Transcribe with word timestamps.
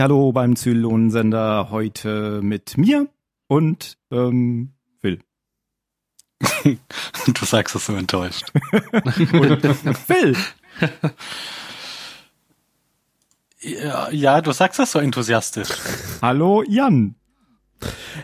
Hallo 0.00 0.30
beim 0.32 0.56
Zylonensender 0.56 1.70
heute 1.70 2.40
mit 2.42 2.76
mir 2.76 3.08
und 3.46 3.96
ähm, 4.10 4.74
Phil. 5.00 5.20
du 7.26 7.44
sagst 7.44 7.74
es 7.74 7.86
so 7.86 7.94
enttäuscht. 7.94 8.52
und 9.32 9.98
Phil. 9.98 10.36
Ja, 13.60 14.10
ja, 14.10 14.40
du 14.42 14.52
sagst 14.52 14.78
das 14.78 14.92
so 14.92 14.98
enthusiastisch. 14.98 15.70
Hallo 16.20 16.62
Jan. 16.68 17.14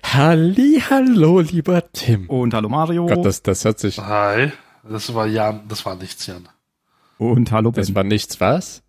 Halli, 0.03 0.83
hallo, 0.91 1.41
lieber 1.41 1.91
Tim. 1.93 2.29
Und 2.29 2.55
hallo 2.55 2.69
Mario. 2.69 3.07
Gott, 3.07 3.25
das, 3.25 3.43
das 3.43 3.65
hört 3.65 3.79
sich. 3.79 3.99
Hi, 3.99 4.53
das 4.83 5.15
war 5.15 5.27
Jan, 5.27 5.67
das 5.69 5.87
war 5.87 5.97
nichts, 5.97 6.27
Jan. 6.27 6.49
Und 7.19 7.51
hallo 7.51 7.73
Ben. 7.73 7.83
Das 7.83 7.95
war 7.95 8.05
nichts, 8.05 8.41
was? 8.41 8.83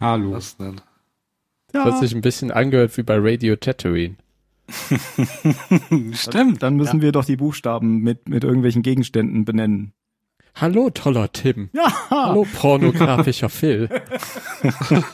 Hallo. 0.00 0.32
Was 0.32 0.56
denn? 0.56 0.80
Ja. 1.72 1.84
Das 1.84 1.94
hat 1.94 2.00
sich 2.00 2.14
ein 2.14 2.20
bisschen 2.20 2.50
angehört 2.50 2.96
wie 2.96 3.02
bei 3.02 3.16
Radio 3.18 3.56
Tatooine. 3.56 4.16
Stimmt. 6.12 6.62
Dann 6.62 6.76
müssen 6.76 6.98
ja. 6.98 7.02
wir 7.02 7.12
doch 7.12 7.24
die 7.24 7.36
Buchstaben 7.36 7.98
mit, 8.00 8.28
mit 8.28 8.44
irgendwelchen 8.44 8.82
Gegenständen 8.82 9.44
benennen. 9.44 9.92
Hallo, 10.54 10.90
toller 10.90 11.32
Tim. 11.32 11.70
Ja. 11.72 11.92
Hallo, 12.10 12.46
pornografischer 12.56 13.48
Phil. 13.50 13.88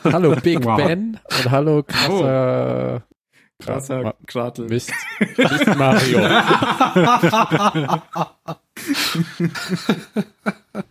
hallo, 0.03 0.35
Big 0.41 0.65
wow. 0.65 0.77
Ben. 0.77 1.19
Und 1.37 1.51
hallo, 1.51 1.83
krasser... 1.83 3.03
Oh. 3.03 3.13
Krasser 3.59 4.13
Kratel. 4.27 4.67
Mist. 4.67 4.93
Mist 5.35 5.75
Mario. 5.75 6.19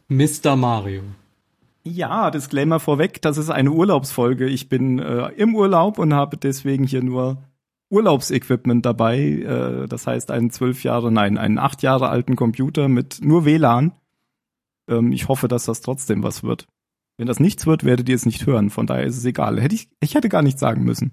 Mr. 0.09 0.57
Mario. 0.57 1.03
Ja, 1.87 2.33
Disclaimer 2.33 2.81
vorweg, 2.81 3.23
das 3.23 3.39
ist 3.39 3.49
eine 3.49 3.71
Urlaubsfolge. 3.71 4.49
Ich 4.49 4.69
bin 4.69 4.99
äh, 4.99 5.29
im 5.37 5.55
Urlaub 5.55 6.01
und 6.01 6.13
habe 6.15 6.37
deswegen 6.37 6.85
hier 6.85 7.01
nur 7.01 7.45
Urlaubsequipment 7.91 8.85
dabei. 8.85 9.21
Äh, 9.21 9.87
das 9.87 10.09
heißt 10.09 10.33
einen 10.33 10.51
zwölf 10.51 10.83
Jahre, 10.83 11.13
nein, 11.13 11.39
einen 11.39 11.59
acht 11.59 11.83
Jahre 11.83 12.09
alten 12.09 12.35
Computer 12.35 12.89
mit 12.89 13.21
nur 13.23 13.45
WLAN. 13.45 13.93
Ähm, 14.89 15.13
ich 15.13 15.29
hoffe, 15.29 15.47
dass 15.47 15.67
das 15.67 15.81
trotzdem 15.81 16.25
was 16.25 16.43
wird. 16.43 16.67
Wenn 17.19 17.29
das 17.29 17.39
nichts 17.39 17.67
wird, 17.67 17.85
werdet 17.85 18.09
ihr 18.09 18.17
es 18.17 18.27
nicht 18.27 18.47
hören. 18.47 18.71
Von 18.71 18.89
daher 18.89 19.05
ist 19.05 19.17
es 19.17 19.25
egal. 19.25 19.61
Hätte 19.61 19.77
ich, 19.77 19.89
ich 20.01 20.17
hätte 20.17 20.29
gar 20.29 20.43
nichts 20.43 20.61
sagen 20.61 20.83
müssen. 20.83 21.13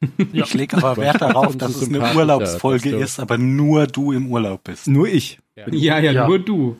Ja. 0.32 0.44
Ich 0.44 0.54
lege 0.54 0.76
aber 0.76 0.96
Wert 0.96 1.20
darauf, 1.20 1.56
dass 1.56 1.74
es 1.74 1.88
eine 1.88 2.14
Urlaubsfolge 2.14 2.96
ist, 2.96 3.18
aber 3.18 3.36
nur 3.36 3.88
du 3.88 4.12
im 4.12 4.30
Urlaub 4.30 4.62
bist. 4.62 4.86
Nur 4.86 5.08
ich. 5.08 5.40
Ja, 5.56 5.68
ja, 5.72 5.98
ja, 5.98 6.12
ja. 6.12 6.28
nur 6.28 6.38
du. 6.38 6.76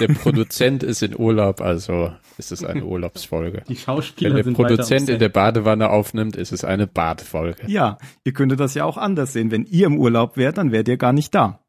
Der 0.00 0.08
Produzent 0.08 0.82
ist 0.82 1.02
in 1.02 1.18
Urlaub, 1.18 1.60
also 1.60 2.12
ist 2.36 2.52
es 2.52 2.64
eine 2.64 2.84
Urlaubsfolge. 2.84 3.64
Die 3.68 3.76
Schauspieler 3.76 4.34
Wenn 4.34 4.44
der 4.44 4.52
Produzent 4.52 5.08
in 5.08 5.18
der 5.18 5.28
Badewanne 5.28 5.90
aufnimmt, 5.90 6.36
ist 6.36 6.52
es 6.52 6.64
eine 6.64 6.86
Badefolge. 6.86 7.66
Ja, 7.66 7.98
ihr 8.24 8.32
könntet 8.32 8.60
das 8.60 8.74
ja 8.74 8.84
auch 8.84 8.96
anders 8.96 9.32
sehen. 9.32 9.50
Wenn 9.50 9.64
ihr 9.64 9.86
im 9.86 9.98
Urlaub 9.98 10.36
wärt, 10.36 10.58
dann 10.58 10.72
wärt 10.72 10.88
ihr 10.88 10.96
gar 10.96 11.12
nicht 11.12 11.34
da. 11.34 11.60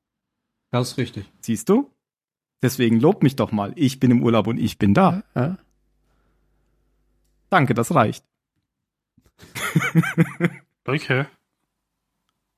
Das 0.71 0.91
ist 0.91 0.97
richtig. 0.97 1.25
Siehst 1.39 1.69
du? 1.69 1.89
Deswegen 2.61 2.99
lob 2.99 3.23
mich 3.23 3.35
doch 3.35 3.51
mal. 3.51 3.73
Ich 3.75 3.99
bin 3.99 4.11
im 4.11 4.23
Urlaub 4.23 4.47
und 4.47 4.57
ich 4.57 4.77
bin 4.77 4.93
da. 4.93 5.23
Ja. 5.35 5.57
Danke, 7.49 7.73
das 7.73 7.93
reicht. 7.93 8.25
okay. 10.85 11.25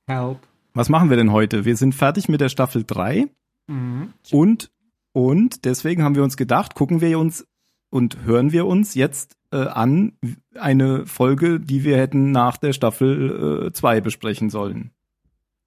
Help. 0.06 0.38
Was 0.74 0.88
machen 0.88 1.10
wir 1.10 1.16
denn 1.16 1.32
heute? 1.32 1.64
Wir 1.64 1.76
sind 1.76 1.94
fertig 1.94 2.28
mit 2.28 2.40
der 2.40 2.48
Staffel 2.48 2.84
3 2.86 3.26
mhm. 3.66 4.14
und 4.30 4.70
und 5.18 5.64
deswegen 5.64 6.04
haben 6.04 6.14
wir 6.14 6.22
uns 6.22 6.36
gedacht, 6.36 6.76
gucken 6.76 7.00
wir 7.00 7.18
uns 7.18 7.44
und 7.90 8.22
hören 8.22 8.52
wir 8.52 8.66
uns 8.66 8.94
jetzt 8.94 9.36
äh, 9.50 9.56
an 9.56 10.12
eine 10.54 11.06
Folge, 11.06 11.58
die 11.58 11.82
wir 11.82 11.98
hätten 11.98 12.30
nach 12.30 12.56
der 12.56 12.72
Staffel 12.72 13.72
2 13.72 13.96
äh, 13.96 14.00
besprechen 14.00 14.48
sollen. 14.48 14.92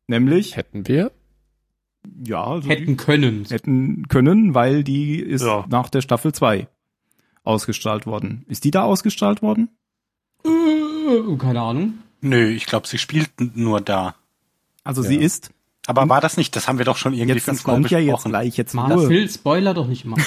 Nämlich 0.07 0.55
hätten 0.55 0.87
wir 0.87 1.11
ja, 2.25 2.41
also 2.41 2.69
hätten 2.69 2.95
können. 2.95 3.43
Hätten 3.43 4.07
können, 4.07 4.55
weil 4.55 4.85
die 4.85 5.19
ist 5.19 5.43
ja. 5.43 5.65
nach 5.67 5.89
der 5.89 5.99
Staffel 5.99 6.31
2 6.31 6.69
ausgestrahlt 7.43 8.05
worden. 8.05 8.45
Ist 8.47 8.63
die 8.63 8.71
da 8.71 8.83
ausgestrahlt 8.83 9.41
worden? 9.41 9.67
Äh, 10.45 11.35
keine 11.37 11.59
Ahnung. 11.59 11.95
Nö, 12.21 12.47
ich 12.47 12.67
glaube, 12.67 12.87
sie 12.87 12.97
spielt 12.97 13.31
nur 13.57 13.81
da. 13.81 14.15
Also 14.85 15.03
ja. 15.03 15.09
sie 15.09 15.17
ist 15.17 15.51
aber 15.87 16.07
war 16.09 16.21
das 16.21 16.37
nicht? 16.37 16.55
Das 16.55 16.67
haben 16.67 16.77
wir 16.77 16.85
doch 16.85 16.97
schon 16.97 17.13
irgendwie 17.13 17.35
jetzt, 17.35 17.47
das 17.47 17.63
kommt 17.63 17.89
ja 17.89 17.99
jetzt 17.99 18.25
gleich 18.25 18.57
jetzt 18.57 18.73
mal. 18.73 19.07
Phil, 19.07 19.29
Spoiler 19.29 19.73
doch 19.73 19.87
nicht 19.87 20.05
immer. 20.05 20.17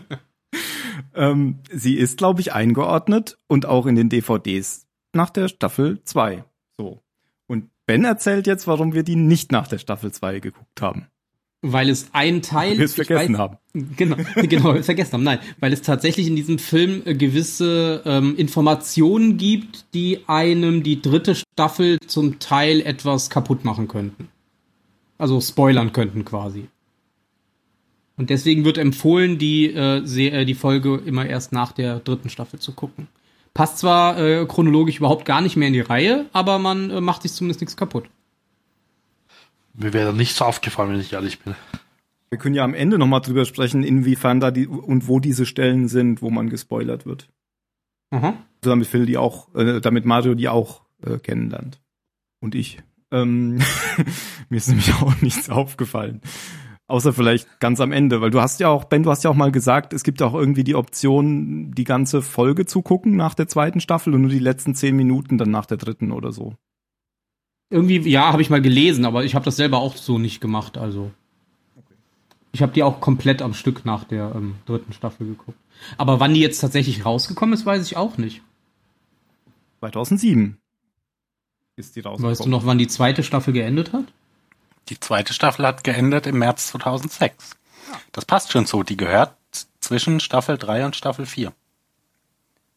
ähm, 1.15 1.59
sie 1.71 1.95
ist, 1.95 2.17
glaube 2.17 2.41
ich, 2.41 2.53
eingeordnet 2.53 3.37
und 3.47 3.65
auch 3.65 3.85
in 3.85 3.95
den 3.95 4.09
DVDs 4.09 4.87
nach 5.13 5.29
der 5.29 5.47
Staffel 5.47 6.03
2. 6.03 6.43
So. 6.77 7.01
Und 7.47 7.69
Ben 7.85 8.03
erzählt 8.03 8.47
jetzt, 8.47 8.67
warum 8.67 8.93
wir 8.93 9.03
die 9.03 9.15
nicht 9.15 9.51
nach 9.51 9.67
der 9.67 9.77
Staffel 9.77 10.11
2 10.11 10.39
geguckt 10.39 10.81
haben. 10.81 11.07
Weil 11.61 11.89
es 11.89 12.09
ein 12.13 12.41
Teil. 12.41 12.77
Wir 12.77 12.85
es 12.85 12.93
vergessen 12.93 13.33
weiß, 13.33 13.39
haben. 13.39 13.57
Genau, 13.73 14.17
genau, 14.35 14.81
vergessen 14.81 15.13
haben. 15.13 15.23
Nein, 15.23 15.39
weil 15.59 15.73
es 15.73 15.81
tatsächlich 15.81 16.27
in 16.27 16.35
diesem 16.35 16.59
Film 16.59 17.01
äh, 17.05 17.15
gewisse 17.15 18.03
ähm, 18.05 18.35
Informationen 18.37 19.37
gibt, 19.37 19.85
die 19.93 20.19
einem 20.27 20.83
die 20.83 21.01
dritte 21.01 21.35
Staffel 21.35 21.97
zum 22.05 22.39
Teil 22.39 22.81
etwas 22.81 23.29
kaputt 23.29 23.65
machen 23.65 23.87
könnten. 23.87 24.29
Also 25.17 25.39
spoilern 25.41 25.93
könnten 25.93 26.25
quasi. 26.25 26.67
Und 28.17 28.29
deswegen 28.29 28.63
wird 28.63 28.77
empfohlen, 28.77 29.37
die, 29.37 29.65
äh, 29.67 29.97
äh, 29.97 30.45
die 30.45 30.53
Folge 30.53 31.01
immer 31.05 31.25
erst 31.25 31.51
nach 31.51 31.71
der 31.71 31.99
dritten 31.99 32.29
Staffel 32.29 32.59
zu 32.59 32.71
gucken. 32.71 33.07
Passt 33.53 33.79
zwar 33.79 34.17
äh, 34.19 34.45
chronologisch 34.45 34.97
überhaupt 34.97 35.25
gar 35.25 35.41
nicht 35.41 35.55
mehr 35.55 35.67
in 35.67 35.73
die 35.73 35.81
Reihe, 35.81 36.25
aber 36.33 36.59
man 36.59 36.91
äh, 36.91 37.01
macht 37.01 37.21
sich 37.23 37.33
zumindest 37.33 37.61
nichts 37.61 37.77
kaputt. 37.77 38.05
Mir 39.77 39.93
wäre 39.93 40.13
nichts 40.13 40.41
aufgefallen, 40.41 40.91
wenn 40.91 40.99
ich 40.99 41.13
ehrlich 41.13 41.39
bin. 41.39 41.55
Wir 42.29 42.37
können 42.37 42.55
ja 42.55 42.63
am 42.63 42.73
Ende 42.73 42.97
nochmal 42.97 43.21
drüber 43.21 43.45
sprechen, 43.45 43.83
inwiefern 43.83 44.39
da 44.39 44.51
die 44.51 44.67
und 44.67 45.07
wo 45.07 45.19
diese 45.19 45.45
Stellen 45.45 45.87
sind, 45.87 46.21
wo 46.21 46.29
man 46.29 46.49
gespoilert 46.49 47.05
wird. 47.05 47.29
Mhm. 48.11 48.33
So 48.63 48.69
damit 48.69 48.87
Phil 48.87 49.05
die 49.05 49.17
auch, 49.17 49.53
äh, 49.55 49.81
damit 49.81 50.05
Mario 50.05 50.35
die 50.35 50.49
auch 50.49 50.81
äh, 51.05 51.17
kennenlernt. 51.17 51.81
Und 52.39 52.55
ich. 52.55 52.79
Ähm, 53.11 53.59
mir 54.49 54.57
ist 54.57 54.67
nämlich 54.67 54.93
auch 54.95 55.21
nichts 55.21 55.49
aufgefallen. 55.49 56.21
Außer 56.87 57.13
vielleicht 57.13 57.59
ganz 57.59 57.79
am 57.79 57.91
Ende, 57.91 58.21
weil 58.21 58.29
du 58.29 58.41
hast 58.41 58.59
ja 58.59 58.67
auch, 58.69 58.83
Ben, 58.85 59.01
du 59.01 59.09
hast 59.09 59.23
ja 59.23 59.31
auch 59.31 59.35
mal 59.35 59.51
gesagt, 59.51 59.91
es 59.91 60.03
gibt 60.03 60.21
auch 60.21 60.35
irgendwie 60.35 60.63
die 60.63 60.75
Option, 60.75 61.71
die 61.71 61.83
ganze 61.83 62.21
Folge 62.21 62.65
zu 62.65 62.83
gucken 62.83 63.15
nach 63.15 63.33
der 63.33 63.47
zweiten 63.47 63.79
Staffel 63.79 64.13
und 64.13 64.21
nur 64.21 64.29
die 64.29 64.39
letzten 64.39 64.75
zehn 64.75 64.95
Minuten 64.95 65.39
dann 65.39 65.49
nach 65.49 65.65
der 65.65 65.77
dritten 65.77 66.11
oder 66.11 66.31
so. 66.31 66.53
Irgendwie, 67.69 67.97
ja, 68.09 68.31
habe 68.31 68.41
ich 68.41 68.49
mal 68.49 68.61
gelesen, 68.61 69.05
aber 69.05 69.23
ich 69.23 69.35
habe 69.35 69.45
das 69.45 69.55
selber 69.55 69.79
auch 69.79 69.95
so 69.95 70.19
nicht 70.19 70.39
gemacht. 70.39 70.77
Also 70.77 71.11
okay. 71.75 71.95
ich 72.53 72.61
habe 72.61 72.73
die 72.73 72.83
auch 72.83 73.01
komplett 73.01 73.41
am 73.41 73.53
Stück 73.53 73.85
nach 73.85 74.03
der 74.03 74.33
ähm, 74.35 74.55
dritten 74.65 74.93
Staffel 74.93 75.27
geguckt. 75.27 75.57
Aber 75.97 76.19
wann 76.19 76.33
die 76.33 76.41
jetzt 76.41 76.59
tatsächlich 76.59 77.05
rausgekommen 77.05 77.53
ist, 77.53 77.65
weiß 77.65 77.85
ich 77.85 77.97
auch 77.97 78.17
nicht. 78.17 78.41
2007 79.79 80.57
ist 81.75 81.95
die 81.95 82.01
rausgekommen. 82.01 82.31
Weißt 82.31 82.45
du 82.45 82.49
noch, 82.49 82.65
wann 82.65 82.77
die 82.77 82.87
zweite 82.87 83.23
Staffel 83.23 83.53
geendet 83.53 83.93
hat? 83.93 84.05
Die 84.89 84.99
zweite 84.99 85.33
Staffel 85.33 85.65
hat 85.65 85.83
geendet 85.83 86.27
im 86.27 86.39
März 86.39 86.67
2006. 86.67 87.51
Ja. 87.91 87.99
Das 88.11 88.25
passt 88.25 88.51
schon 88.51 88.65
so. 88.65 88.83
Die 88.83 88.97
gehört 88.97 89.35
zwischen 89.79 90.19
Staffel 90.19 90.57
3 90.57 90.85
und 90.85 90.95
Staffel 90.95 91.25
4. 91.25 91.51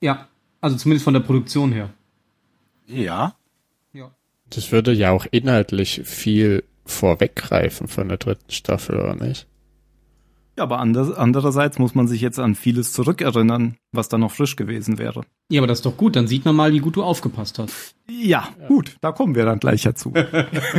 Ja, 0.01 0.29
also 0.61 0.77
zumindest 0.77 1.05
von 1.05 1.15
der 1.15 1.21
Produktion 1.21 1.73
her. 1.73 1.91
Ja, 2.87 3.35
das 4.51 4.73
würde 4.73 4.93
ja 4.93 5.11
auch 5.11 5.27
inhaltlich 5.31 6.03
viel 6.05 6.65
vorweggreifen 6.85 7.89
von 7.89 8.09
der 8.09 8.19
dritten 8.19 8.51
Staffel, 8.51 8.99
oder 8.99 9.15
nicht? 9.15 9.47
Ja, 10.59 10.65
aber 10.65 10.81
andererseits 10.81 11.79
muss 11.79 11.95
man 11.95 12.09
sich 12.09 12.21
jetzt 12.21 12.41
an 12.41 12.57
vieles 12.57 12.93
zurückerinnern, 12.93 13.77
was 13.93 14.09
da 14.09 14.19
noch 14.19 14.33
frisch 14.33 14.57
gewesen 14.57 14.99
wäre. 14.99 15.23
Ja, 15.51 15.61
aber 15.61 15.69
das 15.69 15.79
ist 15.79 15.87
doch 15.87 15.97
gut, 15.97 16.17
dann 16.17 16.27
sieht 16.27 16.45
man 16.45 16.57
mal, 16.57 16.73
wie 16.73 16.81
gut 16.81 16.97
du 16.97 17.05
aufgepasst 17.05 17.61
hast. 17.61 17.95
Ja, 18.09 18.49
ja. 18.59 18.67
gut, 18.67 18.97
da 19.01 19.13
kommen 19.13 19.37
wir 19.37 19.45
dann 19.45 19.61
gleich 19.61 19.83
dazu. 19.83 20.13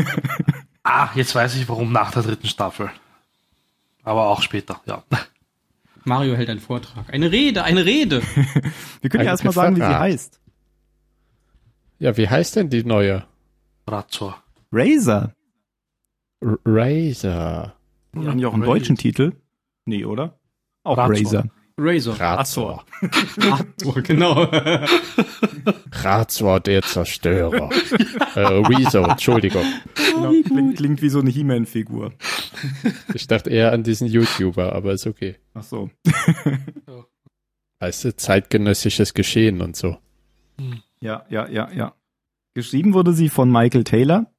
ah, 0.84 1.10
jetzt 1.16 1.34
weiß 1.34 1.56
ich, 1.56 1.70
warum 1.70 1.94
nach 1.94 2.12
der 2.12 2.24
dritten 2.24 2.48
Staffel. 2.48 2.92
Aber 4.04 4.28
auch 4.28 4.42
später, 4.42 4.82
ja. 4.86 5.02
Mario 6.04 6.36
hält 6.36 6.50
einen 6.50 6.60
Vortrag. 6.60 7.14
Eine 7.14 7.32
Rede, 7.32 7.64
eine 7.64 7.86
Rede. 7.86 8.22
wir 9.02 9.10
können 9.10 9.24
ja 9.24 9.32
erstmal 9.32 9.54
sagen, 9.54 9.78
wie 9.78 9.82
sie 9.82 10.00
heißt. 10.00 10.42
Ja, 12.00 12.18
wie 12.18 12.28
heißt 12.28 12.58
denn 12.58 12.70
die 12.70 12.84
neue? 12.84 13.29
Razor. 13.92 14.44
Razer. 14.72 15.36
R 16.42 16.60
Razer. 16.66 17.76
Ja, 18.16 18.26
haben 18.26 18.38
die 18.38 18.46
auch 18.46 18.54
einen 18.54 18.64
deutschen 18.64 18.96
Titel? 18.96 19.34
Nee, 19.86 20.06
oder? 20.06 20.40
Auch 20.84 20.98
Razor. 20.98 21.46
Razor. 21.78 22.20
Razor. 22.20 22.86
Razor, 23.38 24.02
genau. 24.04 24.44
Razor, 26.04 26.60
der 26.60 26.82
Zerstörer. 26.82 27.70
äh, 28.36 28.40
Rezo, 28.42 29.04
Entschuldigung. 29.04 29.64
Genau, 29.96 30.30
klingt, 30.44 30.78
klingt, 30.78 31.02
wie 31.02 31.10
so 31.10 31.20
eine 31.20 31.30
He-Man-Figur. 31.30 32.14
Ich 33.14 33.28
dachte 33.28 33.50
eher 33.50 33.72
an 33.72 33.84
diesen 33.84 34.08
YouTuber, 34.08 34.74
aber 34.74 34.92
ist 34.92 35.08
okay. 35.08 35.38
Ach 35.54 35.64
so. 35.64 35.90
Weißt 37.80 38.04
du, 38.04 38.16
zeitgenössisches 38.16 39.14
Geschehen 39.14 39.62
und 39.62 39.76
so. 39.78 39.98
Hm. 40.60 40.82
Ja, 41.00 41.26
ja, 41.30 41.48
ja, 41.48 41.72
ja. 41.72 41.94
Geschrieben 42.60 42.94
wurde 42.94 43.14
sie 43.14 43.30
von 43.30 43.50
Michael 43.50 43.86
Taylor 43.86 44.34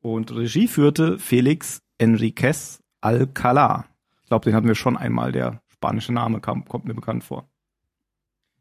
und 0.00 0.34
Regie 0.34 0.66
führte 0.66 1.20
Felix 1.20 1.84
Enriquez 1.98 2.82
Alcalá. 3.00 3.84
Ich 4.22 4.28
glaube, 4.28 4.44
den 4.46 4.56
hatten 4.56 4.66
wir 4.66 4.74
schon 4.74 4.96
einmal. 4.96 5.30
Der 5.30 5.62
spanische 5.68 6.12
Name 6.12 6.40
kam, 6.40 6.64
kommt 6.64 6.84
mir 6.84 6.94
bekannt 6.94 7.22
vor. 7.22 7.48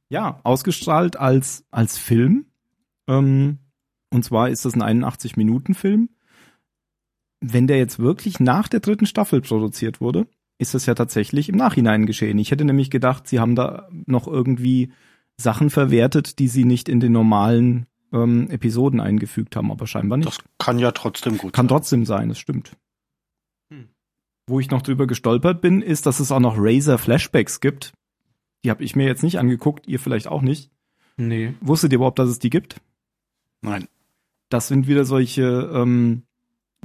Ja, 0.10 0.40
ausgestrahlt 0.44 1.18
als, 1.18 1.66
als 1.72 1.98
Film. 1.98 2.46
Ähm, 3.08 3.58
und 4.12 4.26
zwar 4.26 4.50
ist 4.50 4.64
das 4.64 4.76
ein 4.76 5.04
81-Minuten-Film. 5.04 6.10
Wenn 7.42 7.66
der 7.66 7.80
jetzt 7.80 7.98
wirklich 7.98 8.40
nach 8.40 8.68
der 8.68 8.82
dritten 8.82 9.08
Staffel 9.08 9.42
produziert 9.42 10.02
wurde, 10.02 10.28
ist 10.60 10.76
das 10.76 10.86
ja 10.86 10.94
tatsächlich 10.94 11.50
im 11.50 11.56
Nachhinein 11.56 12.06
geschehen. 12.06 12.38
Ich 12.38 12.52
hätte 12.52 12.64
nämlich 12.64 12.92
gedacht, 12.92 13.28
sie 13.28 13.40
haben 13.40 13.56
da 13.56 13.90
noch 14.06 14.28
irgendwie 14.28 14.94
Sachen 15.36 15.72
verwertet, 15.72 16.38
die 16.38 16.48
sie 16.48 16.64
nicht 16.64 16.88
in 16.88 17.00
den 17.00 17.12
normalen 17.12 17.88
ähm, 18.14 18.50
Episoden 18.50 19.00
eingefügt 19.00 19.56
haben, 19.56 19.72
aber 19.72 19.88
scheinbar 19.88 20.18
nicht. 20.18 20.28
Das 20.28 20.38
kann 20.60 20.80
ja 20.80 20.92
trotzdem 20.92 21.38
gut 21.38 21.54
Kann 21.54 21.66
sein. 21.66 21.76
trotzdem 21.76 22.06
sein, 22.06 22.30
das 22.30 22.40
stimmt. 22.40 22.78
Hm. 23.72 23.90
Wo 24.48 24.60
ich 24.60 24.70
noch 24.72 24.82
drüber 24.82 25.08
gestolpert 25.08 25.62
bin, 25.62 25.82
ist, 25.82 26.06
dass 26.06 26.20
es 26.20 26.32
auch 26.32 26.40
noch 26.40 26.56
Razer 26.58 26.98
Flashbacks 26.98 27.60
gibt. 27.60 27.94
Die 28.64 28.70
habe 28.70 28.84
ich 28.84 28.96
mir 28.96 29.06
jetzt 29.06 29.24
nicht 29.24 29.40
angeguckt, 29.40 29.88
ihr 29.88 30.00
vielleicht 30.00 30.28
auch 30.28 30.42
nicht. 30.42 30.72
Nee. 31.18 31.54
Wusstet 31.62 31.92
ihr 31.92 31.98
überhaupt, 31.98 32.20
dass 32.20 32.30
es 32.30 32.40
die 32.40 32.50
gibt? 32.50 32.80
Nein. 33.62 33.88
Das 34.50 34.68
sind 34.68 34.88
wieder 34.88 35.06
solche 35.06 35.70
ähm, 35.74 36.24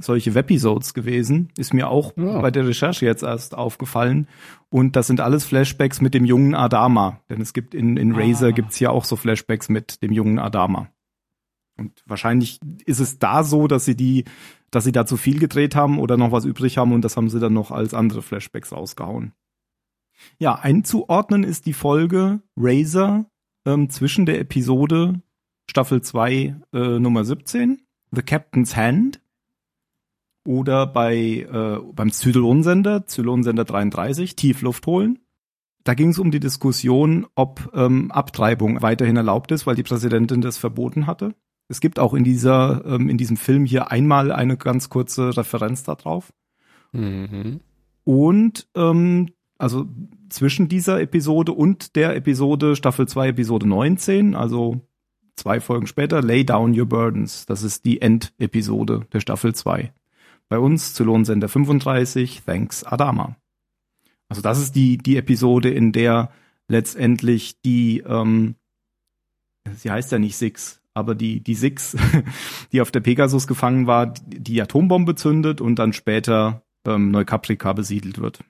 solche 0.01 0.33
Webisodes 0.35 0.93
gewesen. 0.93 1.49
Ist 1.57 1.73
mir 1.73 1.89
auch 1.89 2.13
ja. 2.17 2.39
bei 2.39 2.51
der 2.51 2.67
Recherche 2.67 3.05
jetzt 3.05 3.23
erst 3.23 3.55
aufgefallen. 3.55 4.27
Und 4.69 4.95
das 4.95 5.07
sind 5.07 5.19
alles 5.19 5.45
Flashbacks 5.45 6.01
mit 6.01 6.13
dem 6.13 6.25
jungen 6.25 6.55
Adama. 6.55 7.19
Denn 7.29 7.41
es 7.41 7.53
gibt 7.53 7.73
in, 7.73 7.97
in 7.97 8.13
Razer 8.13 8.47
ah. 8.47 8.51
gibt's 8.51 8.79
ja 8.79 8.89
auch 8.89 9.05
so 9.05 9.15
Flashbacks 9.15 9.69
mit 9.69 10.01
dem 10.01 10.11
jungen 10.11 10.39
Adama. 10.39 10.89
Und 11.79 12.03
wahrscheinlich 12.05 12.59
ist 12.85 12.99
es 12.99 13.19
da 13.19 13.43
so, 13.43 13.67
dass 13.67 13.85
sie 13.85 13.95
die, 13.95 14.25
dass 14.71 14.83
sie 14.83 14.91
da 14.91 15.05
zu 15.05 15.17
viel 15.17 15.39
gedreht 15.39 15.75
haben 15.75 15.99
oder 15.99 16.17
noch 16.17 16.31
was 16.31 16.45
übrig 16.45 16.77
haben 16.77 16.93
und 16.93 17.03
das 17.03 17.17
haben 17.17 17.29
sie 17.29 17.39
dann 17.39 17.53
noch 17.53 17.71
als 17.71 17.93
andere 17.93 18.21
Flashbacks 18.21 18.71
rausgehauen. 18.71 19.33
Ja, 20.37 20.55
einzuordnen 20.55 21.43
ist 21.43 21.65
die 21.65 21.73
Folge 21.73 22.41
Razer 22.57 23.25
ähm, 23.65 23.89
zwischen 23.89 24.25
der 24.25 24.39
Episode 24.39 25.21
Staffel 25.69 26.01
2 26.01 26.55
äh, 26.73 26.99
Nummer 26.99 27.23
17, 27.23 27.81
The 28.11 28.21
Captain's 28.21 28.75
Hand 28.75 29.21
oder 30.45 30.87
bei 30.87 31.15
äh, 31.15 31.79
beim 31.93 32.11
Zylon-Sender, 32.11 33.05
Zylon-Sender 33.05 33.65
33, 33.65 34.35
Tiefluft 34.35 34.87
holen. 34.87 35.19
Da 35.83 35.93
ging 35.93 36.09
es 36.09 36.19
um 36.19 36.31
die 36.31 36.39
Diskussion, 36.39 37.27
ob 37.35 37.71
ähm, 37.73 38.11
Abtreibung 38.11 38.81
weiterhin 38.81 39.15
erlaubt 39.15 39.51
ist, 39.51 39.65
weil 39.65 39.75
die 39.75 39.83
Präsidentin 39.83 40.41
das 40.41 40.57
verboten 40.57 41.07
hatte. 41.07 41.35
Es 41.69 41.79
gibt 41.79 41.99
auch 41.99 42.13
in 42.13 42.23
dieser 42.23 42.83
ähm, 42.85 43.09
in 43.09 43.17
diesem 43.17 43.37
Film 43.37 43.63
hier 43.63 43.91
einmal 43.91 44.31
eine 44.31 44.57
ganz 44.57 44.89
kurze 44.89 45.37
Referenz 45.37 45.83
darauf. 45.83 46.33
Mhm. 46.91 47.61
Und 48.03 48.67
ähm, 48.75 49.29
also 49.57 49.87
zwischen 50.29 50.67
dieser 50.67 50.99
Episode 50.99 51.51
und 51.53 51.95
der 51.95 52.15
Episode 52.15 52.75
Staffel 52.75 53.07
2 53.07 53.29
Episode 53.29 53.67
19, 53.67 54.35
also 54.35 54.81
zwei 55.35 55.59
Folgen 55.59 55.87
später, 55.87 56.21
Lay 56.21 56.43
Down 56.43 56.77
Your 56.77 56.87
Burdens. 56.87 57.45
Das 57.45 57.63
ist 57.63 57.85
die 57.85 58.01
Endepisode 58.01 59.05
der 59.13 59.19
Staffel 59.19 59.53
2. 59.53 59.93
Bei 60.49 60.57
uns 60.57 60.93
zu 60.93 61.03
Lohnsender 61.03 61.47
35, 61.47 62.41
Thanks 62.45 62.83
Adama. 62.83 63.35
Also 64.27 64.41
das 64.41 64.59
ist 64.59 64.75
die, 64.75 64.97
die 64.97 65.17
Episode, 65.17 65.69
in 65.69 65.91
der 65.91 66.31
letztendlich 66.67 67.61
die, 67.61 67.99
ähm, 67.99 68.55
sie 69.75 69.91
heißt 69.91 70.11
ja 70.11 70.19
nicht 70.19 70.37
Six, 70.37 70.78
aber 70.93 71.15
die, 71.15 71.41
die 71.41 71.55
Six, 71.55 71.95
die 72.71 72.81
auf 72.81 72.91
der 72.91 72.99
Pegasus 72.99 73.47
gefangen 73.47 73.87
war, 73.87 74.07
die, 74.07 74.61
Atombombe 74.61 75.15
zündet 75.15 75.61
und 75.61 75.77
dann 75.77 75.93
später 75.93 76.63
ähm, 76.85 77.11
Neukaprika 77.11 77.73
besiedelt 77.73 78.19
wird. 78.19 78.43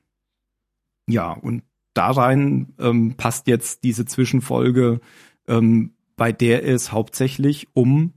Ja, 1.08 1.32
und 1.32 1.64
da 1.94 2.12
rein 2.12 2.74
ähm, 2.80 3.16
passt 3.16 3.48
jetzt 3.48 3.84
diese 3.84 4.06
Zwischenfolge, 4.06 5.02
ähm, 5.48 5.94
bei 6.16 6.32
der 6.32 6.68
es 6.68 6.92
hauptsächlich 6.92 7.68
um 7.74 8.14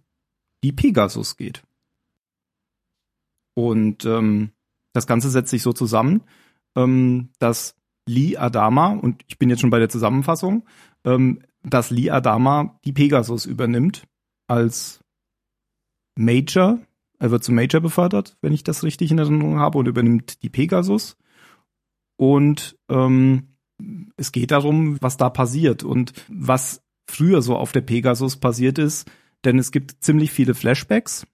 die 0.62 0.72
Pegasus 0.72 1.36
geht. 1.36 1.62
Und 3.54 4.04
ähm, 4.04 4.52
das 4.92 5.06
Ganze 5.06 5.30
setzt 5.30 5.50
sich 5.50 5.62
so 5.62 5.72
zusammen, 5.72 6.22
ähm, 6.76 7.30
dass 7.38 7.76
Lee 8.06 8.36
Adama, 8.36 8.90
und 8.90 9.22
ich 9.28 9.38
bin 9.38 9.50
jetzt 9.50 9.60
schon 9.60 9.70
bei 9.70 9.78
der 9.78 9.88
Zusammenfassung, 9.88 10.64
ähm, 11.04 11.42
dass 11.62 11.90
Lee 11.90 12.10
Adama 12.10 12.78
die 12.84 12.92
Pegasus 12.92 13.46
übernimmt 13.46 14.06
als 14.46 15.00
Major. 16.16 16.78
Er 17.18 17.30
wird 17.30 17.44
zum 17.44 17.54
Major 17.54 17.80
befördert, 17.80 18.36
wenn 18.40 18.52
ich 18.52 18.64
das 18.64 18.82
richtig 18.82 19.10
in 19.10 19.18
Erinnerung 19.18 19.58
habe, 19.58 19.78
und 19.78 19.86
übernimmt 19.86 20.42
die 20.42 20.50
Pegasus. 20.50 21.16
Und 22.16 22.76
ähm, 22.88 23.56
es 24.16 24.32
geht 24.32 24.50
darum, 24.50 25.00
was 25.00 25.16
da 25.16 25.30
passiert 25.30 25.82
und 25.82 26.12
was 26.28 26.82
früher 27.06 27.42
so 27.42 27.56
auf 27.56 27.72
der 27.72 27.80
Pegasus 27.80 28.36
passiert 28.36 28.78
ist, 28.78 29.10
denn 29.44 29.58
es 29.58 29.72
gibt 29.72 30.02
ziemlich 30.04 30.30
viele 30.30 30.54
Flashbacks 30.54 31.26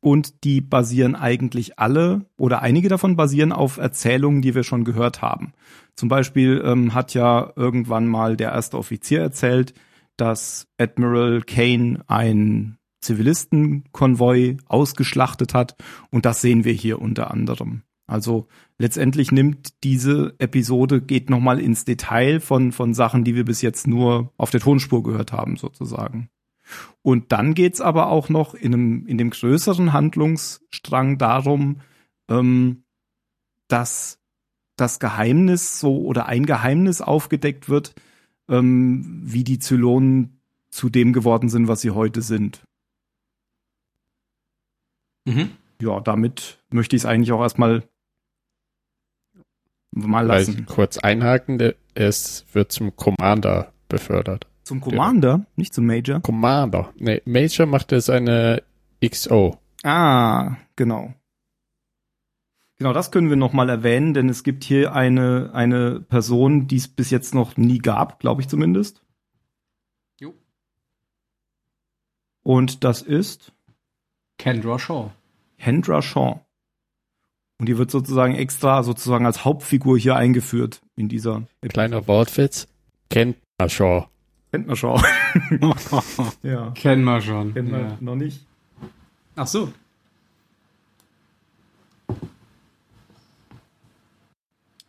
und 0.00 0.44
die 0.44 0.60
basieren 0.60 1.14
eigentlich 1.14 1.78
alle 1.78 2.26
oder 2.36 2.62
einige 2.62 2.88
davon 2.88 3.16
basieren 3.16 3.52
auf 3.52 3.76
Erzählungen, 3.76 4.42
die 4.42 4.54
wir 4.54 4.64
schon 4.64 4.84
gehört 4.84 5.22
haben. 5.22 5.52
Zum 5.94 6.08
Beispiel 6.08 6.62
ähm, 6.64 6.94
hat 6.94 7.14
ja 7.14 7.52
irgendwann 7.56 8.08
mal 8.08 8.36
der 8.36 8.52
erste 8.52 8.78
Offizier 8.78 9.20
erzählt, 9.20 9.74
dass 10.22 10.68
Admiral 10.78 11.42
Kane 11.42 12.04
ein 12.06 12.78
Zivilistenkonvoi 13.00 14.56
ausgeschlachtet 14.66 15.52
hat 15.52 15.74
und 16.12 16.24
das 16.24 16.40
sehen 16.40 16.64
wir 16.64 16.72
hier 16.72 17.02
unter 17.02 17.32
anderem. 17.32 17.82
Also 18.06 18.46
letztendlich 18.78 19.32
nimmt 19.32 19.82
diese 19.82 20.36
Episode 20.38 21.02
geht 21.02 21.28
nochmal 21.28 21.58
ins 21.58 21.84
Detail 21.84 22.38
von 22.38 22.70
von 22.70 22.94
Sachen, 22.94 23.24
die 23.24 23.34
wir 23.34 23.44
bis 23.44 23.62
jetzt 23.62 23.88
nur 23.88 24.32
auf 24.36 24.50
der 24.50 24.60
Tonspur 24.60 25.02
gehört 25.02 25.32
haben 25.32 25.56
sozusagen. 25.56 26.28
Und 27.02 27.32
dann 27.32 27.54
geht's 27.54 27.80
aber 27.80 28.06
auch 28.06 28.28
noch 28.28 28.54
in, 28.54 28.74
einem, 28.74 29.06
in 29.08 29.18
dem 29.18 29.30
größeren 29.30 29.92
Handlungsstrang 29.92 31.18
darum, 31.18 31.80
ähm, 32.30 32.84
dass 33.66 34.20
das 34.76 35.00
Geheimnis 35.00 35.80
so 35.80 35.98
oder 36.02 36.26
ein 36.26 36.46
Geheimnis 36.46 37.00
aufgedeckt 37.00 37.68
wird, 37.68 37.96
ähm, 38.52 39.22
wie 39.24 39.42
die 39.42 39.58
Zylonen 39.58 40.38
zu 40.70 40.88
dem 40.88 41.12
geworden 41.12 41.48
sind, 41.48 41.68
was 41.68 41.80
sie 41.80 41.90
heute 41.90 42.22
sind. 42.22 42.62
Mhm. 45.24 45.50
Ja, 45.80 46.00
damit 46.00 46.58
möchte 46.70 46.94
ich 46.94 47.02
es 47.02 47.06
eigentlich 47.06 47.32
auch 47.32 47.40
erstmal 47.40 47.82
mal 49.90 50.26
lassen. 50.26 50.52
Vielleicht 50.52 50.68
kurz 50.68 50.98
einhaken, 50.98 51.74
es 51.94 52.46
wird 52.52 52.72
zum 52.72 52.94
Commander 52.94 53.72
befördert. 53.88 54.46
Zum 54.64 54.80
Commander, 54.80 55.28
ja. 55.28 55.46
nicht 55.56 55.74
zum 55.74 55.86
Major? 55.86 56.20
Commander. 56.20 56.92
Nee, 56.96 57.20
Major 57.24 57.66
macht 57.66 57.92
es 57.92 58.08
eine 58.08 58.62
XO. 59.04 59.58
Ah, 59.82 60.56
genau. 60.76 61.14
Genau, 62.82 62.92
das 62.92 63.12
können 63.12 63.30
wir 63.30 63.36
nochmal 63.36 63.68
erwähnen, 63.68 64.12
denn 64.12 64.28
es 64.28 64.42
gibt 64.42 64.64
hier 64.64 64.92
eine, 64.92 65.50
eine 65.54 66.00
Person, 66.00 66.66
die 66.66 66.78
es 66.78 66.88
bis 66.88 67.10
jetzt 67.10 67.32
noch 67.32 67.56
nie 67.56 67.78
gab, 67.78 68.18
glaube 68.18 68.42
ich 68.42 68.48
zumindest. 68.48 69.04
Jo. 70.18 70.34
Und 72.42 72.82
das 72.82 73.00
ist 73.00 73.52
Kendra 74.36 74.80
Shaw. 74.80 75.12
Kendra 75.58 76.02
Shaw. 76.02 76.40
Und 77.60 77.68
die 77.68 77.78
wird 77.78 77.92
sozusagen 77.92 78.34
extra 78.34 78.82
sozusagen 78.82 79.26
als 79.26 79.44
Hauptfigur 79.44 79.96
hier 79.96 80.16
eingeführt 80.16 80.82
in 80.96 81.08
dieser. 81.08 81.44
Kleiner 81.60 82.08
Wortwitz. 82.08 82.66
Kendra 83.10 83.68
Shaw. 83.68 84.08
Kennt 84.50 84.66
man 84.66 84.74
schon. 84.74 85.00
ja. 86.42 86.72
Kennen 86.72 87.04
wir 87.04 87.20
schon. 87.20 87.54
Kennen 87.54 87.70
wir 87.70 87.78
ja. 87.78 87.98
noch 88.00 88.16
nicht. 88.16 88.44
Ach 89.36 89.46
so. 89.46 89.72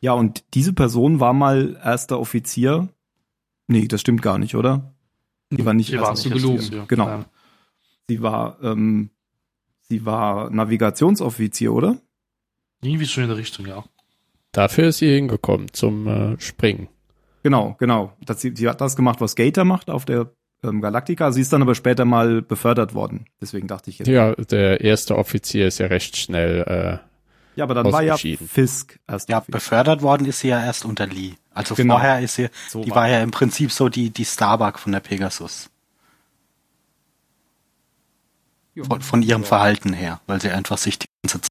Ja, 0.04 0.12
und 0.12 0.44
diese 0.54 0.74
Person 0.74 1.22
war 1.22 1.32
mal 1.32 1.80
erster 1.82 2.20
Offizier. 2.20 2.90
Nee, 3.68 3.88
das 3.88 4.02
stimmt 4.02 4.22
gar 4.22 4.38
nicht, 4.38 4.54
oder? 4.54 4.94
Die 5.50 5.64
war 5.64 5.74
nicht 5.74 5.92
Sie 5.92 5.96
erster 5.96 6.30
war 6.30 6.38
gelogen. 6.38 6.88
Genau. 6.90 7.08
Ja. 7.08 7.26
Sie 8.10 8.22
war, 8.22 8.58
ähm, 8.62 9.12
sie 9.84 10.06
war 10.06 10.50
Navigationsoffizier, 10.50 11.72
oder? 11.72 12.00
Irgendwie 12.82 13.06
so 13.06 13.22
in 13.22 13.30
der 13.30 13.38
Richtung, 13.38 13.66
ja. 13.66 13.86
Dafür 14.52 14.90
ist 14.90 14.98
sie 14.98 15.08
hingekommen, 15.08 15.72
zum 15.72 16.06
äh, 16.06 16.38
Springen. 16.38 16.90
Genau, 17.42 17.78
genau. 17.80 18.12
Das, 18.26 18.42
sie, 18.42 18.54
sie 18.54 18.68
hat 18.68 18.82
das 18.82 18.98
gemacht, 18.98 19.22
was 19.22 19.38
Gator 19.38 19.64
macht 19.64 19.90
auf 19.90 20.04
der 20.04 20.34
ähm, 20.66 20.82
Galactica. 20.82 21.32
Sie 21.32 21.40
ist 21.40 21.54
dann 21.54 21.62
aber 21.62 21.76
später 21.76 22.04
mal 22.04 22.42
befördert 22.42 22.94
worden. 22.94 23.28
Deswegen 23.40 23.70
dachte 23.70 23.90
ich 23.90 24.00
jetzt. 24.00 24.10
Ja, 24.10 24.36
der 24.36 24.82
erste 24.82 25.18
Offizier 25.18 25.66
ist 25.66 25.78
ja 25.78 25.88
recht 25.88 26.18
schnell. 26.18 27.00
Äh, 27.00 27.13
ja, 27.56 27.64
aber 27.64 27.74
dann 27.76 27.92
war 27.92 28.02
ja 28.02 28.18
Fisk 28.18 29.00
erst. 29.08 29.30
Ja, 29.30 29.44
befördert 29.48 30.02
worden 30.02 30.26
ist 30.26 30.40
sie 30.40 30.50
ja 30.50 30.64
erst 30.64 30.86
unter 30.86 31.08
Lee. 31.08 31.34
Also 31.52 31.76
genau. 31.76 31.96
vorher 31.96 32.20
ist 32.22 32.36
sie, 32.36 32.50
so 32.70 32.84
die 32.84 32.92
war 32.92 33.08
ja 33.08 33.22
im 33.22 33.32
Prinzip 33.32 33.72
so 33.72 33.90
die, 33.90 34.10
die 34.10 34.26
Starbuck 34.26 34.80
von 34.80 34.92
der 34.92 35.00
Pegasus. 35.00 35.70
Von, 38.76 39.02
von 39.02 39.22
ihrem 39.22 39.44
Verhalten 39.44 39.94
her, 39.94 40.20
weil 40.26 40.42
sie 40.42 40.50
einfach 40.50 40.80
sich 40.80 40.98
die 40.98 41.06
ganze 41.22 41.42
Zeit 41.42 41.50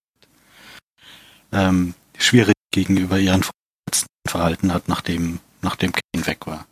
ähm, 1.53 1.95
schwierig 2.19 2.55
gegenüber 2.73 3.17
ihren 3.19 3.45
Vorgesetzten 3.45 4.09
verhalten 4.27 4.75
hat, 4.75 4.89
nachdem, 4.89 5.39
nachdem 5.61 5.93
Kane 5.93 6.27
weg 6.27 6.49
war. 6.49 6.67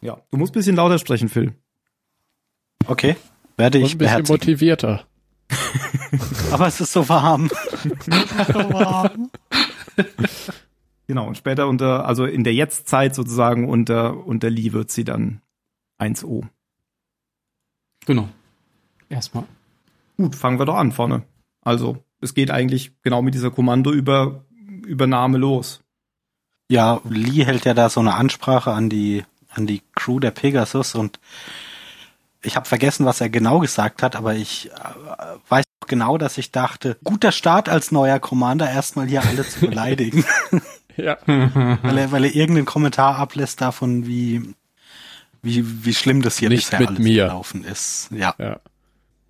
Ja, 0.00 0.18
du 0.30 0.36
musst 0.36 0.52
ein 0.52 0.54
bisschen 0.54 0.76
lauter 0.76 1.00
sprechen, 1.00 1.28
Phil. 1.28 1.52
Okay, 2.86 3.16
werde 3.56 3.78
ich 3.78 3.84
Und 3.84 3.90
ein 3.90 3.98
bisschen 3.98 3.98
beherzigen. 3.98 4.34
motivierter. 4.34 5.06
Aber 6.50 6.66
es 6.66 6.80
ist 6.80 6.92
so 6.92 7.08
warm. 7.08 7.48
so 8.46 8.72
warm. 8.72 9.30
Genau, 11.06 11.26
und 11.26 11.36
später 11.36 11.68
unter, 11.68 12.06
also 12.06 12.24
in 12.24 12.44
der 12.44 12.54
Jetztzeit 12.54 13.14
sozusagen 13.14 13.68
unter, 13.68 14.26
unter 14.26 14.50
Lee 14.50 14.72
wird 14.72 14.90
sie 14.90 15.04
dann 15.04 15.40
1O. 16.00 16.46
Genau. 18.06 18.28
Erstmal. 19.08 19.44
Gut, 20.16 20.34
fangen 20.34 20.58
wir 20.58 20.66
doch 20.66 20.76
an 20.76 20.92
vorne. 20.92 21.22
Also, 21.62 22.04
es 22.20 22.34
geht 22.34 22.50
eigentlich 22.50 22.92
genau 23.02 23.22
mit 23.22 23.34
dieser 23.34 23.50
Kommandoübernahme 23.50 25.38
los. 25.38 25.82
Ja, 26.68 27.00
Lee 27.08 27.44
hält 27.44 27.64
ja 27.64 27.74
da 27.74 27.88
so 27.88 28.00
eine 28.00 28.14
Ansprache 28.14 28.72
an 28.72 28.88
die 28.88 29.24
an 29.56 29.66
die 29.66 29.82
Crew 29.94 30.20
der 30.20 30.30
Pegasus 30.30 30.94
und 30.94 31.18
ich 32.46 32.56
habe 32.56 32.66
vergessen, 32.66 33.04
was 33.06 33.20
er 33.20 33.28
genau 33.28 33.58
gesagt 33.58 34.02
hat, 34.02 34.16
aber 34.16 34.34
ich 34.34 34.70
äh, 34.70 34.72
weiß 35.48 35.64
genau, 35.86 36.18
dass 36.18 36.38
ich 36.38 36.52
dachte, 36.52 36.96
guter 37.04 37.32
Start 37.32 37.68
als 37.68 37.92
neuer 37.92 38.18
Commander, 38.18 38.70
erstmal 38.70 39.06
hier 39.06 39.22
alle 39.24 39.46
zu 39.46 39.60
beleidigen, 39.60 40.24
Ja. 40.96 41.18
weil 41.26 41.98
er, 41.98 42.10
weil 42.12 42.24
er 42.24 42.34
irgendeinen 42.34 42.64
Kommentar 42.66 43.16
ablässt 43.16 43.60
davon, 43.60 44.06
wie 44.06 44.54
wie 45.42 45.84
wie 45.84 45.94
schlimm 45.94 46.22
das 46.22 46.38
hier 46.38 46.48
Nicht 46.48 46.64
bisher 46.64 46.80
mit 46.80 46.88
alles 46.88 47.00
mir. 47.00 47.24
gelaufen 47.24 47.64
ist. 47.64 48.08
Ja, 48.10 48.34
ja. 48.38 48.58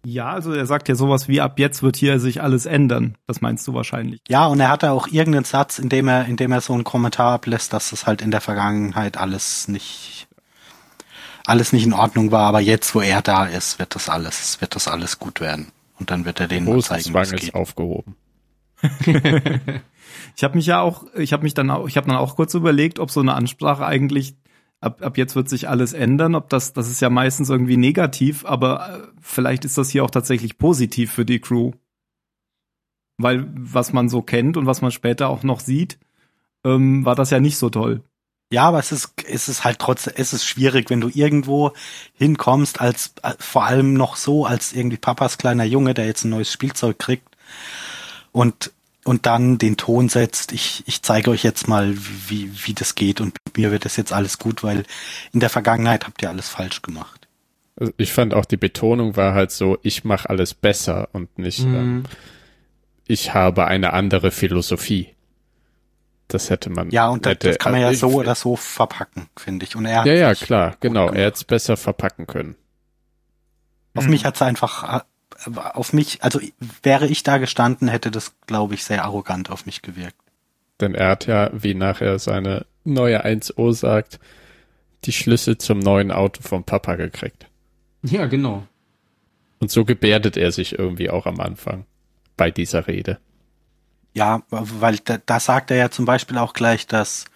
Ja, 0.09 0.31
also 0.31 0.53
er 0.53 0.67
sagt 0.67 0.89
ja 0.89 0.95
sowas 0.95 1.27
wie, 1.27 1.41
ab 1.41 1.59
jetzt 1.59 1.83
wird 1.83 1.97
hier 1.97 2.21
sich 2.21 2.41
alles 2.41 2.65
ändern. 2.65 3.17
Das 3.27 3.41
meinst 3.41 3.67
du 3.67 3.75
wahrscheinlich. 3.75 4.21
ja, 4.29 4.47
und 4.47 4.61
er 4.61 4.69
hatte 4.69 4.93
auch 4.93 5.09
irgendeinen 5.09 5.45
Satz, 5.45 5.81
in 5.81 5.89
dem 5.89 6.07
er 6.07 6.27
in 6.27 6.37
dem 6.37 6.53
er 6.53 6.61
so 6.61 6.75
einen 6.75 6.85
Kommentar 6.85 7.33
ablässt, 7.35 7.73
dass 7.73 7.91
es 7.91 8.07
halt 8.07 8.23
in 8.23 8.31
der 8.31 8.41
Vergangenheit 8.41 9.17
alles 9.17 9.67
nicht 9.67 10.16
alles 11.47 11.73
nicht 11.73 11.87
in 11.87 11.93
Ordnung 11.93 12.33
war, 12.33 12.47
aber 12.49 12.61
jetzt, 12.61 12.95
wo 12.95 13.01
er 13.01 13.23
da 13.23 13.47
ist, 13.47 13.79
wird 13.79 13.95
das 13.95 14.09
alles, 14.09 14.61
wird 14.61 14.75
das 14.75 14.89
alles 14.89 15.19
gut 15.19 15.41
werden. 15.41 15.69
Und 15.99 16.11
dann 16.11 16.25
wird 16.25 16.41
er 16.41 16.49
denen 16.49 16.67
mal 16.67 16.81
zeigen, 16.83 17.17
ist 17.17 17.37
geht. 17.37 17.55
aufgehoben. 17.55 18.17
Ich 20.37 20.45
habe 20.45 20.57
mich 20.57 20.67
ja 20.67 20.81
auch, 20.81 21.05
ich 21.15 21.33
habe 21.33 21.43
mich 21.43 21.55
dann 21.55 21.71
auch, 21.71 21.89
ich 21.89 21.97
habe 21.97 22.09
dann 22.09 22.17
auch 22.17 22.37
kurz 22.37 22.53
überlegt, 22.55 22.99
ob 22.99 23.11
so 23.11 23.21
eine 23.21 23.35
Ansprache 23.35 23.87
eigentlich 23.87 24.37
ab, 24.81 25.03
ab 25.03 25.17
jetzt 25.17 25.35
wird 25.35 25.49
sich 25.49 25.69
alles 25.69 25.95
ändern, 25.95 26.35
ob 26.35 26.51
das, 26.51 26.75
das 26.75 26.91
ist 26.91 27.01
ja 27.01 27.11
meistens 27.11 27.49
irgendwie 27.49 27.77
negativ, 27.79 28.45
aber 28.45 28.89
äh, 28.89 29.09
vielleicht 29.21 29.65
ist 29.65 29.79
das 29.79 29.91
hier 29.91 30.05
auch 30.05 30.11
tatsächlich 30.11 30.59
positiv 30.59 31.13
für 31.13 31.25
die 31.25 31.41
Crew. 31.41 31.73
Weil 33.19 33.49
was 33.55 33.95
man 33.95 34.11
so 34.11 34.21
kennt 34.21 34.59
und 34.59 34.67
was 34.67 34.83
man 34.83 34.91
später 34.91 35.31
auch 35.31 35.43
noch 35.43 35.61
sieht, 35.61 35.99
ähm, 36.65 37.05
war 37.07 37.15
das 37.15 37.31
ja 37.31 37.41
nicht 37.41 37.57
so 37.57 37.71
toll. 37.71 38.03
Ja, 38.53 38.69
aber 38.69 38.79
es 38.79 38.93
ist, 38.93 39.11
es 39.29 39.49
ist 39.49 39.65
halt 39.65 39.81
trotzdem, 39.81 40.15
es 40.17 40.33
ist 40.33 40.45
schwierig, 40.47 40.89
wenn 40.89 41.01
du 41.01 41.11
irgendwo 41.13 41.73
hinkommst, 42.15 42.81
als, 42.81 43.13
äh, 43.23 43.33
vor 43.41 43.65
allem 43.65 43.95
noch 43.95 44.17
so, 44.17 44.47
als 44.47 44.73
irgendwie 44.73 44.99
Papas 44.99 45.37
kleiner 45.37 45.65
Junge, 45.65 45.95
der 45.95 46.07
jetzt 46.07 46.25
ein 46.25 46.31
neues 46.31 46.53
Spielzeug 46.53 46.99
kriegt 46.99 47.27
und, 48.31 48.73
und 49.05 49.27
dann 49.27 49.59
den 49.59 49.77
Ton 49.77 50.09
setzt, 50.09 50.53
ich, 50.53 50.85
ich 50.87 51.03
zeige 51.03 51.31
euch 51.33 51.43
jetzt 51.43 51.67
mal, 51.67 51.93
wie, 52.29 52.51
wie 52.67 52.75
das 52.75 52.95
geht 52.95 53.21
und 53.21 53.37
mit 53.47 53.57
mir 53.57 53.73
wird 53.73 53.85
das 53.85 53.97
jetzt 53.97 54.13
alles 54.13 54.39
gut, 54.39 54.63
weil 54.63 54.85
in 55.33 55.41
der 55.41 55.51
Vergangenheit 55.51 56.07
habt 56.07 56.23
ihr 56.23 56.31
alles 56.31 56.49
falsch 56.49 56.83
gemacht. 56.83 57.27
Also 57.75 57.93
ich 57.97 58.13
fand 58.13 58.33
auch 58.33 58.45
die 58.45 58.57
Betonung 58.57 59.17
war 59.17 59.35
halt 59.35 59.51
so, 59.51 59.77
ich 59.83 60.05
mache 60.05 60.31
alles 60.31 60.55
besser 60.55 61.09
und 61.13 61.37
nicht, 61.37 61.65
ähm, 61.65 62.05
ich 63.09 63.35
habe 63.35 63.67
eine 63.67 63.93
andere 63.93 64.31
Philosophie. 64.31 65.16
Das 66.29 66.51
hätte 66.51 66.71
man. 66.71 66.91
Ja, 66.91 67.09
und 67.09 67.25
das, 67.25 67.33
hätte, 67.33 67.49
das 67.49 67.59
kann 67.59 67.73
man 67.73 67.81
ja 67.81 67.91
ich- 67.93 67.99
so 68.01 68.09
oder 68.09 68.35
so 68.35 68.57
verpacken, 68.57 69.29
finde 69.37 69.65
ich. 69.65 69.77
Und 69.77 69.87
er 69.87 70.01
hat 70.01 70.07
Ja, 70.07 70.15
ja, 70.15 70.35
klar, 70.35 70.77
genau. 70.81 71.09
Er 71.09 71.27
hätte 71.27 71.37
es 71.37 71.45
besser 71.45 71.77
verpacken 71.77 72.27
können. 72.27 72.57
Auf 73.95 74.07
mich 74.09 74.25
hat's 74.25 74.43
einfach, 74.43 75.03
äh, 75.47 75.59
auf 75.73 75.93
mich, 75.93 76.23
also 76.23 76.41
wäre 76.83 77.07
ich 77.07 77.23
da 77.23 77.39
gestanden, 77.39 77.89
hätte 77.89 78.11
das, 78.11 78.35
glaube 78.47 78.75
ich, 78.75 78.85
sehr 78.85 79.05
arrogant 79.05 79.51
auf 79.51 79.65
mich 79.67 79.83
gewirkt. 79.83 80.17
Denn 80.81 80.95
er 80.95 81.09
hat 81.11 81.27
ja, 81.27 81.51
wie 81.53 81.75
nachher 81.75 82.19
seine 82.19 82.67
neue 82.85 83.25
1O 83.25 83.73
sagt, 83.73 84.19
die 85.05 85.13
Schlüssel 85.13 85.57
zum 85.59 85.79
neuen 85.79 86.11
Auto 86.11 86.43
vom 86.43 86.65
Papa 86.65 86.97
gekriegt. 86.97 87.47
Ja, 88.03 88.27
genau. 88.27 88.67
Und 89.61 89.71
so 89.71 89.85
gebärdet 89.85 90.37
er 90.37 90.53
sich 90.53 90.79
irgendwie 90.79 91.09
auch 91.09 91.25
am 91.27 91.41
Anfang 91.41 91.87
bei 92.37 92.51
dieser 92.51 92.87
Rede. 92.87 93.19
Ja, 94.17 94.41
weil 94.49 94.97
da, 95.05 95.19
da 95.19 95.39
sagt 95.39 95.71
er 95.71 95.77
ja 95.77 95.91
zum 95.91 96.07
Beispiel 96.07 96.39
auch 96.39 96.55
gleich, 96.55 96.87
dass, 96.87 97.27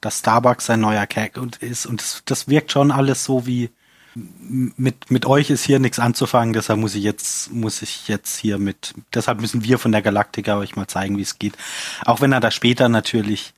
dass 0.00 0.18
Starbucks 0.18 0.66
sein 0.66 0.80
neuer 0.80 1.06
Cag 1.06 1.38
und 1.38 1.58
ist 1.58 1.86
und 1.86 2.00
das, 2.00 2.22
das 2.24 2.48
wirkt 2.48 2.72
schon 2.72 2.90
alles 2.90 3.22
so 3.22 3.46
wie 3.46 3.70
mit 4.16 5.08
mit 5.08 5.24
euch 5.24 5.50
ist 5.50 5.62
hier 5.62 5.78
nichts 5.78 6.00
anzufangen, 6.00 6.52
deshalb 6.52 6.80
muss 6.80 6.96
ich 6.96 7.04
jetzt 7.04 7.52
muss 7.52 7.80
ich 7.80 8.08
jetzt 8.08 8.38
hier 8.38 8.58
mit 8.58 8.94
deshalb 9.14 9.40
müssen 9.40 9.62
wir 9.62 9.78
von 9.78 9.92
der 9.92 10.02
Galaktika 10.02 10.58
euch 10.58 10.74
mal 10.74 10.88
zeigen, 10.88 11.16
wie 11.16 11.22
es 11.22 11.38
geht. 11.38 11.56
Auch 12.04 12.20
wenn 12.20 12.32
er 12.32 12.40
da 12.40 12.50
später 12.50 12.88
natürlich 12.88 13.54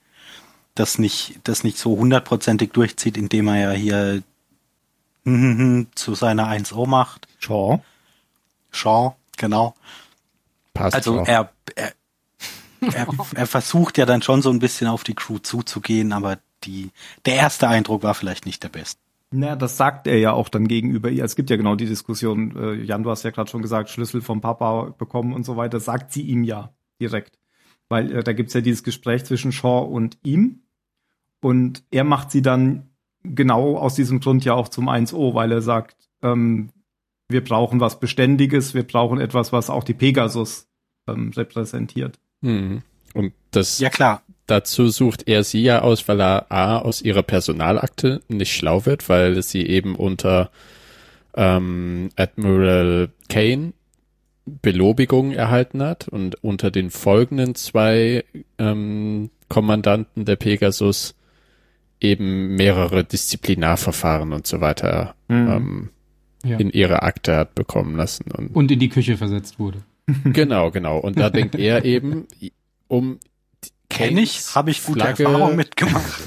das 0.74 0.98
nicht 0.98 1.40
das 1.44 1.64
nicht 1.64 1.78
so 1.78 1.96
hundertprozentig 1.96 2.72
durchzieht, 2.72 3.16
indem 3.16 3.48
er 3.48 3.56
ja 3.56 3.70
hier 3.70 4.22
zu 5.94 6.14
seiner 6.14 6.48
1O 6.48 6.86
macht. 6.86 7.28
Shaw. 7.38 7.80
Shaw, 8.72 9.16
genau. 9.38 9.74
Passt 10.74 10.94
Also 10.94 11.24
er, 11.24 11.50
er, 11.74 11.92
er, 12.80 13.06
er 13.34 13.46
versucht 13.46 13.98
ja 13.98 14.06
dann 14.06 14.22
schon 14.22 14.42
so 14.42 14.50
ein 14.50 14.58
bisschen 14.58 14.88
auf 14.88 15.04
die 15.04 15.14
Crew 15.14 15.38
zuzugehen, 15.38 16.12
aber 16.12 16.38
die, 16.64 16.90
der 17.26 17.34
erste 17.34 17.68
Eindruck 17.68 18.02
war 18.02 18.14
vielleicht 18.14 18.46
nicht 18.46 18.62
der 18.62 18.68
beste. 18.68 19.00
Na, 19.30 19.56
das 19.56 19.76
sagt 19.76 20.06
er 20.06 20.18
ja 20.18 20.32
auch 20.32 20.48
dann 20.48 20.68
gegenüber 20.68 21.10
ihr. 21.10 21.24
Es 21.24 21.36
gibt 21.36 21.50
ja 21.50 21.56
genau 21.56 21.74
die 21.74 21.86
Diskussion, 21.86 22.56
äh, 22.56 22.74
Jan, 22.82 23.02
du 23.02 23.10
hast 23.10 23.24
ja 23.24 23.30
gerade 23.30 23.50
schon 23.50 23.60
gesagt, 23.60 23.90
Schlüssel 23.90 24.22
vom 24.22 24.40
Papa 24.40 24.94
bekommen 24.96 25.34
und 25.34 25.44
so 25.44 25.56
weiter, 25.56 25.80
sagt 25.80 26.12
sie 26.12 26.22
ihm 26.22 26.44
ja 26.44 26.72
direkt. 27.00 27.38
Weil 27.90 28.16
äh, 28.16 28.24
da 28.24 28.32
gibt's 28.32 28.54
ja 28.54 28.62
dieses 28.62 28.82
Gespräch 28.82 29.24
zwischen 29.24 29.52
Shaw 29.52 29.84
und 29.84 30.16
ihm. 30.22 30.62
Und 31.40 31.84
er 31.90 32.04
macht 32.04 32.30
sie 32.30 32.42
dann 32.42 32.88
genau 33.22 33.76
aus 33.76 33.94
diesem 33.94 34.20
Grund 34.20 34.44
ja 34.44 34.54
auch 34.54 34.68
zum 34.68 34.88
1O, 34.88 35.34
weil 35.34 35.52
er 35.52 35.62
sagt, 35.62 36.08
ähm, 36.22 36.70
wir 37.28 37.44
brauchen 37.44 37.80
was 37.80 38.00
Beständiges, 38.00 38.72
wir 38.72 38.86
brauchen 38.86 39.20
etwas, 39.20 39.52
was 39.52 39.68
auch 39.68 39.84
die 39.84 39.94
Pegasus 39.94 40.68
ähm, 41.06 41.32
repräsentiert. 41.36 42.18
Hm. 42.42 42.82
Und 43.14 43.32
das 43.50 43.78
Ja 43.78 43.90
klar, 43.90 44.22
dazu 44.46 44.88
sucht 44.88 45.26
er 45.28 45.44
sie 45.44 45.62
ja 45.62 45.80
aus, 45.82 46.06
weil 46.08 46.20
er 46.20 46.50
A 46.52 46.78
aus 46.78 47.02
ihrer 47.02 47.22
Personalakte 47.22 48.20
nicht 48.28 48.52
schlau 48.54 48.86
wird, 48.86 49.08
weil 49.08 49.42
sie 49.42 49.66
eben 49.66 49.94
unter 49.96 50.50
ähm, 51.34 52.10
Admiral 52.16 53.10
Kane 53.28 53.72
Belobigung 54.46 55.32
erhalten 55.32 55.82
hat 55.82 56.08
und 56.08 56.42
unter 56.42 56.70
den 56.70 56.90
folgenden 56.90 57.54
zwei 57.54 58.24
ähm, 58.58 59.30
Kommandanten 59.48 60.24
der 60.24 60.36
Pegasus 60.36 61.14
eben 62.00 62.54
mehrere 62.56 63.04
Disziplinarverfahren 63.04 64.32
und 64.32 64.46
so 64.46 64.60
weiter 64.60 65.14
Mhm. 65.28 65.50
ähm, 65.50 65.88
Ja. 66.44 66.56
in 66.58 66.70
ihre 66.70 67.02
Akte 67.02 67.36
hat 67.36 67.54
bekommen 67.56 67.96
lassen. 67.96 68.30
Und 68.30 68.54
Und 68.54 68.70
in 68.70 68.78
die 68.78 68.88
Küche 68.88 69.16
versetzt 69.16 69.58
wurde. 69.58 69.82
Genau, 70.24 70.70
genau. 70.70 70.98
Und 70.98 71.18
da 71.18 71.30
denkt 71.30 71.54
er 71.54 71.84
eben, 71.84 72.26
um 72.88 73.18
kenne 73.88 74.20
ich, 74.20 74.54
habe 74.54 74.70
ich 74.70 74.84
gute 74.84 75.00
Flagge 75.00 75.24
Erfahrungen 75.24 75.56
mitgemacht. 75.56 76.22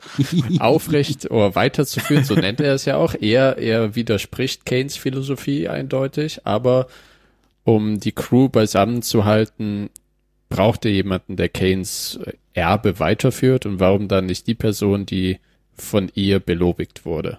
aufrecht 0.58 1.30
oder 1.30 1.54
weiterzuführen, 1.54 2.24
so 2.24 2.34
nennt 2.34 2.60
er 2.60 2.74
es 2.74 2.84
ja 2.84 2.96
auch. 2.96 3.14
Er, 3.14 3.58
er 3.58 3.94
widerspricht 3.94 4.66
Kanes 4.66 4.96
Philosophie 4.96 5.68
eindeutig, 5.68 6.46
aber 6.46 6.86
um 7.64 8.00
die 8.00 8.12
Crew 8.12 8.48
beisammen 8.48 9.02
zu 9.02 9.24
halten, 9.24 9.90
braucht 10.48 10.84
er 10.84 10.90
jemanden, 10.90 11.36
der 11.36 11.48
Kanes 11.48 12.18
Erbe 12.54 12.98
weiterführt 12.98 13.66
und 13.66 13.80
warum 13.80 14.08
dann 14.08 14.26
nicht 14.26 14.46
die 14.46 14.54
Person, 14.54 15.06
die 15.06 15.38
von 15.74 16.10
ihr 16.14 16.40
belobigt 16.40 17.04
wurde. 17.04 17.38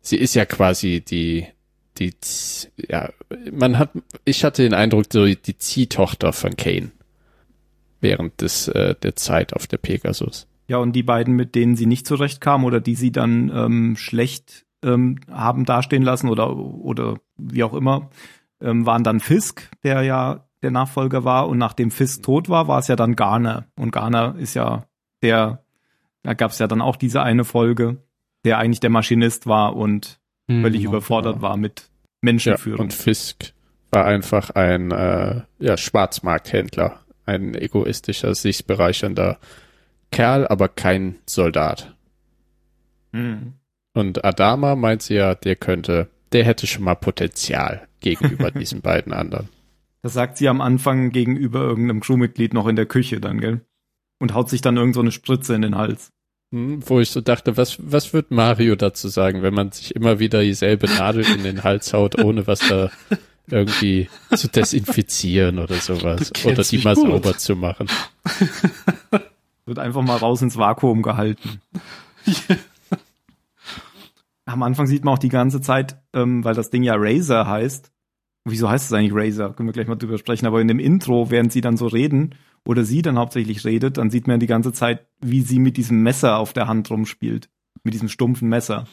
Sie 0.00 0.16
ist 0.16 0.34
ja 0.34 0.44
quasi 0.44 1.00
die, 1.00 1.46
die, 1.98 2.14
ja, 2.76 3.10
man 3.52 3.78
hat, 3.78 3.90
ich 4.24 4.44
hatte 4.44 4.62
den 4.62 4.74
Eindruck, 4.74 5.06
so 5.12 5.26
die 5.26 5.58
Ziehtochter 5.58 6.32
von 6.32 6.56
Kane 6.56 6.92
während 8.00 8.40
des, 8.40 8.68
äh, 8.68 8.94
der 8.96 9.16
Zeit 9.16 9.54
auf 9.54 9.66
der 9.66 9.78
Pegasus. 9.78 10.48
Ja, 10.68 10.78
und 10.78 10.92
die 10.92 11.02
beiden, 11.02 11.34
mit 11.34 11.54
denen 11.54 11.76
sie 11.76 11.86
nicht 11.86 12.06
zurechtkam 12.06 12.64
oder 12.64 12.80
die 12.80 12.94
sie 12.94 13.12
dann 13.12 13.50
ähm, 13.54 13.96
schlecht 13.96 14.64
ähm, 14.82 15.18
haben 15.30 15.64
dastehen 15.64 16.02
lassen 16.02 16.28
oder, 16.28 16.56
oder 16.56 17.18
wie 17.36 17.62
auch 17.62 17.74
immer, 17.74 18.10
ähm, 18.60 18.86
waren 18.86 19.04
dann 19.04 19.20
Fisk, 19.20 19.70
der 19.84 20.02
ja 20.02 20.48
der 20.62 20.70
Nachfolger 20.70 21.24
war. 21.24 21.48
Und 21.48 21.58
nachdem 21.58 21.90
Fisk 21.90 22.22
tot 22.22 22.48
war, 22.48 22.68
war 22.68 22.78
es 22.78 22.88
ja 22.88 22.96
dann 22.96 23.16
Garner. 23.16 23.66
Und 23.76 23.90
Garner 23.92 24.36
ist 24.38 24.54
ja 24.54 24.86
der, 25.22 25.64
da 26.22 26.34
gab 26.34 26.52
es 26.52 26.58
ja 26.58 26.66
dann 26.66 26.80
auch 26.80 26.96
diese 26.96 27.22
eine 27.22 27.44
Folge, 27.44 28.02
der 28.44 28.58
eigentlich 28.58 28.80
der 28.80 28.90
Maschinist 28.90 29.46
war 29.46 29.76
und 29.76 30.20
Hm, 30.50 30.62
völlig 30.62 30.82
genau. 30.82 30.92
überfordert 30.92 31.42
war 31.42 31.56
mit 31.56 31.80
Ja, 31.80 31.86
Menschenführung. 32.22 32.80
und 32.80 32.92
Fisk 32.92 33.52
war 33.90 34.06
einfach 34.06 34.50
ein 34.50 34.90
äh, 34.90 35.42
ja, 35.58 35.76
Schwarzmarkthändler, 35.76 37.00
ein 37.26 37.54
egoistischer, 37.54 38.34
sich 38.34 38.66
bereichernder 38.66 39.38
Kerl, 40.10 40.46
aber 40.46 40.68
kein 40.68 41.16
Soldat. 41.26 41.94
Hm. 43.12 43.54
Und 43.94 44.24
Adama 44.24 44.74
meint 44.76 45.02
sie 45.02 45.14
ja, 45.14 45.34
der 45.34 45.56
könnte, 45.56 46.08
der 46.32 46.44
hätte 46.44 46.66
schon 46.66 46.84
mal 46.84 46.94
Potenzial 46.94 47.86
gegenüber 48.00 48.50
diesen 48.52 48.80
beiden 48.80 49.12
anderen. 49.12 49.48
Das 50.02 50.14
sagt 50.14 50.36
sie 50.38 50.48
am 50.48 50.60
Anfang 50.60 51.10
gegenüber 51.10 51.60
irgendeinem 51.60 52.00
Crewmitglied 52.00 52.54
noch 52.54 52.66
in 52.66 52.76
der 52.76 52.86
Küche 52.86 53.20
dann, 53.20 53.40
gell? 53.40 53.60
Und 54.18 54.34
haut 54.34 54.48
sich 54.48 54.60
dann 54.60 54.76
irgend 54.76 54.94
so 54.94 55.00
eine 55.00 55.12
Spritze 55.12 55.54
in 55.54 55.62
den 55.62 55.76
Hals. 55.76 56.10
Hm, 56.52 56.80
wo 56.86 57.00
ich 57.00 57.10
so 57.10 57.22
dachte, 57.22 57.56
was, 57.56 57.78
was 57.80 58.12
wird 58.12 58.30
Mario 58.30 58.76
dazu 58.76 59.08
sagen, 59.08 59.42
wenn 59.42 59.54
man 59.54 59.72
sich 59.72 59.96
immer 59.96 60.18
wieder 60.18 60.42
dieselbe 60.42 60.86
Nadel 60.86 61.24
in 61.24 61.42
den 61.42 61.64
Hals 61.64 61.94
haut, 61.94 62.22
ohne 62.22 62.46
was 62.46 62.60
da 62.60 62.90
irgendwie 63.48 64.08
zu 64.36 64.48
desinfizieren 64.48 65.58
oder 65.58 65.76
sowas. 65.76 66.30
Oder 66.44 66.62
die 66.62 66.78
mal 66.78 66.94
gut. 66.94 67.06
sauber 67.06 67.38
zu 67.38 67.56
machen. 67.56 67.86
Wird 69.64 69.78
einfach 69.78 70.02
mal 70.02 70.16
raus 70.18 70.42
ins 70.42 70.56
Vakuum 70.56 71.02
gehalten. 71.02 71.62
Am 74.44 74.62
Anfang 74.62 74.86
sieht 74.86 75.04
man 75.04 75.14
auch 75.14 75.18
die 75.18 75.28
ganze 75.28 75.60
Zeit, 75.60 75.96
ähm, 76.12 76.44
weil 76.44 76.54
das 76.54 76.68
Ding 76.68 76.82
ja 76.82 76.94
Razer 76.96 77.46
heißt. 77.46 77.90
Wieso 78.44 78.68
heißt 78.68 78.86
es 78.86 78.92
eigentlich 78.92 79.14
Razer? 79.14 79.54
Können 79.54 79.68
wir 79.68 79.72
gleich 79.72 79.86
mal 79.86 79.96
drüber 79.96 80.18
sprechen. 80.18 80.46
Aber 80.46 80.60
in 80.60 80.68
dem 80.68 80.80
Intro, 80.80 81.30
während 81.30 81.52
sie 81.52 81.60
dann 81.60 81.76
so 81.76 81.86
reden, 81.86 82.34
oder 82.66 82.84
sie 82.84 83.02
dann 83.02 83.18
hauptsächlich 83.18 83.64
redet, 83.64 83.98
dann 83.98 84.10
sieht 84.10 84.26
man 84.26 84.40
die 84.40 84.46
ganze 84.46 84.72
Zeit, 84.72 85.06
wie 85.20 85.42
sie 85.42 85.58
mit 85.58 85.76
diesem 85.76 86.02
Messer 86.02 86.38
auf 86.38 86.52
der 86.52 86.68
Hand 86.68 86.90
rumspielt. 86.90 87.50
Mit 87.82 87.94
diesem 87.94 88.08
stumpfen 88.08 88.48
Messer. 88.48 88.86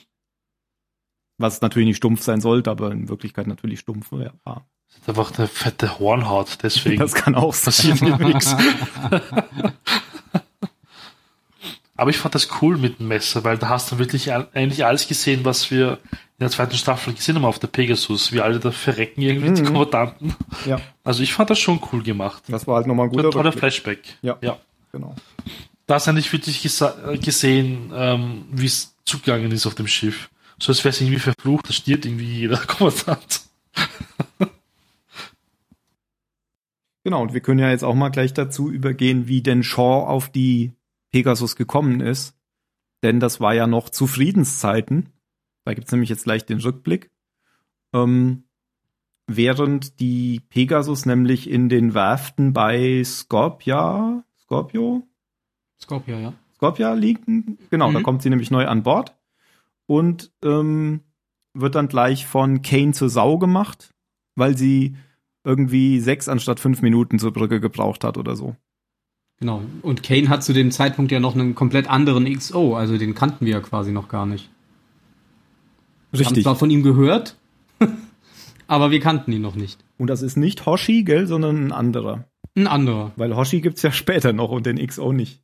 Was 1.38 1.62
natürlich 1.62 1.88
nicht 1.88 1.98
stumpf 1.98 2.22
sein 2.22 2.42
sollte, 2.42 2.72
aber 2.72 2.92
in 2.92 3.08
Wirklichkeit 3.10 3.48
natürlich 3.48 3.80
stumpf 3.80 4.12
war. 4.12 4.68
Das 4.88 4.98
ist 4.98 5.10
einfach 5.10 5.38
eine 5.38 5.48
fette 5.48 6.00
Hornhaut, 6.00 6.58
deswegen 6.64 7.00
Das 7.00 7.14
kann 7.14 7.36
auch 7.36 7.54
sein. 7.54 7.66
passiert 7.66 8.02
mir 8.02 8.18
nichts. 8.18 8.56
Aber 11.96 12.12
ich 12.12 12.18
fand 12.18 12.34
das 12.34 12.48
cool 12.62 12.78
mit 12.78 13.00
dem 13.00 13.10
Messer, 13.10 13.44
weil 13.44 13.58
da 13.58 13.68
hast 13.68 13.92
du 13.92 14.00
wirklich 14.00 14.32
eigentlich 14.32 14.86
alles 14.86 15.10
gesehen, 15.10 15.44
was 15.44 15.70
wir 15.70 16.00
in 16.40 16.46
der 16.46 16.50
zweiten 16.52 16.76
Staffel 16.78 17.14
gesehen 17.14 17.36
haben 17.36 17.44
auf 17.46 17.60
der 17.60 17.68
Pegasus, 17.68 18.32
wie 18.32 18.40
alle 18.40 18.60
da 18.60 18.72
verrecken 18.72 19.22
irgendwie 19.22 19.52
die 19.54 19.62
Mhm. 19.62 19.66
Kommandanten. 19.74 20.36
Ja, 20.66 20.80
Also 21.04 21.22
ich 21.22 21.34
fand 21.34 21.50
das 21.50 21.60
schon 21.60 21.82
cool 21.92 22.02
gemacht. 22.02 22.44
das 22.48 22.66
war 22.66 22.78
halt 22.78 22.88
nochmal 22.88 23.08
ein 23.08 23.12
Ein 23.12 23.18
guter 23.18 23.30
toller 23.32 23.46
Rückblick. 23.50 23.60
Flashback. 23.60 24.00
Ja. 24.22 24.38
ja. 24.42 24.58
Genau. 24.94 25.16
Da 25.86 25.98
du 25.98 26.12
eigentlich 26.12 26.32
wirklich 26.32 26.62
gesehen, 27.22 27.92
ähm, 27.94 28.46
wie 28.52 28.66
es 28.68 28.96
zugegangen 29.06 29.52
ist 29.52 29.68
auf 29.68 29.76
dem 29.76 29.88
Schiff. 29.88 30.30
So 30.62 30.72
als 30.72 30.84
wäre 30.84 30.90
es 30.94 31.02
irgendwie 31.02 31.20
verflucht, 31.20 31.68
da 31.68 31.74
stirbt 31.74 32.06
irgendwie 32.06 32.26
jeder 32.26 32.58
Kommandant. 32.68 33.42
Genau, 37.04 37.22
und 37.22 37.34
wir 37.34 37.42
können 37.42 37.60
ja 37.60 37.70
jetzt 37.70 37.84
auch 37.84 37.96
mal 37.96 38.10
gleich 38.10 38.34
dazu 38.34 38.70
übergehen, 38.70 39.28
wie 39.28 39.42
denn 39.42 39.64
Shaw 39.64 40.06
auf 40.08 40.30
die 40.30 40.74
Pegasus 41.12 41.56
gekommen 41.56 42.02
ist. 42.02 42.36
Denn 43.04 43.20
das 43.20 43.40
war 43.40 43.54
ja 43.54 43.68
noch 43.68 43.90
zu 43.90 44.06
Friedenszeiten. 44.06 45.10
Da 45.70 45.76
gibt's 45.76 45.92
nämlich 45.92 46.10
jetzt 46.10 46.24
gleich 46.24 46.48
den 46.48 46.60
Rückblick. 46.60 47.12
Ähm, 47.94 48.46
während 49.28 50.00
die 50.00 50.42
Pegasus 50.50 51.06
nämlich 51.06 51.48
in 51.48 51.70
den 51.70 51.94
Werften 51.94 52.54
bei 52.54 53.04
Scorpia, 53.06 54.24
Scorpio, 54.42 55.04
Scorpio, 55.80 56.18
ja. 56.18 56.34
Scorpia 56.56 56.94
liegen. 56.94 57.60
Genau, 57.70 57.92
da 57.92 58.00
Mhm. 58.00 58.04
kommt 58.04 58.24
sie 58.24 58.32
nämlich 58.32 58.50
neu 58.50 58.66
an 58.66 58.82
Bord 58.82 59.16
und 59.86 60.32
ähm, 60.44 61.02
wird 61.54 61.76
dann 61.76 61.88
gleich 61.88 62.26
von 62.26 62.64
Kane 62.64 62.94
zur 62.94 63.10
Sau 63.10 63.38
gemacht, 63.38 63.94
weil 64.34 64.58
sie 64.58 64.96
irgendwie 65.44 66.00
sechs 66.00 66.28
anstatt 66.28 66.60
fünf 66.60 66.82
Minuten 66.82 67.20
zur 67.20 67.32
Brücke 67.32 67.60
gebraucht 67.60 68.04
hat 68.04 68.18
oder 68.18 68.36
so. 68.36 68.56
Genau. 69.40 69.62
Und 69.84 70.02
Kane 70.02 70.30
hat 70.30 70.44
zu 70.44 70.52
dem 70.52 70.72
Zeitpunkt 70.72 71.12
ja 71.12 71.20
noch 71.20 71.36
einen 71.36 71.54
komplett 71.54 71.88
anderen 71.88 72.26
XO, 72.26 72.76
also 72.76 72.98
den 72.98 73.14
kannten 73.14 73.46
wir 73.46 73.54
ja 73.54 73.60
quasi 73.60 73.92
noch 73.92 74.10
gar 74.10 74.26
nicht. 74.26 74.50
Wir 76.12 76.20
haben 76.20 76.28
Richtig. 76.30 76.44
zwar 76.44 76.56
von 76.56 76.70
ihm 76.70 76.84
gehört, 76.84 77.36
aber 78.68 78.92
wir 78.92 79.00
kannten 79.00 79.32
ihn 79.32 79.42
noch 79.42 79.56
nicht. 79.56 79.80
Und 79.98 80.08
das 80.08 80.22
ist 80.22 80.38
nicht 80.38 80.66
Hoshi, 80.66 81.04
gell, 81.04 81.28
sondern 81.28 81.66
ein 81.68 81.72
anderer. 81.72 82.26
Ein 82.56 82.68
anderer. 82.68 83.12
Weil 83.16 83.36
Hoshi 83.36 83.62
gibt's 83.62 83.82
ja 83.84 83.92
später 83.92 84.34
noch 84.34 84.50
und 84.50 84.66
den 84.66 84.78
XO 84.86 85.14
nicht. 85.14 85.42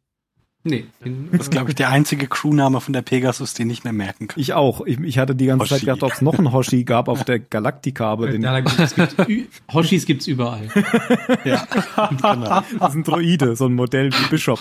Nee. 0.68 0.86
Den, 1.06 1.30
Das 1.32 1.42
ist, 1.42 1.52
glaube 1.52 1.70
ich, 1.70 1.76
der 1.76 1.90
einzige 1.90 2.26
Crewname 2.28 2.82
von 2.82 2.92
der 2.94 3.04
Pegasus, 3.04 3.54
den 3.54 3.70
ich 3.70 3.84
mir 3.84 3.94
merken 3.94 4.28
kann. 4.28 4.40
Ich 4.42 4.54
auch. 4.54 4.84
Ich, 4.88 5.00
ich 5.00 5.20
hatte 5.20 5.36
die 5.36 5.46
ganze 5.46 5.66
Zeit 5.68 5.76
Hoshi. 5.78 5.86
gedacht, 5.86 6.02
ob 6.02 6.14
es 6.14 6.22
noch 6.24 6.40
einen 6.40 6.52
Hoshi 6.52 6.84
gab 6.86 7.08
auf 7.08 7.24
der 7.24 7.38
Galactica, 7.38 8.08
aber 8.08 8.30
den, 8.32 8.42
ja, 8.42 8.52
da 8.52 8.62
gibt's, 8.62 8.80
es 8.80 8.96
gibt, 8.96 9.30
Ü- 9.30 9.46
Hoshis 9.72 10.06
gibt's 10.08 10.26
überall. 10.26 10.68
Ja, 11.46 11.68
genau. 12.10 12.64
das 12.80 12.90
ist 12.90 12.96
ein 12.96 13.04
Droide, 13.04 13.56
so 13.56 13.68
ein 13.68 13.76
Modell 13.76 14.12
wie 14.12 14.28
Bishop. 14.32 14.60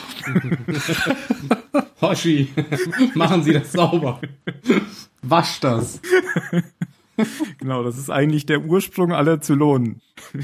Hoshi, 2.02 2.48
machen 3.14 3.42
Sie 3.42 3.52
das 3.54 3.72
sauber. 3.72 4.20
Wasch 5.28 5.60
das. 5.60 6.00
Genau, 7.58 7.84
das 7.84 7.96
ist 7.96 8.10
eigentlich 8.10 8.44
der 8.44 8.64
Ursprung 8.64 9.12
aller 9.12 9.40
Zylonen. 9.40 10.00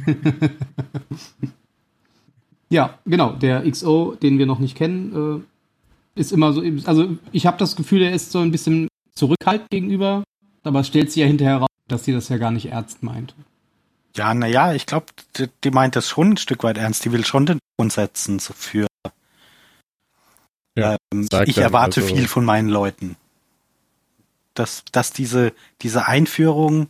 Ja, 2.73 2.99
genau. 3.05 3.33
Der 3.33 3.69
XO, 3.69 4.15
den 4.15 4.39
wir 4.39 4.47
noch 4.47 4.61
nicht 4.61 4.77
kennen, 4.77 5.43
äh, 6.17 6.21
ist 6.21 6.33
immer 6.33 6.53
so. 6.53 6.63
Also 6.85 7.17
ich 7.33 7.47
habe 7.47 7.59
das 7.59 7.75
Gefühl, 7.77 8.03
er 8.03 8.13
ist 8.13 8.31
so 8.31 8.39
ein 8.39 8.53
bisschen 8.53 8.87
zurückhaltend 9.15 9.71
gegenüber, 9.71 10.23
aber 10.63 10.81
es 10.81 10.87
stellt 10.87 11.11
sich 11.11 11.21
ja 11.21 11.27
hinterher 11.27 11.57
raus, 11.59 11.69
dass 11.89 12.05
sie 12.05 12.13
das 12.13 12.29
ja 12.29 12.39
gar 12.39 12.53
nicht 12.53 12.67
ernst 12.67 13.03
meint. 13.03 13.35
Ja, 14.17 14.35
naja, 14.35 14.73
ich 14.73 14.87
glaube, 14.87 15.07
die, 15.37 15.49
die 15.65 15.71
meint 15.71 15.97
das 15.97 16.09
schon 16.09 16.35
ein 16.35 16.37
Stück 16.37 16.63
weit 16.63 16.79
ernst. 16.79 17.05
Die 17.05 17.13
will 17.13 17.25
schon 17.25 17.47
den 17.47 17.59
Ton 17.77 17.91
setzen 17.91 18.39
so 18.39 18.53
für. 18.55 18.87
Ja, 20.79 20.97
ähm, 21.13 21.29
ich 21.47 21.59
erwarte 21.59 22.03
also- 22.03 22.15
viel 22.15 22.29
von 22.29 22.45
meinen 22.45 22.69
Leuten. 22.69 23.17
Dass, 24.55 24.85
dass 24.93 25.13
diese, 25.13 25.53
diese 25.83 26.07
Einführung 26.07 26.89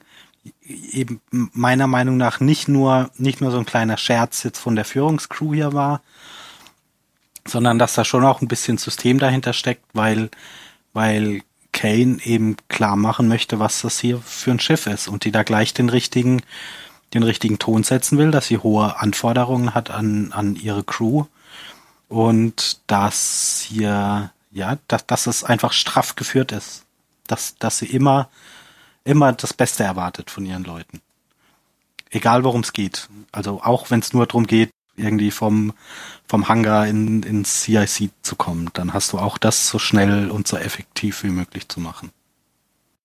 eben 0.62 1.20
meiner 1.31 1.87
Meinung 1.87 2.16
nach 2.16 2.40
nicht 2.40 2.68
nur, 2.68 3.11
nicht 3.16 3.40
nur 3.40 3.51
so 3.51 3.59
ein 3.59 3.66
kleiner 3.66 3.96
Scherz 3.96 4.42
jetzt 4.42 4.59
von 4.59 4.77
der 4.77 4.85
Führungscrew 4.85 5.55
hier 5.55 5.73
war, 5.73 6.01
sondern 7.46 7.79
dass 7.79 7.94
da 7.94 8.05
schon 8.05 8.25
auch 8.25 8.40
ein 8.40 8.49
bisschen 8.49 8.79
System 8.79 9.18
dahinter 9.18 9.53
steckt, 9.53 9.85
weil, 9.92 10.31
weil 10.92 11.42
Kane 11.73 12.18
eben 12.25 12.57
klar 12.68 12.96
machen 12.96 13.29
möchte, 13.29 13.59
was 13.59 13.83
das 13.83 13.99
hier 14.01 14.18
für 14.18 14.51
ein 14.51 14.61
Schiff 14.61 14.87
ist 14.87 15.09
und 15.09 15.25
die 15.25 15.33
da 15.33 15.42
gleich 15.42 15.75
den 15.75 15.88
richtigen, 15.88 16.42
den 17.14 17.23
richtigen 17.23 17.59
Ton 17.59 17.83
setzen 17.83 18.18
will, 18.18 18.31
dass 18.31 18.46
sie 18.46 18.59
hohe 18.59 18.99
Anforderungen 18.99 19.75
hat 19.75 19.90
an, 19.90 20.33
an 20.33 20.57
ihre 20.57 20.85
Crew 20.85 21.25
und 22.09 22.81
dass 22.87 23.64
hier, 23.68 24.33
ja, 24.51 24.79
dass, 24.88 25.07
dass 25.07 25.27
es 25.27 25.44
einfach 25.44 25.73
straff 25.73 26.16
geführt 26.16 26.53
ist. 26.53 26.85
Dass, 27.31 27.55
dass 27.57 27.79
sie 27.79 27.87
immer, 27.87 28.29
immer 29.05 29.33
das 29.33 29.55
Beste 29.55 29.85
erwartet 29.85 30.31
von 30.31 30.45
ihren 30.47 30.64
Leuten. 30.64 31.01
Egal 32.11 32.43
worum 32.45 32.62
es 32.62 32.73
geht. 32.73 33.09
Also 33.31 33.62
auch 33.62 33.90
wenn 33.90 34.01
es 34.01 34.12
nur 34.12 34.27
darum 34.27 34.47
geht, 34.47 34.71
irgendwie 34.97 35.31
vom, 35.31 35.73
vom 36.27 36.49
Hangar 36.49 36.87
in, 36.88 37.23
ins 37.23 37.62
CIC 37.62 38.11
zu 38.23 38.37
kommen, 38.37 38.69
dann 38.73 38.93
hast 38.93 39.12
du 39.12 39.19
auch 39.19 39.38
das 39.38 39.69
so 39.69 39.79
schnell 39.79 40.31
und 40.31 40.49
so 40.49 40.57
effektiv 40.57 41.23
wie 41.23 41.29
möglich 41.29 41.69
zu 41.69 41.81
machen. 41.81 42.11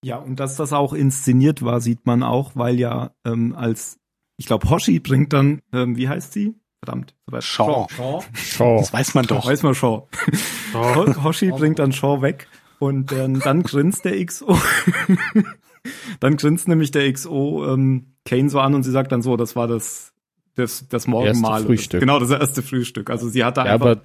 Ja, 0.03 0.17
und 0.17 0.39
dass 0.39 0.55
das 0.55 0.73
auch 0.73 0.93
inszeniert 0.93 1.63
war, 1.63 1.81
sieht 1.81 2.05
man 2.05 2.23
auch, 2.23 2.51
weil 2.55 2.79
ja 2.79 3.11
ähm, 3.25 3.55
als, 3.55 3.97
ich 4.37 4.45
glaube, 4.47 4.69
Hoshi 4.69 4.99
bringt 4.99 5.33
dann, 5.33 5.61
ähm, 5.71 5.95
wie 5.97 6.09
heißt 6.09 6.33
sie? 6.33 6.55
Verdammt. 6.83 7.15
Shaw. 7.39 7.87
Shaw. 8.33 8.77
Das 8.79 8.91
weiß 8.93 9.13
man 9.15 9.25
doch. 9.25 9.45
Weiß 9.45 9.63
man 9.63 9.73
Shaw. 9.73 10.07
Ho- 10.73 11.23
Hoshi 11.23 11.49
bringt 11.51 11.79
dann 11.79 11.91
Shaw 11.93 12.21
weg 12.21 12.47
und 12.85 13.11
ähm, 13.11 13.39
dann 13.39 13.63
grinst 13.63 14.05
der 14.05 14.23
XO. 14.25 14.57
dann 16.19 16.37
grinst 16.37 16.67
nämlich 16.67 16.91
der 16.91 17.11
XO 17.11 17.65
ähm, 17.73 18.15
Kane 18.25 18.49
so 18.49 18.59
an 18.59 18.73
und 18.73 18.83
sie 18.83 18.91
sagt 18.91 19.11
dann 19.11 19.21
so, 19.21 19.37
das 19.37 19.55
war 19.55 19.67
das 19.67 20.11
das, 20.55 20.87
das 20.87 21.05
Morgenmahl. 21.07 21.53
Erste 21.61 21.67
Frühstück. 21.67 21.99
Genau, 21.99 22.17
das 22.19 22.29
erste 22.31 22.63
Frühstück. 22.63 23.09
Also 23.09 23.27
sie 23.27 23.43
hat 23.43 23.57
da 23.57 23.65
Ja, 23.65 23.73
einfach 23.73 23.85
aber 23.91 24.01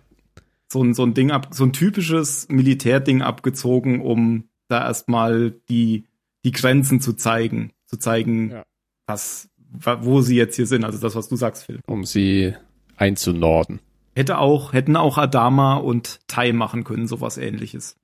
so 0.68 0.82
ein, 0.82 0.94
so 0.94 1.04
ein 1.04 1.14
Ding 1.14 1.30
ab, 1.30 1.48
so 1.52 1.64
ein 1.64 1.72
typisches 1.72 2.48
Militärding 2.48 3.22
abgezogen, 3.22 4.00
um 4.00 4.48
da 4.66 4.84
erstmal 4.84 5.52
die, 5.68 6.06
die 6.44 6.50
Grenzen 6.50 7.00
zu 7.00 7.12
zeigen, 7.12 7.70
zu 7.86 7.98
zeigen, 7.98 8.50
Ja. 8.50 8.62
was, 9.06 9.48
wa- 9.70 10.00
wo 10.02 10.22
sie 10.22 10.34
jetzt 10.36 10.56
hier 10.56 10.66
sind. 10.66 10.84
Also 10.84 10.98
das, 10.98 11.14
was 11.14 11.28
du 11.28 11.36
sagst, 11.36 11.64
Phil. 11.66 11.78
um 11.86 12.04
sie 12.04 12.54
einzunorden. 12.96 13.78
Hätte 14.16 14.38
auch, 14.38 14.72
hätten 14.72 14.96
auch 14.96 15.18
Adama 15.18 15.74
und 15.76 16.18
Tai 16.26 16.52
machen 16.52 16.82
können, 16.82 17.06
sowas 17.06 17.38
ähnliches. 17.38 17.94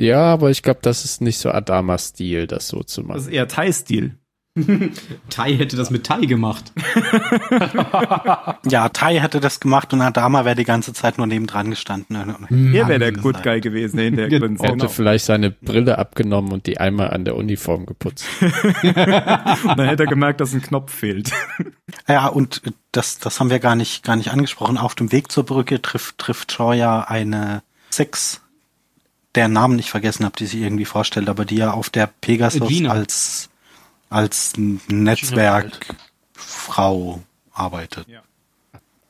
Ja, 0.00 0.22
aber 0.32 0.50
ich 0.50 0.62
glaube, 0.62 0.80
das 0.82 1.04
ist 1.04 1.20
nicht 1.20 1.38
so 1.38 1.50
Adama-Stil, 1.50 2.46
das 2.46 2.68
so 2.68 2.82
zu 2.82 3.02
Das 3.02 3.08
machen. 3.08 3.20
ist 3.20 3.28
eher 3.28 3.48
Tai-Stil. 3.48 4.16
Tai 5.30 5.54
hätte 5.56 5.76
das 5.76 5.90
mit 5.90 6.04
Tai 6.04 6.22
gemacht. 6.26 6.72
ja, 8.68 8.88
Tai 8.88 9.20
hätte 9.20 9.38
das 9.38 9.60
gemacht 9.60 9.92
und 9.92 10.00
Adama 10.00 10.44
wäre 10.44 10.56
die 10.56 10.64
ganze 10.64 10.92
Zeit 10.92 11.18
nur 11.18 11.28
nebendran 11.28 11.70
gestanden. 11.70 12.16
Er 12.74 12.88
wäre 12.88 12.98
der 12.98 13.12
Good 13.12 13.44
Guy 13.44 13.60
gewesen 13.60 14.00
in 14.00 14.16
der 14.16 14.28
genau. 14.28 14.62
Er 14.62 14.72
hätte 14.72 14.88
vielleicht 14.88 15.24
seine 15.24 15.52
Brille 15.52 15.98
abgenommen 15.98 16.50
und 16.52 16.66
die 16.66 16.78
einmal 16.78 17.10
an 17.10 17.24
der 17.24 17.36
Uniform 17.36 17.86
geputzt. 17.86 18.26
und 18.40 19.78
dann 19.78 19.88
hätte 19.88 20.02
er 20.02 20.08
gemerkt, 20.08 20.40
dass 20.40 20.52
ein 20.52 20.62
Knopf 20.62 20.92
fehlt. 20.92 21.30
Ja, 22.08 22.26
und 22.26 22.62
das, 22.90 23.20
das 23.20 23.38
haben 23.38 23.50
wir 23.50 23.60
gar 23.60 23.76
nicht, 23.76 24.04
gar 24.04 24.16
nicht 24.16 24.32
angesprochen. 24.32 24.78
Auf 24.78 24.96
dem 24.96 25.12
Weg 25.12 25.30
zur 25.30 25.44
Brücke 25.44 25.80
trifft, 25.80 26.18
trifft 26.18 26.50
Shaw 26.52 26.74
ja 26.74 27.02
eine 27.02 27.62
Six, 27.90 28.40
deren 29.34 29.52
Namen 29.52 29.78
ich 29.78 29.90
vergessen 29.90 30.24
habe, 30.24 30.36
die 30.36 30.46
sie 30.46 30.62
irgendwie 30.62 30.84
vorstellt, 30.84 31.28
aber 31.28 31.44
die 31.44 31.56
ja 31.56 31.72
auf 31.72 31.90
der 31.90 32.08
Pegasus 32.20 32.68
Gina. 32.68 32.90
als 32.90 33.50
als 34.08 34.54
Netzwerkfrau 34.56 37.22
arbeitet. 37.52 38.08
Ja. 38.08 38.22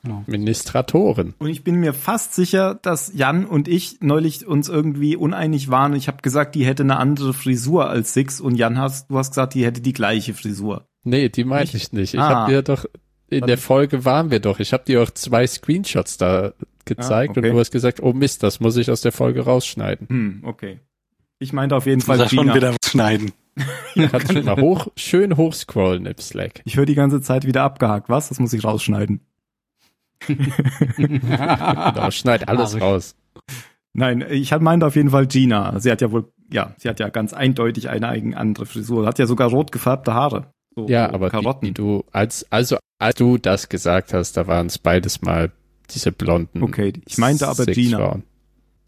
Genau. 0.02 0.20
Administratorin. 0.20 1.35
Und 1.38 1.48
ich 1.48 1.62
bin 1.62 1.74
mir 1.76 1.92
fast 1.92 2.35
sicher, 2.35 2.74
dass 2.74 3.12
Jan 3.14 3.44
und 3.44 3.68
ich 3.68 3.98
neulich 4.00 4.46
uns 4.46 4.70
irgendwie 4.70 5.14
uneinig 5.14 5.70
waren. 5.70 5.94
Ich 5.94 6.09
habe 6.09 6.22
gesagt, 6.22 6.54
die 6.54 6.64
hätte 6.64 6.85
eine 6.85 6.96
andere 6.96 7.35
Frisur 7.35 7.90
als 7.90 8.14
Six 8.14 8.40
und 8.40 8.54
Jan 8.54 8.78
hast, 8.78 9.11
du 9.11 9.18
hast 9.18 9.33
gesagt, 9.33 9.52
die 9.52 9.62
hätte 9.64 9.83
die 9.83 9.92
gleiche 9.92 10.33
Frisur. 10.33 10.87
Nee, 11.04 11.28
die 11.28 11.44
meinte 11.44 11.76
ich 11.76 11.92
nicht. 11.92 12.14
Ich 12.14 12.20
ah. 12.20 12.30
habe 12.30 12.50
dir 12.50 12.62
doch 12.62 12.87
in 13.28 13.46
der 13.46 13.59
Folge 13.59 14.04
waren 14.04 14.30
wir 14.30 14.40
doch. 14.40 14.59
Ich 14.59 14.72
habe 14.72 14.85
dir 14.85 15.02
auch 15.02 15.11
zwei 15.11 15.46
Screenshots 15.46 16.16
da 16.18 16.52
gezeigt 16.90 17.31
ah, 17.31 17.38
okay. 17.38 17.48
und 17.48 17.55
du 17.55 17.61
hast 17.61 17.70
gesagt, 17.70 18.03
oh 18.03 18.12
Mist, 18.12 18.42
das 18.42 18.61
muss 18.61 18.76
ich 18.76 18.90
aus 18.90 19.00
der 19.00 19.12
Folge 19.12 19.44
rausschneiden. 19.44 20.09
Hm, 20.09 20.40
okay. 20.44 20.81
Ich 21.38 21.55
meinte 21.55 21.74
auf 21.74 21.87
jeden 21.87 22.03
Fall 22.03 22.18
Gina. 22.26 22.29
schon 22.29 22.55
wieder 22.55 22.70
was 22.72 22.90
schneiden. 22.90 23.33
ja, 23.94 24.09
Kannst 24.09 24.35
du 24.35 24.42
mal 24.42 24.61
hoch, 24.61 24.88
schön 24.96 25.37
hochscrollen 25.37 26.05
im 26.07 26.18
Slack. 26.18 26.61
Ich 26.64 26.76
höre 26.76 26.87
die 26.87 26.94
ganze 26.94 27.22
Zeit 27.22 27.46
wieder 27.46 27.62
abgehakt. 27.62 28.09
Was? 28.09 28.29
Das 28.29 28.38
muss 28.38 28.53
ich 28.53 28.62
rausschneiden. 28.62 29.20
genau, 30.26 32.11
schneid 32.11 32.48
alles 32.48 32.74
ah, 32.74 32.79
raus. 32.79 33.16
Nein, 33.94 34.24
ich 34.29 34.57
meinte 34.59 34.87
auf 34.87 34.96
jeden 34.96 35.11
Fall 35.11 35.26
Gina. 35.26 35.81
Sie 35.81 35.90
hat 35.90 36.03
ja 36.03 36.12
wohl, 36.12 36.31
ja, 36.53 36.74
sie 36.76 36.88
hat 36.88 37.00
ja 37.00 37.09
ganz 37.09 37.33
eindeutig 37.33 37.88
eine 37.88 38.09
eigene 38.09 38.37
andere 38.37 38.66
Frisur. 38.66 39.07
Hat 39.07 39.18
ja 39.18 39.26
sogar 39.26 39.48
rot 39.48 39.72
gefärbte 39.72 40.12
Haare. 40.12 40.53
So, 40.76 40.87
ja, 40.88 41.09
so 41.09 41.14
aber 41.14 41.31
Karotten. 41.31 41.68
Die, 41.68 41.74
die 41.74 41.83
du, 41.83 42.05
als, 42.12 42.46
also, 42.50 42.76
als 42.98 43.16
du 43.16 43.38
das 43.38 43.68
gesagt 43.68 44.12
hast, 44.12 44.37
da 44.37 44.46
waren 44.46 44.66
es 44.66 44.79
beides 44.79 45.22
mal 45.22 45.50
diese 45.94 46.12
blonden. 46.12 46.62
Okay, 46.62 46.92
ich 47.07 47.18
meinte 47.18 47.48
aber 47.48 47.66
Gina. 47.66 47.98
Frauen. 47.98 48.22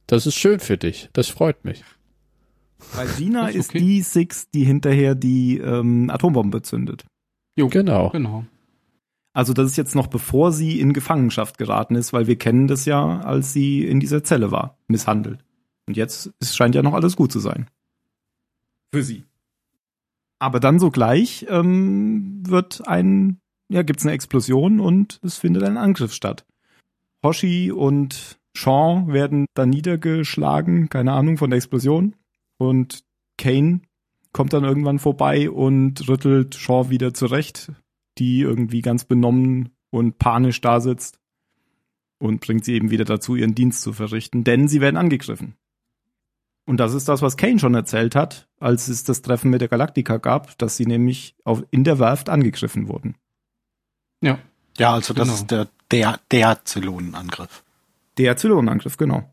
Das 0.06 0.26
ist 0.26 0.34
schön 0.34 0.60
für 0.60 0.76
dich. 0.76 1.08
Das 1.12 1.28
freut 1.28 1.64
mich. 1.64 1.84
Weil 2.94 3.08
Gina 3.16 3.48
ist, 3.48 3.70
okay. 3.70 3.78
ist, 3.78 3.84
die 3.86 4.02
Six, 4.02 4.50
die 4.50 4.64
hinterher 4.64 5.14
die 5.14 5.58
ähm, 5.58 6.10
Atombombe 6.10 6.62
zündet. 6.62 7.04
Jo, 7.56 7.68
genau. 7.68 8.10
Genau. 8.10 8.44
Also 9.34 9.54
das 9.54 9.70
ist 9.70 9.76
jetzt 9.76 9.94
noch 9.94 10.08
bevor 10.08 10.52
sie 10.52 10.78
in 10.80 10.92
Gefangenschaft 10.92 11.56
geraten 11.56 11.94
ist, 11.94 12.12
weil 12.12 12.26
wir 12.26 12.36
kennen 12.36 12.66
das 12.66 12.84
ja, 12.84 13.20
als 13.20 13.52
sie 13.52 13.86
in 13.86 13.98
dieser 13.98 14.22
Zelle 14.24 14.50
war, 14.50 14.78
misshandelt. 14.88 15.44
Und 15.86 15.96
jetzt 15.96 16.30
es 16.38 16.54
scheint 16.54 16.74
ja 16.74 16.82
noch 16.82 16.94
alles 16.94 17.16
gut 17.16 17.32
zu 17.32 17.40
sein. 17.40 17.66
Für 18.92 19.02
sie. 19.02 19.24
Aber 20.38 20.60
dann 20.60 20.78
sogleich 20.78 21.46
ähm, 21.48 22.42
wird 22.46 22.86
ein, 22.86 23.40
ja, 23.68 23.82
gibt's 23.82 24.04
eine 24.04 24.12
Explosion 24.12 24.80
und 24.80 25.18
es 25.22 25.38
findet 25.38 25.62
ein 25.62 25.78
Angriff 25.78 26.12
statt. 26.12 26.44
Hoshi 27.22 27.70
und 27.70 28.38
Sean 28.56 29.12
werden 29.12 29.46
dann 29.54 29.70
niedergeschlagen, 29.70 30.88
keine 30.88 31.12
Ahnung, 31.12 31.38
von 31.38 31.50
der 31.50 31.56
Explosion. 31.56 32.16
Und 32.58 33.04
Kane 33.38 33.80
kommt 34.32 34.52
dann 34.52 34.64
irgendwann 34.64 34.98
vorbei 34.98 35.50
und 35.50 36.08
rüttelt 36.08 36.54
Shaw 36.54 36.90
wieder 36.90 37.14
zurecht, 37.14 37.72
die 38.18 38.40
irgendwie 38.40 38.82
ganz 38.82 39.04
benommen 39.04 39.70
und 39.90 40.18
panisch 40.18 40.60
da 40.60 40.80
sitzt 40.80 41.18
und 42.18 42.40
bringt 42.40 42.64
sie 42.64 42.74
eben 42.74 42.90
wieder 42.90 43.04
dazu, 43.04 43.36
ihren 43.36 43.54
Dienst 43.54 43.82
zu 43.82 43.92
verrichten, 43.92 44.44
denn 44.44 44.68
sie 44.68 44.80
werden 44.80 44.96
angegriffen. 44.96 45.56
Und 46.64 46.78
das 46.78 46.94
ist 46.94 47.08
das, 47.08 47.22
was 47.22 47.36
Kane 47.36 47.58
schon 47.58 47.74
erzählt 47.74 48.14
hat, 48.14 48.48
als 48.60 48.86
es 48.88 49.02
das 49.02 49.22
Treffen 49.22 49.50
mit 49.50 49.60
der 49.60 49.68
Galactica 49.68 50.18
gab, 50.18 50.56
dass 50.58 50.76
sie 50.76 50.86
nämlich 50.86 51.34
auf, 51.44 51.64
in 51.70 51.82
der 51.82 51.98
Werft 51.98 52.28
angegriffen 52.28 52.88
wurden. 52.88 53.16
Ja. 54.22 54.38
Ja, 54.78 54.94
also 54.94 55.12
das 55.12 55.28
genau. 55.28 55.34
ist 55.34 55.50
der, 55.50 55.68
der, 55.92 56.20
der 56.30 56.64
Zylonenangriff. 56.64 57.64
Der 58.18 58.36
Zylonenangriff, 58.36 58.96
genau 58.96 59.28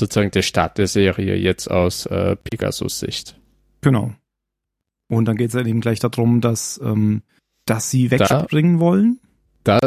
sozusagen 0.00 0.32
der 0.32 0.42
Start 0.42 0.78
der 0.78 0.88
Serie 0.88 1.36
jetzt 1.36 1.70
aus 1.70 2.06
äh, 2.06 2.34
Pegasus 2.34 2.98
Sicht. 2.98 3.38
Genau. 3.82 4.12
Und 5.08 5.26
dann 5.26 5.36
geht 5.36 5.48
es 5.48 5.52
dann 5.54 5.66
eben 5.66 5.80
gleich 5.80 6.00
darum, 6.00 6.40
dass, 6.40 6.80
ähm, 6.82 7.22
dass 7.66 7.90
sie 7.90 8.10
wegspringen 8.10 8.74
da, 8.74 8.80
wollen. 8.80 9.20
Da 9.62 9.78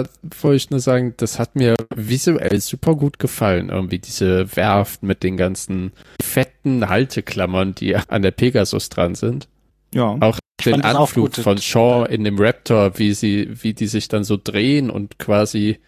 wollte 0.42 0.56
ich 0.56 0.70
nur 0.70 0.80
sagen, 0.80 1.14
das 1.18 1.40
hat 1.40 1.56
mir 1.56 1.76
visuell 1.94 2.62
super 2.62 2.96
gut 2.96 3.20
gefallen. 3.20 3.70
Irgendwie 3.70 4.00
diese 4.00 4.56
Werft 4.56 5.04
mit 5.04 5.24
den 5.24 5.36
ganzen 5.36 5.92
fetten 6.22 6.88
Halteklammern, 6.88 7.74
die 7.76 7.96
an 7.96 8.22
der 8.22 8.32
Pegasus 8.32 8.90
dran 8.90 9.16
sind. 9.16 9.48
Ja. 9.94 10.18
Auch 10.20 10.40
den 10.64 10.82
Anflug 10.82 11.36
von 11.36 11.58
Shaw 11.58 12.06
in 12.10 12.24
dem 12.24 12.40
Raptor, 12.40 12.98
wie 12.98 13.14
sie, 13.14 13.50
wie 13.52 13.74
die 13.74 13.88
sich 13.88 14.08
dann 14.08 14.24
so 14.24 14.38
drehen 14.42 14.90
und 14.90 15.20
quasi 15.20 15.80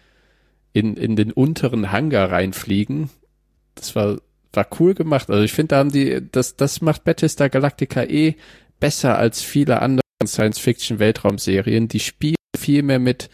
in, 0.72 0.96
in 0.96 1.16
den 1.16 1.32
unteren 1.32 1.90
Hangar 1.90 2.30
reinfliegen 2.30 3.10
das 3.76 3.94
war, 3.94 4.16
war 4.52 4.66
cool 4.80 4.94
gemacht. 4.94 5.30
Also 5.30 5.44
ich 5.44 5.52
finde, 5.52 5.68
da 5.68 5.78
haben 5.78 5.92
die, 5.92 6.20
das, 6.32 6.56
das 6.56 6.80
macht 6.80 7.04
Battlestar 7.04 7.48
Galactica 7.48 8.02
eh 8.02 8.34
besser 8.80 9.16
als 9.16 9.42
viele 9.42 9.80
andere 9.80 10.02
Science-Fiction-Weltraumserien. 10.24 11.86
Die 11.86 12.00
spielen 12.00 12.34
viel 12.56 12.82
mehr 12.82 12.98
mit 12.98 13.30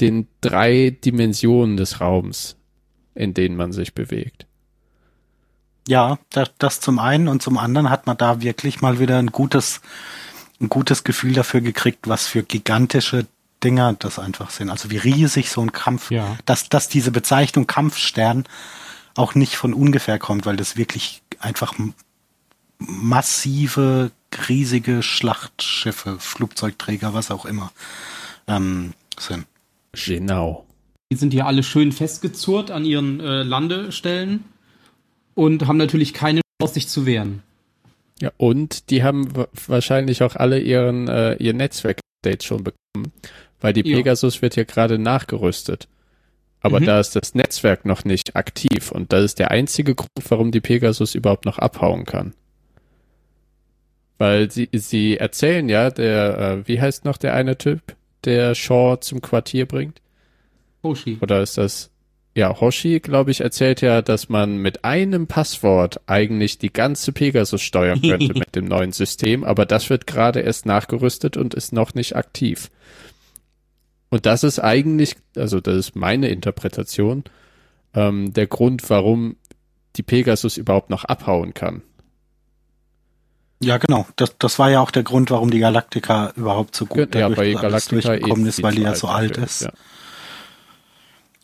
den 0.00 0.26
drei 0.40 0.90
Dimensionen 0.90 1.76
des 1.76 2.00
Raums, 2.00 2.56
in 3.14 3.32
denen 3.32 3.56
man 3.56 3.72
sich 3.72 3.94
bewegt. 3.94 4.46
Ja, 5.86 6.18
das, 6.30 6.50
das 6.58 6.80
zum 6.80 6.98
einen 6.98 7.28
und 7.28 7.42
zum 7.42 7.58
anderen 7.58 7.90
hat 7.90 8.06
man 8.06 8.16
da 8.16 8.40
wirklich 8.40 8.80
mal 8.80 8.98
wieder 8.98 9.18
ein 9.18 9.28
gutes, 9.28 9.82
ein 10.64 10.68
gutes 10.68 11.04
Gefühl 11.04 11.32
dafür 11.32 11.60
gekriegt, 11.60 12.08
was 12.08 12.26
für 12.26 12.42
gigantische 12.42 13.26
Dinger 13.62 13.94
das 13.98 14.18
einfach 14.18 14.50
sind. 14.50 14.70
Also 14.70 14.90
wie 14.90 14.98
riesig 14.98 15.50
so 15.50 15.60
ein 15.60 15.72
Kampf, 15.72 16.10
ja. 16.10 16.36
dass, 16.44 16.68
dass 16.68 16.88
diese 16.88 17.10
Bezeichnung 17.10 17.66
Kampfstern 17.66 18.44
auch 19.14 19.34
nicht 19.34 19.56
von 19.56 19.72
ungefähr 19.72 20.18
kommt, 20.18 20.44
weil 20.44 20.56
das 20.56 20.76
wirklich 20.76 21.22
einfach 21.38 21.74
massive, 22.78 24.10
riesige 24.48 25.02
Schlachtschiffe, 25.02 26.16
Flugzeugträger, 26.18 27.14
was 27.14 27.30
auch 27.30 27.44
immer 27.44 27.72
ähm, 28.48 28.92
sind. 29.18 29.46
Genau. 29.92 30.66
Die 31.12 31.16
sind 31.16 31.32
hier 31.32 31.46
alle 31.46 31.62
schön 31.62 31.92
festgezurrt 31.92 32.70
an 32.70 32.84
ihren 32.84 33.20
äh, 33.20 33.42
Landestellen 33.42 34.44
und 35.34 35.66
haben 35.66 35.76
natürlich 35.76 36.12
keine 36.12 36.40
Chance, 36.60 36.74
sich 36.74 36.88
zu 36.88 37.06
wehren. 37.06 37.42
Ja, 38.20 38.30
und 38.36 38.90
die 38.90 39.02
haben 39.02 39.28
wahrscheinlich 39.66 40.22
auch 40.22 40.36
alle 40.36 40.60
ihren 40.60 41.08
äh, 41.08 41.34
ihr 41.34 41.52
Netzwerk-Update 41.52 42.44
schon 42.44 42.64
bekommen, 42.64 43.12
weil 43.60 43.72
die 43.72 43.82
Pegasus 43.82 44.36
ja. 44.36 44.42
wird 44.42 44.56
ja 44.56 44.64
gerade 44.64 44.98
nachgerüstet. 44.98 45.88
Aber 46.60 46.80
mhm. 46.80 46.86
da 46.86 47.00
ist 47.00 47.14
das 47.14 47.34
Netzwerk 47.34 47.84
noch 47.84 48.04
nicht 48.04 48.36
aktiv 48.36 48.90
und 48.90 49.12
das 49.12 49.24
ist 49.24 49.38
der 49.38 49.50
einzige 49.50 49.94
Grund, 49.94 50.10
warum 50.28 50.50
die 50.50 50.62
Pegasus 50.62 51.14
überhaupt 51.14 51.44
noch 51.44 51.58
abhauen 51.58 52.04
kann. 52.04 52.34
Weil 54.16 54.50
sie, 54.50 54.68
sie 54.72 55.18
erzählen 55.18 55.68
ja, 55.68 55.90
der, 55.90 56.38
äh, 56.38 56.68
wie 56.68 56.80
heißt 56.80 57.04
noch 57.04 57.18
der 57.18 57.34
eine 57.34 57.58
Typ, 57.58 57.96
der 58.24 58.54
Shaw 58.54 58.96
zum 59.00 59.20
Quartier 59.20 59.66
bringt? 59.66 60.00
Hoshi. 60.82 61.18
Oder 61.20 61.42
ist 61.42 61.58
das, 61.58 61.90
ja, 62.36 62.60
Hoshi, 62.60 62.98
glaube 62.98 63.30
ich, 63.30 63.40
erzählt 63.40 63.80
ja, 63.80 64.02
dass 64.02 64.28
man 64.28 64.56
mit 64.56 64.84
einem 64.84 65.28
Passwort 65.28 66.00
eigentlich 66.06 66.58
die 66.58 66.72
ganze 66.72 67.12
Pegasus 67.12 67.62
steuern 67.62 68.02
könnte 68.02 68.34
mit 68.38 68.56
dem 68.56 68.64
neuen 68.64 68.92
System, 68.92 69.44
aber 69.44 69.66
das 69.66 69.88
wird 69.88 70.06
gerade 70.06 70.40
erst 70.40 70.66
nachgerüstet 70.66 71.36
und 71.36 71.54
ist 71.54 71.72
noch 71.72 71.94
nicht 71.94 72.16
aktiv. 72.16 72.70
Und 74.10 74.26
das 74.26 74.42
ist 74.42 74.58
eigentlich, 74.58 75.16
also 75.36 75.60
das 75.60 75.76
ist 75.76 75.96
meine 75.96 76.28
Interpretation, 76.28 77.24
ähm, 77.94 78.32
der 78.32 78.48
Grund, 78.48 78.88
warum 78.90 79.36
die 79.96 80.02
Pegasus 80.02 80.56
überhaupt 80.56 80.90
noch 80.90 81.04
abhauen 81.04 81.54
kann. 81.54 81.82
Ja, 83.60 83.78
genau. 83.78 84.06
Das, 84.16 84.36
das 84.38 84.58
war 84.58 84.70
ja 84.70 84.80
auch 84.80 84.90
der 84.90 85.04
Grund, 85.04 85.30
warum 85.30 85.50
die 85.50 85.60
Galaktika 85.60 86.32
überhaupt 86.36 86.74
so 86.74 86.86
gut 86.86 87.14
ja, 87.14 87.28
bei 87.28 87.52
Galactica 87.52 88.16
gekommen 88.16 88.46
ist, 88.46 88.62
weil 88.62 88.74
die 88.74 88.82
ja 88.82 88.94
so 88.94 89.06
alt 89.06 89.36
ist. 89.36 89.62
Ja. 89.62 89.72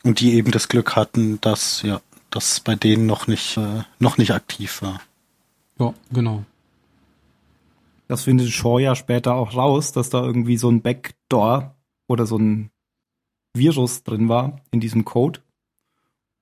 Und 0.03 0.21
die 0.21 0.35
eben 0.35 0.51
das 0.51 0.69
Glück 0.69 0.97
hatten, 0.97 1.41
dass 1.41 1.83
ja, 1.83 2.01
das 2.31 2.61
bei 2.61 2.75
denen 2.75 3.07
noch 3.07 3.27
nicht 3.27 3.57
äh, 3.57 3.83
noch 3.99 4.19
nicht 4.19 4.33
aktiv 4.33 4.83
war. 4.83 5.01
Ja, 5.79 5.95
genau. 6.11 6.45
Das 8.09 8.25
findet 8.25 8.51
Shaw 8.51 8.81
ja 8.81 8.97
später 8.97 9.35
auch 9.35 9.55
raus, 9.55 9.93
dass 9.93 10.11
da 10.11 10.23
irgendwie 10.25 10.57
so 10.57 10.69
ein 10.69 10.83
Backdoor 10.83 11.77
oder 12.09 12.27
so 12.27 12.39
ein 12.39 12.71
Virus 13.55 14.03
drin 14.03 14.29
war 14.29 14.61
in 14.71 14.81
diesem 14.81 15.05
Code. 15.05 15.41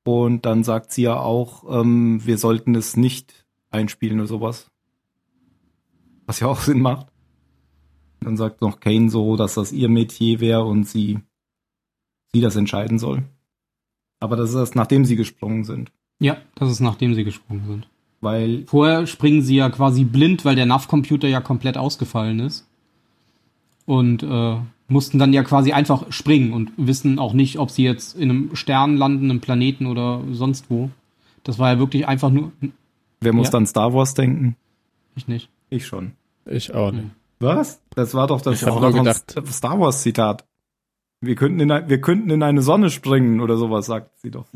Und 0.04 0.46
dann 0.46 0.64
sagt 0.64 0.92
sie 0.92 1.02
ja 1.02 1.20
auch, 1.20 1.64
ähm, 1.68 2.24
wir 2.24 2.38
sollten 2.38 2.74
es 2.74 2.96
nicht 2.96 3.44
einspielen 3.70 4.18
oder 4.18 4.28
sowas. 4.28 4.70
Was 6.26 6.40
ja 6.40 6.46
auch 6.46 6.60
Sinn 6.62 6.80
macht. 6.80 7.08
Dann 8.20 8.36
sagt 8.36 8.62
noch 8.62 8.80
Kane 8.80 9.10
so, 9.10 9.36
dass 9.36 9.54
das 9.54 9.70
ihr 9.70 9.88
Metier 9.88 10.40
wäre 10.40 10.64
und 10.64 10.84
sie, 10.84 11.20
sie 12.32 12.40
das 12.40 12.56
entscheiden 12.56 12.98
soll. 12.98 13.24
Aber 14.20 14.36
das 14.36 14.50
ist 14.50 14.56
erst 14.56 14.76
nachdem 14.76 15.04
sie 15.04 15.16
gesprungen 15.16 15.64
sind. 15.64 15.90
Ja, 16.18 16.38
das 16.54 16.70
ist 16.70 16.80
nachdem 16.80 17.14
sie 17.14 17.24
gesprungen 17.24 17.66
sind. 17.66 17.88
Weil. 18.20 18.64
Vorher 18.66 19.06
springen 19.06 19.42
sie 19.42 19.56
ja 19.56 19.70
quasi 19.70 20.04
blind, 20.04 20.44
weil 20.44 20.56
der 20.56 20.66
NAV-Computer 20.66 21.28
ja 21.28 21.40
komplett 21.40 21.76
ausgefallen 21.76 22.40
ist. 22.40 22.66
Und 23.86 24.22
äh, 24.22 24.56
mussten 24.88 25.18
dann 25.18 25.32
ja 25.32 25.42
quasi 25.42 25.72
einfach 25.72 26.10
springen 26.10 26.52
und 26.52 26.72
wissen 26.76 27.18
auch 27.18 27.32
nicht, 27.32 27.58
ob 27.58 27.70
sie 27.70 27.84
jetzt 27.84 28.16
in 28.16 28.30
einem 28.30 28.56
Stern 28.56 28.96
landen, 28.96 29.30
einem 29.30 29.40
Planeten 29.40 29.86
oder 29.86 30.22
sonst 30.32 30.66
wo. 30.68 30.90
Das 31.44 31.58
war 31.58 31.72
ja 31.72 31.78
wirklich 31.78 32.08
einfach 32.08 32.30
nur. 32.30 32.52
Wer 33.20 33.32
muss 33.32 33.48
ja. 33.48 33.52
dann 33.52 33.66
Star 33.66 33.94
Wars 33.94 34.14
denken? 34.14 34.56
Ich 35.14 35.28
nicht. 35.28 35.48
Ich 35.70 35.86
schon. 35.86 36.12
Ich 36.44 36.74
auch 36.74 36.92
nicht. 36.92 37.10
Was? 37.40 37.80
Das 37.94 38.14
war 38.14 38.26
doch 38.26 38.40
das 38.40 38.62
ich 38.62 38.68
auch 38.68 38.92
gedacht. 38.92 39.34
Star 39.46 39.78
Wars 39.78 40.02
Zitat. 40.02 40.44
Wir 41.20 41.34
könnten, 41.34 41.60
in, 41.60 41.68
wir 41.68 42.00
könnten 42.00 42.30
in 42.30 42.42
eine 42.42 42.62
Sonne 42.62 42.90
springen 42.90 43.40
oder 43.40 43.56
sowas, 43.56 43.86
sagt 43.86 44.18
sie 44.20 44.30
doch. 44.30 44.46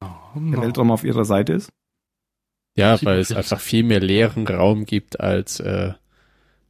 Oh, 0.00 0.06
no. 0.38 0.52
Der 0.52 0.62
Weltraum 0.62 0.90
auf 0.90 1.04
ihrer 1.04 1.24
Seite 1.24 1.52
ist. 1.52 1.70
Ja, 2.74 3.00
weil 3.02 3.18
es 3.18 3.32
einfach 3.32 3.60
viel 3.60 3.84
mehr 3.84 4.00
leeren 4.00 4.46
Raum 4.46 4.86
gibt 4.86 5.20
als 5.20 5.60
äh, 5.60 5.92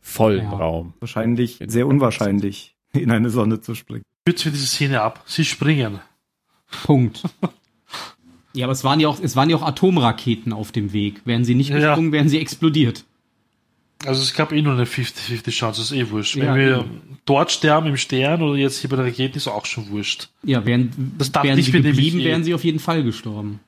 vollen 0.00 0.44
ja. 0.44 0.50
Raum. 0.50 0.94
Wahrscheinlich 0.98 1.60
sehr 1.64 1.86
unwahrscheinlich, 1.86 2.76
in 2.92 3.12
eine 3.12 3.30
Sonne 3.30 3.60
zu 3.60 3.74
springen. 3.74 4.02
Kürzen 4.26 4.46
wir 4.46 4.52
diese 4.52 4.66
Szene 4.66 5.00
ab. 5.00 5.22
Sie 5.26 5.44
springen. 5.44 6.00
Punkt. 6.84 7.22
ja, 8.52 8.66
aber 8.66 8.72
es 8.72 8.82
waren 8.82 8.98
ja 8.98 9.08
auch, 9.08 9.20
es 9.20 9.36
waren 9.36 9.48
ja 9.48 9.56
auch 9.56 9.62
Atomraketen 9.62 10.52
auf 10.52 10.72
dem 10.72 10.92
Weg. 10.92 11.22
Wären 11.24 11.44
sie 11.44 11.54
nicht 11.54 11.72
gesprungen, 11.72 12.06
ja. 12.06 12.12
wären 12.12 12.28
sie 12.28 12.40
explodiert. 12.40 13.04
Also 14.06 14.22
es 14.22 14.34
gab 14.34 14.52
eh 14.52 14.62
nur 14.62 14.74
eine 14.74 14.84
50-50 14.84 15.50
Chance, 15.50 15.80
das 15.80 15.90
ist 15.90 15.96
eh 15.96 16.10
wurscht. 16.10 16.36
Wenn 16.36 16.46
ja, 16.46 16.54
wir 16.56 16.70
genau. 16.78 16.84
dort 17.24 17.52
sterben 17.52 17.88
im 17.88 17.96
Stern 17.96 18.42
oder 18.42 18.56
jetzt 18.56 18.78
hier 18.78 18.90
bei 18.90 18.96
der 18.96 19.06
Rakete, 19.06 19.36
ist 19.36 19.48
auch 19.48 19.66
schon 19.66 19.90
wurscht. 19.90 20.28
Ja, 20.42 20.64
wären, 20.64 21.14
das 21.18 21.32
darf 21.32 21.44
wären 21.44 21.56
nicht 21.56 21.66
sie 21.66 21.72
geblieben, 21.72 22.20
eh. 22.20 22.24
wären 22.24 22.44
sie 22.44 22.54
auf 22.54 22.64
jeden 22.64 22.78
Fall 22.78 23.02
gestorben. 23.02 23.60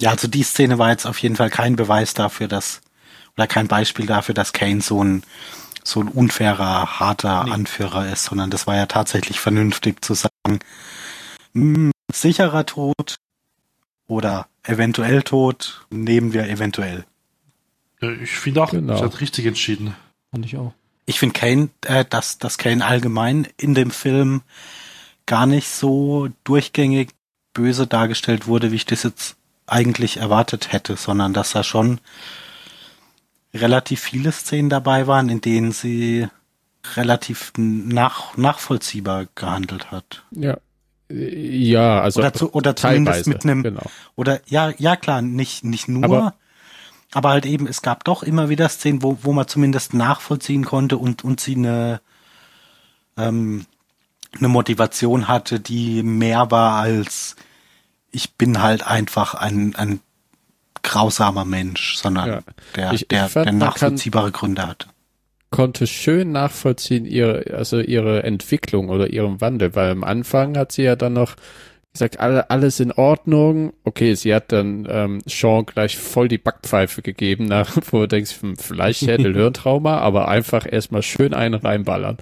Ja, 0.00 0.10
also 0.10 0.28
die 0.28 0.42
Szene 0.42 0.78
war 0.78 0.90
jetzt 0.90 1.06
auf 1.06 1.18
jeden 1.18 1.36
Fall 1.36 1.50
kein 1.50 1.76
Beweis 1.76 2.14
dafür, 2.14 2.48
dass, 2.48 2.82
oder 3.36 3.46
kein 3.46 3.68
Beispiel 3.68 4.06
dafür, 4.06 4.34
dass 4.34 4.52
Kane 4.52 4.80
so 4.80 5.02
ein, 5.02 5.22
so 5.84 6.00
ein 6.00 6.08
unfairer, 6.08 7.00
harter 7.00 7.44
nee. 7.44 7.52
Anführer 7.52 8.12
ist, 8.12 8.24
sondern 8.24 8.50
das 8.50 8.66
war 8.66 8.76
ja 8.76 8.86
tatsächlich 8.86 9.40
vernünftig 9.40 10.04
zu 10.04 10.14
sagen, 10.14 10.58
mh, 11.52 11.74
hm, 11.74 11.92
sicherer 12.12 12.66
Tod 12.66 13.16
oder 14.06 14.48
eventuell 14.62 15.22
Tod 15.22 15.86
nehmen 15.90 16.32
wir 16.32 16.48
eventuell. 16.48 17.04
Ja, 18.00 18.10
ich 18.10 18.30
finde 18.30 18.62
auch, 18.62 18.70
genau. 18.70 19.00
hat 19.00 19.20
richtig 19.20 19.46
entschieden. 19.46 19.94
Fand 20.30 20.44
ich 20.44 20.56
auch. 20.56 20.72
Ich 21.06 21.18
finde 21.18 21.38
Kane, 21.38 21.68
äh, 21.86 22.04
dass, 22.04 22.38
dass 22.38 22.58
Kane 22.58 22.84
allgemein 22.84 23.46
in 23.56 23.74
dem 23.74 23.90
Film 23.90 24.42
gar 25.24 25.46
nicht 25.46 25.68
so 25.68 26.28
durchgängig 26.44 27.10
böse 27.54 27.86
dargestellt 27.86 28.46
wurde, 28.46 28.70
wie 28.72 28.76
ich 28.76 28.86
das 28.86 29.02
jetzt 29.02 29.36
eigentlich 29.66 30.18
erwartet 30.18 30.72
hätte, 30.72 30.96
sondern 30.96 31.32
dass 31.32 31.52
da 31.52 31.62
schon 31.62 32.00
relativ 33.54 34.00
viele 34.00 34.32
Szenen 34.32 34.68
dabei 34.68 35.06
waren, 35.06 35.28
in 35.28 35.40
denen 35.40 35.72
sie 35.72 36.28
relativ 36.94 37.52
nach, 37.56 38.36
nachvollziehbar 38.36 39.26
gehandelt 39.34 39.90
hat. 39.90 40.24
Ja. 40.30 40.58
Ja, 41.08 42.00
also 42.00 42.18
oder, 42.18 42.34
zu, 42.34 42.52
oder 42.52 42.74
zumindest 42.74 43.28
mit 43.28 43.44
einem 43.44 43.62
genau. 43.62 43.82
oder 44.16 44.40
ja, 44.46 44.72
ja 44.76 44.96
klar, 44.96 45.22
nicht 45.22 45.62
nicht 45.62 45.86
nur, 45.86 46.04
aber, 46.04 46.34
aber 47.12 47.30
halt 47.30 47.46
eben, 47.46 47.66
es 47.66 47.82
gab 47.82 48.04
doch 48.04 48.22
immer 48.22 48.48
wieder 48.48 48.68
Szenen, 48.68 49.02
wo, 49.02 49.18
wo 49.22 49.32
man 49.32 49.48
zumindest 49.48 49.94
nachvollziehen 49.94 50.64
konnte 50.64 50.98
und, 50.98 51.24
und 51.24 51.40
sie 51.40 51.56
eine, 51.56 52.00
ähm, 53.16 53.66
eine 54.36 54.48
Motivation 54.48 55.28
hatte, 55.28 55.60
die 55.60 56.02
mehr 56.02 56.50
war 56.50 56.80
als 56.80 57.36
ich 58.16 58.34
bin 58.34 58.62
halt 58.62 58.86
einfach 58.86 59.34
ein, 59.34 59.74
ein 59.76 60.00
grausamer 60.82 61.44
Mensch, 61.44 61.96
sondern 61.96 62.28
ja. 62.28 62.40
der, 62.74 62.92
ich, 62.92 63.08
der, 63.08 63.26
ich 63.26 63.32
fand, 63.32 63.46
der 63.46 63.52
nachvollziehbare 63.52 64.32
Gründe 64.32 64.66
hatte. 64.66 64.88
Konnte 65.50 65.86
schön 65.86 66.32
nachvollziehen, 66.32 67.04
ihre, 67.04 67.54
also 67.54 67.78
ihre 67.78 68.22
Entwicklung 68.22 68.88
oder 68.88 69.08
ihren 69.08 69.40
Wandel, 69.40 69.74
weil 69.74 69.90
am 69.90 70.04
Anfang 70.04 70.56
hat 70.56 70.72
sie 70.72 70.82
ja 70.82 70.96
dann 70.96 71.12
noch 71.12 71.36
gesagt, 71.98 72.20
alle, 72.20 72.50
alles 72.50 72.80
in 72.80 72.92
Ordnung. 72.92 73.72
Okay, 73.84 74.14
sie 74.14 74.34
hat 74.34 74.52
dann 74.52 74.86
ähm, 74.88 75.20
Sean 75.26 75.66
gleich 75.66 75.96
voll 75.96 76.28
die 76.28 76.38
Backpfeife 76.38 77.02
gegeben, 77.02 77.46
nach, 77.46 77.76
wo 77.90 78.00
du 78.00 78.08
denkst, 78.08 78.36
hm, 78.40 78.56
vielleicht 78.56 79.06
hätte 79.06 79.32
Hirntrauma, 79.32 79.98
aber 79.98 80.28
einfach 80.28 80.70
erstmal 80.70 81.02
schön 81.02 81.34
einen 81.34 81.54
reinballern. 81.54 82.18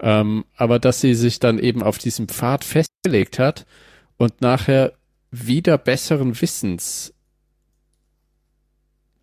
Ähm, 0.00 0.44
aber 0.56 0.78
dass 0.78 1.00
sie 1.00 1.14
sich 1.14 1.40
dann 1.40 1.58
eben 1.58 1.82
auf 1.82 1.98
diesem 1.98 2.28
Pfad 2.28 2.64
festgelegt 2.64 3.38
hat 3.38 3.66
und 4.18 4.40
nachher 4.40 4.92
wieder 5.30 5.78
besseren 5.78 6.40
Wissens 6.40 7.12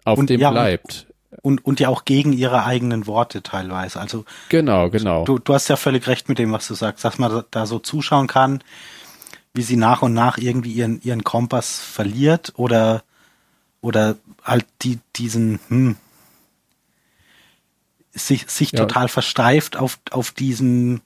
auf 0.03 0.17
und 0.17 0.29
dem 0.29 0.41
ja, 0.41 0.51
bleibt. 0.51 1.07
Und, 1.41 1.65
und 1.65 1.79
ja 1.79 1.89
auch 1.89 2.05
gegen 2.05 2.33
ihre 2.33 2.65
eigenen 2.65 3.07
Worte 3.07 3.41
teilweise. 3.43 3.99
Also 3.99 4.25
genau, 4.49 4.89
genau. 4.89 5.25
Du, 5.25 5.39
du 5.39 5.53
hast 5.53 5.67
ja 5.67 5.75
völlig 5.75 6.07
recht 6.07 6.29
mit 6.29 6.39
dem, 6.39 6.51
was 6.51 6.67
du 6.67 6.73
sagst, 6.73 7.03
dass 7.05 7.17
man 7.17 7.43
da 7.51 7.65
so 7.65 7.79
zuschauen 7.79 8.27
kann, 8.27 8.63
wie 9.53 9.61
sie 9.61 9.75
nach 9.75 10.01
und 10.01 10.13
nach 10.13 10.37
irgendwie 10.37 10.73
ihren, 10.73 11.01
ihren 11.01 11.23
Kompass 11.23 11.79
verliert 11.79 12.53
oder, 12.55 13.03
oder 13.81 14.17
halt 14.43 14.65
die, 14.81 14.99
diesen, 15.15 15.59
hm, 15.67 15.95
sich, 18.13 18.49
sich 18.49 18.71
ja. 18.71 18.79
total 18.79 19.07
versteift 19.07 19.77
auf, 19.77 19.99
auf 20.11 20.31
diesem, 20.31 21.01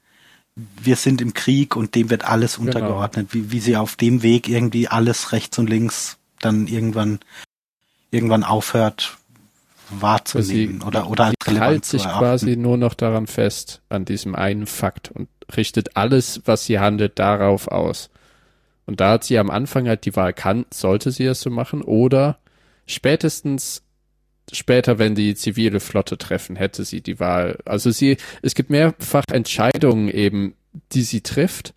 wir 0.55 0.95
sind 0.95 1.21
im 1.21 1.33
Krieg 1.33 1.75
und 1.75 1.95
dem 1.95 2.09
wird 2.09 2.23
alles 2.23 2.55
genau. 2.55 2.67
untergeordnet, 2.67 3.33
wie, 3.33 3.51
wie 3.51 3.59
sie 3.59 3.77
auf 3.77 3.95
dem 3.95 4.23
Weg 4.23 4.47
irgendwie 4.47 4.87
alles 4.87 5.31
rechts 5.31 5.57
und 5.59 5.69
links 5.69 6.17
dann 6.39 6.67
irgendwann, 6.67 7.19
irgendwann 8.11 8.43
aufhört 8.43 9.17
wahrzunehmen 9.89 10.81
sie 10.81 10.85
oder, 10.85 11.09
oder 11.09 11.25
als 11.25 11.35
relevant 11.45 11.85
sich 11.85 12.03
quasi 12.03 12.57
nur 12.57 12.77
noch 12.77 12.93
daran 12.93 13.27
fest, 13.27 13.81
an 13.89 14.05
diesem 14.05 14.35
einen 14.35 14.67
Fakt 14.67 15.11
und 15.11 15.29
richtet 15.55 15.95
alles, 15.95 16.41
was 16.45 16.65
sie 16.65 16.79
handelt, 16.79 17.19
darauf 17.19 17.67
aus. 17.67 18.09
Und 18.87 18.99
da 18.99 19.11
hat 19.11 19.25
sie 19.25 19.37
am 19.37 19.51
Anfang 19.51 19.87
halt 19.87 20.05
die 20.05 20.15
Wahl, 20.15 20.33
kann, 20.33 20.65
sollte 20.73 21.11
sie 21.11 21.25
es 21.25 21.41
so 21.41 21.51
machen 21.51 21.83
oder 21.83 22.39
spätestens 22.87 23.83
später, 24.51 24.97
wenn 24.97 25.13
die 25.13 25.35
zivile 25.35 25.79
Flotte 25.79 26.17
treffen, 26.17 26.55
hätte 26.55 26.85
sie 26.85 27.01
die 27.01 27.19
Wahl. 27.19 27.59
Also 27.65 27.91
sie, 27.91 28.17
es 28.41 28.55
gibt 28.55 28.69
mehrfach 28.69 29.25
Entscheidungen 29.31 30.09
eben, 30.09 30.55
die 30.93 31.03
sie 31.03 31.21
trifft. 31.21 31.73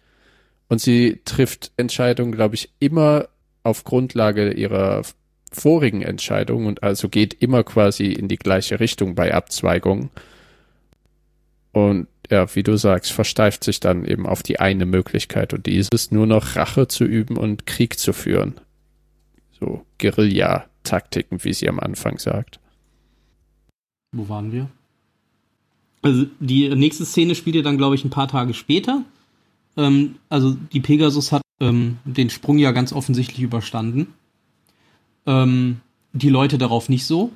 Und 0.68 0.80
sie 0.80 1.20
trifft 1.24 1.72
Entscheidungen, 1.76 2.30
glaube 2.30 2.54
ich, 2.54 2.70
immer 2.78 3.28
auf 3.64 3.82
Grundlage 3.82 4.52
ihrer 4.52 5.02
vorigen 5.50 6.02
Entscheidungen 6.02 6.68
und 6.68 6.84
also 6.84 7.08
geht 7.08 7.34
immer 7.34 7.64
quasi 7.64 8.12
in 8.12 8.28
die 8.28 8.36
gleiche 8.36 8.78
Richtung 8.78 9.16
bei 9.16 9.34
Abzweigungen. 9.34 10.10
Und 11.72 12.06
ja, 12.30 12.54
wie 12.54 12.62
du 12.62 12.76
sagst, 12.76 13.12
versteift 13.12 13.64
sich 13.64 13.80
dann 13.80 14.04
eben 14.04 14.26
auf 14.26 14.42
die 14.42 14.60
eine 14.60 14.86
Möglichkeit 14.86 15.52
und 15.52 15.66
die 15.66 15.76
ist 15.76 15.92
es 15.92 16.10
nur 16.10 16.26
noch 16.26 16.56
Rache 16.56 16.88
zu 16.88 17.04
üben 17.04 17.36
und 17.36 17.66
Krieg 17.66 17.98
zu 17.98 18.12
führen. 18.12 18.54
So 19.58 19.84
Guerilla-Taktiken, 19.98 21.44
wie 21.44 21.52
sie 21.52 21.68
am 21.68 21.80
Anfang 21.80 22.18
sagt. 22.18 22.60
Wo 24.12 24.28
waren 24.28 24.52
wir? 24.52 24.70
Also 26.02 26.26
die 26.38 26.74
nächste 26.74 27.04
Szene 27.04 27.34
spielt 27.34 27.56
ja 27.56 27.62
dann, 27.62 27.76
glaube 27.76 27.94
ich, 27.94 28.04
ein 28.04 28.10
paar 28.10 28.28
Tage 28.28 28.54
später. 28.54 29.04
Ähm, 29.76 30.16
also 30.28 30.56
die 30.72 30.80
Pegasus 30.80 31.32
hat 31.32 31.42
ähm, 31.60 31.98
den 32.04 32.30
Sprung 32.30 32.58
ja 32.58 32.72
ganz 32.72 32.92
offensichtlich 32.92 33.42
überstanden. 33.42 34.14
Ähm, 35.26 35.80
die 36.12 36.30
Leute 36.30 36.58
darauf 36.58 36.88
nicht 36.88 37.04
so. 37.04 37.32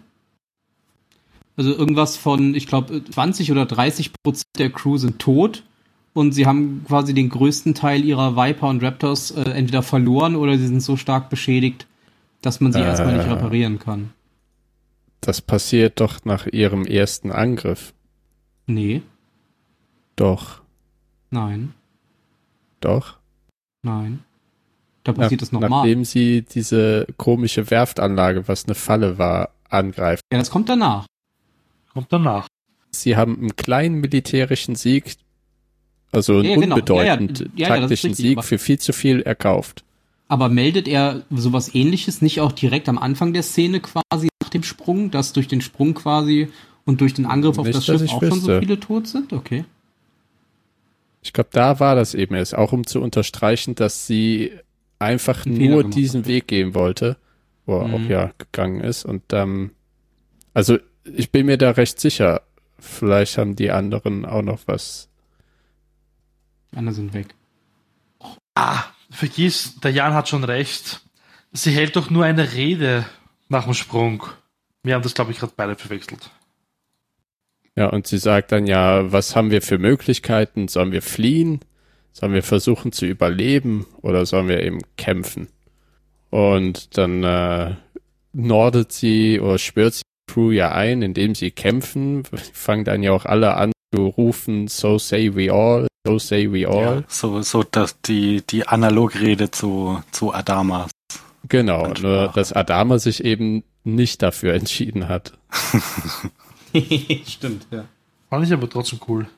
Also 1.56 1.74
irgendwas 1.74 2.16
von, 2.16 2.54
ich 2.54 2.66
glaube, 2.66 3.02
20 3.04 3.52
oder 3.52 3.66
30 3.66 4.12
Prozent 4.22 4.46
der 4.58 4.70
Crew 4.70 4.96
sind 4.96 5.18
tot 5.20 5.62
und 6.12 6.32
sie 6.32 6.46
haben 6.46 6.84
quasi 6.86 7.14
den 7.14 7.28
größten 7.28 7.74
Teil 7.74 8.04
ihrer 8.04 8.36
Viper 8.36 8.68
und 8.68 8.82
Raptors 8.82 9.30
äh, 9.32 9.42
entweder 9.50 9.82
verloren 9.82 10.36
oder 10.36 10.58
sie 10.58 10.66
sind 10.66 10.80
so 10.80 10.96
stark 10.96 11.30
beschädigt, 11.30 11.86
dass 12.42 12.60
man 12.60 12.72
sie 12.72 12.80
äh, 12.80 12.84
erstmal 12.84 13.16
nicht 13.16 13.28
reparieren 13.28 13.78
kann. 13.78 14.10
Das 15.20 15.40
passiert 15.40 16.00
doch 16.00 16.24
nach 16.24 16.46
ihrem 16.46 16.86
ersten 16.86 17.30
Angriff. 17.32 17.94
Nee. 18.66 19.02
Doch. 20.16 20.60
Nein. 21.30 21.74
Doch. 22.80 23.16
Nein. 23.82 24.20
Da 25.02 25.12
passiert 25.12 25.42
es 25.42 25.52
nochmal. 25.52 25.70
Nachdem 25.70 26.04
sie 26.04 26.42
diese 26.42 27.06
komische 27.16 27.70
Werftanlage, 27.70 28.48
was 28.48 28.64
eine 28.64 28.74
Falle 28.74 29.18
war, 29.18 29.50
angreift. 29.68 30.22
Ja, 30.32 30.38
das 30.38 30.50
kommt 30.50 30.68
danach. 30.68 31.06
Kommt 31.94 32.12
danach. 32.12 32.48
Sie 32.90 33.16
haben 33.16 33.38
einen 33.38 33.56
kleinen 33.56 33.96
militärischen 34.00 34.74
Sieg, 34.76 35.16
also 36.12 36.34
einen 36.34 36.44
ja, 36.44 36.54
genau. 36.56 36.74
unbedeutend 36.76 37.40
ja, 37.56 37.68
ja. 37.68 37.68
taktischen 37.68 38.10
richtig, 38.10 38.26
Sieg 38.26 38.44
für 38.44 38.58
viel 38.58 38.78
zu 38.78 38.92
viel 38.92 39.22
erkauft. 39.22 39.84
Aber 40.28 40.48
meldet 40.48 40.88
er 40.88 41.24
sowas 41.30 41.74
ähnliches 41.74 42.22
nicht 42.22 42.40
auch 42.40 42.52
direkt 42.52 42.88
am 42.88 42.98
Anfang 42.98 43.32
der 43.32 43.42
Szene 43.42 43.80
quasi 43.80 44.28
nach 44.42 44.48
dem 44.50 44.62
Sprung, 44.62 45.10
dass 45.10 45.32
durch 45.32 45.48
den 45.48 45.60
Sprung 45.60 45.94
quasi 45.94 46.50
Und 46.86 47.00
durch 47.00 47.14
den 47.14 47.24
Angriff 47.26 47.58
auf 47.58 47.64
Nicht, 47.66 47.76
das 47.78 47.86
Schiff 47.86 48.02
ich 48.02 48.10
auch 48.12 48.20
schon 48.20 48.30
so 48.32 48.36
wüsste. 48.48 48.60
viele 48.60 48.78
tot 48.78 49.06
sind? 49.06 49.32
Okay. 49.32 49.64
Ich 51.22 51.32
glaube, 51.32 51.48
da 51.52 51.80
war 51.80 51.94
das 51.94 52.14
eben 52.14 52.34
erst, 52.34 52.54
auch 52.54 52.72
um 52.72 52.86
zu 52.86 53.00
unterstreichen, 53.00 53.74
dass 53.74 54.06
sie 54.06 54.52
einfach 54.98 55.46
Einen 55.46 55.70
nur 55.70 55.84
diesen 55.84 56.20
hat. 56.22 56.28
Weg 56.28 56.46
gehen 56.46 56.74
wollte, 56.74 57.16
wo 57.64 57.78
er 57.78 57.88
Mhm. 57.88 57.94
auch 57.94 58.10
ja 58.10 58.32
gegangen 58.36 58.80
ist. 58.80 59.04
Und 59.06 59.22
ähm, 59.32 59.70
also 60.52 60.78
ich 61.04 61.30
bin 61.30 61.46
mir 61.46 61.58
da 61.58 61.70
recht 61.70 62.00
sicher, 62.00 62.42
vielleicht 62.78 63.38
haben 63.38 63.56
die 63.56 63.70
anderen 63.70 64.24
auch 64.24 64.42
noch 64.42 64.60
was. 64.66 65.08
Die 66.72 66.76
anderen 66.76 66.94
sind 66.94 67.14
weg. 67.14 67.34
Ah, 68.54 68.84
vergiss, 69.10 69.80
der 69.80 69.92
Jan 69.92 70.14
hat 70.14 70.28
schon 70.28 70.44
recht. 70.44 71.02
Sie 71.52 71.70
hält 71.70 71.96
doch 71.96 72.10
nur 72.10 72.24
eine 72.24 72.52
Rede 72.52 73.04
nach 73.48 73.64
dem 73.64 73.74
Sprung. 73.74 74.24
Wir 74.82 74.94
haben 74.94 75.02
das, 75.02 75.14
glaube 75.14 75.32
ich, 75.32 75.38
gerade 75.38 75.52
beide 75.56 75.76
verwechselt. 75.76 76.30
Ja, 77.76 77.88
und 77.88 78.06
sie 78.06 78.18
sagt 78.18 78.52
dann 78.52 78.66
ja, 78.66 79.12
was 79.12 79.34
haben 79.34 79.50
wir 79.50 79.62
für 79.62 79.78
Möglichkeiten? 79.78 80.68
Sollen 80.68 80.92
wir 80.92 81.02
fliehen? 81.02 81.60
Sollen 82.12 82.32
wir 82.32 82.44
versuchen 82.44 82.92
zu 82.92 83.06
überleben 83.06 83.86
oder 84.00 84.24
sollen 84.26 84.48
wir 84.48 84.62
eben 84.62 84.80
kämpfen? 84.96 85.48
Und 86.30 86.96
dann 86.96 87.24
äh, 87.24 87.74
nordet 88.32 88.92
sie 88.92 89.40
oder 89.40 89.58
schwört 89.58 89.94
sie 89.94 90.02
Crew 90.34 90.50
ja 90.50 90.72
ein, 90.72 91.02
indem 91.02 91.34
sie 91.36 91.52
kämpfen. 91.52 92.24
Fangen 92.52 92.84
dann 92.84 93.02
ja 93.04 93.12
auch 93.12 93.24
alle 93.24 93.54
an 93.54 93.72
zu 93.94 94.06
rufen, 94.06 94.66
so 94.66 94.98
say 94.98 95.34
we 95.34 95.52
all, 95.52 95.86
so 96.04 96.18
say 96.18 96.50
we 96.50 96.68
all. 96.68 96.96
Ja, 96.96 97.04
so, 97.06 97.40
so 97.42 97.62
dass 97.62 98.00
die, 98.00 98.42
die 98.44 98.66
Analogrede 98.66 99.52
zu, 99.52 100.02
zu 100.10 100.34
Adamas. 100.34 100.90
Genau, 101.48 101.84
Ansprache. 101.84 102.02
nur 102.02 102.28
dass 102.34 102.52
Adama 102.52 102.98
sich 102.98 103.24
eben 103.24 103.62
nicht 103.84 104.22
dafür 104.22 104.54
entschieden 104.54 105.08
hat. 105.08 105.38
Stimmt, 107.26 107.68
ja. 107.70 107.84
Fand 108.28 108.44
ich 108.44 108.52
aber 108.52 108.68
trotzdem 108.68 108.98
cool. 109.06 109.28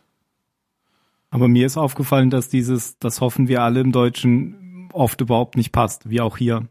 Aber 1.29 1.49
mir 1.49 1.67
ist 1.67 1.77
aufgefallen, 1.77 2.31
dass 2.31 2.49
dieses, 2.49 2.99
das 2.99 3.21
hoffen 3.21 3.49
wir 3.49 3.63
alle 3.63 3.81
im 3.81 3.93
Deutschen 3.93 4.89
oft 4.95 5.21
überhaupt 5.21 5.57
nicht 5.57 5.73
passt, 5.73 6.09
wie 6.09 6.23
auch 6.23 6.39
hier. 6.39 6.69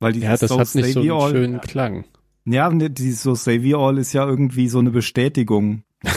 Weil 0.00 0.12
dieses 0.12 0.28
Ja, 0.28 0.36
das 0.36 0.50
so 0.50 0.58
hat 0.58 0.74
nicht 0.74 0.84
say 0.84 0.92
so 0.92 1.02
we 1.02 1.12
einen 1.12 1.22
all, 1.22 1.30
schönen 1.30 1.60
Klang. 1.62 2.04
Ja, 2.46 2.70
dieses 2.70 3.22
so 3.22 3.34
say 3.34 3.62
we 3.62 3.76
all 3.76 3.96
ist 3.98 4.12
ja 4.12 4.26
irgendwie 4.26 4.68
so 4.68 4.78
eine 4.78 4.90
Bestätigung. 4.90 5.82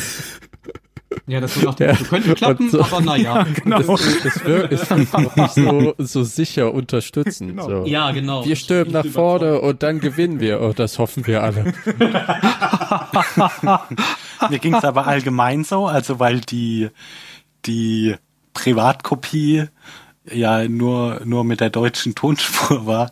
Ja, 1.30 1.42
das 1.42 1.56
so 1.56 1.62
nach 1.66 1.76
dem 1.76 1.90
Ja. 1.90 1.96
Könnte 1.96 2.36
klappen, 2.36 2.70
so- 2.70 2.80
aber 2.82 3.02
naja. 3.02 3.46
Genau. 3.64 3.80
Das, 3.82 3.88
das 4.24 4.72
ist 4.72 4.92
nicht 5.36 5.52
so, 5.52 5.94
so 5.98 6.24
sicher 6.24 6.74
unterstützend. 6.74 7.50
Genau. 7.50 7.68
So. 7.82 7.86
Ja, 7.86 8.12
genau. 8.12 8.46
Wir 8.46 8.56
stürmen 8.56 8.94
nach 8.94 9.06
vorne 9.06 9.60
und 9.60 9.84
dann 9.84 10.00
gewinnen 10.00 10.40
wir. 10.40 10.62
Oh, 10.62 10.72
das 10.74 11.00
hoffen 11.00 11.28
wir 11.28 11.44
alle. 11.44 11.74
Mir 14.50 14.60
ging 14.60 14.74
es 14.76 14.84
aber 14.86 15.08
allgemein 15.08 15.64
so, 15.66 15.88
also 15.88 16.20
weil 16.20 16.40
die, 16.40 16.90
die 17.66 18.16
Privatkopie 18.54 19.66
ja 20.32 20.68
nur, 20.68 21.22
nur 21.26 21.44
mit 21.44 21.60
der 21.60 21.70
deutschen 21.70 22.16
Tonspur 22.16 22.86
war. 22.86 23.12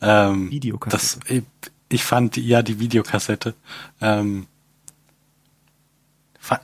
Ähm, 0.00 0.50
Videokassette. 0.50 1.24
das, 1.28 1.42
ich, 1.92 2.04
fand, 2.04 2.36
ja, 2.36 2.62
die 2.62 2.78
Videokassette. 2.78 3.54
Ähm, 4.00 4.46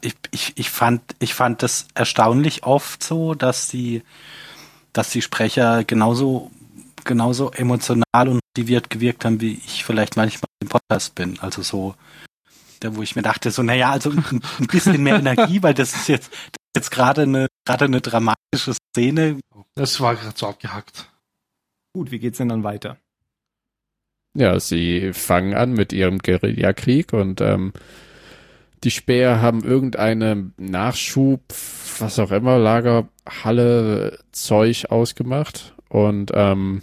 ich, 0.00 0.14
ich, 0.30 0.52
ich 0.56 0.70
fand, 0.70 1.02
ich 1.18 1.34
fand 1.34 1.62
das 1.62 1.86
erstaunlich 1.94 2.64
oft 2.64 3.02
so, 3.02 3.34
dass 3.34 3.68
die, 3.68 4.02
dass 4.92 5.10
die 5.10 5.22
Sprecher 5.22 5.84
genauso, 5.84 6.50
genauso 7.04 7.52
emotional 7.52 8.28
und 8.28 8.40
motiviert 8.56 8.90
gewirkt 8.90 9.24
haben, 9.24 9.40
wie 9.40 9.54
ich 9.54 9.84
vielleicht 9.84 10.16
manchmal 10.16 10.48
im 10.60 10.68
Podcast 10.68 11.14
bin. 11.14 11.38
Also 11.40 11.62
so, 11.62 11.94
da 12.80 12.96
wo 12.96 13.02
ich 13.02 13.14
mir 13.14 13.22
dachte, 13.22 13.50
so, 13.50 13.62
naja, 13.62 13.90
also 13.90 14.10
ein 14.10 14.42
ein 14.58 14.66
bisschen 14.66 15.02
mehr 15.02 15.16
Energie, 15.16 15.62
weil 15.62 15.74
das 15.74 15.94
ist 15.94 16.08
jetzt, 16.08 16.30
das 16.32 16.38
ist 16.38 16.76
jetzt 16.76 16.90
gerade 16.90 17.22
eine, 17.22 17.46
gerade 17.64 17.84
eine 17.84 18.00
dramatische 18.00 18.74
Szene. 18.74 19.38
Das 19.74 20.00
war 20.00 20.16
gerade 20.16 20.36
so 20.36 20.48
abgehackt. 20.48 21.08
Gut, 21.94 22.10
wie 22.10 22.18
geht's 22.18 22.38
denn 22.38 22.48
dann 22.48 22.64
weiter? 22.64 22.98
Ja, 24.34 24.60
sie 24.60 25.12
fangen 25.12 25.54
an 25.54 25.72
mit 25.72 25.92
ihrem 25.92 26.18
Guerillakrieg 26.18 27.12
und 27.12 27.40
ähm, 27.40 27.72
die 28.84 28.90
Späher 28.90 29.40
haben 29.40 29.64
irgendeine 29.64 30.52
Nachschub, 30.56 31.42
was 31.98 32.18
auch 32.18 32.30
immer, 32.30 32.58
Lagerhalle 32.58 34.18
Zeug 34.30 34.86
ausgemacht 34.90 35.74
und 35.88 36.30
ähm, 36.34 36.82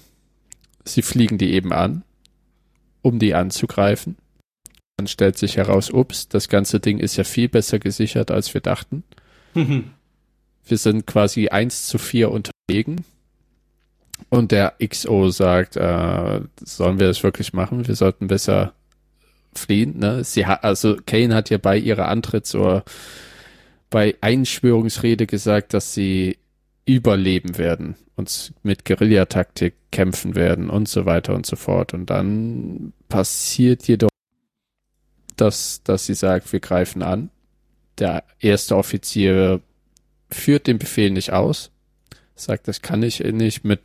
sie 0.83 1.01
fliegen 1.01 1.37
die 1.37 1.53
eben 1.53 1.71
an, 1.71 2.03
um 3.01 3.19
die 3.19 3.33
anzugreifen. 3.33 4.17
Dann 4.97 5.07
stellt 5.07 5.37
sich 5.37 5.57
heraus, 5.57 5.89
ups, 5.91 6.27
das 6.27 6.49
ganze 6.49 6.79
Ding 6.79 6.99
ist 6.99 7.15
ja 7.17 7.23
viel 7.23 7.49
besser 7.49 7.79
gesichert, 7.79 8.31
als 8.31 8.53
wir 8.53 8.61
dachten. 8.61 9.03
Wir 10.67 10.79
sind 10.79 11.05
quasi 11.05 11.49
eins 11.49 11.85
zu 11.85 11.99
vier 11.99 12.31
unterlegen. 12.31 13.05
Und 14.29 14.51
der 14.51 14.75
XO 14.85 15.29
sagt, 15.29 15.75
äh, 15.75 16.41
sollen 16.63 16.99
wir 16.99 17.07
das 17.07 17.23
wirklich 17.23 17.53
machen? 17.53 17.87
Wir 17.87 17.95
sollten 17.95 18.27
besser 18.27 18.73
fliehen. 19.53 19.99
Ne? 19.99 20.23
Sie 20.23 20.45
hat, 20.45 20.63
also 20.63 20.97
Kane 21.05 21.35
hat 21.35 21.49
ja 21.49 21.57
bei 21.57 21.77
ihrer 21.77 22.07
Antritts- 22.07 22.55
oder 22.55 22.83
bei 23.89 24.15
Einschwörungsrede 24.21 25.25
gesagt, 25.25 25.73
dass 25.73 25.93
sie 25.93 26.37
überleben 26.85 27.57
werden 27.57 27.95
und 28.15 28.53
mit 28.63 28.85
Guerillataktik 28.85 29.75
kämpfen 29.91 30.35
werden 30.35 30.69
und 30.69 30.87
so 30.87 31.05
weiter 31.05 31.33
und 31.33 31.45
so 31.45 31.55
fort. 31.55 31.93
Und 31.93 32.09
dann 32.09 32.93
passiert 33.09 33.87
jedoch, 33.87 34.09
dass, 35.35 35.81
dass 35.83 36.05
sie 36.05 36.13
sagt, 36.13 36.51
wir 36.53 36.59
greifen 36.59 37.01
an. 37.03 37.29
Der 37.97 38.23
erste 38.39 38.75
Offizier 38.75 39.61
führt 40.29 40.67
den 40.67 40.79
Befehl 40.79 41.11
nicht 41.11 41.31
aus, 41.31 41.71
sagt, 42.35 42.67
das 42.67 42.81
kann 42.81 43.03
ich 43.03 43.19
nicht 43.19 43.63
mit 43.63 43.81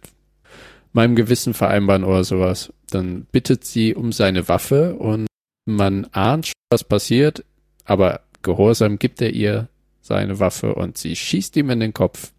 meinem 0.93 1.15
Gewissen 1.17 1.55
vereinbaren 1.55 2.05
oder 2.05 2.25
sowas. 2.25 2.73
Dann 2.91 3.27
bittet 3.33 3.65
sie 3.65 3.95
um 3.95 4.13
seine 4.13 4.49
Waffe 4.49 4.95
und 4.97 5.27
man 5.67 6.07
ahnt 6.13 6.47
schon, 6.49 6.55
was 6.71 6.85
passiert, 6.85 7.45
aber 7.85 8.23
gehorsam 8.43 8.99
gibt 8.99 9.21
er 9.23 9.31
ihr 9.31 9.69
seine 10.01 10.41
Waffe 10.41 10.75
und 10.75 10.99
sie 10.99 11.15
schießt 11.15 11.57
ihm 11.57 11.71
in 11.71 11.81
den 11.81 11.95
Kopf, 11.95 12.33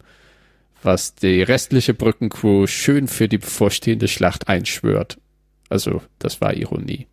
was 0.83 1.15
die 1.15 1.41
restliche 1.43 1.93
Brückencrew 1.93 2.67
schön 2.67 3.07
für 3.07 3.27
die 3.29 3.37
bevorstehende 3.37 4.07
Schlacht 4.07 4.47
einschwört. 4.47 5.19
Also, 5.69 6.01
das 6.19 6.41
war 6.41 6.53
Ironie. 6.55 7.07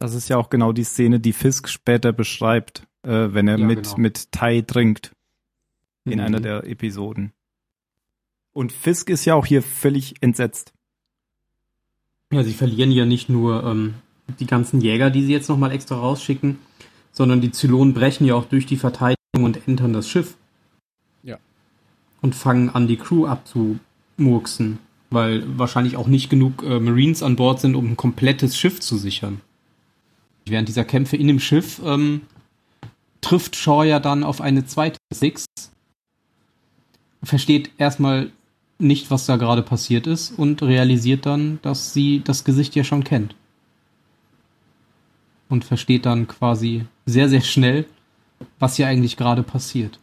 Das 0.00 0.14
ist 0.14 0.28
ja 0.28 0.36
auch 0.38 0.50
genau 0.50 0.72
die 0.72 0.82
Szene, 0.84 1.20
die 1.20 1.32
Fisk 1.32 1.68
später 1.68 2.12
beschreibt, 2.12 2.82
äh, 3.02 3.28
wenn 3.32 3.46
er 3.48 3.58
Ja, 3.58 3.66
mit, 3.66 3.84
genau. 3.84 3.96
mit 3.98 4.32
Tai 4.32 4.62
trinkt. 4.62 5.12
In 6.04 6.14
Mhm. 6.14 6.20
einer 6.24 6.40
der 6.40 6.64
Episoden. 6.64 7.32
Und 8.56 8.72
Fisk 8.72 9.10
ist 9.10 9.26
ja 9.26 9.34
auch 9.34 9.44
hier 9.44 9.62
völlig 9.62 10.14
entsetzt. 10.22 10.72
Ja, 12.32 12.42
sie 12.42 12.54
verlieren 12.54 12.90
ja 12.90 13.04
nicht 13.04 13.28
nur 13.28 13.62
ähm, 13.62 13.96
die 14.40 14.46
ganzen 14.46 14.80
Jäger, 14.80 15.10
die 15.10 15.26
sie 15.26 15.32
jetzt 15.32 15.50
nochmal 15.50 15.72
extra 15.72 15.96
rausschicken, 15.96 16.58
sondern 17.12 17.42
die 17.42 17.50
Zylonen 17.50 17.92
brechen 17.92 18.24
ja 18.26 18.34
auch 18.34 18.46
durch 18.46 18.64
die 18.64 18.78
Verteidigung 18.78 19.44
und 19.44 19.68
entern 19.68 19.92
das 19.92 20.08
Schiff. 20.08 20.38
Ja. 21.22 21.36
Und 22.22 22.34
fangen 22.34 22.70
an, 22.70 22.88
die 22.88 22.96
Crew 22.96 23.26
abzumurksen, 23.26 24.78
weil 25.10 25.44
wahrscheinlich 25.58 25.98
auch 25.98 26.06
nicht 26.06 26.30
genug 26.30 26.62
äh, 26.62 26.80
Marines 26.80 27.22
an 27.22 27.36
Bord 27.36 27.60
sind, 27.60 27.74
um 27.74 27.90
ein 27.90 27.96
komplettes 27.98 28.56
Schiff 28.56 28.80
zu 28.80 28.96
sichern. 28.96 29.42
Während 30.46 30.66
dieser 30.66 30.86
Kämpfe 30.86 31.18
in 31.18 31.26
dem 31.26 31.40
Schiff 31.40 31.82
ähm, 31.84 32.22
trifft 33.20 33.54
Shaw 33.54 33.84
ja 33.84 34.00
dann 34.00 34.24
auf 34.24 34.40
eine 34.40 34.64
zweite 34.64 34.96
Six, 35.12 35.44
versteht 37.22 37.70
erstmal 37.76 38.32
nicht, 38.78 39.10
was 39.10 39.26
da 39.26 39.36
gerade 39.36 39.62
passiert 39.62 40.06
ist 40.06 40.30
und 40.30 40.62
realisiert 40.62 41.26
dann, 41.26 41.58
dass 41.62 41.92
sie 41.92 42.22
das 42.22 42.44
Gesicht 42.44 42.74
ja 42.74 42.84
schon 42.84 43.04
kennt. 43.04 43.34
Und 45.48 45.64
versteht 45.64 46.06
dann 46.06 46.26
quasi 46.26 46.86
sehr, 47.06 47.28
sehr 47.28 47.40
schnell, 47.40 47.86
was 48.58 48.76
hier 48.76 48.88
eigentlich 48.88 49.16
gerade 49.16 49.42
passiert. 49.42 49.98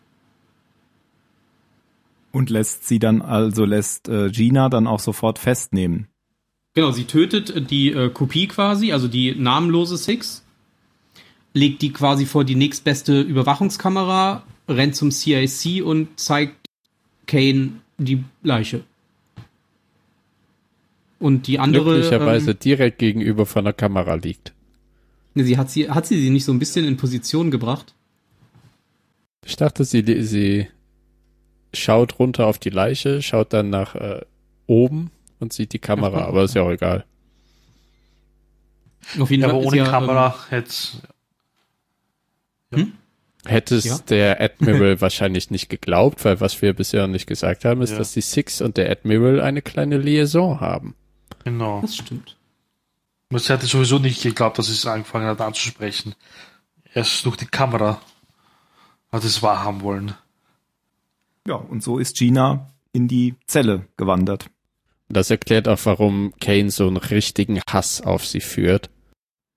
Und 2.31 2.49
lässt 2.49 2.87
sie 2.87 2.97
dann, 2.97 3.21
also 3.21 3.65
lässt 3.65 4.09
äh, 4.09 4.29
Gina 4.31 4.69
dann 4.69 4.87
auch 4.87 4.99
sofort 4.99 5.37
festnehmen. 5.37 6.07
Genau, 6.73 6.89
sie 6.89 7.03
tötet 7.03 7.69
die 7.69 7.91
äh, 7.91 8.09
Kopie 8.09 8.47
quasi, 8.47 8.91
also 8.91 9.07
die 9.07 9.35
namenlose 9.35 9.97
Six, 9.97 10.43
legt 11.53 11.83
die 11.83 11.93
quasi 11.93 12.25
vor 12.25 12.43
die 12.43 12.55
nächstbeste 12.55 13.21
Überwachungskamera, 13.21 14.43
rennt 14.67 14.95
zum 14.95 15.11
CIC 15.11 15.83
und 15.85 16.19
zeigt 16.19 16.65
Kane 17.27 17.73
die 18.05 18.23
Leiche. 18.43 18.83
Und 21.19 21.47
die 21.47 21.59
andere. 21.59 21.93
Glücklicherweise 21.95 22.51
Ähm, 22.51 22.59
direkt 22.59 22.99
gegenüber 22.99 23.45
von 23.45 23.63
der 23.63 23.73
Kamera 23.73 24.15
liegt. 24.15 24.53
ne, 25.35 25.43
sie 25.43 25.57
hat 25.57 25.69
sie 25.71 25.89
hat 25.89 26.05
sie 26.05 26.19
sie 26.21 26.29
nicht 26.29 26.45
so 26.45 26.51
ein 26.51 26.59
bisschen 26.59 26.85
in 26.85 26.97
Position 26.97 27.49
gebracht. 27.51 27.93
Ich 29.45 29.55
dachte, 29.55 29.83
sie, 29.83 30.21
sie 30.23 30.67
schaut 31.73 32.19
runter 32.19 32.47
auf 32.47 32.59
die 32.59 32.69
Leiche, 32.69 33.21
schaut 33.21 33.51
dann 33.53 33.69
nach 33.69 33.95
äh, 33.95 34.21
oben 34.67 35.11
und 35.39 35.51
sieht 35.53 35.73
die 35.73 35.79
Kamera, 35.79 36.19
Ja. 36.19 36.25
aber 36.27 36.43
ist 36.43 36.55
ja 36.55 36.61
auch 36.61 36.71
egal. 36.71 37.05
Auf 39.19 39.29
jeden 39.31 39.41
Ja, 39.43 39.49
Fall 39.49 39.57
aber 39.57 39.65
ohne 39.67 39.77
ja, 39.77 39.85
ähm, 39.85 39.91
Kamera 39.91 40.35
hätte 40.49 40.73
Hätte 42.71 42.87
es 43.45 43.83
Ja. 43.85 43.97
der 44.09 44.41
Admiral 44.41 45.01
wahrscheinlich 45.01 45.49
nicht 45.51 45.69
geglaubt, 45.69 46.23
weil 46.25 46.39
was 46.39 46.61
wir 46.61 46.73
bisher 46.73 47.07
nicht 47.07 47.27
gesagt 47.27 47.65
haben, 47.65 47.81
ist, 47.81 47.91
Ja. 47.91 47.97
dass 47.97 48.13
die 48.13 48.21
Six 48.21 48.61
und 48.61 48.77
der 48.77 48.89
Admiral 48.89 49.41
eine 49.41 49.61
kleine 49.61 49.97
Liaison 49.97 50.59
haben. 50.59 50.95
Genau. 51.43 51.81
Das 51.81 51.95
stimmt. 51.97 52.37
Sie 53.35 53.51
hatte 53.51 53.65
sowieso 53.65 53.97
nicht 53.99 54.21
geglaubt, 54.21 54.59
dass 54.59 54.67
sie 54.67 54.73
es 54.73 54.85
angefangen 54.85 55.25
hat 55.25 55.41
anzusprechen. 55.41 56.13
Erst 56.93 57.25
durch 57.25 57.35
die 57.35 57.47
Kamera 57.47 57.99
hat 59.11 59.23
es 59.23 59.41
wahrhaben 59.41 59.81
wollen. 59.81 60.13
Ja, 61.47 61.55
und 61.55 61.81
so 61.83 61.97
ist 61.97 62.15
Gina 62.17 62.69
in 62.91 63.07
die 63.07 63.33
Zelle 63.47 63.87
gewandert. 63.97 64.49
Das 65.09 65.29
erklärt 65.31 65.67
auch, 65.67 65.79
warum 65.83 66.33
Kane 66.39 66.69
so 66.71 66.87
einen 66.87 66.97
richtigen 66.97 67.59
Hass 67.67 68.01
auf 68.01 68.25
sie 68.25 68.39
führt. 68.39 68.89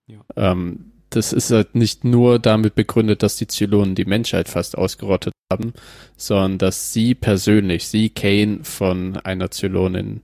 Ja. 0.07 0.19
Ähm, 0.35 0.86
das 1.09 1.33
ist 1.33 1.51
halt 1.51 1.75
nicht 1.75 2.03
nur 2.03 2.39
damit 2.39 2.75
begründet, 2.75 3.23
dass 3.23 3.37
die 3.37 3.47
Zylonen 3.47 3.95
die 3.95 4.05
Menschheit 4.05 4.49
fast 4.49 4.77
ausgerottet 4.77 5.33
haben, 5.51 5.73
sondern 6.17 6.57
dass 6.57 6.93
sie 6.93 7.15
persönlich, 7.15 7.87
sie 7.87 8.09
Kane 8.09 8.59
von 8.63 9.17
einer 9.17 9.51
Zylonin 9.51 10.21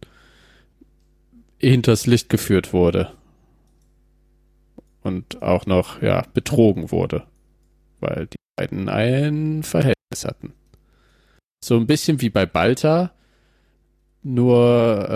hinters 1.58 2.06
Licht 2.06 2.30
geführt 2.30 2.74
wurde. 2.74 3.14
Und 5.02 5.42
auch 5.42 5.66
noch, 5.66 6.02
ja, 6.02 6.24
betrogen 6.34 6.92
wurde. 6.92 7.24
Weil 8.00 8.28
die 8.28 8.38
beiden 8.56 8.90
ein 8.90 9.64
Verhältnis 9.64 10.26
hatten. 10.26 10.54
So 11.64 11.78
ein 11.78 11.88
bisschen 11.88 12.22
wie 12.22 12.30
bei 12.30 12.46
Balta, 12.46 13.12
nur 14.22 15.10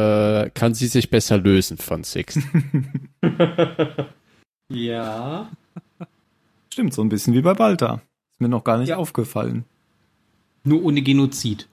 äh, 0.45 0.49
kann 0.51 0.73
sie 0.73 0.87
sich 0.87 1.09
besser 1.09 1.37
lösen 1.37 1.77
von 1.77 2.03
Six. 2.03 2.39
Ja. 4.69 5.49
Stimmt, 6.71 6.93
so 6.93 7.01
ein 7.01 7.09
bisschen 7.09 7.33
wie 7.33 7.41
bei 7.41 7.53
Balta. 7.53 8.01
Ist 8.31 8.41
mir 8.41 8.49
noch 8.49 8.63
gar 8.63 8.77
nicht 8.77 8.93
aufgefallen. 8.93 9.65
Nur 10.63 10.83
ohne 10.83 11.01
Genozid. 11.01 11.67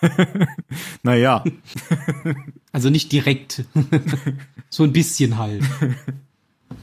Naja, 1.02 1.44
Also 2.72 2.90
nicht 2.90 3.12
direkt. 3.12 3.64
so 4.68 4.82
ein 4.82 4.92
bisschen 4.92 5.38
halt. 5.38 5.62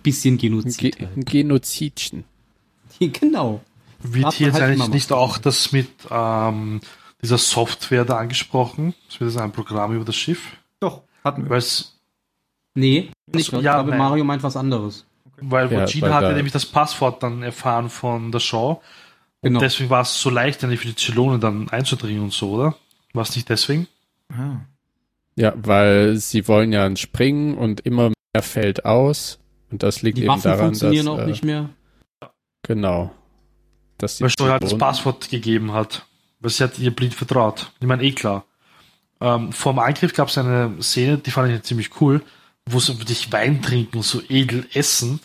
Bisschen 0.04 0.38
Ge 0.38 0.50
Genozid. 0.50 1.00
ein 1.00 1.08
Halt. 1.16 1.26
Genozidchen. 1.28 2.24
Genau. 3.00 3.62
Wird 4.02 4.34
hier 4.34 4.48
man 4.48 4.54
jetzt 4.56 4.62
halt 4.62 4.80
eigentlich 4.80 4.90
nicht 4.94 5.12
auch 5.12 5.38
das 5.38 5.72
mit 5.72 5.90
ähm, 6.10 6.82
dieser 7.22 7.38
Software 7.38 8.06
da 8.06 8.18
angesprochen? 8.18 8.94
Das 9.08 9.20
wird 9.20 9.30
das 9.36 9.42
ein 9.42 9.52
Programm 9.52 9.94
über 9.96 10.06
das 10.06 10.16
Schiff? 10.16 10.58
doch, 10.80 11.04
hatten 11.24 11.44
wir. 11.44 11.50
Weil 11.52 11.60
es 11.60 12.00
Nee, 12.74 13.12
nicht. 13.28 13.52
so, 13.52 13.58
ich 13.58 13.64
ja, 13.64 13.74
glaube, 13.76 13.90
nein. 13.92 14.00
Mario 14.00 14.24
meint 14.24 14.42
was 14.44 14.56
anderes. 14.56 15.06
Weil 15.42 15.72
Ja, 15.72 15.86
Gina 15.86 16.08
weil 16.08 16.14
hatte 16.14 16.28
da- 16.28 16.34
nämlich 16.34 16.54
das 16.54 16.66
Passwort 16.66 17.24
dann 17.24 17.42
erfahren 17.44 17.90
von 17.90 18.32
der 18.32 18.40
Show. 18.40 18.82
Und 19.42 19.50
Genau. 19.50 19.60
deswegen 19.60 19.90
war 19.90 20.02
es 20.02 20.22
so 20.22 20.30
leicht, 20.30 20.64
eigentlich 20.64 20.80
für 20.82 20.88
die 20.88 20.96
Zylone 20.96 21.40
dann 21.40 21.68
einzudringen 21.70 22.22
und 22.24 22.32
so, 22.34 22.52
oder? 22.52 22.76
War 23.14 23.24
es 23.24 23.36
nicht 23.36 23.50
deswegen? 23.50 23.88
Ah. 24.32 24.58
Ja, 25.36 25.54
weil 25.56 26.18
sie 26.18 26.48
wollen 26.48 26.72
ja 26.72 26.96
springen 26.96 27.58
und 27.58 27.80
immer 27.82 28.12
mehr 28.34 28.44
fällt 28.44 28.86
aus. 28.86 29.40
Und 29.72 29.82
das 29.84 30.02
liegt 30.04 30.18
Die 30.18 30.22
eben 30.24 30.30
Waffen 30.30 30.44
daran, 30.44 30.66
funktionieren 30.68 31.06
dass, 31.08 31.16
auch 31.16 31.24
äh, 31.24 31.26
nicht 31.26 31.44
mehr. 31.44 31.70
Genau. 32.64 33.12
Dass 33.98 34.18
die 34.18 34.24
Weil 34.24 34.30
Show 34.30 34.48
halt 34.48 34.64
das 34.64 34.78
Passwort 34.78 35.30
gegeben 35.30 35.72
hat. 35.74 36.06
Weil 36.40 36.52
sie 36.52 36.64
hat 36.64 36.78
ihr 36.80 36.92
blind 36.96 37.14
vertraut. 37.14 37.72
Ich 37.80 37.88
meine, 37.88 38.04
eh 38.04 38.12
klar. 38.12 38.46
Ähm, 39.20 39.52
vor 39.52 39.74
dem 39.74 39.80
Angriff 39.80 40.14
gab 40.14 40.28
es 40.30 40.38
eine 40.38 40.76
Szene, 40.82 41.18
die 41.20 41.32
fand 41.32 41.52
ich 41.52 41.62
ziemlich 41.64 42.02
cool, 42.02 42.22
wo 42.66 42.80
sie 42.80 42.98
wirklich 43.00 43.32
Wein 43.32 43.62
trinken 43.62 44.02
so 44.02 44.22
edel 44.30 44.68
essen. 44.74 45.20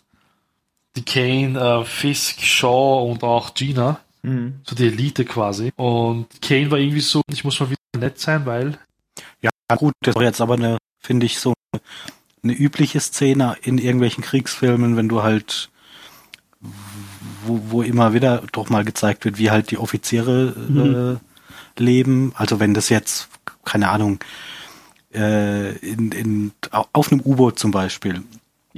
Die 0.96 1.04
Kane, 1.04 1.58
äh, 1.58 1.84
Fisk, 1.84 2.40
Shaw 2.42 3.10
und 3.10 3.22
auch 3.22 3.54
Gina. 3.54 4.00
Mhm. 4.22 4.60
So 4.64 4.74
die 4.74 4.86
Elite 4.86 5.24
quasi. 5.24 5.72
Und 5.76 6.26
Kane 6.42 6.70
war 6.70 6.78
irgendwie 6.78 7.00
so, 7.00 7.22
ich 7.30 7.44
muss 7.44 7.60
mal 7.60 7.68
wieder 7.70 7.78
nett 7.98 8.18
sein, 8.18 8.44
weil 8.46 8.78
Ja, 9.42 9.50
gut, 9.76 9.92
das 10.02 10.14
war 10.14 10.22
jetzt 10.22 10.40
aber 10.40 10.54
eine, 10.54 10.78
finde 11.00 11.26
ich, 11.26 11.38
so 11.38 11.54
eine, 11.72 11.82
eine 12.42 12.52
übliche 12.54 13.00
Szene 13.00 13.56
in 13.62 13.78
irgendwelchen 13.78 14.24
Kriegsfilmen, 14.24 14.96
wenn 14.96 15.08
du 15.08 15.22
halt, 15.22 15.68
wo, 17.44 17.60
wo 17.68 17.82
immer 17.82 18.12
wieder 18.14 18.42
doch 18.52 18.68
mal 18.70 18.84
gezeigt 18.84 19.24
wird, 19.24 19.38
wie 19.38 19.50
halt 19.50 19.70
die 19.70 19.78
Offiziere 19.78 21.20
äh, 21.78 21.80
leben. 21.82 22.32
Also 22.36 22.58
wenn 22.58 22.74
das 22.74 22.88
jetzt, 22.88 23.28
keine 23.64 23.88
Ahnung, 23.90 24.18
äh, 25.14 25.76
in, 25.78 26.12
in, 26.12 26.52
au- 26.70 26.86
auf 26.92 27.12
einem 27.12 27.20
U-Boot 27.20 27.58
zum 27.58 27.70
Beispiel, 27.70 28.22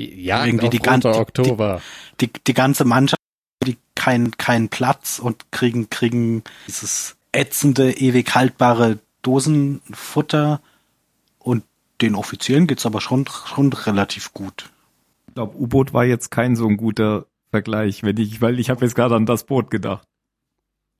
Ja, 0.00 0.44
irgendwie 0.46 0.66
auf 0.66 0.70
die 0.70 0.78
ganze- 0.78 1.08
Roter 1.08 1.24
die- 1.32 1.40
Oktober. 1.50 1.82
die, 2.20 2.30
die 2.46 2.54
ganze 2.54 2.84
Mannschaft, 2.84 3.20
die 3.66 3.76
keinen 3.96 4.36
keinen 4.36 4.68
Platz 4.68 5.18
und 5.18 5.50
kriegen 5.50 5.90
kriegen 5.90 6.44
dieses 6.68 7.16
ätzende, 7.32 7.92
ewig 7.98 8.34
haltbare 8.34 8.98
Dosenfutter 9.22 10.60
und 11.38 11.64
den 12.00 12.14
Offizieren 12.14 12.66
geht's 12.66 12.86
aber 12.86 13.00
schon 13.00 13.26
schon 13.26 13.72
relativ 13.72 14.32
gut. 14.32 14.70
Ich 15.28 15.34
glaube, 15.34 15.56
U-Boot 15.58 15.92
war 15.92 16.04
jetzt 16.04 16.30
kein 16.30 16.54
so 16.56 16.66
ein 16.68 16.76
guter 16.76 17.26
Vergleich, 17.50 18.02
wenn 18.02 18.16
ich, 18.18 18.40
weil 18.40 18.60
ich 18.60 18.70
habe 18.70 18.84
jetzt 18.84 18.94
gerade 18.94 19.16
an 19.16 19.26
das 19.26 19.44
Boot 19.44 19.70
gedacht. 19.70 20.04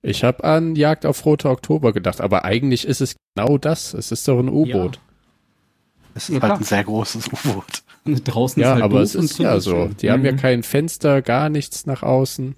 Ich 0.02 0.24
habe 0.24 0.44
an 0.44 0.76
Jagd 0.76 1.06
auf 1.06 1.24
Roter 1.24 1.50
Oktober 1.50 1.92
gedacht, 1.92 2.20
aber 2.20 2.44
eigentlich 2.44 2.84
ist 2.86 3.00
es 3.00 3.16
genau 3.34 3.58
das. 3.58 3.94
Es 3.94 4.10
ist 4.12 4.26
doch 4.28 4.38
ein 4.38 4.48
U-Boot. 4.48 4.98
Es 6.14 6.28
ist 6.28 6.36
Ja, 6.36 6.42
halt 6.42 6.50
klar. 6.50 6.58
ein 6.58 6.64
sehr 6.64 6.84
großes 6.84 7.28
U-Boot. 7.28 7.82
Draußen 8.16 8.60
Ja, 8.62 8.68
ist 8.70 8.74
halt 8.74 8.84
aber 8.84 9.00
es 9.00 9.14
ist 9.14 9.38
ja 9.38 9.56
ist 9.56 9.64
so. 9.64 9.70
schön. 9.86 9.96
Die 9.98 10.10
haben 10.10 10.24
ja 10.24 10.32
Mhm. 10.32 10.36
kein 10.36 10.62
Fenster, 10.62 11.22
gar 11.22 11.48
nichts 11.48 11.86
nach 11.86 12.02
außen. 12.02 12.54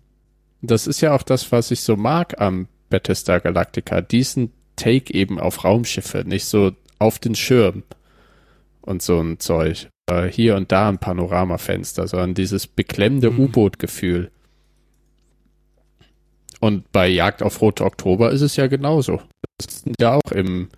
Das 0.63 0.87
ist 0.87 1.01
ja 1.01 1.15
auch 1.15 1.23
das, 1.23 1.53
was 1.53 1.71
ich 1.71 1.81
so 1.81 1.97
mag 1.97 2.41
am 2.41 2.69
Bethesda 2.91 3.39
Galactica. 3.39 4.01
Diesen 4.01 4.53
Take 4.77 5.13
eben 5.15 5.39
auf 5.41 5.65
Raumschiffe, 5.65 6.25
nicht 6.27 6.45
so 6.47 6.73
auf 6.99 7.19
den 7.19 7.35
Schirm 7.35 7.83
und 8.83 9.03
so 9.03 9.21
ein 9.21 9.39
Zeug. 9.39 9.89
Äh, 10.11 10.27
Hier 10.29 10.57
und 10.57 10.73
da 10.73 10.89
ein 10.89 10.99
Panoramafenster, 10.99 12.09
sondern 12.09 12.35
dieses 12.35 12.67
beklemmende 12.67 13.31
Mhm. 13.31 13.41
U-Boot-Gefühl. 13.41 14.31
Und 16.61 16.91
bei 16.93 17.09
Jagd 17.09 17.43
auf 17.43 17.61
Rote 17.63 17.85
Oktober 17.85 18.31
ist 18.33 18.43
es 18.43 18.57
ja 18.57 18.67
genauso. 18.67 19.23
Das 19.59 19.81
sind 19.83 19.97
ja 20.01 20.15
auch 20.17 20.33
im 20.33 20.69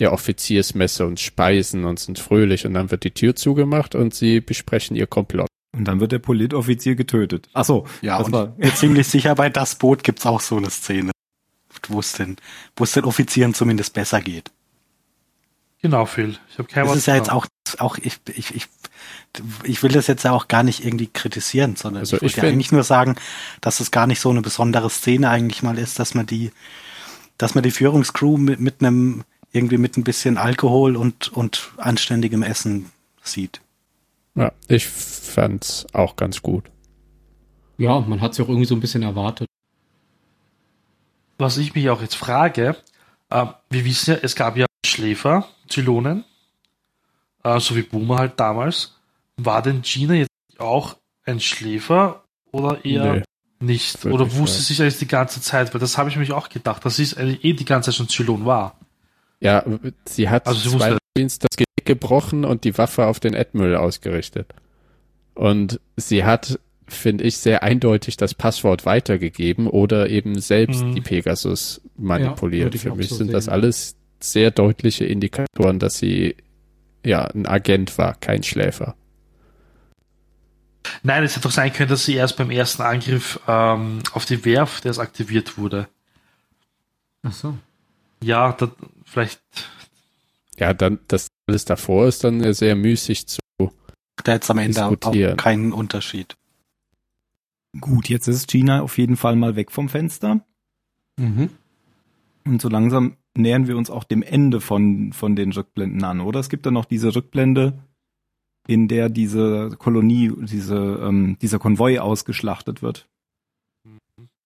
der 0.00 0.12
Offiziersmesse 0.12 1.06
und 1.06 1.20
speisen 1.20 1.84
und 1.84 2.00
sind 2.00 2.18
fröhlich 2.18 2.66
und 2.66 2.74
dann 2.74 2.90
wird 2.90 3.04
die 3.04 3.12
Tür 3.12 3.36
zugemacht 3.36 3.94
und 3.94 4.14
sie 4.14 4.40
besprechen 4.40 4.96
ihr 4.96 5.06
Komplott. 5.06 5.48
Und 5.72 5.84
dann 5.84 6.00
wird 6.00 6.12
der 6.12 6.18
Politoffizier 6.18 6.96
getötet. 6.96 7.48
Ach 7.52 7.64
so, 7.64 7.86
Ja, 8.02 8.18
das 8.18 8.26
und 8.26 8.32
war, 8.32 8.54
ich 8.56 8.64
bin 8.64 8.74
ziemlich 8.74 9.06
sicher, 9.06 9.34
bei 9.34 9.50
das 9.50 9.76
Boot 9.76 10.02
gibt's 10.02 10.26
auch 10.26 10.40
so 10.40 10.56
eine 10.56 10.70
Szene, 10.70 11.12
wo 11.88 12.00
es 12.00 12.12
den, 12.12 12.36
wo 12.76 12.84
es 12.84 12.92
den 12.92 13.04
Offizieren 13.04 13.54
zumindest 13.54 13.94
besser 13.94 14.20
geht. 14.20 14.50
genau, 15.80 16.06
Phil. 16.06 16.38
Ich 16.50 16.58
habe 16.58 16.68
kein 16.68 16.86
Das 16.86 16.96
ist 16.96 17.06
ja 17.06 17.14
jetzt 17.14 17.30
auch, 17.30 17.46
auch 17.78 17.98
ich, 17.98 18.18
ich, 18.34 18.54
ich, 18.54 18.66
ich 19.62 19.82
will 19.82 19.92
das 19.92 20.06
jetzt 20.08 20.24
ja 20.24 20.32
auch 20.32 20.48
gar 20.48 20.62
nicht 20.62 20.84
irgendwie 20.84 21.06
kritisieren, 21.06 21.76
sondern 21.76 22.00
Also 22.00 22.16
ich 22.16 22.22
wollte 22.22 22.38
ja 22.38 22.52
eigentlich 22.52 22.72
nur 22.72 22.82
sagen, 22.82 23.14
dass 23.60 23.80
es 23.80 23.90
gar 23.90 24.06
nicht 24.06 24.20
so 24.20 24.30
eine 24.30 24.42
besondere 24.42 24.90
Szene 24.90 25.30
eigentlich 25.30 25.62
mal 25.62 25.78
ist, 25.78 25.98
dass 25.98 26.14
man 26.14 26.26
die, 26.26 26.50
dass 27.38 27.54
man 27.54 27.62
die 27.62 27.70
Führungscrew 27.70 28.36
mit, 28.36 28.60
mit 28.60 28.80
einem, 28.80 29.24
irgendwie 29.52 29.78
mit 29.78 29.96
ein 29.96 30.04
bisschen 30.04 30.38
Alkohol 30.38 30.96
und, 30.96 31.32
und 31.32 31.70
anständigem 31.76 32.42
Essen 32.42 32.90
sieht. 33.22 33.60
Ja, 34.34 34.52
ich 34.68 34.86
fand's 34.86 35.86
auch 35.92 36.16
ganz 36.16 36.40
gut. 36.42 36.70
Ja, 37.78 38.00
man 38.00 38.20
hat 38.20 38.32
es 38.32 38.38
ja 38.38 38.44
auch 38.44 38.48
irgendwie 38.48 38.66
so 38.66 38.74
ein 38.74 38.80
bisschen 38.80 39.02
erwartet. 39.02 39.48
Was 41.38 41.56
ich 41.56 41.74
mich 41.74 41.88
auch 41.88 42.02
jetzt 42.02 42.16
frage, 42.16 42.76
äh, 43.30 43.46
wir 43.70 43.84
wissen 43.84 44.12
ja, 44.12 44.18
es 44.22 44.36
gab 44.36 44.56
ja 44.56 44.66
Schläfer, 44.84 45.48
Zylonen, 45.68 46.24
äh, 47.42 47.58
so 47.60 47.76
wie 47.76 47.82
Boomer 47.82 48.18
halt 48.18 48.38
damals. 48.38 48.96
War 49.36 49.62
denn 49.62 49.82
Gina 49.82 50.14
jetzt 50.14 50.30
auch 50.58 50.96
ein 51.24 51.40
Schläfer 51.40 52.24
oder 52.52 52.84
eher 52.84 53.14
Nee. 53.14 53.22
nicht? 53.60 54.04
Oder 54.04 54.34
wusste 54.34 54.62
sie 54.62 54.80
eigentlich 54.82 54.98
die 54.98 55.06
ganze 55.08 55.40
Zeit? 55.40 55.72
Weil 55.72 55.80
das 55.80 55.96
habe 55.96 56.10
ich 56.10 56.16
mich 56.16 56.32
auch 56.32 56.50
gedacht, 56.50 56.84
dass 56.84 56.96
sie 56.96 57.16
eigentlich 57.16 57.44
eh 57.44 57.52
die 57.54 57.64
ganze 57.64 57.90
Zeit 57.90 57.96
schon 57.96 58.08
Zylon 58.08 58.44
war. 58.44 58.78
Ja, 59.40 59.64
sie 60.06 60.28
hat 60.28 60.46
Also 60.46 60.68
sie 60.70 60.76
zwei 60.78 60.96
Marines 61.16 61.38
das 61.38 61.56
Genick 61.56 61.84
gebrochen 61.86 62.44
und 62.44 62.64
die 62.64 62.76
Waffe 62.76 63.06
auf 63.06 63.20
den 63.20 63.34
Admiral 63.34 63.76
ausgerichtet. 63.76 64.52
Und 65.34 65.80
sie 65.96 66.24
hat, 66.24 66.58
finde 66.86 67.24
ich, 67.24 67.38
sehr 67.38 67.62
eindeutig 67.62 68.16
das 68.18 68.34
Passwort 68.34 68.84
weitergegeben 68.84 69.66
oder 69.66 70.10
eben 70.10 70.38
selbst 70.40 70.82
Mhm. 70.82 70.94
die 70.94 71.00
Pegasus 71.00 71.80
Ja, 71.84 71.90
manipuliert. 71.96 72.74
ich 72.74 72.82
Für 72.82 72.94
mich 72.94 73.08
so 73.08 73.14
sind 73.16 73.32
das 73.32 73.44
sehen. 73.44 73.52
alles 73.54 73.96
sehr 74.20 74.50
deutliche 74.50 75.06
Indikatoren, 75.06 75.78
dass 75.78 75.96
sie 75.96 76.36
ja 77.06 77.24
ein 77.24 77.46
Agent 77.46 77.96
war, 77.96 78.14
kein 78.16 78.42
Schläfer. 78.42 78.94
Nein, 81.02 81.24
es 81.24 81.32
hätte 81.36 81.44
doch 81.48 81.50
sein 81.54 81.72
können, 81.72 81.88
dass 81.90 82.04
sie 82.04 82.14
erst 82.14 82.36
beim 82.36 82.50
ersten 82.50 82.82
Angriff 82.82 83.40
ähm, 83.48 84.00
auf 84.12 84.24
die 84.26 84.44
Werft 84.44 84.84
erst 84.84 84.98
aktiviert 84.98 85.56
wurde. 85.56 85.88
Ach 87.22 87.32
so. 87.32 87.56
Ja, 88.22 88.52
da, 88.52 88.70
vielleicht. 89.10 89.42
Ja, 90.58 90.74
dann 90.74 91.00
das 91.08 91.28
alles 91.46 91.64
davor 91.64 92.06
ist 92.06 92.24
dann 92.24 92.52
sehr 92.54 92.76
müßig 92.76 93.26
zu. 93.26 93.40
Da 94.22 94.32
jetzt 94.32 94.50
am 94.50 94.58
Ende 94.58 94.84
auch 94.84 94.90
Diskutieren. 94.90 95.36
keinen 95.36 95.72
Unterschied. 95.72 96.36
gut, 97.80 98.08
jetzt 98.08 98.28
ist 98.28 98.48
Gina 98.48 98.82
auf 98.82 98.98
jeden 98.98 99.16
Fall 99.16 99.36
mal 99.36 99.56
weg 99.56 99.70
vom 99.70 99.88
Fenster. 99.88 100.44
Mhm. 101.18 101.50
Und 102.44 102.60
so 102.60 102.68
langsam 102.68 103.16
nähern 103.36 103.68
wir 103.68 103.76
uns 103.76 103.90
auch 103.90 104.04
dem 104.04 104.22
Ende 104.22 104.60
von, 104.60 105.12
von 105.12 105.36
den 105.36 105.52
Rückblenden 105.52 106.02
an, 106.04 106.20
oder? 106.20 106.40
Es 106.40 106.48
gibt 106.48 106.66
dann 106.66 106.74
noch 106.74 106.84
diese 106.84 107.14
Rückblende, 107.14 107.78
in 108.66 108.88
der 108.88 109.08
diese 109.08 109.70
Kolonie, 109.78 110.32
diese, 110.42 111.00
ähm, 111.02 111.38
dieser 111.40 111.58
Konvoi 111.58 111.98
ausgeschlachtet 111.98 112.82
wird. 112.82 113.08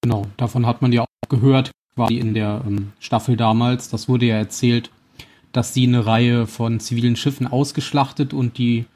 Genau, 0.03 0.27
davon 0.37 0.67
hat 0.67 0.83
man 0.83 0.93
ja 0.93 1.03
auch 1.03 1.29
gehört, 1.29 1.71
quasi 1.95 2.19
in 2.19 2.35
der 2.35 2.63
ähm, 2.67 2.93
Staffel 3.01 3.37
damals. 3.37 3.89
Das 3.89 4.09
wurde 4.09 4.27
ja 4.27 4.37
erzählt, 4.37 4.91
dass 5.53 5.75
sie 5.75 5.87
eine 5.87 6.05
Reihe 6.07 6.47
von 6.47 6.81
zivilen 6.81 7.17
Schiffen 7.17 7.47
ausgeschlachtet 7.47 8.35
und 8.35 8.59
die 8.59 8.87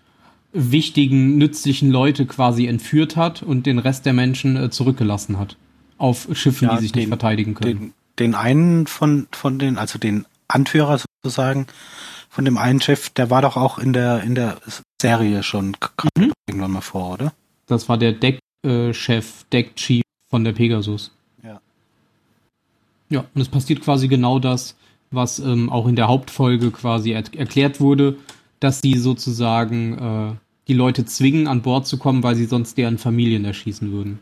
wichtigen, 0.53 1.37
nützlichen 1.39 1.91
Leute 1.91 2.27
quasi 2.27 2.67
entführt 2.67 3.17
hat 3.17 3.43
und 3.43 3.67
den 3.67 3.79
Rest 3.79 4.07
der 4.07 4.13
Menschen 4.13 4.57
äh, 4.57 4.71
zurückgelassen 4.71 5.39
hat. 5.39 5.57
Auf 5.99 6.29
Schiffen, 6.33 6.69
ja, 6.69 6.77
die 6.77 6.83
sich 6.83 6.93
den, 6.93 7.01
nicht 7.01 7.09
verteidigen 7.09 7.55
können. 7.55 7.79
Den, 7.79 7.95
den 8.19 8.35
einen 8.35 8.87
von, 8.87 9.29
von 9.33 9.59
den, 9.59 9.79
also 9.79 9.99
den 9.99 10.25
Anführer 10.49 10.99
sozusagen, 10.99 11.67
von 12.29 12.45
dem 12.45 12.57
einen 12.57 12.81
Chef, 12.81 13.11
der 13.11 13.31
war 13.31 13.43
doch 13.43 13.57
auch 13.57 13.79
in 13.79 13.93
der, 13.93 14.23
in 14.23 14.35
der 14.35 14.59
Serie 15.01 15.43
schon 15.43 15.77
mhm. 16.17 16.33
irgendwann 16.49 16.71
mal 16.73 16.81
vor, 16.81 17.15
oder? 17.15 17.33
Das 17.67 17.89
war 17.89 17.99
der 17.99 18.13
Deck-Chef, 18.13 19.43
äh, 19.43 19.45
Deck-Chief 19.53 20.03
von 20.29 20.45
der 20.45 20.53
Pegasus. 20.53 21.13
Ja. 23.11 23.25
Und 23.35 23.41
es 23.41 23.49
passiert 23.49 23.81
quasi 23.81 24.09
genau 24.09 24.39
das, 24.39 24.77
was 25.11 25.39
ähm, 25.39 25.71
auch 25.71 25.87
in 25.87 25.97
der 25.97 26.09
Hauptfolge 26.09 26.71
quasi 26.71 27.13
er 27.13 27.25
erklärt 27.35 27.81
wurde, 27.81 28.17
dass 28.61 28.81
sie 28.81 28.95
sozusagen 28.99 29.99
äh, 29.99 30.35
die 30.69 30.75
Leute 30.75 31.05
zwingen, 31.07 31.47
an 31.47 31.63
Bord 31.63 31.87
zu 31.87 31.97
kommen, 31.97 32.23
weil 32.23 32.35
sie 32.35 32.45
sonst 32.45 32.77
deren 32.77 32.99
Familien 32.99 33.45
erschießen 33.45 33.91
würden. 33.91 34.21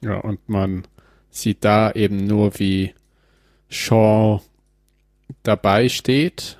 Ja, 0.00 0.18
und 0.18 0.48
man 0.48 0.86
sieht 1.30 1.64
da 1.64 1.92
eben 1.92 2.26
nur, 2.26 2.58
wie 2.58 2.92
Shaw 3.68 4.40
dabei 5.42 5.88
steht 5.88 6.58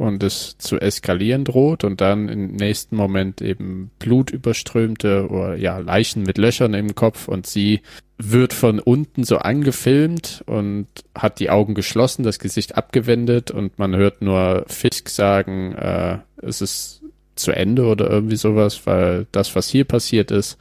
und 0.00 0.22
es 0.22 0.56
zu 0.56 0.80
eskalieren 0.80 1.44
droht 1.44 1.84
und 1.84 2.00
dann 2.00 2.30
im 2.30 2.52
nächsten 2.52 2.96
Moment 2.96 3.42
eben 3.42 3.90
blutüberströmte 3.98 5.28
oder 5.28 5.56
ja 5.56 5.76
Leichen 5.76 6.22
mit 6.22 6.38
Löchern 6.38 6.72
im 6.72 6.94
Kopf 6.94 7.28
und 7.28 7.46
sie 7.46 7.80
wird 8.16 8.54
von 8.54 8.78
unten 8.78 9.24
so 9.24 9.36
angefilmt 9.36 10.42
und 10.46 10.86
hat 11.14 11.38
die 11.38 11.50
Augen 11.50 11.74
geschlossen, 11.74 12.22
das 12.22 12.38
Gesicht 12.38 12.76
abgewendet 12.78 13.50
und 13.50 13.78
man 13.78 13.94
hört 13.94 14.22
nur 14.22 14.64
Fisk 14.68 15.10
sagen, 15.10 15.74
äh, 15.74 16.18
es 16.38 16.62
ist 16.62 17.02
zu 17.34 17.52
Ende 17.52 17.84
oder 17.84 18.08
irgendwie 18.08 18.36
sowas, 18.36 18.86
weil 18.86 19.26
das, 19.32 19.54
was 19.54 19.68
hier 19.68 19.84
passiert 19.84 20.30
ist, 20.30 20.56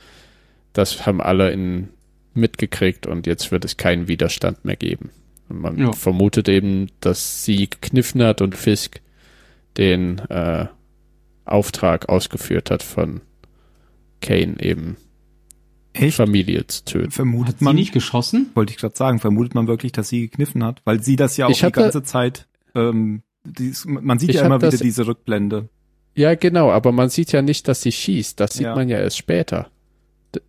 das 0.73 1.05
haben 1.05 1.21
alle 1.21 1.51
in 1.51 1.87
mitgekriegt 2.33 3.07
und 3.07 3.25
jetzt 3.25 3.53
wird 3.53 3.63
es 3.63 3.77
keinen 3.77 4.09
Widerstand 4.09 4.65
mehr 4.65 4.75
geben. 4.75 5.11
Und 5.47 5.61
man 5.61 5.77
ja. 5.77 5.93
vermutet 5.93 6.49
eben, 6.49 6.89
dass 6.99 7.45
sie 7.45 7.69
gekniffen 7.69 8.21
hat 8.21 8.41
und 8.41 8.57
Fisk 8.57 8.99
den 9.77 10.19
äh, 10.29 10.67
Auftrag 11.45 12.09
ausgeführt 12.09 12.71
hat 12.71 12.83
von 12.83 13.21
Kane 14.21 14.57
eben 14.59 14.97
Echt? 15.93 16.17
Familie 16.17 16.67
zu 16.67 16.85
töten. 16.85 17.11
Vermutet 17.11 17.55
hat 17.55 17.61
man 17.61 17.75
nicht 17.75 17.93
geschossen? 17.93 18.51
Wollte 18.53 18.73
ich 18.73 18.77
gerade 18.77 18.95
sagen, 18.95 19.19
vermutet 19.19 19.55
man 19.55 19.67
wirklich, 19.67 19.91
dass 19.91 20.09
sie 20.09 20.21
gekniffen 20.21 20.63
hat, 20.63 20.81
weil 20.85 21.01
sie 21.01 21.15
das 21.15 21.37
ja 21.37 21.47
auch 21.47 21.51
ich 21.51 21.61
die 21.61 21.71
ganze 21.71 22.03
Zeit 22.03 22.47
ähm, 22.75 23.23
dies, 23.43 23.85
man 23.85 24.19
sieht 24.19 24.33
ja 24.33 24.45
immer 24.45 24.61
wieder 24.61 24.77
diese 24.77 25.07
Rückblende. 25.07 25.69
Ja, 26.15 26.35
genau, 26.35 26.71
aber 26.71 26.91
man 26.91 27.09
sieht 27.09 27.31
ja 27.31 27.41
nicht, 27.41 27.67
dass 27.67 27.81
sie 27.81 27.91
schießt. 27.91 28.39
Das 28.39 28.53
sieht 28.53 28.65
ja. 28.65 28.75
man 28.75 28.89
ja 28.89 28.99
erst 28.99 29.17
später. 29.17 29.69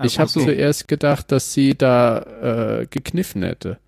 Ich 0.03 0.19
habe 0.19 0.29
so. 0.29 0.43
zuerst 0.45 0.89
gedacht, 0.89 1.33
dass 1.33 1.53
sie 1.55 1.75
da 1.77 2.81
äh, 2.81 2.87
gekniffen 2.87 3.43
hätte. 3.43 3.79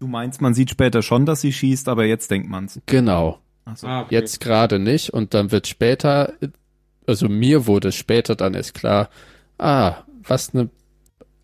Du 0.00 0.06
meinst, 0.06 0.42
man 0.42 0.52
sieht 0.52 0.70
später 0.70 1.02
schon, 1.02 1.24
dass 1.24 1.40
sie 1.40 1.52
schießt, 1.52 1.88
aber 1.88 2.04
jetzt 2.04 2.30
denkt 2.30 2.48
man's. 2.48 2.80
Genau. 2.86 3.38
So. 3.74 3.86
Ah, 3.86 4.02
okay. 4.02 4.14
Jetzt 4.14 4.40
gerade 4.40 4.78
nicht 4.78 5.10
und 5.10 5.34
dann 5.34 5.50
wird 5.50 5.66
später, 5.66 6.34
also 7.06 7.28
mir 7.28 7.66
wurde 7.66 7.92
später 7.92 8.36
dann 8.36 8.54
erst 8.54 8.74
klar, 8.74 9.08
ah, 9.58 9.96
was 10.22 10.52
ne, 10.52 10.68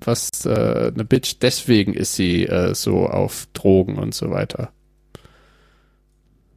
was 0.00 0.28
äh, 0.44 0.92
ne 0.94 1.04
Bitch, 1.04 1.38
deswegen 1.40 1.94
ist 1.94 2.14
sie 2.14 2.46
äh, 2.46 2.74
so 2.74 3.06
auf 3.06 3.48
Drogen 3.52 3.98
und 3.98 4.14
so 4.14 4.30
weiter. 4.30 4.72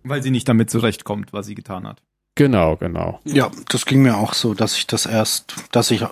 Weil 0.03 0.21
sie 0.21 0.31
nicht 0.31 0.49
damit 0.49 0.69
zurechtkommt, 0.69 1.31
was 1.31 1.45
sie 1.45 1.55
getan 1.55 1.87
hat. 1.87 2.01
Genau, 2.35 2.75
genau. 2.75 3.19
Ja, 3.25 3.51
das 3.69 3.85
ging 3.85 4.01
mir 4.01 4.17
auch 4.17 4.33
so, 4.33 4.53
dass 4.53 4.75
ich 4.75 4.87
das 4.87 5.05
erst, 5.05 5.55
dass 5.71 5.91
ich 5.91 6.05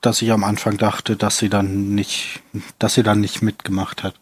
dass 0.00 0.22
ich 0.22 0.30
am 0.30 0.44
Anfang 0.44 0.76
dachte, 0.76 1.16
dass 1.16 1.38
sie 1.38 1.48
dann 1.48 1.94
nicht, 1.94 2.40
dass 2.78 2.94
sie 2.94 3.02
dann 3.02 3.20
nicht 3.20 3.42
mitgemacht 3.42 4.04
hat. 4.04 4.14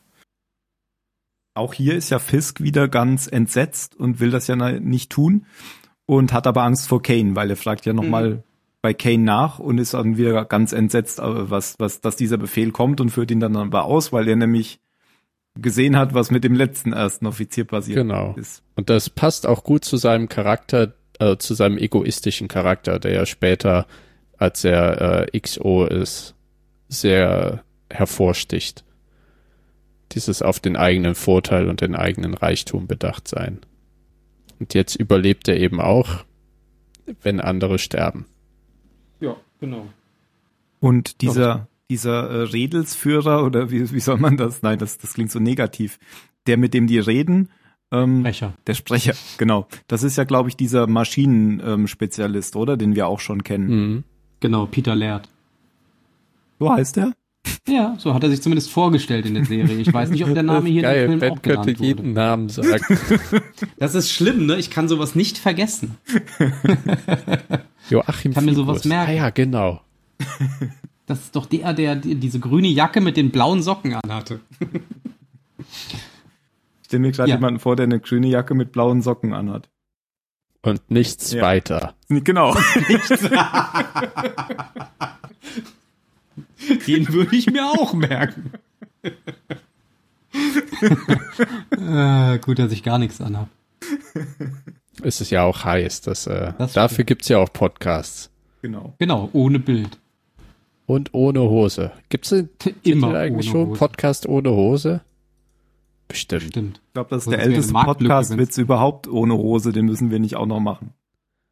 Auch 1.55 1.73
hier 1.73 1.95
ist 1.95 2.11
ja 2.11 2.19
Fisk 2.19 2.61
wieder 2.61 2.89
ganz 2.89 3.27
entsetzt 3.27 3.95
und 3.97 4.21
will 4.21 4.31
das 4.31 4.47
ja 4.49 4.57
nicht 4.57 5.11
tun 5.11 5.47
und 6.07 6.33
hat 6.33 6.47
aber 6.47 6.63
Angst 6.63 6.89
vor 6.89 7.03
Kane, 7.03 7.37
weil 7.37 7.51
er 7.51 7.57
fragt 7.57 7.87
ja 7.87 7.93
nochmal 7.93 8.31
mhm. 8.31 8.43
bei 8.83 8.93
Kane 8.93 9.23
nach 9.23 9.59
und 9.59 9.79
ist 9.79 9.95
dann 9.95 10.17
wieder 10.17 10.45
ganz 10.45 10.73
entsetzt, 10.73 11.21
äh, 11.21 11.51
was, 11.51 11.77
was, 11.79 12.01
dass 12.01 12.17
dieser 12.17 12.37
Befehl 12.39 12.73
kommt 12.73 13.01
und 13.01 13.11
führt 13.11 13.31
ihn 13.31 13.41
dann 13.41 13.57
aber 13.57 13.85
aus, 13.85 14.13
weil 14.13 14.29
er 14.29 14.37
nämlich 14.37 14.81
gesehen 15.57 15.97
hat, 15.97 16.15
was 16.15 16.31
mit 16.31 16.43
dem 16.43 16.55
letzten 16.55 16.93
ersten 16.93 17.27
Offizier 17.27 17.65
passiert 17.65 17.99
genau. 17.99 18.35
ist. 18.37 18.63
Und 18.75 18.91
das 18.91 19.09
passt 19.09 19.47
auch 19.47 19.63
gut 19.63 19.85
zu 19.85 19.97
seinem 19.97 20.29
Charakter, 20.29 20.95
äh, 21.21 21.37
zu 21.37 21.55
seinem 21.55 21.79
egoistischen 21.79 22.49
Charakter, 22.49 22.99
der 22.99 23.13
ja 23.13 23.27
später 23.27 23.87
als 24.37 24.65
er 24.65 25.29
äh, 25.33 25.41
XO 25.41 25.85
ist, 25.87 26.35
sehr 26.89 27.63
hervorsticht. 27.91 28.85
Dieses 30.15 30.43
auf 30.43 30.61
den 30.61 30.77
eigenen 30.77 31.15
Vorteil 31.15 31.69
und 31.69 31.81
den 31.81 31.95
eigenen 31.95 32.35
Reichtum 32.35 32.87
bedacht 32.87 33.27
sein. 33.29 33.61
Und 34.61 34.75
jetzt 34.75 34.95
überlebt 34.95 35.49
er 35.49 35.59
eben 35.59 35.81
auch, 35.81 36.25
wenn 37.23 37.41
andere 37.41 37.79
sterben. 37.79 38.27
Ja, 39.21 39.37
genau. 39.61 39.87
Und 40.81 41.21
dieser, 41.21 41.69
dieser 41.91 42.31
äh, 42.31 42.43
Redelsführer, 42.45 43.45
oder 43.45 43.71
wie, 43.71 43.91
wie 43.91 44.01
soll 44.01 44.19
man 44.19 44.37
das? 44.37 44.63
Nein, 44.63 44.79
das, 44.79 44.99
das 44.99 45.15
klingt 45.15 45.33
so 45.33 45.41
negativ. 45.41 45.99
Der, 46.47 46.57
mit 46.57 46.75
dem 46.75 46.87
die 46.87 46.99
reden, 46.99 47.49
ähm, 47.91 48.21
Sprecher. 48.21 48.55
Der 48.67 48.75
Sprecher, 48.75 49.15
genau. 49.39 49.67
Das 49.87 50.03
ist 50.03 50.17
ja, 50.17 50.25
glaube 50.25 50.49
ich, 50.49 50.57
dieser 50.57 50.87
Maschinenspezialist, 50.87 52.55
ähm, 52.55 52.61
oder? 52.61 52.77
Den 52.77 52.95
wir 52.95 53.07
auch 53.07 53.21
schon 53.21 53.45
kennen. 53.45 53.69
Mhm. 53.69 54.05
Genau, 54.41 54.67
Peter 54.67 54.95
Laird. 54.95 55.29
So 56.59 56.73
heißt 56.73 56.99
er? 56.99 57.13
Ja, 57.69 57.97
so 57.99 58.15
hat 58.15 58.23
er 58.23 58.31
sich 58.31 58.43
zumindest 58.43 58.71
vorgestellt 58.71 59.27
in 59.27 59.35
der 59.35 59.45
Serie. 59.45 59.77
Ich 59.77 59.93
weiß 59.93 60.11
nicht, 60.11 60.25
ob 60.25 60.35
der 60.35 60.43
Name 60.43 60.69
hier 60.69 60.83
Geil, 60.83 61.05
in 61.05 61.11
dem 61.13 61.21
Film 61.21 61.41
ben 61.43 61.57
auch 61.59 61.65
könnte 61.65 61.83
jeden 61.83 62.13
Namen 62.13 62.49
sagen. 62.49 62.85
Das 63.79 63.95
ist 63.95 64.11
schlimm, 64.11 64.47
ne? 64.47 64.57
Ich 64.57 64.71
kann 64.71 64.89
sowas 64.89 65.15
nicht 65.15 65.39
vergessen. 65.39 65.97
Joachim 67.91 68.31
ich 68.31 68.35
kann 68.35 68.45
mir 68.45 68.55
sowas 68.55 68.85
merken. 68.85 69.11
Ah 69.11 69.15
ja, 69.15 69.31
genau. 69.31 69.81
Das 71.07 71.21
ist 71.21 71.37
doch 71.37 71.47
der, 71.47 71.73
der 71.75 71.97
diese 71.97 72.41
grüne 72.41 72.69
Jacke 72.69 73.01
mit 73.01 73.17
den 73.17 73.31
blauen 73.31 73.63
Socken 73.63 73.95
anhatte. 73.95 74.41
Ich 75.59 76.87
stelle 76.87 77.01
mir 77.01 77.13
gerade 77.13 77.31
ja. 77.31 77.37
jemanden 77.37 77.61
vor, 77.61 77.77
der 77.77 77.85
eine 77.85 78.01
grüne 78.01 78.29
Jacke 78.29 78.55
mit 78.55 78.73
blauen 78.73 79.03
Socken 79.03 79.33
anhat. 79.33 79.69
Und 80.63 80.91
nichts 80.91 81.33
ja. 81.33 81.43
weiter. 81.43 81.95
Genau. 82.09 82.57
Den 86.87 87.09
würde 87.13 87.37
ich 87.37 87.51
mir 87.51 87.65
auch 87.67 87.95
merken. 87.95 88.53
äh, 91.71 92.39
gut, 92.39 92.59
dass 92.59 92.73
ich 92.73 92.83
gar 92.83 92.99
nichts 92.99 93.21
anhab. 93.21 93.49
Es 95.03 95.21
ist 95.21 95.31
ja 95.31 95.45
auch 95.45 95.65
heiß. 95.65 96.03
Das, 96.03 96.27
äh, 96.27 96.53
das 96.59 96.73
dafür 96.73 97.05
gibt 97.05 97.23
es 97.23 97.29
ja 97.29 97.39
auch 97.39 97.53
Podcasts. 97.53 98.31
Genau. 98.63 98.95
Genau, 98.99 99.29
ohne 99.33 99.59
Bild. 99.59 99.99
Und 100.87 101.15
ohne 101.15 101.41
Hose. 101.41 101.93
Gibt 102.09 102.31
es 102.31 102.45
immer 102.83 103.15
eigentlich 103.15 103.49
schon 103.49 103.69
Hose. 103.69 103.79
Podcast 103.79 104.27
ohne 104.27 104.51
Hose? 104.51 105.03
Bestimmt. 106.09 106.45
Bestimmt. 106.45 106.81
Ich 106.87 106.93
glaube, 106.95 107.11
das 107.11 107.25
ist 107.25 107.31
der 107.31 107.41
älteste 107.41 107.73
Podcast-Witz 107.73 108.59
überhaupt 108.59 109.09
ohne 109.09 109.35
Hose. 109.35 109.73
Den 109.73 109.87
müssen 109.87 110.11
wir 110.11 110.19
nicht 110.19 110.37
auch 110.37 110.47
noch 110.47 110.61
machen. 110.61 110.93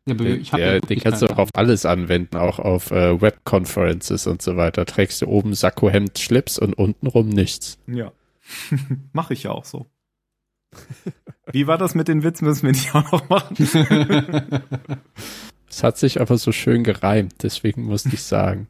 Ja, 0.07 0.15
aber 0.15 0.25
ich 0.25 0.51
ja, 0.51 0.81
den 0.81 1.01
kannst 1.01 1.23
du 1.23 1.27
auch 1.27 1.39
auf 1.39 1.51
alles 1.55 1.87
anwenden, 1.87 2.37
auch 2.37 2.59
auf 2.59 2.91
äh, 2.91 3.21
Webconferences 3.21 4.27
und 4.27 4.43
so 4.43 4.57
weiter. 4.57 4.85
Trägst 4.85 5.23
du 5.23 5.27
oben 5.27 5.55
Sakko, 5.55 5.91
Hemd, 5.91 6.19
Schlips 6.19 6.59
und 6.59 6.75
untenrum 6.75 7.29
nichts. 7.29 7.79
Ja. 7.87 8.13
Mache 9.13 9.35
ich 9.35 9.45
ja 9.45 9.53
auch 9.53 9.65
so. 9.65 9.87
Wie 11.53 11.67
war 11.67 11.79
das 11.79 11.95
mit 11.95 12.09
den 12.09 12.23
Witzen? 12.25 12.47
Müssen 12.47 12.65
wir 12.65 12.73
nicht 12.73 12.95
auch 12.95 13.13
noch 13.13 13.29
machen? 13.29 13.57
Es 15.73 15.83
hat 15.83 15.97
sich 15.97 16.21
aber 16.21 16.37
so 16.37 16.53
schön 16.53 16.85
gereimt, 16.85 17.37
deswegen 17.43 17.85
musste 17.85 18.11
ich 18.11 18.23
sagen. 18.23 18.69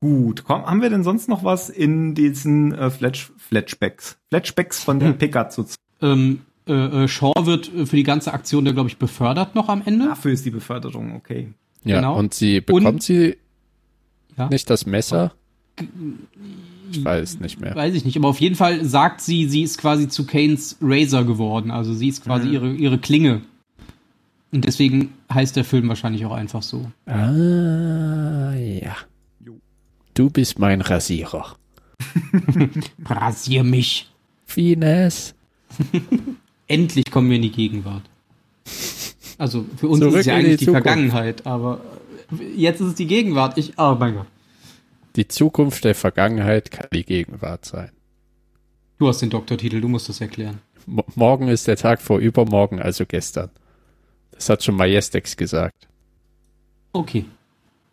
Gut, 0.00 0.44
komm, 0.44 0.64
haben 0.64 0.80
wir 0.80 0.88
denn 0.88 1.04
sonst 1.04 1.28
noch 1.28 1.44
was 1.44 1.68
in 1.68 2.14
diesen 2.14 2.72
äh, 2.72 2.88
Fletch, 2.88 3.30
Fletchbacks? 3.36 4.16
Fletchbacks 4.30 4.82
von 4.82 4.98
der 4.98 5.12
Pickasso? 5.12 5.66
Ähm, 6.00 6.40
äh, 6.70 7.04
äh, 7.04 7.08
Shaw 7.08 7.32
wird 7.44 7.74
äh, 7.74 7.86
für 7.86 7.96
die 7.96 8.02
ganze 8.02 8.32
Aktion, 8.32 8.64
der 8.64 8.74
glaube 8.74 8.88
ich, 8.88 8.96
befördert 8.96 9.54
noch 9.54 9.68
am 9.68 9.82
Ende. 9.84 10.06
Dafür 10.06 10.32
ist 10.32 10.44
die 10.44 10.50
Beförderung, 10.50 11.16
okay. 11.16 11.52
Ja, 11.84 11.96
genau. 11.96 12.18
und 12.18 12.34
sie 12.34 12.60
bekommt 12.60 12.86
und, 12.86 13.02
sie 13.02 13.36
ja? 14.36 14.48
nicht 14.48 14.68
das 14.70 14.86
Messer? 14.86 15.32
Ich 16.90 17.04
weiß 17.04 17.40
nicht 17.40 17.60
mehr. 17.60 17.74
Weiß 17.74 17.94
ich 17.94 18.04
nicht, 18.04 18.16
aber 18.16 18.28
auf 18.28 18.40
jeden 18.40 18.56
Fall 18.56 18.84
sagt 18.84 19.20
sie, 19.20 19.48
sie 19.48 19.62
ist 19.62 19.78
quasi 19.78 20.08
zu 20.08 20.26
Kanes 20.26 20.76
Razor 20.80 21.24
geworden. 21.24 21.70
Also 21.70 21.94
sie 21.94 22.08
ist 22.08 22.24
quasi 22.24 22.48
mhm. 22.48 22.52
ihre, 22.52 22.72
ihre 22.72 22.98
Klinge. 22.98 23.42
Und 24.52 24.64
deswegen 24.64 25.12
heißt 25.32 25.56
der 25.56 25.64
Film 25.64 25.88
wahrscheinlich 25.88 26.24
auch 26.26 26.32
einfach 26.32 26.62
so. 26.62 26.90
Ah, 27.06 28.52
ja. 28.52 28.96
Du 30.14 30.28
bist 30.28 30.58
mein 30.58 30.80
Rasierer. 30.80 31.56
Rasier 33.04 33.64
mich. 33.64 34.10
Fines. 34.44 35.34
Endlich 36.70 37.10
kommen 37.10 37.28
wir 37.28 37.36
in 37.36 37.42
die 37.42 37.50
Gegenwart. 37.50 38.04
Also 39.38 39.66
für 39.76 39.88
uns 39.88 39.98
Zurück 39.98 40.14
ist 40.14 40.20
es 40.20 40.26
ja 40.26 40.36
eigentlich 40.36 40.58
die, 40.58 40.66
die 40.66 40.70
Vergangenheit, 40.70 41.44
aber 41.44 41.80
jetzt 42.54 42.80
ist 42.80 42.86
es 42.86 42.94
die 42.94 43.08
Gegenwart. 43.08 43.58
Ich, 43.58 43.76
oh 43.76 43.96
mein 43.98 44.14
Gott. 44.14 44.26
Die 45.16 45.26
Zukunft 45.26 45.82
der 45.84 45.96
Vergangenheit 45.96 46.70
kann 46.70 46.86
die 46.92 47.04
Gegenwart 47.04 47.64
sein. 47.64 47.90
Du 48.98 49.08
hast 49.08 49.20
den 49.20 49.30
Doktortitel, 49.30 49.80
du 49.80 49.88
musst 49.88 50.08
das 50.08 50.20
erklären. 50.20 50.60
M 50.86 51.02
morgen 51.16 51.48
ist 51.48 51.66
der 51.66 51.76
Tag 51.76 52.00
vor 52.00 52.20
übermorgen, 52.20 52.80
also 52.80 53.04
gestern. 53.04 53.50
Das 54.30 54.48
hat 54.48 54.62
schon 54.62 54.76
Majestex 54.76 55.36
gesagt. 55.36 55.88
Okay. 56.92 57.24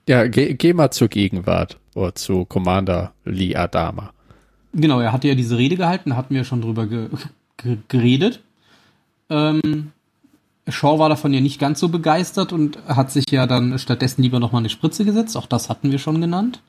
Ja, 0.07 0.27
geh, 0.27 0.53
geh 0.53 0.73
mal 0.73 0.91
zur 0.91 1.07
Gegenwart 1.07 1.79
oder 1.95 2.13
zu 2.13 2.45
Commander 2.45 3.13
Lee 3.25 3.55
Adama. 3.55 4.13
Genau, 4.71 4.99
er 4.99 5.13
hatte 5.13 5.29
ja 5.29 5.33
diese 5.33 5.57
Rede 5.57 5.77
gehalten, 5.77 6.15
hatten 6.15 6.35
wir 6.35 6.43
schon 6.43 6.61
drüber 6.61 6.85
ge 6.85 7.09
ge 7.57 7.77
geredet. 7.87 8.43
Ähm, 9.29 9.91
Shaw 10.69 10.99
war 10.99 11.09
davon 11.09 11.33
ja 11.33 11.39
nicht 11.39 11.59
ganz 11.59 11.79
so 11.79 11.89
begeistert 11.89 12.51
und 12.51 12.77
hat 12.87 13.11
sich 13.11 13.25
ja 13.31 13.47
dann 13.47 13.79
stattdessen 13.79 14.21
lieber 14.21 14.39
nochmal 14.39 14.61
eine 14.61 14.69
Spritze 14.69 15.05
gesetzt. 15.05 15.37
Auch 15.37 15.45
das 15.45 15.69
hatten 15.69 15.91
wir 15.91 15.99
schon 15.99 16.19
genannt. 16.19 16.61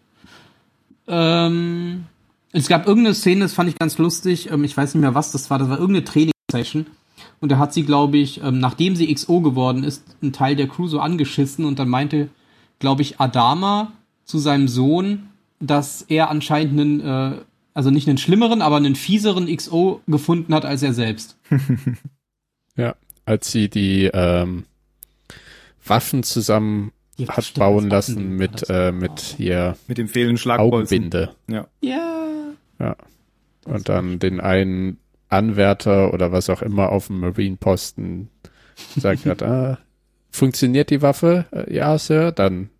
Ähm, 1.09 2.07
es 2.53 2.69
gab 2.69 2.87
irgendeine 2.87 3.15
Szene, 3.15 3.43
das 3.43 3.55
fand 3.55 3.69
ich 3.69 3.79
ganz 3.79 3.99
lustig. 3.99 4.51
Ähm, 4.51 4.65
ich 4.65 4.77
weiß 4.77 4.95
nicht 4.95 5.01
mehr, 5.01 5.15
was 5.15 5.33
das 5.33 5.51
war. 5.51 5.59
Das 5.59 5.69
war 5.69 5.79
irgendeine 5.79 6.05
Training-Session. 6.05 6.87
Und 7.41 7.51
da 7.51 7.59
hat 7.59 7.75
sie, 7.75 7.85
glaube 7.85 8.19
ich, 8.19 8.43
ähm, 8.43 8.59
nachdem 8.59 8.95
sie 8.95 9.13
XO 9.13 9.41
geworden 9.41 9.85
ist, 9.85 10.05
einen 10.23 10.33
Teil 10.33 10.57
der 10.57 10.69
Crew 10.69 10.87
so 10.87 11.01
angeschissen 11.01 11.65
und 11.65 11.79
dann 11.79 11.89
meinte, 11.89 12.29
glaube 12.79 13.03
ich, 13.03 13.21
Adama 13.21 13.93
zu 14.25 14.39
seinem 14.39 14.69
Sohn, 14.69 15.31
dass 15.61 16.03
er 16.03 16.31
anscheinend 16.31 16.81
einen, 16.81 17.01
äh, 17.01 17.39
also 17.75 17.91
nicht 17.91 18.09
einen 18.09 18.19
schlimmeren, 18.19 18.63
aber 18.63 18.77
einen 18.77 18.95
fieseren 18.95 19.55
XO 19.55 20.01
gefunden 20.07 20.55
hat 20.55 20.65
als 20.65 20.83
er 20.83 20.93
selbst. 20.93 21.37
als 23.29 23.53
sie 23.53 23.69
die 23.69 24.11
ähm, 24.13 24.65
Waffen 25.85 26.23
zusammen 26.23 26.93
ja, 27.17 27.29
hat 27.29 27.45
stimmt, 27.45 27.59
bauen 27.59 27.91
lassen 27.91 28.37
mit, 28.37 28.65
äh, 28.71 28.91
mit 28.91 29.21
hier. 29.21 29.77
Mit 29.87 29.99
dem 29.99 30.09
fehlenden 30.09 30.51
Augenbinde. 30.51 31.31
Ja. 31.47 31.67
Ja. 31.81 32.53
Ja. 32.79 32.97
Und 33.65 33.89
dann 33.89 34.19
den 34.19 34.41
einen 34.41 34.99
Anwärter 35.29 36.15
oder 36.15 36.33
was 36.33 36.49
auch 36.49 36.63
immer 36.63 36.91
auf 36.91 37.09
dem 37.09 37.21
Marine-Posten 37.21 38.31
sagt 38.97 39.27
hat, 39.27 39.43
ah, 39.43 39.79
funktioniert 40.31 40.89
die 40.91 41.03
Waffe? 41.03 41.45
Äh, 41.51 41.75
ja, 41.75 41.99
Sir, 41.99 42.33
dann 42.33 42.71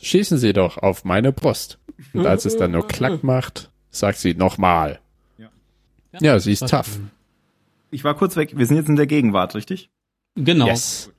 schießen 0.00 0.38
Sie 0.38 0.54
doch 0.54 0.78
auf 0.78 1.04
meine 1.04 1.32
Brust. 1.32 1.78
Und 2.14 2.26
als 2.26 2.46
es 2.46 2.56
dann 2.56 2.70
nur 2.70 2.88
Klack 2.88 3.22
macht, 3.22 3.70
sagt 3.90 4.16
sie 4.16 4.32
nochmal. 4.32 5.00
Ja. 5.36 5.48
ja, 6.20 6.38
sie 6.38 6.52
ist 6.52 6.66
tough. 6.66 6.98
Ich 7.90 8.04
war 8.04 8.14
kurz 8.14 8.36
weg. 8.36 8.56
Wir 8.56 8.66
sind 8.66 8.76
jetzt 8.76 8.88
in 8.88 8.96
der 8.96 9.06
Gegenwart, 9.06 9.54
richtig? 9.54 9.90
Genau. 10.36 10.66
Yes. 10.66 11.10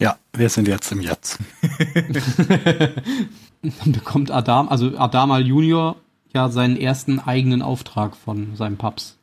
Ja, 0.00 0.18
wir 0.32 0.48
sind 0.48 0.68
jetzt 0.68 0.92
im 0.92 1.00
Jetzt. 1.00 1.38
Dann 3.62 3.92
bekommt 3.92 4.30
Adam, 4.30 4.68
also 4.68 4.96
Adama 4.98 5.38
Junior, 5.38 5.96
ja 6.34 6.48
seinen 6.50 6.76
ersten 6.76 7.18
eigenen 7.18 7.62
Auftrag 7.62 8.14
von 8.16 8.54
seinem 8.56 8.76
Paps. 8.76 9.18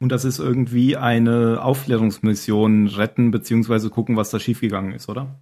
Und 0.00 0.10
das 0.10 0.24
ist 0.24 0.38
irgendwie 0.40 0.96
eine 0.96 1.62
Aufklärungsmission 1.62 2.88
retten 2.88 3.30
beziehungsweise 3.30 3.90
gucken, 3.90 4.16
was 4.16 4.30
da 4.30 4.40
schiefgegangen 4.40 4.92
ist, 4.92 5.08
oder? 5.08 5.38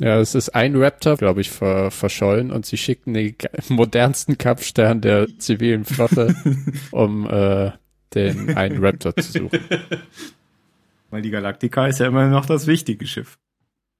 Ja, 0.00 0.18
es 0.18 0.34
ist 0.34 0.48
ein 0.54 0.74
Raptor, 0.76 1.16
glaube 1.16 1.42
ich, 1.42 1.50
ver 1.50 1.90
verschollen 1.90 2.50
und 2.50 2.64
sie 2.64 2.78
schicken 2.78 3.12
den 3.12 3.36
modernsten 3.68 4.38
Kampfstern 4.38 5.02
der 5.02 5.28
zivilen 5.38 5.84
Flotte, 5.84 6.34
um 6.90 7.28
äh, 7.28 7.72
den 8.14 8.56
einen 8.56 8.84
Raptor 8.84 9.14
zu 9.16 9.32
suchen. 9.32 9.60
Weil 11.10 11.22
die 11.22 11.30
Galactica 11.30 11.86
ist 11.86 12.00
ja 12.00 12.06
immer 12.06 12.28
noch 12.28 12.46
das 12.46 12.66
wichtige 12.66 13.06
Schiff. 13.06 13.38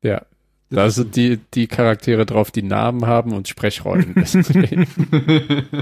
Ja. 0.02 0.24
Da 0.72 0.88
sind 0.88 1.16
die, 1.16 1.40
die 1.52 1.66
Charaktere 1.66 2.24
drauf, 2.24 2.52
die 2.52 2.62
Namen 2.62 3.04
haben 3.04 3.32
und 3.32 3.48
Sprechrollen. 3.48 4.14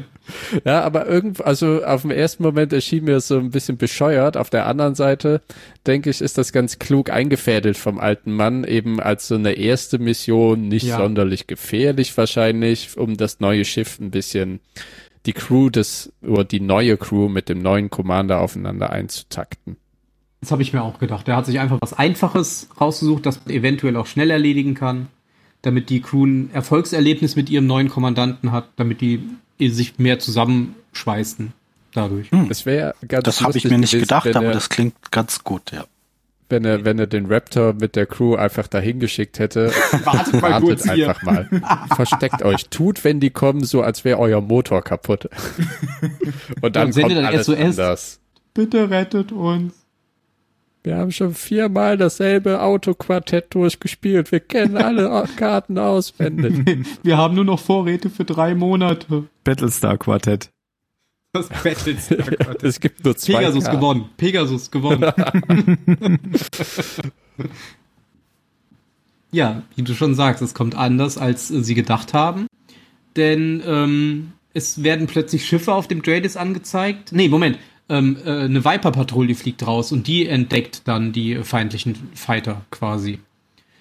ja, 0.65 0.81
aber 0.81 1.07
irgendwo, 1.07 1.43
also 1.43 1.85
auf 1.85 2.03
dem 2.03 2.11
ersten 2.11 2.43
Moment 2.43 2.73
erschien 2.73 3.05
mir 3.05 3.21
so 3.21 3.39
ein 3.39 3.51
bisschen 3.51 3.77
bescheuert. 3.77 4.39
Auf 4.39 4.49
der 4.49 4.65
anderen 4.65 4.95
Seite, 4.95 5.43
denke 5.87 6.09
ich, 6.09 6.23
ist 6.23 6.39
das 6.39 6.53
ganz 6.53 6.79
klug 6.79 7.11
eingefädelt 7.11 7.77
vom 7.77 7.99
alten 7.99 8.33
Mann, 8.33 8.65
eben 8.65 8.99
als 8.99 9.29
so 9.29 9.35
eine 9.35 9.53
erste 9.53 9.99
Mission, 9.99 10.69
nicht 10.69 10.87
ja. 10.87 10.97
sonderlich 10.97 11.47
gefährlich 11.47 12.17
wahrscheinlich, 12.17 12.97
um 12.97 13.19
das 13.19 13.41
neue 13.41 13.67
Schiff 13.67 14.01
ein 14.01 14.11
bisschen 14.11 14.61
die 15.29 15.35
Crew 15.35 15.69
des, 15.69 16.11
oder 16.23 16.43
die 16.43 16.59
neue 16.59 16.97
Crew 16.97 17.29
mit 17.29 17.51
dem 17.51 17.61
neuen 17.61 17.91
Commander 17.91 18.41
aufeinander 18.41 18.89
einzutakten. 18.91 19.77
Das 20.41 20.51
habe 20.51 20.63
ich 20.63 20.73
mir 20.73 20.83
auch 20.83 20.99
gedacht. 20.99 21.29
Er 21.29 21.37
hat 21.37 21.45
sich 21.45 21.61
einfach 21.61 21.77
was 21.83 21.93
Einfaches 21.93 22.71
rausgesucht, 22.81 23.27
das 23.27 23.45
man 23.45 23.55
eventuell 23.55 23.97
auch 23.97 24.07
schnell 24.07 24.31
erledigen 24.31 24.73
kann, 24.73 25.09
damit 25.61 25.91
die 25.91 26.01
Crew 26.01 26.25
ein 26.25 26.51
Erfolgserlebnis 26.55 27.37
mit 27.37 27.51
ihrem 27.51 27.67
neuen 27.67 27.91
Kommandanten 27.91 28.53
hat, 28.53 28.71
damit 28.77 29.03
die 29.03 29.21
sich 29.61 29.99
mehr 29.99 30.19
zusammenschweißen 30.19 31.53
dadurch. 31.93 32.31
Hm. 32.31 32.49
Das 32.49 32.65
wäre 32.65 32.95
ganz 33.07 33.25
Das 33.25 33.43
habe 33.43 33.59
ich 33.59 33.65
mir 33.65 33.77
nicht 33.77 33.93
gedacht, 33.93 34.35
aber 34.35 34.53
das 34.53 34.71
klingt 34.71 35.11
ganz 35.11 35.45
gut, 35.45 35.73
ja. 35.73 35.85
Wenn 36.51 36.65
er, 36.65 36.85
wenn 36.85 36.99
er 36.99 37.07
den 37.07 37.27
Raptor 37.27 37.75
mit 37.75 37.95
der 37.95 38.07
Crew 38.07 38.35
einfach 38.35 38.69
dahin 38.69 39.01
geschickt 39.01 39.39
hätte, 39.39 39.71
wartet, 40.05 40.35
mal 40.35 40.43
wartet 40.43 40.69
kurz 40.69 40.89
einfach 40.89 41.21
hier. 41.21 41.33
mal. 41.61 41.89
Versteckt 41.95 42.43
euch. 42.43 42.69
Tut, 42.71 43.05
wenn 43.05 43.21
die 43.21 43.31
kommen, 43.31 43.65
so 43.65 43.83
als 43.83 44.05
wäre 44.05 44.19
euer 44.19 44.41
Motor 44.41 44.83
kaputt. 44.83 45.29
Und 46.63 46.77
dann, 46.77 46.91
dann 46.91 47.03
kommt 47.03 47.17
dann 47.17 47.25
alles 47.27 47.47
SOS. 47.47 47.59
anders. 47.59 48.21
Bitte 48.55 48.91
rettet 48.91 49.33
uns. 49.33 49.75
Wir 50.85 50.97
haben 50.97 51.13
schon 51.13 51.35
viermal 51.35 51.99
dasselbe 51.99 52.63
Autoquartett 52.63 53.55
durchgespielt. 53.55 54.33
Wir 54.33 54.41
kennen 54.41 54.77
alle 54.77 55.25
Karten 55.37 55.77
auswendig. 55.77 56.87
Wir 57.03 57.19
haben 57.19 57.35
nur 57.35 57.45
noch 57.45 57.61
Vorräte 57.61 58.09
für 58.09 58.25
drei 58.25 58.55
Monate. 58.55 59.25
Battlestar 59.45 59.99
Quartett. 59.99 60.51
Das 61.35 61.49
Battlestar 61.51 62.19
Quartett. 62.19 62.63
es 62.65 62.81
gibt 62.81 63.05
nur 63.05 63.15
zwei. 63.17 63.39
Pegasus 63.39 63.65
Karten. 63.65 63.81
gewonnen. 63.81 64.09
Pegasus 64.17 64.71
gewonnen. 64.71 65.13
ja, 69.31 69.63
wie 69.77 69.83
du 69.83 69.95
schon 69.95 70.15
sagst, 70.15 70.41
es 70.43 70.55
kommt 70.55 70.75
anders, 70.75 71.19
als 71.19 71.49
sie 71.49 71.75
gedacht 71.75 72.15
haben. 72.15 72.47
Denn 73.17 73.63
ähm, 73.67 74.33
es 74.55 74.83
werden 74.83 75.07
plötzlich 75.07 75.47
Schiffe 75.47 75.75
auf 75.75 75.87
dem 75.87 76.01
Dradis 76.01 76.39
angezeigt. 76.39 77.13
Nee, 77.13 77.29
Moment 77.29 77.59
ähm, 77.89 78.17
äh, 78.25 78.45
eine 78.45 78.65
Viper-Patrouille 78.65 79.35
fliegt 79.35 79.67
raus 79.67 79.93
und 79.93 80.07
die 80.07 80.27
entdeckt 80.27 80.83
dann 80.85 81.13
die 81.13 81.37
feindlichen 81.37 82.11
Fighter 82.15 82.65
quasi. 82.71 83.19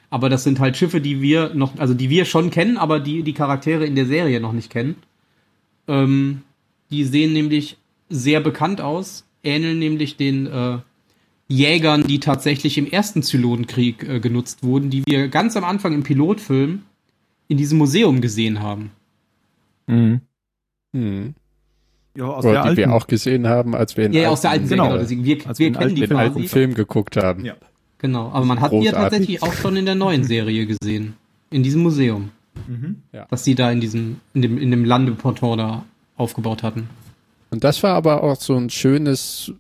Aber 0.09 0.29
das 0.29 0.43
sind 0.43 0.59
halt 0.59 0.77
Schiffe, 0.77 1.01
die 1.01 1.21
wir 1.21 1.53
noch, 1.53 1.77
also 1.77 1.93
die 1.93 2.09
wir 2.09 2.25
schon 2.25 2.49
kennen, 2.49 2.77
aber 2.77 2.99
die 2.99 3.23
die 3.23 3.33
Charaktere 3.33 3.85
in 3.85 3.95
der 3.95 4.05
Serie 4.05 4.39
noch 4.39 4.53
nicht 4.53 4.71
kennen. 4.71 4.95
Ähm, 5.87 6.43
die 6.91 7.03
sehen 7.03 7.33
nämlich 7.33 7.77
sehr 8.09 8.39
bekannt 8.39 8.81
aus, 8.81 9.25
ähneln 9.43 9.79
nämlich 9.79 10.17
den 10.17 10.47
äh, 10.47 10.77
Jägern, 11.47 12.03
die 12.05 12.19
tatsächlich 12.19 12.77
im 12.77 12.87
ersten 12.87 13.23
Zylonenkrieg 13.23 14.03
äh, 14.07 14.19
genutzt 14.19 14.63
wurden, 14.63 14.89
die 14.89 15.03
wir 15.05 15.29
ganz 15.29 15.55
am 15.55 15.63
Anfang 15.63 15.93
im 15.93 16.03
Pilotfilm 16.03 16.81
in 17.47 17.57
diesem 17.57 17.77
Museum 17.77 18.19
gesehen 18.21 18.61
haben. 18.61 18.91
Mhm. 19.87 20.21
Mhm. 20.91 21.35
Ja, 22.17 22.25
aus 22.25 22.43
Oder 22.43 22.53
der 22.53 22.61
die 22.61 22.67
alten. 22.69 22.77
wir 22.77 22.93
auch 22.93 23.07
gesehen 23.07 23.47
haben, 23.47 23.75
als 23.75 23.95
wir 23.95 24.07
in 24.07 24.13
ja, 24.13 24.23
ja, 24.23 24.29
aus 24.29 24.41
der 24.41 24.51
alten 24.51 24.67
Serie, 24.67 24.83
genau. 24.83 24.97
Deswegen, 24.97 25.23
wir, 25.23 25.47
als 25.47 25.59
wir, 25.59 25.67
wir 25.67 25.79
kennen 25.79 25.95
die 25.95 26.01
den 26.01 26.17
alten 26.17 26.43
Film 26.43 26.73
geguckt 26.73 27.15
haben. 27.15 27.45
Ja. 27.45 27.55
Genau, 27.99 28.29
aber 28.29 28.45
man 28.45 28.59
hat 28.59 28.71
die 28.71 28.81
ja 28.81 28.91
tatsächlich 28.91 29.41
auch 29.41 29.53
schon 29.53 29.75
in 29.75 29.85
der 29.85 29.95
neuen 29.95 30.23
Serie 30.23 30.65
gesehen. 30.65 31.13
In 31.49 31.63
diesem 31.63 31.81
Museum. 31.81 32.29
Mhm. 32.67 32.97
Ja. 33.13 33.27
Was 33.29 33.43
sie 33.43 33.55
da 33.55 33.71
in 33.71 33.79
diesem, 33.79 34.19
in 34.33 34.41
dem, 34.41 34.57
in 34.57 34.71
dem 34.71 34.83
Landeportal 34.83 35.57
da 35.57 35.85
aufgebaut 36.17 36.63
hatten. 36.63 36.89
Und 37.49 37.63
das 37.63 37.81
war 37.83 37.93
aber 37.93 38.23
auch 38.23 38.35
so 38.35 38.55
ein 38.55 38.69
schönes, 38.69 39.53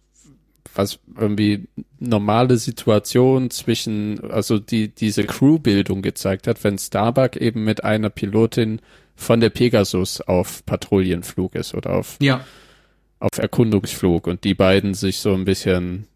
was 0.75 0.99
irgendwie 1.17 1.67
normale 1.99 2.57
Situation 2.57 3.49
zwischen, 3.49 4.19
also 4.29 4.59
die, 4.59 4.89
diese 4.89 5.23
Crewbildung 5.23 6.01
gezeigt 6.01 6.47
hat, 6.47 6.63
wenn 6.63 6.77
Starbuck 6.77 7.37
eben 7.37 7.63
mit 7.63 7.83
einer 7.83 8.09
Pilotin 8.09 8.81
von 9.15 9.39
der 9.39 9.49
Pegasus 9.49 10.21
auf 10.21 10.65
Patrouillenflug 10.65 11.55
ist 11.55 11.73
oder 11.73 11.95
auf, 11.95 12.17
ja. 12.21 12.45
auf 13.19 13.37
Erkundungsflug 13.37 14.27
und 14.27 14.43
die 14.43 14.53
beiden 14.53 14.93
sich 14.93 15.19
so 15.19 15.33
ein 15.33 15.45
bisschen 15.45 16.07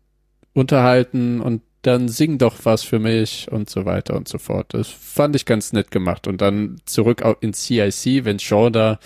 unterhalten 0.54 1.42
und 1.42 1.62
dann 1.82 2.10
sing 2.10 2.38
doch 2.38 2.58
was 2.64 2.84
für 2.84 3.00
mich 3.00 3.48
und 3.52 3.70
so 3.70 3.86
weiter 3.86 4.16
und 4.16 4.28
so 4.28 4.38
fort. 4.38 4.74
Das 4.74 4.88
fand 4.88 5.36
ich 5.36 5.46
ganz 5.46 5.74
nett 5.74 5.90
gemacht. 5.90 6.28
Und 6.28 6.42
dann 6.42 6.80
zurück 6.86 7.24
in 7.42 7.54
CIC, 7.54 8.24
wenn 8.24 8.38
Sean 8.38 8.72
da 8.72 9.00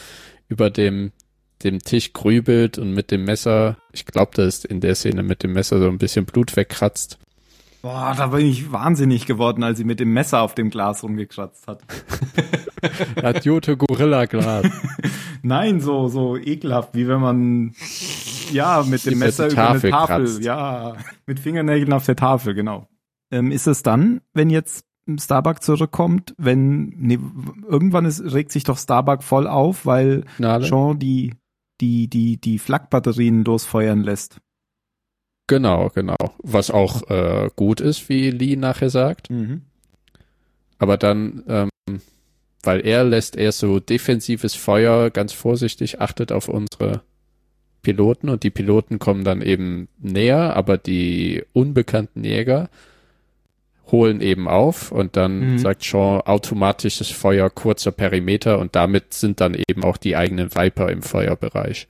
über 0.50 0.70
dem 0.70 1.14
dem 1.64 1.80
Tisch 1.80 2.14
grübelt 2.14 2.78
und 2.78 2.94
mit 2.94 3.12
dem 3.12 3.24
Messer, 3.24 3.78
ich 3.92 4.06
glaube, 4.06 4.32
da 4.36 4.44
ist 4.44 4.66
in 4.66 4.82
der 4.82 4.96
Szene 4.96 5.24
mit 5.24 5.44
dem 5.44 5.54
Messer 5.54 5.80
so 5.80 5.88
ein 5.88 5.98
bisschen 5.98 6.26
Blut 6.26 6.56
wegkratzt. 6.56 7.18
Boah, 7.82 8.16
da 8.18 8.28
bin 8.28 8.48
ich 8.48 8.72
wahnsinnig 8.72 9.28
geworden, 9.28 9.64
als 9.64 9.78
sie 9.78 9.84
mit 9.84 10.00
dem 10.00 10.12
Messer 10.12 10.42
auf 10.42 10.56
dem 10.56 10.72
Glas 10.72 11.04
rumgekratzt 11.04 11.68
hat. 11.68 11.84
Jote 13.46 13.78
Gorilla 13.78 14.26
Glas. 14.26 14.66
Nein, 15.44 15.80
so, 15.80 16.08
so 16.08 16.36
ekelhaft, 16.36 16.96
wie 16.96 17.08
wenn 17.08 17.22
man, 17.22 17.76
ja, 18.52 18.84
mit 18.88 19.06
dem 19.06 19.20
Messer 19.20 19.52
über 19.52 19.70
eine 19.70 19.80
Tafel, 19.80 19.92
kratzt. 19.92 20.44
ja, 20.44 20.96
mit 21.28 21.40
Fingernägeln 21.40 21.94
auf 21.94 22.06
der 22.06 22.16
Tafel, 22.16 22.56
genau. 22.56 22.88
Ähm, 23.32 23.52
ist 23.52 23.68
es 23.68 23.84
dann, 23.84 24.22
wenn 24.34 24.50
jetzt 24.50 24.86
Starbuck 25.20 25.62
zurückkommt, 25.62 26.34
wenn, 26.38 26.88
nee, 26.98 27.20
irgendwann 27.68 28.06
ist, 28.06 28.22
regt 28.34 28.52
sich 28.52 28.64
doch 28.64 28.78
Starbuck 28.78 29.22
voll 29.22 29.46
auf, 29.46 29.86
weil 29.86 30.26
Gnade. 30.38 30.66
Jean 30.66 30.98
die, 30.98 31.34
die, 31.82 32.08
die, 32.08 32.38
die 32.38 32.60
Flakbatterien 32.60 33.44
losfeuern 33.44 34.04
lässt. 34.04 34.40
Genau, 35.48 35.90
genau. 35.94 36.16
Was 36.40 36.72
auch 36.72 37.10
äh, 37.10 37.50
gut 37.56 37.80
ist, 37.80 38.10
wie 38.10 38.32
Lee 38.32 38.56
nachher 38.56 38.90
sagt. 38.90 39.30
Mhm. 39.30 39.62
Aber 40.80 40.98
dann, 40.98 41.44
ähm, 41.48 41.70
weil 42.64 42.86
er 42.86 43.04
lässt 43.04 43.36
eher 43.36 43.52
so 43.52 43.80
defensives 43.80 44.56
Feuer 44.56 45.12
ganz 45.12 45.34
vorsichtig, 45.34 46.02
achtet 46.02 46.32
auf 46.32 46.48
unsere 46.48 47.04
Piloten 47.84 48.30
und 48.30 48.44
die 48.44 48.50
Piloten 48.50 48.98
kommen 48.98 49.24
dann 49.24 49.44
eben 49.44 49.88
näher, 50.00 50.56
aber 50.56 50.80
die 50.80 51.44
unbekannten 51.54 52.24
Jäger 52.24 52.70
holen 53.92 54.22
eben 54.22 54.48
auf 54.48 54.92
und 54.92 55.16
dann 55.16 55.54
mhm. 55.54 55.60
sagt 55.60 55.84
Sean 55.84 56.22
automatisches 56.22 57.10
Feuer, 57.10 57.50
kurzer 57.50 57.92
Perimeter 57.92 58.60
und 58.60 58.76
damit 58.76 59.14
sind 59.14 59.42
dann 59.42 59.56
eben 59.68 59.84
auch 59.84 59.98
die 59.98 60.16
eigenen 60.16 60.56
Viper 60.56 60.90
im 60.90 61.02
Feuerbereich 61.02 61.88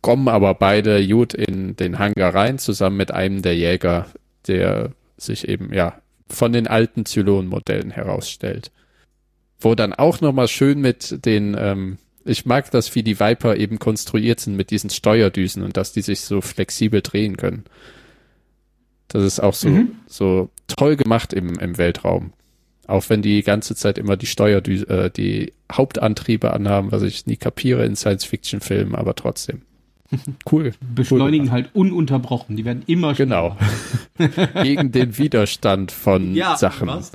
kommen 0.00 0.28
aber 0.28 0.54
beide 0.54 1.06
gut 1.06 1.34
in 1.34 1.76
den 1.76 1.98
Hangar 1.98 2.34
rein, 2.34 2.58
zusammen 2.58 2.96
mit 2.96 3.10
einem 3.10 3.42
der 3.42 3.56
Jäger, 3.56 4.06
der 4.46 4.92
sich 5.16 5.48
eben, 5.48 5.72
ja, 5.72 6.00
von 6.28 6.52
den 6.52 6.66
alten 6.66 7.06
Zylon-Modellen 7.06 7.90
herausstellt. 7.90 8.70
Wo 9.60 9.74
dann 9.74 9.92
auch 9.92 10.20
nochmal 10.20 10.48
schön 10.48 10.80
mit 10.80 11.24
den, 11.24 11.56
ähm, 11.58 11.98
ich 12.24 12.46
mag 12.46 12.70
das, 12.70 12.94
wie 12.94 13.02
die 13.02 13.18
Viper 13.18 13.56
eben 13.56 13.78
konstruiert 13.78 14.40
sind 14.40 14.56
mit 14.56 14.70
diesen 14.70 14.90
Steuerdüsen 14.90 15.62
und 15.62 15.76
dass 15.76 15.92
die 15.92 16.02
sich 16.02 16.20
so 16.20 16.40
flexibel 16.40 17.00
drehen 17.00 17.36
können. 17.36 17.64
Das 19.08 19.24
ist 19.24 19.40
auch 19.40 19.54
so, 19.54 19.68
mhm. 19.68 19.92
so 20.06 20.50
toll 20.66 20.96
gemacht 20.96 21.32
im, 21.32 21.58
im 21.58 21.78
Weltraum. 21.78 22.32
Auch 22.86 23.08
wenn 23.08 23.20
die 23.20 23.42
ganze 23.42 23.74
Zeit 23.74 23.98
immer 23.98 24.16
die 24.16 24.26
Steuerdüse, 24.26 24.88
äh, 24.88 25.10
die 25.10 25.52
Hauptantriebe 25.70 26.52
anhaben, 26.52 26.92
was 26.92 27.02
ich 27.02 27.26
nie 27.26 27.36
kapiere 27.36 27.84
in 27.84 27.96
Science-Fiction-Filmen, 27.96 28.94
aber 28.94 29.14
trotzdem. 29.14 29.62
Cool. 30.50 30.72
Beschleunigen 30.80 31.48
cool 31.48 31.52
halt 31.52 31.74
ununterbrochen. 31.74 32.56
Die 32.56 32.64
werden 32.64 32.82
immer 32.86 33.14
schneller. 33.14 33.58
Genau. 34.16 34.36
Gegen 34.62 34.90
den 34.90 35.18
Widerstand 35.18 35.92
von 35.92 36.34
ja, 36.34 36.56
Sachen. 36.56 36.88
Was? 36.88 37.12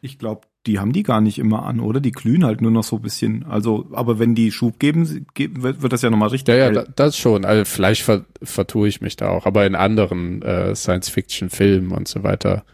Ich 0.00 0.18
glaube, 0.18 0.46
die 0.66 0.78
haben 0.78 0.92
die 0.92 1.02
gar 1.02 1.20
nicht 1.20 1.38
immer 1.38 1.64
an, 1.64 1.80
oder? 1.80 2.00
Die 2.00 2.12
glühen 2.12 2.44
halt 2.44 2.60
nur 2.60 2.70
noch 2.70 2.84
so 2.84 2.96
ein 2.96 3.02
bisschen. 3.02 3.44
Also, 3.46 3.88
aber 3.92 4.18
wenn 4.18 4.34
die 4.34 4.52
Schub 4.52 4.78
geben, 4.78 5.26
wird, 5.36 5.92
das 5.92 6.02
ja 6.02 6.10
nochmal 6.10 6.28
richtig. 6.28 6.54
Ja, 6.54 6.70
ja, 6.70 6.84
das 6.96 7.16
schon. 7.16 7.44
Also 7.44 7.64
vielleicht 7.64 8.02
ver 8.02 8.26
vertue 8.42 8.88
ich 8.88 9.00
mich 9.00 9.16
da 9.16 9.30
auch. 9.30 9.46
Aber 9.46 9.64
in 9.64 9.74
anderen 9.74 10.42
äh, 10.42 10.74
Science-Fiction-Filmen 10.74 11.92
und 11.92 12.08
so 12.08 12.22
weiter 12.22 12.64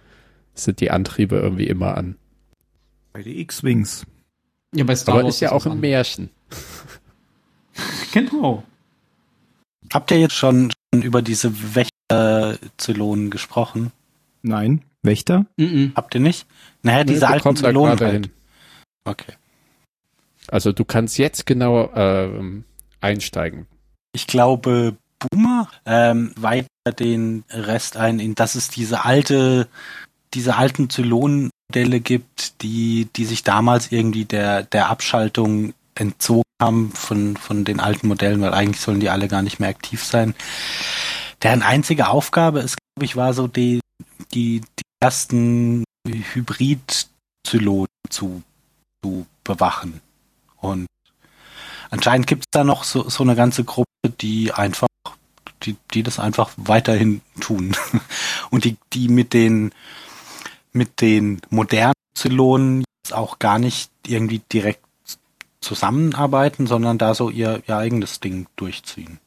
sind 0.54 0.80
die 0.80 0.90
Antriebe 0.90 1.36
irgendwie 1.36 1.68
immer 1.68 1.96
an. 1.96 2.16
Bei 3.12 3.22
den 3.22 3.38
X-Wings. 3.38 4.04
Ja, 4.74 4.84
bei 4.84 4.96
Star 4.96 5.14
Aber 5.14 5.24
Wars 5.24 5.36
ist 5.36 5.40
ja 5.40 5.52
auch 5.52 5.66
ein 5.66 5.78
Märchen. 5.78 6.30
genau. 8.12 8.64
Habt 9.92 10.10
ihr 10.10 10.18
jetzt 10.18 10.34
schon, 10.34 10.72
über 10.92 11.22
diese 11.22 11.52
Wächter-Zylonen 11.74 13.30
gesprochen? 13.30 13.92
Nein. 14.42 14.82
Wächter? 15.06 15.46
Mm 15.56 15.64
-mm. 15.64 15.94
Habt 15.94 16.14
ihr 16.14 16.20
nicht? 16.20 16.46
Naja, 16.82 17.04
diese 17.04 17.26
nee, 17.26 17.32
alten 17.32 17.56
Zylonen 17.56 17.98
halt. 17.98 18.30
Okay. 19.04 19.32
Also 20.48 20.72
du 20.72 20.84
kannst 20.84 21.18
jetzt 21.18 21.46
genau 21.46 21.90
ähm, 21.94 22.64
einsteigen. 23.00 23.66
Ich 24.12 24.26
glaube, 24.26 24.96
Boomer 25.18 25.68
ähm, 25.84 26.32
weiter 26.36 26.68
den 26.98 27.44
Rest 27.50 27.96
ein 27.96 28.20
in, 28.20 28.34
das 28.34 28.54
ist 28.56 28.76
diese 28.76 29.04
alte 29.04 29.68
diese 30.34 30.56
alten 30.56 30.90
Zylon-Modelle 30.90 32.00
gibt, 32.00 32.62
die, 32.62 33.08
die 33.16 33.24
sich 33.24 33.42
damals 33.42 33.90
irgendwie 33.90 34.24
der, 34.24 34.62
der 34.62 34.90
Abschaltung 34.90 35.72
entzogen 35.94 36.42
haben 36.60 36.92
von, 36.92 37.36
von 37.36 37.64
den 37.64 37.80
alten 37.80 38.08
Modellen, 38.08 38.40
weil 38.40 38.54
eigentlich 38.54 38.80
sollen 38.80 39.00
die 39.00 39.10
alle 39.10 39.28
gar 39.28 39.42
nicht 39.42 39.60
mehr 39.60 39.70
aktiv 39.70 40.04
sein. 40.04 40.34
Deren 41.42 41.62
einzige 41.62 42.08
Aufgabe 42.08 42.60
ist, 42.60 42.76
glaube 42.76 43.04
ich, 43.04 43.16
war 43.16 43.34
so 43.34 43.46
die, 43.46 43.80
die, 44.32 44.60
die 44.60 44.84
ersten 45.00 45.84
Hybrid-Zylonen 46.06 47.86
zu, 48.10 48.42
zu 49.02 49.26
bewachen. 49.44 50.00
Und 50.56 50.86
anscheinend 51.90 52.26
gibt 52.26 52.44
es 52.46 52.50
da 52.50 52.64
noch 52.64 52.84
so, 52.84 53.08
so 53.08 53.22
eine 53.22 53.36
ganze 53.36 53.64
Gruppe, 53.64 53.88
die 54.20 54.52
einfach, 54.52 54.88
die, 55.62 55.76
die 55.92 56.02
das 56.02 56.18
einfach 56.18 56.50
weiterhin 56.56 57.22
tun. 57.40 57.76
Und 58.50 58.64
die, 58.64 58.76
die 58.92 59.08
mit 59.08 59.32
den 59.32 59.72
mit 60.76 61.00
den 61.00 61.40
modernen 61.50 61.94
Zylonen 62.14 62.84
jetzt 63.02 63.12
auch 63.12 63.38
gar 63.38 63.58
nicht 63.58 63.90
irgendwie 64.06 64.40
direkt 64.52 64.84
zusammenarbeiten, 65.60 66.66
sondern 66.66 66.98
da 66.98 67.14
so 67.14 67.30
ihr, 67.30 67.62
ihr 67.66 67.76
eigenes 67.76 68.20
Ding 68.20 68.46
durchziehen. 68.54 69.18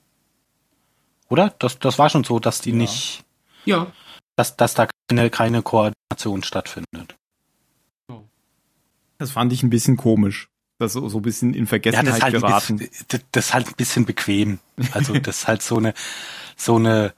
Oder? 1.28 1.54
Das, 1.60 1.80
das 1.80 2.00
war 2.00 2.10
schon 2.10 2.24
so, 2.24 2.40
dass 2.40 2.62
die 2.62 2.70
ja. 2.70 2.76
nicht. 2.78 3.24
Ja. 3.66 3.88
Dass, 4.40 4.56
dass 4.56 4.74
da 4.74 4.88
keine, 5.10 5.30
keine 5.30 5.62
Koordination 5.62 6.44
stattfindet. 6.44 7.18
Das 9.18 9.32
fand 9.32 9.52
ich 9.52 9.64
ein 9.64 9.70
bisschen 9.70 9.98
komisch. 9.98 10.48
Das 10.78 10.94
so, 10.94 11.10
so 11.10 11.18
ein 11.18 11.24
bisschen 11.24 11.54
in 11.54 11.68
Vergessenheit 11.68 12.06
ja, 12.06 12.14
das 12.14 12.24
halt 12.24 12.34
geraten. 12.36 12.78
Bisschen, 12.78 13.24
das, 13.34 13.48
ist 13.48 13.54
halt 13.54 13.68
ein 13.68 13.74
bisschen 13.76 14.06
bequem. 14.06 14.60
Also 14.94 15.12
das 15.20 15.40
ist 15.40 15.48
halt 15.50 15.62
so 15.62 15.76
eine, 15.76 15.94
so 16.56 16.78
eine, 16.78 17.14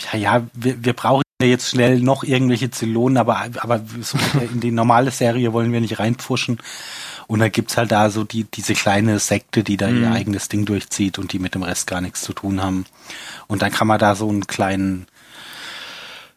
ja, 0.00 0.18
ja, 0.18 0.46
wir, 0.52 0.84
wir 0.84 0.94
brauchen 0.94 1.22
jetzt 1.40 1.70
schnell 1.70 2.00
noch 2.00 2.24
irgendwelche 2.24 2.72
Zylonen, 2.72 3.18
aber, 3.18 3.46
aber 3.58 3.84
so 4.00 4.18
in 4.52 4.58
die 4.58 4.72
normale 4.72 5.12
Serie 5.12 5.52
wollen 5.52 5.72
wir 5.72 5.80
nicht 5.80 6.00
reinpfuschen. 6.00 6.58
Und 7.28 7.38
dann 7.38 7.52
gibt's 7.52 7.76
halt 7.76 7.92
da 7.92 8.10
so 8.10 8.24
die, 8.24 8.42
diese 8.42 8.74
kleine 8.74 9.20
Sekte, 9.20 9.62
die 9.62 9.76
da 9.76 9.86
mhm. 9.86 10.02
ihr 10.02 10.10
eigenes 10.10 10.48
Ding 10.48 10.64
durchzieht 10.64 11.20
und 11.20 11.32
die 11.32 11.38
mit 11.38 11.54
dem 11.54 11.62
Rest 11.62 11.86
gar 11.86 12.00
nichts 12.00 12.22
zu 12.22 12.32
tun 12.32 12.60
haben. 12.64 12.84
Und 13.46 13.62
dann 13.62 13.70
kann 13.70 13.86
man 13.86 14.00
da 14.00 14.16
so 14.16 14.28
einen 14.28 14.48
kleinen, 14.48 15.06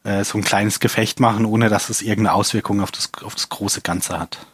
äh, 0.03 0.23
so 0.23 0.37
ein 0.37 0.43
kleines 0.43 0.79
Gefecht 0.79 1.19
machen, 1.19 1.45
ohne 1.45 1.69
dass 1.69 1.89
es 1.89 2.01
irgendeine 2.01 2.33
Auswirkung 2.33 2.81
auf 2.81 2.91
das, 2.91 3.11
auf 3.23 3.35
das 3.35 3.49
große 3.49 3.81
Ganze 3.81 4.19
hat. 4.19 4.45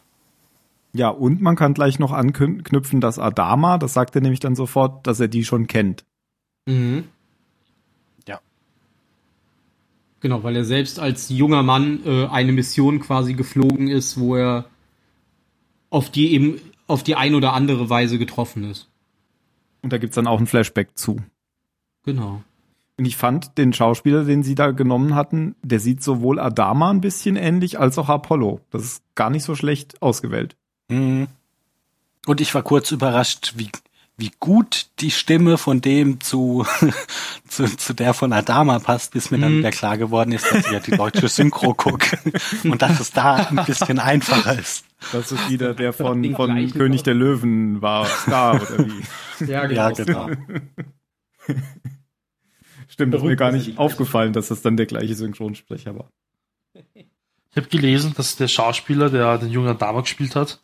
Ja, 0.93 1.09
und 1.09 1.41
man 1.41 1.55
kann 1.55 1.73
gleich 1.73 1.99
noch 1.99 2.11
anknüpfen, 2.11 3.01
dass 3.01 3.19
Adama, 3.19 3.77
das 3.77 3.93
sagt 3.93 4.15
er 4.15 4.21
nämlich 4.21 4.39
dann 4.39 4.55
sofort, 4.55 5.05
dass 5.07 5.19
er 5.19 5.27
die 5.27 5.43
schon 5.43 5.67
kennt. 5.67 6.05
Mhm. 6.65 7.05
Genau, 10.25 10.41
weil 10.41 10.55
er 10.55 10.65
selbst 10.65 10.97
als 10.97 11.29
junger 11.29 11.61
Mann 11.61 11.99
äh, 12.03 12.25
eine 12.25 12.51
Mission 12.51 12.99
quasi 12.99 13.35
geflogen 13.35 13.89
ist, 13.89 14.19
wo 14.19 14.35
er 14.35 14.65
auf 15.91 16.09
die 16.09 16.33
eben 16.33 16.59
auf 16.87 17.03
die 17.03 17.13
ein 17.13 17.35
oder 17.35 17.53
andere 17.53 17.91
Weise 17.91 18.17
getroffen 18.17 18.63
ist. 18.63 18.89
Und 19.83 19.93
da 19.93 19.99
gibt's 19.99 20.15
dann 20.15 20.25
auch 20.25 20.39
ein 20.39 20.47
Flashback 20.47 20.97
zu. 20.97 21.17
Genau. 22.05 22.41
Und 22.97 23.05
ich 23.05 23.17
fand 23.17 23.57
den 23.57 23.73
Schauspieler, 23.73 24.23
den 24.23 24.43
sie 24.43 24.55
da 24.55 24.71
genommen 24.71 25.15
hatten, 25.15 25.55
der 25.61 25.79
sieht 25.79 26.01
sowohl 26.01 26.39
Adama 26.39 26.91
ein 26.91 27.01
bisschen 27.01 27.35
ähnlich 27.35 27.79
als 27.79 27.97
auch 27.97 28.07
Apollo. 28.07 28.61
Das 28.71 28.83
ist 28.83 29.03
gar 29.15 29.29
nicht 29.29 29.43
so 29.43 29.55
schlecht 29.55 30.01
ausgewählt. 30.01 30.55
Mhm. 30.89 31.27
Und 32.25 32.41
ich 32.41 32.55
war 32.55 32.63
kurz 32.63 32.91
überrascht, 32.91 33.53
wie 33.57 33.69
wie 34.17 34.31
gut 34.39 34.87
die 34.99 35.11
Stimme 35.11 35.57
von 35.57 35.81
dem 35.81 36.21
zu, 36.21 36.65
zu, 37.47 37.65
zu 37.65 37.93
der 37.93 38.13
von 38.13 38.31
Adama 38.31 38.79
passt, 38.79 39.11
bis 39.11 39.29
mir 39.29 39.39
dann 39.39 39.55
mhm. 39.55 39.57
wieder 39.59 39.71
klar 39.71 39.97
geworden 39.97 40.31
ist, 40.31 40.49
dass 40.49 40.65
ich 40.65 40.71
ja 40.71 40.79
die 40.79 40.91
deutsche 40.91 41.27
Synchro 41.27 41.73
gucke 41.73 42.17
und 42.63 42.81
dass 42.81 42.99
es 42.99 43.11
da 43.11 43.35
ein 43.35 43.65
bisschen 43.65 43.99
einfacher 43.99 44.57
ist. 44.57 44.85
Das 45.11 45.31
ist 45.31 45.49
wieder 45.49 45.73
der 45.73 45.91
von, 45.91 46.23
von 46.33 46.71
König 46.71 47.03
der 47.03 47.13
Löwen 47.13 47.81
war, 47.81 48.05
Star 48.05 48.55
oder 48.55 48.85
wie? 48.85 49.03
Ja, 49.45 49.65
genau. 49.65 49.75
Ja, 49.75 49.89
genau. 49.91 50.29
Stimmt, 52.95 53.13
das 53.13 53.23
ist 53.23 53.27
mir 53.27 53.35
gar 53.35 53.51
nicht 53.51 53.77
aufgefallen, 53.77 54.31
dass 54.31 54.47
das 54.47 54.61
dann 54.61 54.77
der 54.77 54.85
gleiche 54.85 55.15
Synchronsprecher 55.15 55.97
war. 55.97 56.09
Ich 57.51 57.57
habe 57.57 57.69
gelesen, 57.69 58.13
dass 58.17 58.35
der 58.35 58.49
Schauspieler, 58.49 59.09
der 59.09 59.37
den 59.37 59.49
jungen 59.49 59.69
Adama 59.69 60.01
gespielt 60.01 60.35
hat, 60.35 60.59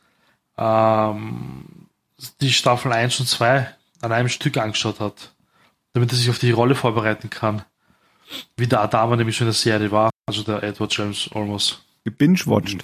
ähm, 0.58 1.88
die 2.42 2.52
Staffel 2.52 2.92
1 2.92 3.22
und 3.22 3.28
2 3.28 3.66
an 4.02 4.12
einem 4.12 4.28
Stück 4.28 4.58
angeschaut 4.58 5.00
hat, 5.00 5.34
damit 5.94 6.12
er 6.12 6.18
sich 6.18 6.30
auf 6.30 6.38
die 6.40 6.52
Rolle 6.52 6.76
vorbereiten 6.76 7.30
kann. 7.30 7.64
Wie 8.58 8.68
der 8.68 8.82
Adama 8.82 9.16
nämlich 9.16 9.38
schon 9.38 9.48
in 9.48 9.52
der 9.52 9.54
Serie 9.54 9.90
war, 9.90 10.10
also 10.26 10.44
der 10.44 10.64
Edward 10.64 10.94
James 10.94 11.30
Olmos. 11.34 11.82
Gebingewatcht. 12.04 12.84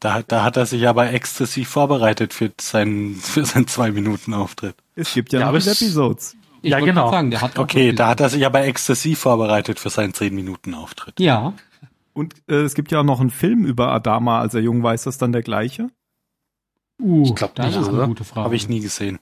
Da, 0.00 0.22
da 0.22 0.42
hat 0.42 0.56
er 0.56 0.64
sich 0.64 0.88
aber 0.88 1.12
exzessiv 1.12 1.68
vorbereitet 1.68 2.32
für 2.32 2.50
seinen, 2.58 3.14
für 3.16 3.44
seinen 3.44 3.66
Zwei-Minuten-Auftritt. 3.66 4.76
Es 4.94 5.12
gibt 5.12 5.34
ja, 5.34 5.40
Ja, 5.40 5.52
noch 5.52 5.66
Episodes. 5.66 6.34
Ich 6.62 6.70
Ja, 6.70 6.80
genau. 6.80 7.10
Sagen, 7.10 7.30
der 7.30 7.40
hat 7.40 7.58
auch 7.58 7.62
Okay, 7.62 7.92
da 7.92 8.08
hat 8.08 8.20
er 8.20 8.28
sich 8.28 8.44
aber 8.44 8.64
exzessiv 8.64 9.18
vorbereitet 9.20 9.78
für 9.78 9.90
seinen 9.90 10.12
10-Minuten-Auftritt. 10.12 11.20
Ja. 11.20 11.52
Und 12.12 12.34
äh, 12.48 12.62
es 12.62 12.74
gibt 12.74 12.90
ja 12.90 13.00
auch 13.00 13.04
noch 13.04 13.20
einen 13.20 13.30
Film 13.30 13.64
über 13.64 13.92
Adama, 13.92 14.40
als 14.40 14.54
er 14.54 14.60
jung 14.60 14.82
war. 14.82 14.94
Ist 14.94 15.06
das 15.06 15.18
dann 15.18 15.32
der 15.32 15.42
gleiche? 15.42 15.88
Uh, 17.00 17.24
Ich 17.24 17.34
glaub 17.34 17.54
das 17.54 17.66
nicht, 17.66 17.80
ist 17.80 17.88
eine 17.88 18.06
gute 18.06 18.24
Frage. 18.24 18.44
Habe 18.44 18.56
ich 18.56 18.68
nie 18.68 18.80
gesehen. 18.80 19.18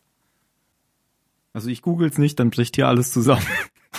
Also 1.53 1.69
ich 1.69 1.83
google's 1.83 2.19
nicht, 2.19 2.39
dann 2.39 2.51
bricht 2.51 2.77
hier 2.77 2.89
alles 2.89 3.13
zusammen. 3.13 3.47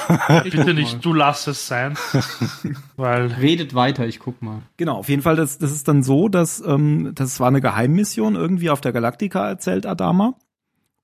Bitte 0.44 0.74
nicht, 0.74 1.04
du 1.04 1.14
lass 1.14 1.48
es 1.48 1.68
sein. 1.68 1.98
Weil, 2.96 3.28
Redet 3.28 3.74
weiter, 3.74 4.06
ich 4.06 4.20
guck 4.20 4.42
mal. 4.42 4.62
Genau, 4.78 4.98
auf 4.98 5.10
jeden 5.10 5.24
Fall, 5.24 5.36
das, 5.36 5.58
das 5.58 5.72
ist 5.72 5.88
dann 5.88 6.04
so, 6.04 6.30
dass 6.30 6.60
ähm, 6.66 7.14
das 7.16 7.40
war 7.40 7.48
eine 7.48 7.62
Geheimmission 7.62 8.36
irgendwie 8.36 8.70
auf 8.70 8.82
der 8.82 8.94
Galactica, 8.94 9.48
erzählt 9.48 9.86
Adama. 9.86 10.36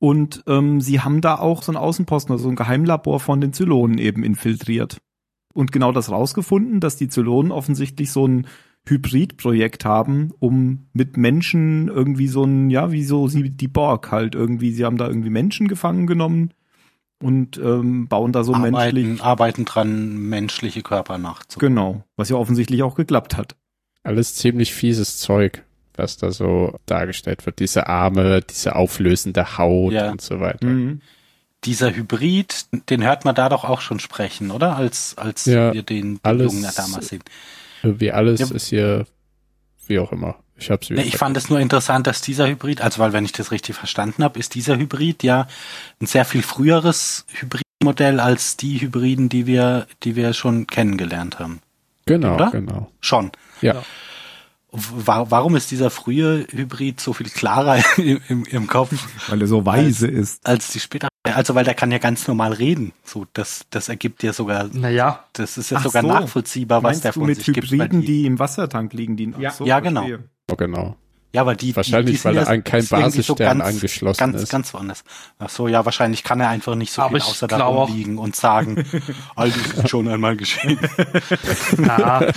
Und 0.03 0.43
ähm, 0.47 0.81
sie 0.81 0.99
haben 0.99 1.21
da 1.21 1.39
auch 1.39 1.63
so 1.63 1.71
einen 1.71 1.77
Außenposten, 1.77 2.33
also 2.33 2.43
so 2.43 2.49
ein 2.49 2.57
Geheimlabor 2.57 3.21
von 3.21 3.39
den 3.39 3.53
Zylonen 3.53 3.97
eben 3.97 4.21
infiltriert. 4.21 4.97
Und 5.53 5.71
genau 5.71 5.93
das 5.93 6.11
rausgefunden, 6.11 6.81
dass 6.81 6.97
die 6.97 7.07
Zylonen 7.07 7.53
offensichtlich 7.53 8.11
so 8.11 8.27
ein 8.27 8.47
Hybridprojekt 8.85 9.85
haben, 9.85 10.33
um 10.39 10.89
mit 10.91 11.15
Menschen 11.15 11.87
irgendwie 11.87 12.27
so 12.27 12.43
ein, 12.43 12.69
ja, 12.69 12.91
wie 12.91 13.05
so 13.05 13.29
sie 13.29 13.49
die 13.49 13.69
Borg 13.69 14.11
halt 14.11 14.35
irgendwie, 14.35 14.73
sie 14.73 14.83
haben 14.83 14.97
da 14.97 15.07
irgendwie 15.07 15.29
Menschen 15.29 15.69
gefangen 15.69 16.05
genommen 16.05 16.53
und 17.21 17.57
ähm, 17.57 18.09
bauen 18.09 18.33
da 18.33 18.43
so 18.43 18.55
arbeiten, 18.55 18.73
menschlich. 18.73 19.23
arbeiten 19.23 19.63
dran, 19.63 20.17
menschliche 20.17 20.81
Körper 20.81 21.17
nachzubauen. 21.17 21.75
Genau, 21.75 22.03
was 22.17 22.27
ja 22.27 22.35
offensichtlich 22.35 22.83
auch 22.83 22.95
geklappt 22.95 23.37
hat. 23.37 23.55
Alles 24.03 24.35
ziemlich 24.35 24.73
fieses 24.73 25.19
Zeug, 25.19 25.63
was 25.95 26.17
da 26.17 26.31
so 26.31 26.79
dargestellt 26.85 27.45
wird. 27.45 27.59
Diese 27.59 27.87
Arme, 27.87 28.41
diese 28.41 28.75
auflösende 28.75 29.57
Haut 29.57 29.93
Ja. 29.93 30.11
und 30.11 30.21
so 30.21 30.39
weiter. 30.39 30.65
Mhm. 30.67 31.01
Dieser 31.65 31.95
Hybrid, 31.95 32.65
den 32.89 33.03
hört 33.03 33.23
man 33.25 33.35
da 33.35 33.47
doch 33.49 33.63
auch 33.63 33.79
schon 33.81 33.99
sprechen, 33.99 34.51
oder? 34.51 34.75
Als, 34.75 35.17
als 35.17 35.45
Ja, 35.45 35.73
wir 35.73 35.83
den, 35.83 36.15
den 36.15 36.19
alles- 36.23 36.51
jungen 36.53 36.65
Adama 36.65 37.01
sehen. 37.01 37.23
Irgendwie 37.83 38.11
alles 38.11 38.39
Ja. 38.41 38.55
ist 38.55 38.67
hier, 38.67 39.05
wie 39.87 39.99
auch 39.99 40.11
immer. 40.11 40.35
Ich 40.57 40.69
hab's 40.69 40.89
wieder 40.89 41.01
Nee, 41.01 41.07
ich 41.07 41.17
fand 41.17 41.35
es 41.37 41.49
nur 41.49 41.59
interessant, 41.59 42.05
dass 42.07 42.21
dieser 42.21 42.47
Hybrid, 42.47 42.81
also 42.81 42.99
weil 42.99 43.11
wenn 43.13 43.25
ich 43.25 43.31
das 43.31 43.51
richtig 43.51 43.75
verstanden 43.75 44.23
habe, 44.23 44.39
ist 44.39 44.55
dieser 44.55 44.77
Hybrid 44.77 45.23
ja 45.23 45.47
ein 46.01 46.05
sehr 46.05 46.25
viel 46.25 46.43
früheres 46.43 47.25
Hybridmodell 47.33 48.19
als 48.19 48.55
die 48.57 48.79
Hybriden, 48.79 49.29
die 49.29 49.47
wir, 49.47 49.87
die 50.03 50.15
wir 50.15 50.33
schon 50.33 50.67
kennengelernt 50.67 51.39
haben. 51.39 51.59
Genau, 52.05 52.35
oder? 52.35 52.51
genau. 52.51 52.91
Schon. 53.01 53.31
Ja. 53.61 53.75
Wa- 53.75 53.83
Warum 54.75 55.55
ist 55.55 55.69
dieser 55.71 55.89
frühe 55.91 56.47
Hybrid 56.49 56.99
so 56.99 57.13
viel 57.13 57.29
klarer 57.29 57.77
im, 57.97 58.19
im, 58.27 58.43
im 58.45 58.67
Kopf 58.67 58.91
Weil 59.29 59.41
er 59.41 59.47
so 59.47 59.65
weise 59.65 60.07
ist. 60.07 60.45
als 60.47 60.71
die 60.71 60.79
später? 60.79 61.07
Also 61.23 61.55
weil 61.55 61.63
der 61.63 61.73
kann 61.75 61.91
ja 61.91 61.99
ganz 61.99 62.27
normal 62.27 62.53
reden. 62.53 62.91
So, 63.05 63.25
das, 63.33 63.65
das 63.69 63.87
ergibt 63.87 64.23
ja 64.23 64.33
sogar, 64.33 64.69
naja, 64.73 65.23
das 65.33 65.57
ist 65.57 65.69
ja 65.69 65.77
Ach 65.77 65.83
sogar 65.83 66.01
so. 66.01 66.07
nachvollziehbar, 66.07 66.79
was 66.83 66.89
Meinst 66.89 67.03
der 67.05 67.11
du 67.13 67.19
von 67.21 67.27
mit 67.29 67.37
sich 67.41 67.53
gibt. 67.53 67.71
Hybriden, 67.71 68.01
die, 68.01 68.07
die, 68.07 68.25
im 68.25 68.39
Wassertank 68.39 68.91
liegen? 68.93 69.15
Die, 69.15 69.33
Ja. 69.39 69.49
Ach 69.51 69.53
so, 69.53 69.65
Ja, 69.65 69.79
genau. 69.79 70.01
verstehe. 70.01 70.29
Oh, 70.51 70.55
genau. 70.55 70.95
Ja, 71.33 71.41
aber 71.41 71.55
die, 71.55 71.75
Wahrscheinlich, 71.75 72.17
die, 72.17 72.17
die 72.19 72.25
weil 72.25 72.37
er 72.37 72.47
an 72.47 72.63
keinen 72.63 72.83
irgendwie 72.83 73.03
Basisstern 73.03 73.61
angeschlossen 73.61 74.19
ganz, 74.19 74.43
ist. 74.43 74.49
Ganz 74.51 74.73
woanders. 74.73 75.03
Ach 75.39 75.49
so, 75.49 75.67
ja, 75.67 75.83
wahrscheinlich 75.83 76.23
kann 76.23 76.39
er 76.39 76.49
einfach 76.49 76.75
nicht 76.75 76.93
so 76.93 77.01
Aber 77.01 77.19
viel 77.19 77.27
außer 77.27 77.47
da 77.47 77.65
rumliegen 77.65 78.19
und 78.19 78.35
sagen, 78.35 78.85
all 79.35 79.49
das 79.49 79.83
ist 79.83 79.89
schon 79.89 80.07
einmal 80.07 80.37
geschehen. 80.37 80.77
na, 81.77 82.27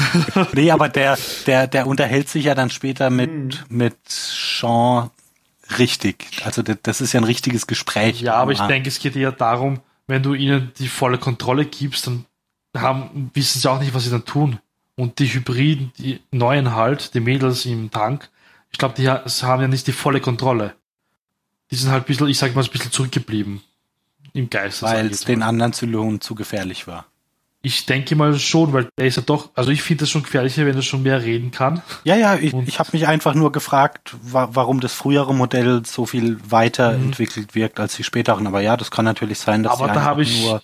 nee, 0.54 0.70
aber 0.70 0.88
der, 0.88 1.18
der, 1.46 1.66
der 1.66 1.86
unterhält 1.86 2.30
sich 2.30 2.46
ja 2.46 2.54
dann 2.54 2.70
später 2.70 3.10
mit, 3.10 3.64
mit 3.68 3.96
Sean 4.08 5.10
richtig. 5.78 6.42
Also 6.44 6.62
das, 6.62 6.78
das 6.82 7.00
ist 7.02 7.12
ja 7.12 7.20
ein 7.20 7.24
richtiges 7.24 7.66
Gespräch. 7.66 8.22
ja, 8.22 8.34
aber 8.34 8.52
ich 8.52 8.60
Ah, 8.60 8.68
denke, 8.68 8.88
es 8.88 8.98
geht 8.98 9.16
eher 9.16 9.32
darum, 9.32 9.80
wenn 10.06 10.22
du 10.22 10.32
ihnen 10.32 10.72
die 10.78 10.88
volle 10.88 11.18
Kontrolle 11.18 11.66
gibst, 11.66 12.06
dann 12.06 12.24
haben, 12.74 13.30
wissen 13.34 13.60
sie 13.60 13.70
auch 13.70 13.80
nicht, 13.80 13.92
was 13.92 14.04
sie 14.04 14.10
dann 14.10 14.24
tun. 14.24 14.58
Und 14.94 15.18
die 15.18 15.26
Hybriden, 15.26 15.92
die 15.98 16.20
neuen 16.30 16.74
halt, 16.74 17.12
die 17.12 17.20
Mädels 17.20 17.66
im 17.66 17.90
Tank, 17.90 18.30
ich 18.72 18.78
glaube, 18.78 18.94
die 18.96 19.08
ha- 19.08 19.24
haben 19.24 19.62
ja 19.62 19.68
nicht 19.68 19.86
die 19.86 19.92
volle 19.92 20.20
Kontrolle. 20.20 20.74
Die 21.70 21.76
sind 21.76 21.90
halt 21.90 22.04
ein 22.04 22.06
bisschen, 22.06 22.28
ich 22.28 22.38
sag 22.38 22.54
mal, 22.54 22.62
ein 22.64 22.70
bisschen 22.70 22.92
zurückgeblieben. 22.92 23.60
Im 24.32 24.50
Geist. 24.50 24.82
Weil 24.82 25.06
es 25.06 25.22
den 25.24 25.42
anderen 25.42 25.72
Zylonen 25.72 26.20
zu 26.20 26.34
gefährlich 26.34 26.86
war. 26.86 27.06
Ich 27.62 27.86
denke 27.86 28.14
mal 28.14 28.38
schon, 28.38 28.72
weil 28.72 28.88
der 28.96 29.06
ist 29.06 29.16
ja 29.16 29.22
doch, 29.22 29.50
also 29.54 29.70
ich 29.72 29.82
finde 29.82 30.02
das 30.02 30.10
schon 30.10 30.22
gefährlicher, 30.22 30.64
wenn 30.66 30.76
er 30.76 30.82
schon 30.82 31.02
mehr 31.02 31.22
reden 31.22 31.50
kann. 31.50 31.82
Ja, 32.04 32.14
ja, 32.14 32.36
ich, 32.36 32.52
Und- 32.52 32.68
ich 32.68 32.78
habe 32.78 32.90
mich 32.92 33.08
einfach 33.08 33.34
nur 33.34 33.50
gefragt, 33.50 34.14
wa 34.22 34.50
warum 34.52 34.78
das 34.80 34.92
frühere 34.92 35.34
Modell 35.34 35.84
so 35.84 36.06
viel 36.06 36.38
weiterentwickelt 36.48 37.54
wirkt 37.56 37.80
als 37.80 37.96
die 37.96 38.04
späteren. 38.04 38.46
Aber 38.46 38.60
ja, 38.60 38.76
das 38.76 38.90
kann 38.92 39.04
natürlich 39.04 39.38
sein, 39.38 39.62
dass 39.64 39.78
Mhm. 39.78 39.84
Aber 39.84 39.94
da 39.94 40.02
habe 40.02 40.22
ich 40.22 40.42
nur 40.42 40.62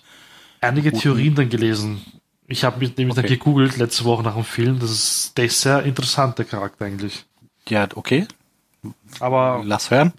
einige 0.61 0.91
Guten. 0.91 1.01
Theorien 1.01 1.35
dann 1.35 1.49
gelesen. 1.49 2.01
Ich 2.47 2.63
habe 2.63 2.79
mich 2.79 2.95
nämlich 2.95 3.15
dann 3.15 3.25
Okay. 3.25 3.35
gegoogelt 3.37 3.75
letzte 3.77 4.05
Woche 4.05 4.23
nach 4.23 4.35
dem 4.35 4.43
Film. 4.45 4.79
Das 4.79 4.91
ist, 4.91 5.33
der 5.37 5.45
ist 5.45 5.59
sehr 5.59 5.83
interessant, 5.83 6.37
der 6.37 6.45
Charakter 6.45 6.85
eigentlich. 6.85 7.25
Ja, 7.69 7.87
okay, 7.95 8.27
Aber 9.19 9.61
lass 9.63 9.91
hören. 9.91 10.13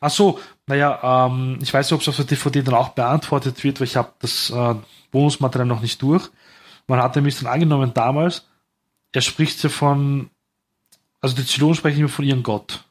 Ach 0.00 0.10
so, 0.10 0.38
naja, 0.66 1.26
ähm, 1.26 1.58
ich 1.62 1.72
weiß 1.72 1.86
nicht, 1.86 1.94
ob 1.94 2.00
es 2.00 2.08
auf 2.08 2.16
der 2.16 2.24
DVD 2.26 2.62
dann 2.62 2.74
auch 2.74 2.90
beantwortet 2.90 3.62
wird, 3.64 3.80
weil 3.80 3.86
ich 3.86 3.96
habe 3.96 4.12
das 4.20 4.50
äh, 4.50 4.74
Bonusmaterial 5.10 5.66
noch 5.66 5.80
nicht 5.80 6.00
durch. 6.02 6.30
Man 6.86 7.00
hat 7.00 7.16
nämlich 7.16 7.38
dann 7.38 7.46
angenommen 7.46 7.92
damals, 7.94 8.46
er 9.12 9.20
spricht 9.20 9.62
ja 9.62 9.70
von, 9.70 10.30
also 11.20 11.36
die 11.36 11.46
Zylonen 11.46 11.74
sprechen 11.74 12.00
immer 12.00 12.08
von 12.08 12.24
ihrem 12.24 12.42
Gott. 12.42 12.84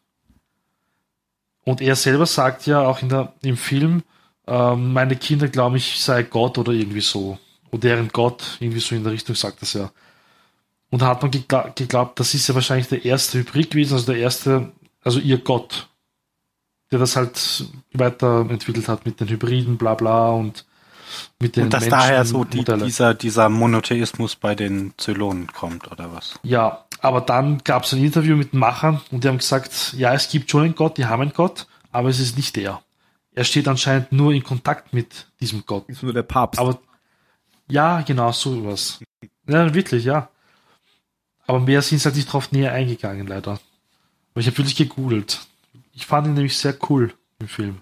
Und 1.65 1.81
er 1.81 1.95
selber 1.95 2.25
sagt 2.25 2.65
ja 2.65 2.81
auch 2.81 3.01
in 3.01 3.09
der, 3.09 3.33
im 3.41 3.57
Film, 3.57 4.03
ähm, 4.47 4.93
meine 4.93 5.15
Kinder 5.15 5.47
glauben, 5.47 5.75
ich 5.75 5.99
sei 5.99 6.23
Gott 6.23 6.57
oder 6.57 6.71
irgendwie 6.71 7.01
so. 7.01 7.37
Und 7.71 7.83
deren 7.83 8.09
Gott, 8.09 8.57
irgendwie 8.59 8.79
so 8.79 8.95
in 8.95 9.03
der 9.03 9.13
Richtung 9.13 9.35
sagt 9.35 9.61
das 9.61 9.73
ja. 9.73 9.91
Und 10.93 11.01
da 11.01 11.07
hat 11.07 11.23
man 11.23 11.31
gegla 11.31 11.71
geglaubt, 11.75 12.19
das 12.19 12.35
ist 12.35 12.47
ja 12.47 12.53
wahrscheinlich 12.53 12.87
der 12.87 13.03
erste 13.03 13.39
Hybrid 13.39 13.71
gewesen, 13.71 13.93
also 13.93 14.05
der 14.05 14.21
erste, 14.21 14.71
also 15.03 15.19
ihr 15.19 15.39
Gott 15.39 15.87
der 16.93 16.99
das 16.99 17.15
halt 17.15 17.65
weiterentwickelt 17.93 18.87
hat 18.87 19.05
mit 19.07 19.19
den 19.19 19.27
Hybriden, 19.27 19.77
bla 19.77 19.95
bla 19.95 20.29
und 20.29 20.63
mit 21.39 21.55
den 21.55 21.63
Und 21.63 21.73
dass 21.73 21.81
Menschen 21.81 21.99
daher 21.99 22.23
so 22.23 22.43
die, 22.43 22.63
dieser, 22.63 23.15
dieser 23.15 23.49
Monotheismus 23.49 24.35
bei 24.35 24.53
den 24.53 24.93
Zylonen 24.97 25.47
kommt, 25.47 25.91
oder 25.91 26.13
was? 26.13 26.39
Ja, 26.43 26.85
aber 26.99 27.21
dann 27.21 27.57
gab 27.63 27.83
es 27.83 27.93
ein 27.93 28.03
Interview 28.03 28.35
mit 28.35 28.53
den 28.53 28.59
Machern 28.59 29.01
und 29.09 29.23
die 29.23 29.27
haben 29.27 29.39
gesagt, 29.39 29.95
ja, 29.97 30.13
es 30.13 30.29
gibt 30.29 30.51
schon 30.51 30.65
einen 30.65 30.75
Gott, 30.75 30.99
die 30.99 31.07
haben 31.07 31.21
einen 31.21 31.33
Gott, 31.33 31.65
aber 31.91 32.09
es 32.09 32.19
ist 32.19 32.37
nicht 32.37 32.55
der. 32.55 32.81
Er 33.33 33.43
steht 33.43 33.67
anscheinend 33.67 34.11
nur 34.11 34.31
in 34.31 34.43
Kontakt 34.43 34.93
mit 34.93 35.25
diesem 35.39 35.65
Gott. 35.65 35.89
Ist 35.89 36.03
nur 36.03 36.13
der 36.13 36.21
Papst. 36.21 36.61
Aber 36.61 36.77
ja, 37.67 38.01
genau, 38.01 38.31
so 38.31 38.65
was. 38.65 38.99
Ja, 39.47 39.73
wirklich, 39.73 40.05
ja. 40.05 40.29
Aber 41.47 41.59
mehr 41.59 41.81
sind 41.81 41.99
sie 41.99 42.05
halt 42.05 42.15
nicht 42.15 42.31
drauf 42.31 42.51
näher 42.51 42.71
eingegangen, 42.71 43.27
leider. 43.27 43.51
Aber 44.33 44.39
ich 44.41 44.47
habe 44.47 44.57
wirklich 44.57 44.75
gegoogelt. 44.75 45.41
Ich 45.93 46.05
fand 46.05 46.27
ihn 46.27 46.33
nämlich 46.33 46.57
sehr 46.57 46.75
cool 46.89 47.13
im 47.39 47.47
Film. 47.47 47.77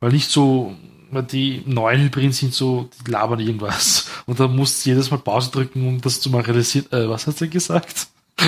Weil 0.00 0.12
nicht 0.12 0.30
so, 0.30 0.74
weil 1.10 1.22
die 1.22 1.62
neuen 1.66 2.00
Hybriden 2.02 2.32
sind 2.32 2.52
so, 2.52 2.88
die 3.06 3.10
labern 3.10 3.38
irgendwas. 3.40 4.08
Und 4.26 4.40
da 4.40 4.48
musst 4.48 4.84
du 4.84 4.90
jedes 4.90 5.10
Mal 5.10 5.18
Pause 5.18 5.50
drücken, 5.52 5.86
um 5.86 6.00
das 6.00 6.20
zu 6.20 6.30
mal 6.30 6.42
realisieren. 6.42 6.86
Äh, 6.90 7.08
was 7.08 7.26
hat 7.26 7.40
er 7.40 7.48
gesagt? 7.48 8.08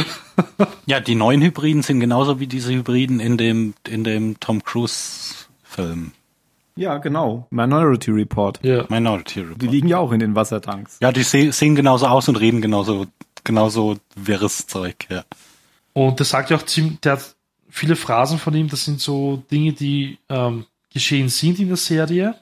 Ja, 0.86 0.98
die 0.98 1.14
neuen 1.14 1.40
Hybriden 1.40 1.82
sind 1.82 2.00
genauso 2.00 2.40
wie 2.40 2.46
diese 2.48 2.72
Hybriden 2.72 3.20
in 3.20 3.36
dem, 3.38 3.74
in 3.88 4.02
dem 4.02 4.40
Tom 4.40 4.62
Cruise 4.64 5.46
Film. 5.62 6.10
ja, 6.74 6.98
genau. 6.98 7.46
Minority 7.50 8.10
Report. 8.10 8.58
Ja. 8.64 8.84
Minority 8.88 9.34
Die 9.34 9.46
Report. 9.46 9.62
liegen 9.70 9.88
ja 9.88 9.98
auch 9.98 10.10
in 10.10 10.18
den 10.18 10.34
Wassertanks. 10.34 10.98
Ja, 11.00 11.12
die 11.12 11.22
se 11.22 11.52
sehen 11.52 11.76
genauso 11.76 12.06
aus 12.08 12.28
und 12.28 12.36
reden 12.36 12.60
genauso, 12.60 13.06
genauso 13.44 13.98
wirres 14.16 14.66
Zeug, 14.66 15.06
ja. 15.10 15.24
Und 15.92 16.18
der 16.18 16.26
sagt 16.26 16.50
ja 16.50 16.56
auch 16.56 16.64
ziemlich, 16.64 17.00
der 17.00 17.12
hat 17.12 17.36
viele 17.68 17.96
Phrasen 17.96 18.38
von 18.38 18.54
ihm, 18.54 18.68
das 18.68 18.84
sind 18.84 19.00
so 19.00 19.44
Dinge, 19.50 19.72
die 19.72 20.18
ähm, 20.28 20.66
geschehen 20.90 21.28
sind 21.28 21.58
in 21.58 21.68
der 21.68 21.76
Serie, 21.76 22.38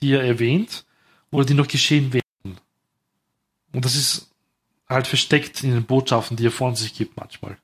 die 0.00 0.12
er 0.12 0.22
erwähnt, 0.22 0.84
oder 1.30 1.44
die 1.44 1.54
noch 1.54 1.68
geschehen 1.68 2.12
werden. 2.12 2.58
Und 3.72 3.84
das 3.84 3.94
ist 3.94 4.30
halt 4.88 5.06
versteckt 5.06 5.62
in 5.62 5.70
den 5.70 5.84
Botschaften, 5.84 6.36
die 6.36 6.46
er 6.46 6.50
von 6.50 6.74
sich 6.74 6.94
gibt 6.94 7.16
manchmal. 7.16 7.56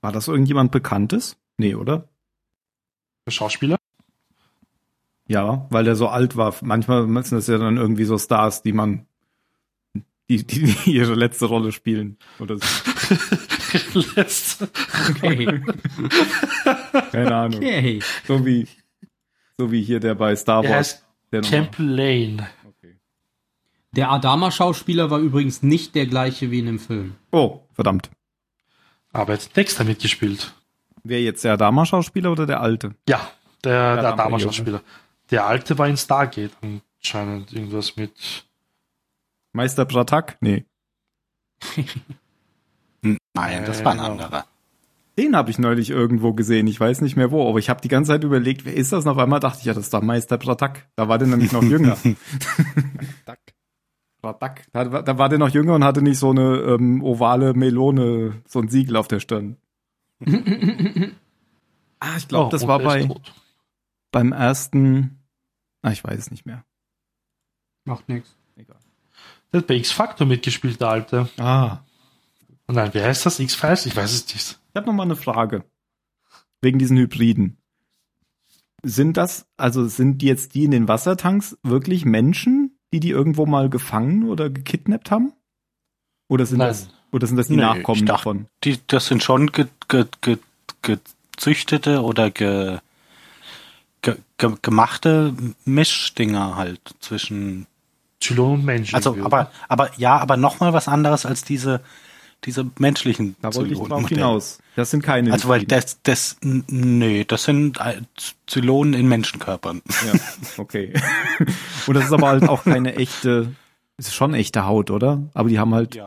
War 0.00 0.12
das 0.12 0.28
irgendjemand 0.28 0.72
Bekanntes? 0.72 1.36
Nee, 1.56 1.74
oder? 1.74 2.08
Der 3.26 3.30
Schauspieler? 3.30 3.76
Ja, 5.26 5.66
weil 5.70 5.84
der 5.84 5.96
so 5.96 6.08
alt 6.08 6.36
war. 6.36 6.54
Manchmal 6.60 7.06
sind 7.06 7.38
das 7.38 7.46
ja 7.46 7.58
dann 7.58 7.76
irgendwie 7.76 8.04
so 8.04 8.18
Stars, 8.18 8.62
die 8.62 8.72
man, 8.72 9.06
die, 10.28 10.44
die 10.46 10.74
ihre 10.90 11.14
letzte 11.14 11.46
Rolle 11.46 11.72
spielen. 11.72 12.18
Oder 12.38 12.56
so. 12.58 12.64
Letzte. 14.16 14.68
Okay. 15.10 15.62
Keine 17.10 17.34
Ahnung. 17.34 17.58
okay. 17.58 18.00
So 18.26 18.44
wie, 18.46 18.68
so 19.58 19.70
wie 19.72 19.82
hier 19.82 20.00
der 20.00 20.14
bei 20.14 20.34
Star 20.36 20.62
Wars. 20.62 20.72
heißt 20.72 21.04
Der 21.32 21.40
nochmal- 21.42 21.60
Temple 21.62 21.86
Lane. 21.86 22.48
Okay. 22.66 22.96
Der 23.92 24.10
Adama-Schauspieler 24.10 25.10
war 25.10 25.18
übrigens 25.18 25.62
nicht 25.62 25.94
der 25.94 26.06
gleiche 26.06 26.50
wie 26.50 26.60
in 26.60 26.66
dem 26.66 26.78
Film. 26.78 27.14
Oh, 27.32 27.60
verdammt. 27.72 28.10
Aber 29.12 29.32
er 29.34 29.38
hat 29.38 29.56
Dexter 29.56 29.84
mitgespielt. 29.84 30.54
Wer 31.02 31.22
jetzt 31.22 31.44
der 31.44 31.54
Adama-Schauspieler 31.54 32.32
oder 32.32 32.46
der 32.46 32.60
alte? 32.60 32.94
Ja, 33.08 33.30
Der, 33.64 33.96
der 33.96 34.12
Adama-Schauspieler. 34.14 34.82
Der 35.30 35.46
alte 35.46 35.76
war 35.78 35.88
in 35.88 35.96
Stargate 35.96 36.52
anscheinend. 36.62 37.52
Irgendwas 37.52 37.96
mit. 37.96 38.12
Meister 39.54 39.84
Bratak? 39.86 40.36
Nee. 40.40 40.64
Nein, 43.02 43.64
das 43.64 43.84
war 43.84 43.92
ein 43.92 44.00
anderer. 44.00 44.44
Den 45.16 45.36
habe 45.36 45.50
ich 45.50 45.60
neulich 45.60 45.90
irgendwo 45.90 46.32
gesehen. 46.32 46.66
Ich 46.66 46.80
weiß 46.80 47.00
nicht 47.00 47.14
mehr 47.14 47.30
wo, 47.30 47.48
aber 47.48 47.60
ich 47.60 47.70
habe 47.70 47.80
die 47.80 47.88
ganze 47.88 48.10
Zeit 48.10 48.24
überlegt, 48.24 48.64
wer 48.64 48.74
ist 48.74 48.92
das? 48.92 49.04
Und 49.04 49.12
auf 49.12 49.18
einmal 49.18 49.38
dachte 49.38 49.60
ich, 49.60 49.64
ja, 49.66 49.72
das 49.74 49.84
ist 49.84 49.94
doch 49.94 50.02
Meister 50.02 50.38
Bratak. 50.38 50.88
Da 50.96 51.08
war 51.08 51.18
der 51.18 51.28
nämlich 51.28 51.52
noch 51.52 51.62
jünger. 51.62 51.96
Bratak. 54.20 54.66
Da, 54.72 55.02
da 55.02 55.18
war 55.18 55.28
der 55.28 55.38
noch 55.38 55.50
jünger 55.50 55.74
und 55.74 55.84
hatte 55.84 56.02
nicht 56.02 56.18
so 56.18 56.30
eine 56.30 56.56
ähm, 56.62 57.00
ovale 57.04 57.54
Melone, 57.54 58.42
so 58.48 58.58
ein 58.60 58.68
Siegel 58.68 58.96
auf 58.96 59.06
der 59.06 59.20
Stirn. 59.20 59.56
ah, 62.00 62.16
ich 62.16 62.26
glaube, 62.26 62.46
Oh, 62.46 62.50
das 62.50 62.66
war 62.66 62.80
bei 62.80 63.04
tot. 63.04 63.34
beim 64.10 64.32
ersten. 64.32 65.20
Ah, 65.82 65.92
ich 65.92 66.02
weiß 66.02 66.18
es 66.18 66.30
nicht 66.32 66.44
mehr. 66.46 66.64
Macht 67.84 68.08
nichts. 68.08 68.34
Der 69.54 69.60
hat 69.60 69.68
bei 69.68 69.76
X-Factor 69.76 70.26
mitgespielt, 70.26 70.80
der 70.80 70.88
alte. 70.88 71.28
Ah, 71.38 71.78
Nein, 72.66 72.92
wie 72.92 73.00
heißt 73.00 73.24
das? 73.24 73.38
X-Files? 73.38 73.86
Ich 73.86 73.94
weiß 73.94 74.12
es 74.12 74.26
nicht. 74.34 74.58
Ich 74.70 74.74
habe 74.76 74.86
noch 74.86 74.94
mal 74.94 75.04
eine 75.04 75.14
Frage. 75.14 75.62
Wegen 76.60 76.80
diesen 76.80 76.96
Hybriden. 76.98 77.56
Sind 78.82 79.16
das, 79.16 79.46
also 79.56 79.86
sind 79.86 80.22
die 80.22 80.26
jetzt 80.26 80.56
die 80.56 80.64
in 80.64 80.72
den 80.72 80.88
Wassertanks 80.88 81.56
wirklich 81.62 82.04
Menschen, 82.04 82.76
die 82.92 82.98
die 82.98 83.10
irgendwo 83.10 83.46
mal 83.46 83.70
gefangen 83.70 84.28
oder 84.28 84.50
gekidnappt 84.50 85.12
haben? 85.12 85.32
Oder 86.28 86.46
sind 86.46 86.58
Nein. 86.58 86.68
das, 86.68 86.88
oder 87.12 87.28
sind 87.28 87.36
das 87.36 87.46
die 87.46 87.54
Nee, 87.54 87.62
Nachkommen 87.62 88.06
dachte- 88.06 88.24
davon? 88.24 88.46
Die, 88.64 88.78
das 88.88 89.06
sind 89.06 89.22
schon 89.22 89.52
ge, 89.52 89.66
ge, 89.86 90.06
ge, 90.20 90.38
gezüchtete 90.82 92.02
oder 92.02 92.32
ge, 92.32 92.80
gemachte 94.62 95.32
Mischdinger 95.64 96.56
halt 96.56 96.80
zwischen. 96.98 97.68
Zylon 98.24 98.60
und 98.60 98.64
Menschen. 98.64 98.94
Also, 98.94 99.16
aber, 99.22 99.50
aber 99.68 99.90
ja, 99.98 100.18
aber 100.18 100.36
nochmal 100.36 100.72
was 100.72 100.88
anderes 100.88 101.26
als 101.26 101.44
diese, 101.44 101.80
diese 102.44 102.66
menschlichen 102.78 103.36
Da 103.40 103.54
wollte 103.54 103.72
ich 103.74 103.78
drauf 103.80 104.08
hinaus. 104.08 104.58
Das 104.76 104.90
sind 104.90 105.02
keine 105.02 105.32
Also, 105.32 105.48
weil 105.48 105.64
das, 105.64 106.00
das, 106.02 106.36
nee, 106.42 107.24
das 107.24 107.44
sind 107.44 107.78
äh, 107.80 108.00
Zylonen 108.46 108.94
in 108.94 109.06
Menschenkörpern. 109.08 109.82
Ja, 110.06 110.12
okay. 110.58 110.92
Und 111.86 111.94
das 111.94 112.04
ist 112.06 112.12
aber 112.12 112.28
halt 112.28 112.48
auch 112.48 112.64
keine 112.64 112.96
echte, 112.96 113.54
ist 113.96 114.14
schon 114.14 114.34
echte 114.34 114.66
Haut, 114.66 114.90
oder? 114.90 115.22
Aber 115.34 115.48
die 115.48 115.58
haben 115.58 115.74
halt, 115.74 115.94
Ja. 115.94 116.06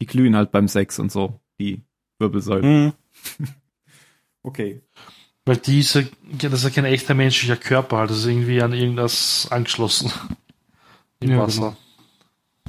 die 0.00 0.06
glühen 0.06 0.36
halt 0.36 0.50
beim 0.52 0.68
Sex 0.68 0.98
und 0.98 1.12
so, 1.12 1.40
die 1.60 1.82
Wirbelsäulen. 2.18 2.92
Hm. 3.38 3.48
Okay. 4.44 4.80
Weil 5.44 5.56
diese, 5.56 6.02
ja, 6.40 6.48
das 6.48 6.60
ist 6.60 6.64
ja 6.64 6.70
kein 6.70 6.84
echter 6.84 7.12
menschlicher 7.14 7.56
Körper, 7.56 7.98
halt. 7.98 8.10
das 8.10 8.18
ist 8.18 8.26
irgendwie 8.26 8.62
an 8.62 8.72
irgendwas 8.72 9.48
angeschlossen. 9.50 10.12
Im 11.20 11.30
Ja, 11.30 11.38
Wasser. 11.38 11.60
genau. 11.60 11.76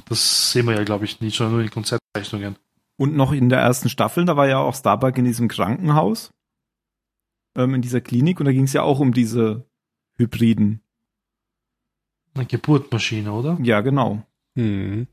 Das 0.06 0.52
sehen 0.52 0.66
wir 0.66 0.74
ja, 0.74 0.84
glaube 0.84 1.04
ich, 1.04 1.20
nicht, 1.20 1.36
sondern 1.36 1.54
nur 1.56 1.62
in 1.62 1.70
Konzeptzeichnungen. 1.70 2.56
Und 2.96 3.14
noch 3.14 3.32
in 3.32 3.48
der 3.48 3.60
ersten 3.60 3.88
Staffel, 3.88 4.24
da 4.24 4.36
war 4.36 4.48
ja 4.48 4.58
auch 4.58 4.74
Starbuck 4.74 5.16
in 5.16 5.24
diesem 5.24 5.48
Krankenhaus, 5.48 6.32
ähm, 7.56 7.74
in 7.74 7.82
dieser 7.82 8.00
Klinik, 8.00 8.40
und 8.40 8.46
da 8.46 8.52
ging 8.52 8.64
es 8.64 8.72
ja 8.72 8.82
auch 8.82 9.00
um 9.00 9.12
diese 9.12 9.66
Hybriden. 10.16 10.82
Eine 12.34 12.46
Geburtmaschine, 12.46 13.32
oder? 13.32 13.58
Ja, 13.62 13.80
genau. 13.80 14.22
Hm. 14.54 15.06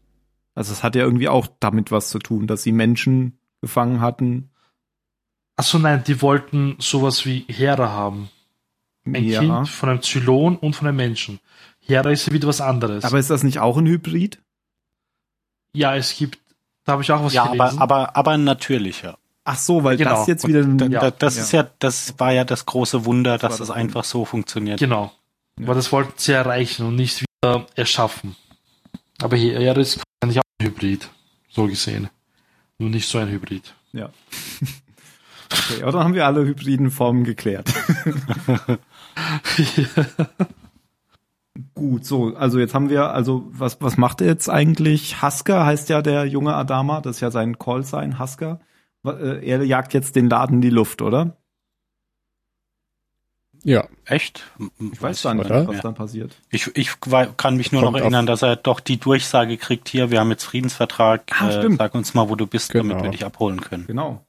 Also 0.54 0.74
es 0.74 0.84
hat 0.84 0.96
ja 0.96 1.04
irgendwie 1.04 1.30
auch 1.30 1.48
damit 1.60 1.92
was 1.92 2.10
zu 2.10 2.20
tun, 2.20 2.48
dass 2.48 2.64
sie 2.64 2.72
Menschen 2.72 3.40
gefangen 3.62 4.02
hatten. 4.02 4.50
Achso, 5.56 5.80
nein, 5.80 6.04
die 6.06 6.22
wollten 6.22 6.76
sowas 6.80 7.26
wie 7.26 7.46
Hera 7.48 7.90
haben. 7.90 8.30
Ein 9.06 9.24
ja. 9.24 9.40
Kind 9.40 9.70
von 9.70 9.90
einem 9.90 10.02
Zylon 10.02 10.58
und 10.58 10.76
von 10.76 10.88
einem 10.88 10.98
Menschen. 10.98 11.40
Hera 11.88 12.10
ist 12.12 12.28
ja 12.28 12.34
wieder 12.34 12.48
was 12.48 12.62
anderes. 12.62 13.04
Aber 13.06 13.18
ist 13.20 13.30
das 13.30 13.44
nicht 13.44 13.60
auch 13.60 13.78
ein 13.78 13.86
Hybrid? 13.88 14.40
ja, 15.74 15.96
es 15.96 16.16
gibt, 16.16 16.40
da 16.86 16.94
habe 16.94 17.04
ich 17.04 17.12
auch 17.12 17.24
was 17.24 17.34
Ja, 17.34 17.44
aber, 17.46 17.56
gelesen. 17.58 17.80
aber, 17.80 18.16
aber 18.16 18.38
natürlicher. 18.38 19.18
Ach 19.44 19.58
so, 19.58 19.84
weil 19.84 19.96
Genau. 19.98 20.12
das 20.12 20.28
jetzt 20.28 20.48
wieder 20.48 20.62
ein, 20.62 20.78
Da, 20.78 20.86
Ja, 20.88 21.00
da, 21.02 21.12
das 21.12 21.38
ist 21.38 21.52
ja, 21.52 21.68
das 21.80 22.16
war 22.20 22.34
ja 22.34 22.44
das 22.46 22.66
große 22.66 23.06
Wunder, 23.06 23.38
dass 23.38 23.54
es 23.54 23.60
das 23.60 23.72
einfach 23.72 24.04
so 24.04 24.26
funktioniert. 24.26 24.80
genau. 24.80 25.12
Ja. 25.60 25.68
Weil 25.68 25.76
das 25.76 25.92
wollten 25.92 26.14
sie 26.18 26.32
erreichen 26.34 26.86
und 26.86 26.96
nicht 26.96 27.22
wieder 27.22 27.68
erschaffen. 27.76 28.36
Aber 29.22 29.38
Hera 29.38 29.80
ist 29.80 30.02
eigentlich 30.22 30.40
auch 30.40 30.44
ein 30.60 30.66
Hybrid. 30.68 31.10
So 31.50 31.68
gesehen. 31.68 32.10
Nur 32.80 32.90
nicht 32.90 33.08
so 33.08 33.18
ein 33.20 33.30
Hybrid. 33.30 33.74
Ja. 33.94 34.10
Okay, 35.50 35.82
aber 35.82 35.94
dann 35.94 36.04
haben 36.04 36.14
wir 36.14 36.26
alle 36.26 36.44
hybriden 36.46 36.92
Formen 36.92 37.24
geklärt. 37.24 37.74
Gut, 41.74 42.06
so, 42.06 42.36
also 42.36 42.60
jetzt 42.60 42.74
haben 42.74 42.90
wir, 42.90 43.12
also 43.12 43.46
was, 43.50 43.82
was 43.82 43.98
macht 43.98 44.22
er 44.22 44.28
jetzt 44.28 44.50
eigentlich? 44.50 45.22
Hasker 45.22 45.66
heißt 45.66 45.90
ja 45.90 46.02
der 46.02 46.26
junge 46.26 46.54
Adama, 46.54 47.02
das 47.02 47.18
ist 47.18 47.22
ja 47.22 47.32
sein 47.32 47.58
Callsign, 47.58 48.20
Hasker. 48.20 48.60
Wa- 49.04 49.14
äh, 49.18 49.46
Er 49.48 49.64
jagt 49.64 49.94
jetzt 49.94 50.16
den 50.16 50.30
Laden 50.30 50.58
in 50.58 50.62
die 50.62 50.70
Luft, 50.70 51.02
oder? 51.02 51.38
Ja, 53.64 53.88
Echt? 54.06 54.44
Ich 54.94 55.02
weiß 55.02 55.24
gar 55.24 55.34
nicht, 55.34 55.50
was 55.50 55.82
dann 55.82 55.96
passiert. 55.96 56.38
Ich, 56.52 56.70
ich 56.78 56.92
kann 57.38 57.58
mich 57.58 57.72
nur 57.72 57.82
Kommt 57.82 57.94
noch 57.94 58.00
auf- 58.00 58.04
erinnern, 58.04 58.26
dass 58.26 58.42
er 58.42 58.56
doch 58.56 58.80
die 58.80 58.98
Durchsage 58.98 59.58
kriegt, 59.58 59.90
hier, 59.90 60.12
wir 60.12 60.20
haben 60.20 60.30
jetzt 60.30 60.44
Friedensvertrag, 60.46 61.24
Ah, 61.40 61.50
äh, 61.50 61.58
stimmt. 61.60 61.80
sag 61.80 61.96
uns 61.96 62.14
mal, 62.14 62.30
wo 62.30 62.36
du 62.36 62.46
bist, 62.48 62.74
damit 62.76 62.92
Genau. 62.92 63.04
wir 63.04 63.12
dich 63.12 63.26
abholen 63.26 63.60
können. 63.62 63.86
Genau. 63.88 64.24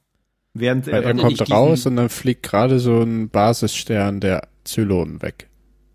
Während 0.53 0.87
er, 0.87 1.03
er 1.03 1.13
dann, 1.13 1.27
nicht 1.27 1.37
kommt 1.37 1.51
raus 1.51 1.85
und 1.85 1.95
dann 1.95 2.09
fliegt 2.09 2.43
gerade 2.43 2.79
so 2.79 3.01
ein 3.01 3.29
Basisstern 3.29 4.19
der 4.19 4.47
Zylonen 4.63 5.21
weg. 5.21 5.48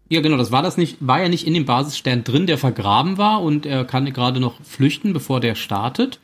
Ja, 0.08 0.20
genau, 0.20 0.36
das 0.36 0.52
war 0.52 0.62
das 0.62 0.76
nicht, 0.76 0.98
war 1.00 1.20
ja 1.22 1.28
nicht 1.28 1.46
in 1.46 1.54
dem 1.54 1.64
Basisstern 1.64 2.24
drin, 2.24 2.46
der 2.46 2.58
vergraben 2.58 3.16
war 3.18 3.42
und 3.42 3.64
er 3.66 3.84
kann 3.84 4.04
gerade 4.12 4.38
noch 4.40 4.60
flüchten, 4.62 5.12
bevor 5.12 5.40
der 5.40 5.54
startet. 5.54 6.20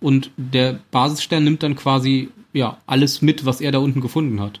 Und 0.00 0.30
der 0.36 0.78
Basisstern 0.90 1.44
nimmt 1.44 1.62
dann 1.62 1.76
quasi, 1.76 2.30
ja, 2.52 2.78
alles 2.86 3.22
mit, 3.22 3.44
was 3.46 3.60
er 3.60 3.70
da 3.70 3.78
unten 3.78 4.00
gefunden 4.00 4.40
hat. 4.40 4.60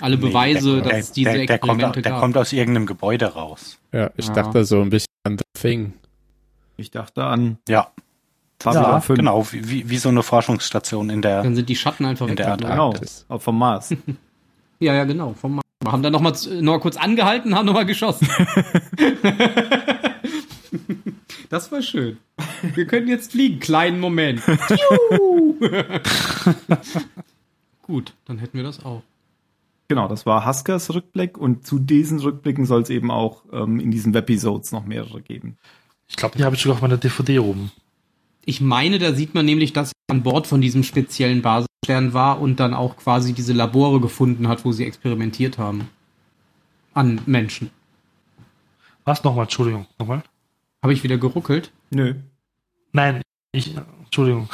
Alle 0.00 0.16
Beweise, 0.18 0.80
der, 0.82 0.92
dass 0.92 0.98
es 1.00 1.12
diese 1.12 1.30
der, 1.32 1.46
der, 1.46 1.58
kommt, 1.58 1.70
Experimente 1.72 2.02
der 2.02 2.12
gab. 2.12 2.20
kommt 2.20 2.36
aus 2.36 2.52
irgendeinem 2.52 2.86
Gebäude 2.86 3.26
raus. 3.26 3.78
Ja, 3.92 4.10
ich 4.16 4.26
Ja. 4.26 4.32
dachte 4.34 4.64
so 4.64 4.80
ein 4.80 4.90
bisschen 4.90 5.08
an 5.24 5.38
The 5.38 5.44
Thing. 5.60 5.92
ich 6.76 6.90
dachte 6.90 7.24
an 7.24 7.58
Ja, 7.68 7.88
Babylon 8.58 8.82
ja 8.84 9.00
5. 9.00 9.18
genau, 9.18 9.46
wie, 9.52 9.88
wie, 9.88 9.96
so 9.98 10.08
eine 10.08 10.22
Forschungsstation 10.22 11.10
in 11.10 11.22
der, 11.22 11.42
dann 11.42 11.54
sind 11.54 11.68
die 11.68 11.76
Schatten 11.76 12.04
einfach 12.04 12.26
In 12.28 12.36
der 12.36 12.46
weggeblieben. 12.46 12.70
Genau, 12.72 12.86
Antarktis. 12.88 13.24
auch 13.28 13.42
vom 13.42 13.58
Mars. 13.58 13.94
Ja, 14.80 14.92
ja, 14.92 15.04
genau. 15.04 15.32
Vom 15.40 15.60
Wir 15.84 15.92
haben 15.92 16.02
dann 16.02 16.12
noch 16.12 16.20
mal, 16.20 16.32
noch 16.32 16.72
mal 16.72 16.80
kurz 16.80 16.96
angehalten, 16.96 17.54
haben 17.54 17.66
noch 17.66 17.74
mal 17.74 17.86
geschossen. 17.86 18.28
das 21.50 21.70
war 21.70 21.82
schön. 21.82 22.18
Wir 22.74 22.86
können 22.86 23.08
jetzt 23.08 23.32
fliegen. 23.32 23.60
Kleinen 23.60 24.00
Moment. 24.00 24.40
Gut, 27.82 28.14
dann 28.24 28.38
hätten 28.38 28.56
wir 28.56 28.64
das 28.64 28.82
auch. 28.84 29.02
Genau, 29.88 30.08
das 30.08 30.24
war 30.24 30.46
Huskers 30.46 30.94
Rückblick 30.94 31.36
und 31.36 31.66
zu 31.66 31.78
diesen 31.78 32.18
Rückblicken 32.18 32.64
soll 32.64 32.82
es 32.82 32.90
eben 32.90 33.10
auch 33.10 33.42
ähm, 33.52 33.78
in 33.78 33.90
diesen 33.90 34.14
Webisodes 34.14 34.72
noch 34.72 34.86
mehrere 34.86 35.20
geben. 35.20 35.58
Ich 36.08 36.16
glaube, 36.16 36.38
die 36.38 36.44
habe 36.44 36.56
ich 36.56 36.62
sogar 36.62 36.76
auf 36.76 36.82
meiner 36.82 36.96
DVD 36.96 37.40
oben. 37.40 37.70
Ich 38.46 38.60
meine, 38.60 38.98
da 38.98 39.14
sieht 39.14 39.34
man 39.34 39.46
nämlich, 39.46 39.72
dass 39.72 39.92
er 40.08 40.14
an 40.14 40.22
Bord 40.22 40.46
von 40.46 40.60
diesem 40.60 40.82
speziellen 40.82 41.42
Basisstern 41.42 42.12
war 42.12 42.40
und 42.40 42.60
dann 42.60 42.74
auch 42.74 42.96
quasi 42.96 43.32
diese 43.32 43.52
Labore 43.52 44.00
gefunden 44.00 44.48
hat, 44.48 44.64
wo 44.64 44.72
sie 44.72 44.84
experimentiert 44.84 45.58
haben. 45.58 45.88
An 46.92 47.20
Menschen. 47.26 47.70
Was 49.04 49.24
nochmal? 49.24 49.44
Entschuldigung, 49.44 49.86
nochmal? 49.98 50.22
Habe 50.82 50.92
ich 50.92 51.02
wieder 51.02 51.18
geruckelt? 51.18 51.72
Nö. 51.90 52.14
Nein, 52.92 53.22
ich, 53.52 53.74
Entschuldigung. 54.04 54.48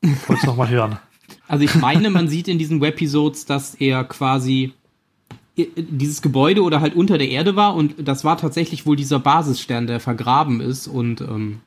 Ich 0.00 0.28
wollte 0.28 0.40
es 0.40 0.46
nochmal 0.46 0.68
hören. 0.68 0.98
Also 1.48 1.64
ich 1.64 1.74
meine, 1.74 2.08
man 2.08 2.28
sieht 2.28 2.48
in 2.48 2.58
diesen 2.58 2.80
Webisodes, 2.80 3.44
dass 3.44 3.74
er 3.74 4.04
quasi 4.04 4.72
i- 5.58 5.68
dieses 5.76 6.22
Gebäude 6.22 6.62
oder 6.62 6.80
halt 6.80 6.94
unter 6.94 7.18
der 7.18 7.28
Erde 7.28 7.56
war 7.56 7.74
und 7.74 7.94
das 8.08 8.24
war 8.24 8.38
tatsächlich 8.38 8.86
wohl 8.86 8.96
dieser 8.96 9.18
Basisstern, 9.18 9.86
der 9.86 10.00
vergraben 10.00 10.60
ist 10.60 10.86
und 10.88 11.20
ähm, 11.20 11.60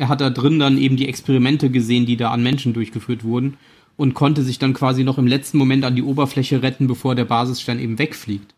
er 0.00 0.08
hat 0.08 0.22
da 0.22 0.30
drin 0.30 0.58
dann 0.58 0.78
eben 0.78 0.96
die 0.96 1.08
Experimente 1.08 1.68
gesehen, 1.70 2.06
die 2.06 2.16
da 2.16 2.30
an 2.30 2.42
Menschen 2.42 2.72
durchgeführt 2.72 3.22
wurden 3.22 3.58
und 3.98 4.14
konnte 4.14 4.42
sich 4.42 4.58
dann 4.58 4.72
quasi 4.72 5.04
noch 5.04 5.18
im 5.18 5.26
letzten 5.26 5.58
Moment 5.58 5.84
an 5.84 5.94
die 5.94 6.02
Oberfläche 6.02 6.62
retten, 6.62 6.86
bevor 6.86 7.14
der 7.14 7.26
Basisstern 7.26 7.78
eben 7.78 7.98
wegfliegt. 7.98 8.54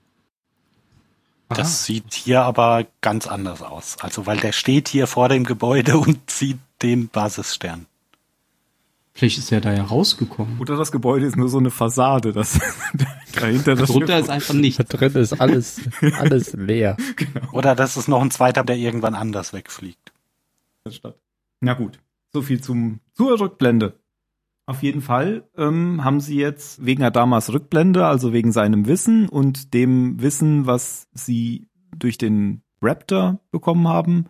das 1.49 1.84
sieht 1.84 2.14
hier 2.14 2.43
aber 2.43 2.86
ganz 3.01 3.26
anders 3.26 3.61
aus. 3.61 3.97
Also, 4.01 4.24
weil 4.24 4.38
der 4.38 4.53
steht 4.53 4.88
hier 4.88 5.09
vor 5.09 5.28
dem 5.28 5.43
Gebäude 5.43 5.99
und 5.99 6.30
sieht 6.30 6.59
den 6.80 7.09
Basisstern. 7.09 7.86
Vielleicht 9.14 9.38
ist 9.38 9.51
er 9.53 9.61
da 9.61 9.72
ja 9.74 9.82
rausgekommen. 9.82 10.59
Oder 10.61 10.76
das 10.76 10.93
Gebäude 10.93 11.26
ist 11.26 11.36
nur 11.36 11.49
so 11.49 11.59
eine 11.59 11.70
Fassade, 11.70 12.32
das 12.32 12.59
dahinter 13.34 13.74
das 13.74 13.90
Drunter 13.90 14.18
ist 14.18 14.30
einfach 14.30 14.55
Da 14.55 14.61
nichts. 14.61 14.78
drin 14.88 15.12
ist 15.16 15.40
alles, 15.40 15.80
alles 16.18 16.53
leer. 16.55 16.97
Oder 17.51 17.74
das 17.74 17.97
ist 17.97 18.09
noch 18.09 18.22
ein 18.22 18.30
zweiter, 18.30 18.62
der 18.64 18.76
irgendwann 18.76 19.14
anders 19.16 19.53
wegfliegt. 19.53 20.12
statt. 20.88 21.16
Na 21.62 21.74
gut, 21.74 22.00
so 22.32 22.42
viel 22.42 22.60
zum 22.60 22.98
zur 23.12 23.38
Rückblende. 23.40 23.94
Auf 24.66 24.82
jeden 24.82 25.00
Fall 25.00 25.48
ähm, 25.56 26.04
haben 26.04 26.20
sie 26.20 26.36
jetzt 26.36 26.84
wegen 26.84 27.04
Adamas 27.04 27.52
Rückblende, 27.52 28.04
also 28.04 28.32
wegen 28.32 28.50
seinem 28.50 28.86
Wissen 28.86 29.28
und 29.28 29.72
dem 29.72 30.20
Wissen, 30.20 30.66
was 30.66 31.08
sie 31.12 31.68
durch 31.96 32.18
den 32.18 32.62
Raptor 32.80 33.40
bekommen 33.52 33.86
haben, 33.86 34.26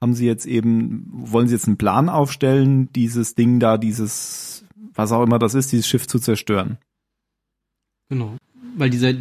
haben 0.00 0.14
sie 0.14 0.26
jetzt 0.26 0.46
eben, 0.46 1.06
wollen 1.10 1.48
sie 1.48 1.54
jetzt 1.54 1.66
einen 1.66 1.76
Plan 1.76 2.08
aufstellen, 2.08 2.90
dieses 2.94 3.34
Ding 3.34 3.60
da, 3.60 3.76
dieses, 3.76 4.64
was 4.94 5.12
auch 5.12 5.22
immer 5.22 5.38
das 5.38 5.54
ist, 5.54 5.72
dieses 5.72 5.86
Schiff 5.86 6.06
zu 6.06 6.18
zerstören. 6.18 6.78
Genau. 8.08 8.36
Weil 8.76 8.88
dieser 8.88 9.12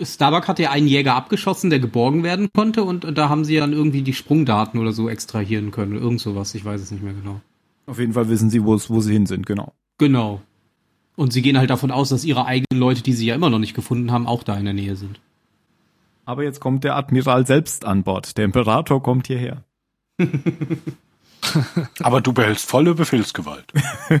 Starbuck 0.00 0.48
hat 0.48 0.58
ja 0.58 0.70
einen 0.70 0.86
Jäger 0.86 1.14
abgeschossen, 1.14 1.70
der 1.70 1.78
geborgen 1.78 2.22
werden 2.22 2.48
konnte 2.52 2.82
und 2.82 3.16
da 3.16 3.28
haben 3.28 3.44
sie 3.44 3.56
dann 3.56 3.72
irgendwie 3.72 4.02
die 4.02 4.14
Sprungdaten 4.14 4.80
oder 4.80 4.92
so 4.92 5.08
extrahieren 5.08 5.70
können. 5.70 5.94
Irgend 5.94 6.20
sowas, 6.20 6.54
ich 6.54 6.64
weiß 6.64 6.80
es 6.80 6.90
nicht 6.90 7.02
mehr 7.02 7.12
genau. 7.12 7.40
Auf 7.86 7.98
jeden 7.98 8.12
Fall 8.12 8.28
wissen 8.28 8.50
sie, 8.50 8.64
wo 8.64 8.74
es, 8.74 8.90
wo 8.90 9.00
sie 9.00 9.12
hin 9.12 9.26
sind, 9.26 9.46
genau. 9.46 9.72
Genau. 9.98 10.40
Und 11.14 11.32
sie 11.32 11.42
gehen 11.42 11.58
halt 11.58 11.70
davon 11.70 11.90
aus, 11.90 12.08
dass 12.08 12.24
ihre 12.24 12.46
eigenen 12.46 12.80
Leute, 12.80 13.02
die 13.02 13.12
sie 13.12 13.26
ja 13.26 13.34
immer 13.34 13.50
noch 13.50 13.58
nicht 13.58 13.74
gefunden 13.74 14.10
haben, 14.10 14.26
auch 14.26 14.42
da 14.42 14.56
in 14.56 14.64
der 14.64 14.74
Nähe 14.74 14.96
sind. 14.96 15.20
Aber 16.24 16.42
jetzt 16.44 16.60
kommt 16.60 16.84
der 16.84 16.96
Admiral 16.96 17.46
selbst 17.46 17.84
an 17.84 18.02
Bord. 18.02 18.36
Der 18.38 18.44
Imperator 18.44 19.02
kommt 19.02 19.26
hierher. 19.26 19.64
Aber 22.00 22.20
du 22.20 22.32
behältst 22.32 22.68
volle 22.68 22.94
Befehlsgewalt. 22.94 23.72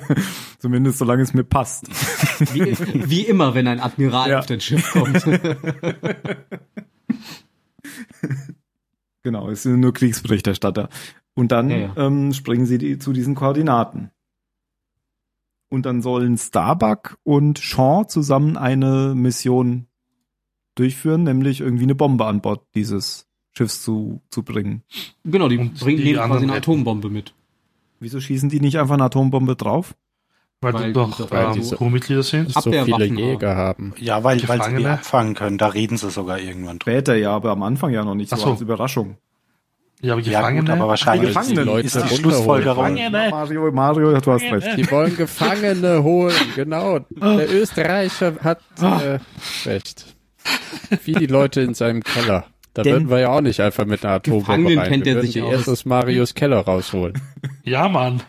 Zumindest 0.58 0.98
solange 0.98 1.22
es 1.22 1.34
mir 1.34 1.44
passt. 1.44 1.88
Wie, 2.52 2.76
wie 3.10 3.22
immer, 3.22 3.54
wenn 3.54 3.66
ein 3.66 3.80
Admiral 3.80 4.30
ja. 4.30 4.38
auf 4.38 4.46
das 4.46 4.62
Schiff 4.62 4.90
kommt. 4.92 5.24
genau, 9.22 9.50
es 9.50 9.62
sind 9.62 9.80
nur 9.80 9.92
Kriegsberichterstatter. 9.92 10.88
Und 11.34 11.52
dann 11.52 11.70
ja, 11.70 11.76
ja. 11.78 11.96
Ähm, 11.96 12.32
springen 12.32 12.66
sie 12.66 12.78
die, 12.78 12.98
zu 12.98 13.12
diesen 13.12 13.34
Koordinaten. 13.34 14.10
Und 15.70 15.86
dann 15.86 16.02
sollen 16.02 16.36
Starbuck 16.36 17.16
und 17.22 17.58
Shaw 17.58 18.04
zusammen 18.06 18.58
eine 18.58 19.14
Mission 19.14 19.86
durchführen, 20.74 21.22
nämlich 21.22 21.60
irgendwie 21.60 21.84
eine 21.84 21.94
Bombe 21.94 22.26
an 22.26 22.42
Bord 22.42 22.66
dieses 22.74 23.31
Schiffs 23.52 23.82
zu, 23.82 24.20
zu 24.30 24.42
bringen. 24.42 24.82
Genau, 25.24 25.48
die 25.48 25.58
und 25.58 25.78
bringen 25.78 26.02
die 26.02 26.14
quasi 26.14 26.44
eine 26.44 26.54
Atombombe 26.54 27.10
mit. 27.10 27.34
Wieso 28.00 28.20
schießen 28.20 28.48
die 28.48 28.60
nicht 28.60 28.78
einfach 28.78 28.94
eine 28.94 29.04
Atombombe 29.04 29.56
drauf? 29.56 29.94
Weil, 30.60 30.74
weil 30.74 30.86
die 30.86 30.92
doch 30.92 31.30
weil 31.30 31.56
ähm, 31.56 31.70
Crewmitglieder 31.70 32.22
sind. 32.22 32.52
So 32.52 32.70
viele 32.70 33.04
Jäger 33.04 33.56
haben. 33.56 33.94
Ja, 33.98 34.22
weil, 34.22 34.46
weil 34.48 34.62
sie 34.62 34.76
die 34.76 34.86
abfangen 34.86 35.34
können. 35.34 35.58
Da 35.58 35.68
reden 35.68 35.96
sie 35.96 36.08
sogar 36.10 36.38
irgendwann 36.38 36.78
drüber. 36.78 36.92
Später 36.92 37.16
ja, 37.16 37.32
aber 37.32 37.50
am 37.50 37.64
Anfang 37.64 37.92
ja 37.92 38.04
noch 38.04 38.14
nicht. 38.14 38.30
So, 38.30 38.36
so. 38.36 38.50
als 38.52 38.60
Überraschung. 38.60 39.16
Ja, 40.00 40.14
aber 40.14 40.22
Gefangene. 40.22 40.54
Ja, 40.54 40.60
gut, 40.60 40.70
aber 40.70 40.88
wahrscheinlich 40.88 41.30
die 41.30 41.34
Gefangene 41.34 41.64
Leute 41.64 41.86
ist 41.86 41.96
die 41.96 42.16
Schlussfolgerung. 42.16 42.94
Mario, 43.10 43.72
Mario, 43.72 44.20
du 44.20 44.32
hast 44.32 44.42
recht. 44.42 44.76
Die 44.76 44.90
wollen 44.90 45.16
Gefangene 45.16 46.02
holen, 46.02 46.34
genau. 46.54 47.00
Der 47.10 47.52
Österreicher 47.52 48.34
hat 48.42 48.60
äh, 48.80 49.18
recht. 49.64 50.16
Wie 51.04 51.12
die 51.12 51.26
Leute 51.26 51.60
in 51.60 51.74
seinem 51.74 52.02
Keller. 52.02 52.46
Da 52.74 52.82
Denn 52.82 52.92
würden 52.92 53.10
wir 53.10 53.18
ja 53.20 53.28
auch 53.30 53.40
nicht 53.42 53.60
einfach 53.60 53.84
mit 53.84 54.04
einer 54.04 54.14
Atombombe 54.14 54.76
rein. 54.76 54.88
kennt 54.88 55.04
wir 55.04 55.20
sich 55.20 55.36
erst 55.36 55.68
aus 55.68 55.84
Marius 55.84 56.34
Keller 56.34 56.60
rausholen. 56.60 57.20
Ja, 57.64 57.88
Mann. 57.88 58.20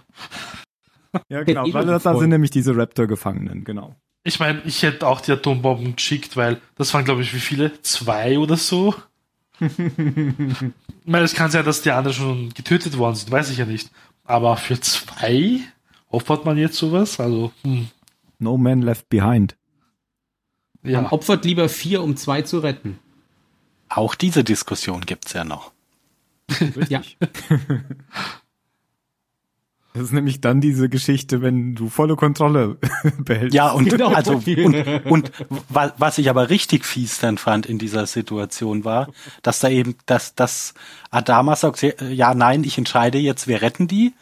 Ja, 1.27 1.43
genau. 1.43 1.65
Weil 1.71 1.85
das 1.87 2.03
sind 2.03 2.29
nämlich 2.29 2.51
diese 2.51 2.75
Raptor-Gefangenen, 2.77 3.63
genau. 3.63 3.95
Ich 4.23 4.39
meine, 4.39 4.61
ich 4.65 4.83
hätte 4.83 5.07
auch 5.07 5.21
die 5.21 5.31
Atombomben 5.31 5.95
geschickt, 5.95 6.37
weil 6.37 6.61
das 6.75 6.93
waren, 6.93 7.03
glaube 7.03 7.23
ich, 7.23 7.33
wie 7.33 7.39
viele? 7.39 7.81
Zwei 7.81 8.37
oder 8.37 8.57
so? 8.57 8.93
ich 9.59 9.71
meine, 11.05 11.25
es 11.25 11.33
kann 11.33 11.49
sein, 11.51 11.65
dass 11.65 11.81
die 11.81 11.91
anderen 11.91 12.15
schon 12.15 12.49
getötet 12.53 12.97
worden 12.97 13.15
sind, 13.15 13.31
weiß 13.31 13.49
ich 13.49 13.57
ja 13.57 13.65
nicht. 13.65 13.91
Aber 14.23 14.55
für 14.57 14.79
zwei 14.79 15.59
opfert 16.09 16.45
man 16.45 16.57
jetzt 16.57 16.75
sowas? 16.75 17.19
Also, 17.19 17.51
hm. 17.63 17.87
No 18.39 18.57
man 18.57 18.81
left 18.81 19.09
behind. 19.09 19.55
Ja. 20.83 21.01
Man 21.01 21.11
opfert 21.11 21.45
lieber 21.45 21.69
vier, 21.69 22.03
um 22.03 22.15
zwei 22.17 22.41
zu 22.43 22.59
retten. 22.59 22.99
Auch 23.89 24.15
diese 24.15 24.43
Diskussion 24.43 25.01
gibt's 25.01 25.33
ja 25.33 25.43
noch. 25.43 25.71
ja. 26.89 27.01
Das 29.93 30.05
ist 30.05 30.11
nämlich 30.11 30.41
dann 30.41 30.59
diese 30.59 30.89
Geschichte, 30.89 31.43
wenn 31.43 31.75
du 31.75 31.87
volle 31.87 32.15
Kontrolle 32.15 32.77
behältst. 33.19 33.53
Ja, 33.53 33.69
und 33.71 33.87
genau, 33.87 34.11
also 34.11 34.33
und, 34.63 35.05
und 35.05 35.31
was 35.69 36.17
ich 36.17 36.31
aber 36.31 36.49
richtig 36.49 36.83
fies 36.83 37.19
dann 37.19 37.37
fand 37.37 37.67
in 37.67 37.77
dieser 37.77 38.07
Situation 38.07 38.85
war, 38.85 39.09
dass 39.43 39.59
da 39.59 39.69
eben, 39.69 39.95
dass, 40.07 40.33
dass 40.33 40.73
Adama 41.11 41.55
sagt, 41.55 41.83
ja, 42.01 42.33
nein, 42.33 42.63
ich 42.63 42.79
entscheide 42.79 43.19
jetzt, 43.19 43.47
wir 43.47 43.61
retten 43.61 43.87
die. 43.87 44.13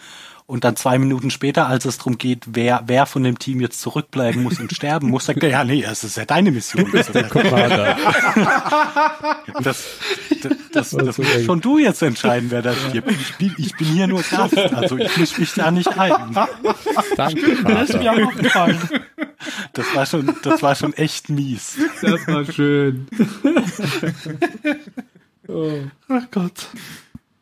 Und 0.51 0.65
dann 0.65 0.75
zwei 0.75 0.99
Minuten 0.99 1.31
später, 1.31 1.67
als 1.67 1.85
es 1.85 1.97
darum 1.97 2.17
geht, 2.17 2.43
wer, 2.45 2.83
wer 2.85 3.05
von 3.05 3.23
dem 3.23 3.39
Team 3.39 3.61
jetzt 3.61 3.79
zurückbleiben 3.79 4.43
muss 4.43 4.59
und 4.59 4.69
sterben 4.73 5.07
muss, 5.07 5.27
sagt 5.27 5.41
er, 5.43 5.49
ja, 5.49 5.63
nee, 5.63 5.81
es 5.81 6.03
ist 6.03 6.17
ja 6.17 6.25
deine 6.25 6.51
Mission. 6.51 6.91
Das 6.91 7.07
ist 7.07 7.15
der 7.15 7.29
Commander. 7.29 7.95
das, 9.63 9.85
das, 10.43 10.51
das, 10.73 10.89
das 10.89 11.17
musst 11.17 11.45
schon 11.45 11.61
du 11.61 11.77
jetzt 11.77 12.01
entscheiden, 12.01 12.51
wer 12.51 12.61
das 12.61 12.75
gibt. 12.91 13.09
Ich 13.09 13.37
bin, 13.37 13.55
ich 13.57 13.77
bin 13.77 13.87
hier 13.87 14.07
nur 14.07 14.23
Gast, 14.23 14.57
also 14.57 14.97
ich 14.97 15.15
muss 15.15 15.37
mich 15.37 15.53
da 15.53 15.71
nicht 15.71 15.97
ein. 15.97 16.35
Danke, 17.15 17.63
das 17.63 17.89
ist 17.91 17.99
mir 17.99 18.11
auch 18.11 18.35
gefallen. 18.35 18.77
Das 19.71 19.95
war 19.95 20.05
schon, 20.05 20.35
das 20.43 20.61
war 20.61 20.75
schon 20.75 20.91
echt 20.95 21.29
mies. 21.29 21.77
Das 22.01 22.27
war 22.27 22.43
schön. 22.43 23.07
oh. 25.47 25.77
Ach 26.09 26.23
Gott. 26.29 26.67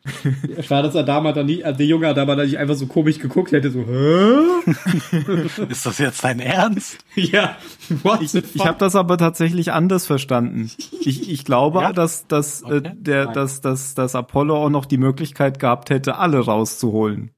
Schade, 0.62 0.88
dass 0.88 0.96
Adama 0.96 1.32
da 1.32 1.42
nicht, 1.42 1.64
also 1.64 1.76
der 1.76 1.86
junge 1.86 2.08
Adama 2.08 2.34
da 2.34 2.44
nicht 2.44 2.58
einfach 2.58 2.74
so 2.74 2.86
komisch 2.86 3.18
geguckt 3.18 3.52
hätte, 3.52 3.70
so, 3.70 3.80
hä? 3.80 5.62
Ist 5.68 5.84
das 5.84 5.98
jetzt 5.98 6.24
dein 6.24 6.40
Ernst? 6.40 6.98
ja. 7.14 7.56
What 8.02 8.22
ich 8.22 8.34
ich 8.34 8.64
habe 8.64 8.78
das 8.78 8.96
aber 8.96 9.18
tatsächlich 9.18 9.72
anders 9.72 10.06
verstanden. 10.06 10.70
Ich, 11.00 11.30
ich 11.30 11.44
glaube, 11.44 11.80
ja? 11.80 11.92
dass, 11.92 12.26
dass, 12.26 12.62
äh, 12.62 12.66
okay. 12.66 12.88
äh, 12.88 12.92
der, 12.94 13.26
dass, 13.26 13.60
dass, 13.60 13.94
dass 13.94 14.14
Apollo 14.14 14.64
auch 14.64 14.70
noch 14.70 14.86
die 14.86 14.98
Möglichkeit 14.98 15.58
gehabt 15.58 15.90
hätte, 15.90 16.16
alle 16.16 16.38
rauszuholen. 16.40 17.32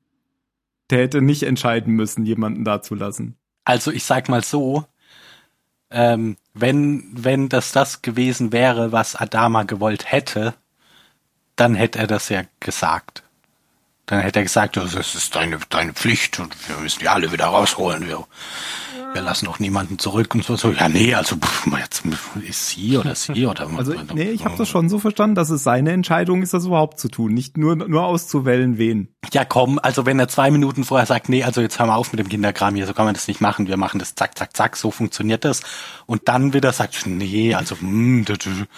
Der 0.90 1.00
hätte 1.00 1.20
nicht 1.20 1.42
entscheiden 1.42 1.94
müssen, 1.94 2.24
jemanden 2.24 2.64
da 2.64 2.80
zu 2.80 2.94
lassen. 2.94 3.36
Also 3.64 3.90
ich 3.90 4.04
sag 4.04 4.28
mal 4.28 4.44
so, 4.44 4.84
ähm, 5.90 6.36
wenn, 6.54 7.04
wenn 7.12 7.48
das 7.48 7.72
das 7.72 8.02
gewesen 8.02 8.52
wäre, 8.52 8.92
was 8.92 9.16
Adama 9.16 9.64
gewollt 9.64 10.10
hätte, 10.10 10.54
dann 11.62 11.76
hätte 11.76 12.00
er 12.00 12.08
das 12.08 12.28
ja 12.28 12.42
gesagt. 12.58 13.21
Dann 14.12 14.20
hätte 14.20 14.40
er 14.40 14.42
gesagt, 14.42 14.76
das 14.76 14.94
ist 14.94 15.34
deine, 15.34 15.58
deine 15.70 15.94
Pflicht 15.94 16.38
und 16.38 16.54
wir 16.68 16.76
müssen 16.76 16.98
die 16.98 17.08
alle 17.08 17.32
wieder 17.32 17.46
rausholen. 17.46 18.06
Wir, 18.06 18.22
wir 19.14 19.22
lassen 19.22 19.46
auch 19.46 19.58
niemanden 19.58 19.98
zurück 19.98 20.34
und 20.34 20.44
so. 20.44 20.54
so. 20.54 20.70
Ja, 20.70 20.90
nee, 20.90 21.14
also 21.14 21.36
pff, 21.36 21.66
jetzt 21.78 22.02
ist 22.46 22.68
sie 22.68 22.98
oder 22.98 23.14
sie 23.14 23.46
oder 23.46 23.70
Also 23.74 23.94
nee, 24.12 24.28
ich 24.28 24.44
habe 24.44 24.54
das 24.58 24.68
schon 24.68 24.90
so 24.90 24.98
verstanden, 24.98 25.34
dass 25.34 25.48
es 25.48 25.64
seine 25.64 25.92
Entscheidung 25.92 26.42
ist, 26.42 26.52
das 26.52 26.66
überhaupt 26.66 27.00
zu 27.00 27.08
tun, 27.08 27.32
nicht 27.32 27.56
nur 27.56 27.74
nur 27.74 28.04
auszuwählen, 28.04 28.76
wen. 28.76 29.08
Ja, 29.32 29.46
komm, 29.46 29.78
also 29.82 30.04
wenn 30.04 30.18
er 30.18 30.28
zwei 30.28 30.50
Minuten 30.50 30.84
vorher 30.84 31.06
sagt, 31.06 31.30
nee, 31.30 31.42
also 31.42 31.62
jetzt 31.62 31.78
hören 31.78 31.88
wir 31.88 31.96
auf 31.96 32.12
mit 32.12 32.18
dem 32.18 32.28
Kinderkram 32.28 32.74
hier, 32.74 32.86
so 32.86 32.92
kann 32.92 33.06
man 33.06 33.14
das 33.14 33.28
nicht 33.28 33.40
machen, 33.40 33.66
wir 33.66 33.78
machen 33.78 33.98
das 33.98 34.14
zack, 34.14 34.36
zack, 34.36 34.54
zack, 34.54 34.76
so 34.76 34.90
funktioniert 34.90 35.46
das. 35.46 35.62
Und 36.04 36.28
dann 36.28 36.52
wieder 36.52 36.74
sagt, 36.74 37.06
nee, 37.06 37.54
also, 37.54 37.76
mh, 37.80 38.26
hm, 38.26 38.26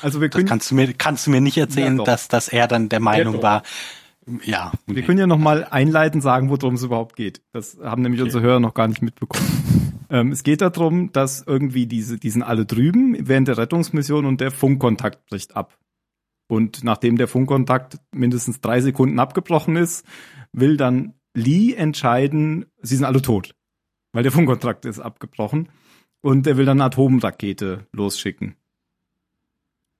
also 0.00 0.20
wir 0.20 0.28
können, 0.28 0.44
das 0.44 0.48
kannst 0.48 0.70
du 0.70 0.76
mir 0.76 0.92
kannst 0.92 1.26
du 1.26 1.32
mir 1.32 1.40
nicht 1.40 1.58
erzählen, 1.58 1.98
ja, 1.98 2.04
dass 2.04 2.28
dass 2.28 2.46
er 2.46 2.68
dann 2.68 2.88
der 2.88 3.00
Meinung 3.00 3.34
ja, 3.38 3.42
war 3.42 3.62
ja. 4.44 4.72
Okay. 4.86 4.96
Wir 4.96 5.02
können 5.02 5.18
ja 5.18 5.26
noch 5.26 5.38
mal 5.38 5.64
einleitend 5.64 6.22
sagen, 6.22 6.48
worum 6.50 6.74
es 6.74 6.82
überhaupt 6.82 7.16
geht. 7.16 7.42
Das 7.52 7.78
haben 7.82 8.02
nämlich 8.02 8.20
okay. 8.20 8.28
unsere 8.28 8.44
Hörer 8.44 8.60
noch 8.60 8.74
gar 8.74 8.88
nicht 8.88 9.02
mitbekommen. 9.02 10.04
ähm, 10.10 10.32
es 10.32 10.42
geht 10.42 10.60
darum, 10.60 11.12
dass 11.12 11.42
irgendwie 11.46 11.86
diese, 11.86 12.18
die 12.18 12.30
sind 12.30 12.42
alle 12.42 12.66
drüben 12.66 13.16
während 13.20 13.48
der 13.48 13.58
Rettungsmission 13.58 14.24
und 14.24 14.40
der 14.40 14.50
Funkkontakt 14.50 15.26
bricht 15.26 15.56
ab. 15.56 15.78
Und 16.46 16.84
nachdem 16.84 17.16
der 17.16 17.28
Funkkontakt 17.28 17.98
mindestens 18.12 18.60
drei 18.60 18.80
Sekunden 18.80 19.18
abgebrochen 19.18 19.76
ist, 19.76 20.04
will 20.52 20.76
dann 20.76 21.14
Lee 21.34 21.74
entscheiden, 21.74 22.66
sie 22.80 22.96
sind 22.96 23.04
alle 23.04 23.22
tot. 23.22 23.54
Weil 24.12 24.22
der 24.22 24.32
Funkkontakt 24.32 24.84
ist 24.84 25.00
abgebrochen. 25.00 25.68
Und 26.20 26.46
er 26.46 26.56
will 26.56 26.64
dann 26.64 26.80
eine 26.80 26.86
Atomrakete 26.86 27.86
losschicken. 27.92 28.56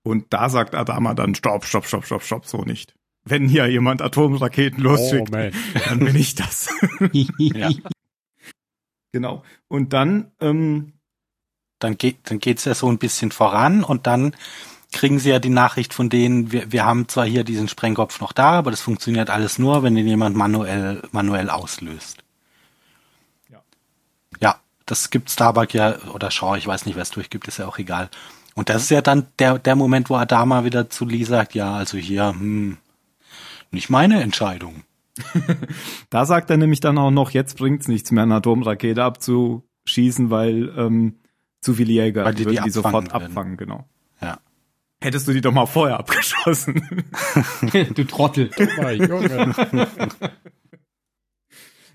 Und 0.03 0.33
da 0.33 0.49
sagt 0.49 0.75
Adama 0.75 1.15
dann, 1.15 1.35
stopp, 1.35 1.65
stopp, 1.65 1.87
stopp, 1.87 2.05
stopp, 2.05 2.23
stopp, 2.23 2.47
so 2.47 2.63
nicht 2.63 2.95
wenn 3.25 3.49
hier 3.49 3.67
jemand 3.67 4.03
Atomraketen 4.03 4.83
losschickt, 4.83 5.31
oh, 5.35 5.51
dann 5.89 5.99
bin 5.99 6.17
ich 6.17 6.35
das. 6.35 6.69
ja. 7.39 7.71
Genau. 9.13 9.43
Und 9.69 9.93
dann, 9.93 10.33
ähm, 10.41 10.93
dann 11.79 11.97
geht, 11.97 12.31
dann 12.31 12.39
geht's 12.39 12.65
ja 12.65 12.75
so 12.75 12.89
ein 12.89 12.99
bisschen 12.99 13.31
voran 13.31 13.85
und 13.85 14.07
dann 14.07 14.35
kriegen 14.93 15.19
sie 15.19 15.31
ja 15.31 15.39
die 15.39 15.51
Nachricht 15.51 15.93
von 15.93 16.09
denen, 16.09 16.53
wir, 16.53 16.71
wir 16.71 16.85
haben 16.85 17.09
zwar 17.09 17.27
hier 17.27 17.45
diesen 17.45 17.69
Sprengkopf 17.69 18.21
noch 18.21 18.33
da, 18.33 18.53
aber 18.53 18.71
das 18.71 18.81
funktioniert 18.81 19.31
alles 19.31 19.59
nur, 19.59 19.83
wenn 19.83 19.95
den 19.95 20.07
jemand 20.07 20.37
manuell, 20.37 21.03
manuell 21.11 21.51
auslöst. 21.51 22.19
Ja. 23.51 23.63
Ja, 24.41 24.57
das 24.87 25.11
gibt 25.11 25.31
Starbuck 25.31 25.75
ja, 25.75 25.99
oder 26.13 26.31
Shaw, 26.31 26.57
ich 26.57 26.67
weiß 26.67 26.87
nicht, 26.87 26.95
wer 26.95 27.03
es 27.03 27.11
durchgibt, 27.11 27.49
ist 27.49 27.59
ja 27.59 27.67
auch 27.67 27.79
egal. 27.79 28.09
Und 28.55 28.69
das 28.69 28.83
ist 28.83 28.91
ja 28.91 29.01
dann 29.01 29.27
der, 29.41 29.59
der 29.59 29.75
Moment, 29.75 30.11
wo 30.11 30.17
Adama 30.17 30.65
wieder 30.65 30.89
zu 30.89 31.05
Lee 31.05 31.25
sagt, 31.25 31.55
ja, 31.55 31.75
also 31.75 31.99
hier, 31.99 32.29
hm, 32.29 32.79
nicht 33.75 33.91
meine 33.91 34.23
Entscheidung. 34.23 34.85
da 36.11 36.27
sagt 36.27 36.51
er 36.51 36.57
nämlich 36.57 36.81
dann 36.81 36.99
auch 36.99 37.11
noch, 37.11 37.31
jetzt 37.31 37.59
bringt's 37.59 37.89
nichts 37.89 38.11
mehr, 38.11 38.25
eine 38.25 38.37
Atomrakete 38.37 39.05
abzu, 39.05 39.69
schießen, 39.85 40.31
weil 40.31 40.73
ähm, 40.77 41.19
zu 41.61 41.75
viele 41.75 41.93
Jäger 41.93 42.25
Weil 42.25 42.35
die 42.35 42.47
die 42.47 42.61
die 42.61 42.71
sofort 42.71 43.13
abfangen 43.13 43.27
abfangen, 43.27 43.57
genau. 43.57 43.89
Ja. 44.21 44.39
Hättest 45.01 45.29
du 45.29 45.33
die 45.33 45.41
doch 45.41 45.53
mal 45.53 45.67
vorher 45.67 45.99
abgeschossen. 45.99 47.05
du 47.95 48.05
Trottel. 48.05 48.51
Junge. 48.59 49.55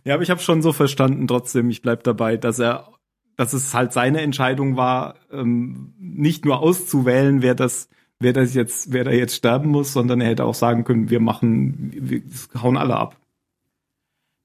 ja, 0.03 0.13
aber 0.13 0.23
ich 0.23 0.29
habe 0.29 0.41
schon 0.41 0.61
so 0.61 0.73
verstanden, 0.73 1.27
trotzdem, 1.27 1.69
ich 1.69 1.81
bleib 1.81 2.03
dabei, 2.03 2.37
dass 2.37 2.59
er, 2.59 2.93
dass 3.35 3.53
es 3.53 3.73
halt 3.73 3.93
seine 3.93 4.21
Entscheidung 4.21 4.77
war, 4.77 5.15
ähm, 5.31 5.93
nicht 5.97 6.45
nur 6.45 6.59
auszuwählen, 6.59 7.41
wer 7.41 7.55
das, 7.55 7.89
wer 8.19 8.33
das 8.33 8.53
jetzt, 8.53 8.91
wer 8.91 9.03
da 9.03 9.11
jetzt 9.11 9.35
sterben 9.35 9.69
muss, 9.69 9.93
sondern 9.93 10.21
er 10.21 10.29
hätte 10.29 10.45
auch 10.45 10.55
sagen 10.55 10.83
können, 10.83 11.09
wir 11.09 11.19
machen, 11.19 11.91
wir 11.95 12.21
hauen 12.61 12.77
alle 12.77 12.95
ab. 12.95 13.15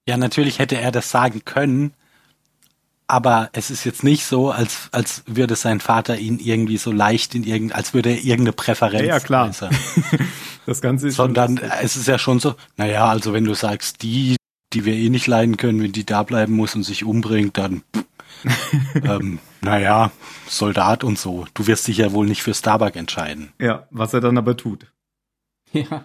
Ja, 0.08 0.16
natürlich 0.16 0.58
hätte 0.58 0.76
er 0.78 0.92
das 0.92 1.10
sagen 1.10 1.44
können, 1.44 1.92
aber 3.06 3.50
es 3.52 3.70
ist 3.70 3.84
jetzt 3.84 4.04
nicht 4.04 4.24
so, 4.24 4.50
als, 4.50 4.88
als 4.92 5.22
würde 5.26 5.56
sein 5.56 5.80
Vater 5.80 6.18
ihn 6.18 6.38
irgendwie 6.38 6.76
so 6.76 6.90
leicht 6.92 7.34
in 7.34 7.44
irgend, 7.44 7.74
als 7.74 7.94
würde 7.94 8.10
er 8.10 8.18
irgendeine 8.18 8.52
Präferenz 8.52 9.02
Ja, 9.02 9.14
ja, 9.14 9.20
klar. 9.20 9.48
äußern. 9.48 9.74
Das 10.66 10.80
Ganze 10.80 11.08
ist 11.08 11.16
Sondern 11.16 11.58
es 11.82 11.94
ist 11.94 12.08
ja 12.08 12.18
schon 12.18 12.40
so, 12.40 12.54
naja, 12.78 13.06
also 13.06 13.34
wenn 13.34 13.44
du 13.44 13.52
sagst, 13.52 14.02
die, 14.02 14.36
die 14.72 14.86
wir 14.86 14.94
eh 14.94 15.10
nicht 15.10 15.26
leiden 15.26 15.58
können, 15.58 15.82
wenn 15.82 15.92
die 15.92 16.06
da 16.06 16.22
bleiben 16.22 16.54
muss 16.54 16.74
und 16.74 16.84
sich 16.84 17.04
umbringt, 17.04 17.58
dann, 17.58 17.82
ähm, 19.02 19.38
naja, 19.62 20.10
Soldat 20.46 21.04
und 21.04 21.18
so. 21.18 21.46
Du 21.54 21.66
wirst 21.66 21.86
dich 21.88 21.98
ja 21.98 22.12
wohl 22.12 22.26
nicht 22.26 22.42
für 22.42 22.54
Starbuck 22.54 22.96
entscheiden. 22.96 23.52
ja, 23.60 23.86
was 23.90 24.12
er 24.14 24.20
dann 24.20 24.38
aber 24.38 24.56
tut. 24.56 24.92
Ja. 25.72 26.04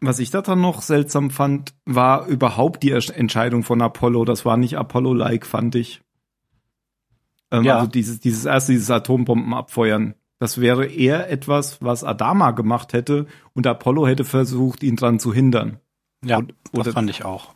Was 0.00 0.18
ich 0.20 0.30
da 0.30 0.42
dann 0.42 0.60
noch 0.60 0.80
seltsam 0.82 1.30
fand, 1.30 1.74
war 1.84 2.26
überhaupt 2.26 2.82
die 2.84 2.92
Entscheidung 2.92 3.64
von 3.64 3.82
Apollo. 3.82 4.24
Das 4.24 4.44
war 4.44 4.56
nicht 4.56 4.78
Apollo-like, 4.78 5.44
fand 5.44 5.74
ich. 5.74 6.00
Ähm, 7.50 7.64
Ja. 7.64 7.76
Also 7.78 7.88
dieses, 7.88 8.20
dieses 8.20 8.44
erste, 8.44 8.72
dieses 8.72 8.90
Atombomben 8.90 9.54
abfeuern. 9.54 10.14
Das 10.38 10.60
wäre 10.60 10.86
eher 10.86 11.28
etwas, 11.30 11.82
was 11.82 12.04
Adama 12.04 12.52
gemacht 12.52 12.92
hätte 12.92 13.26
und 13.54 13.66
Apollo 13.66 14.06
hätte 14.06 14.24
versucht, 14.24 14.84
ihn 14.84 14.94
dran 14.94 15.18
zu 15.18 15.34
hindern. 15.34 15.80
Ja, 16.24 16.38
Und- 16.38 16.54
das 16.72 16.88
fand 16.94 17.10
ich 17.10 17.24
auch. 17.24 17.54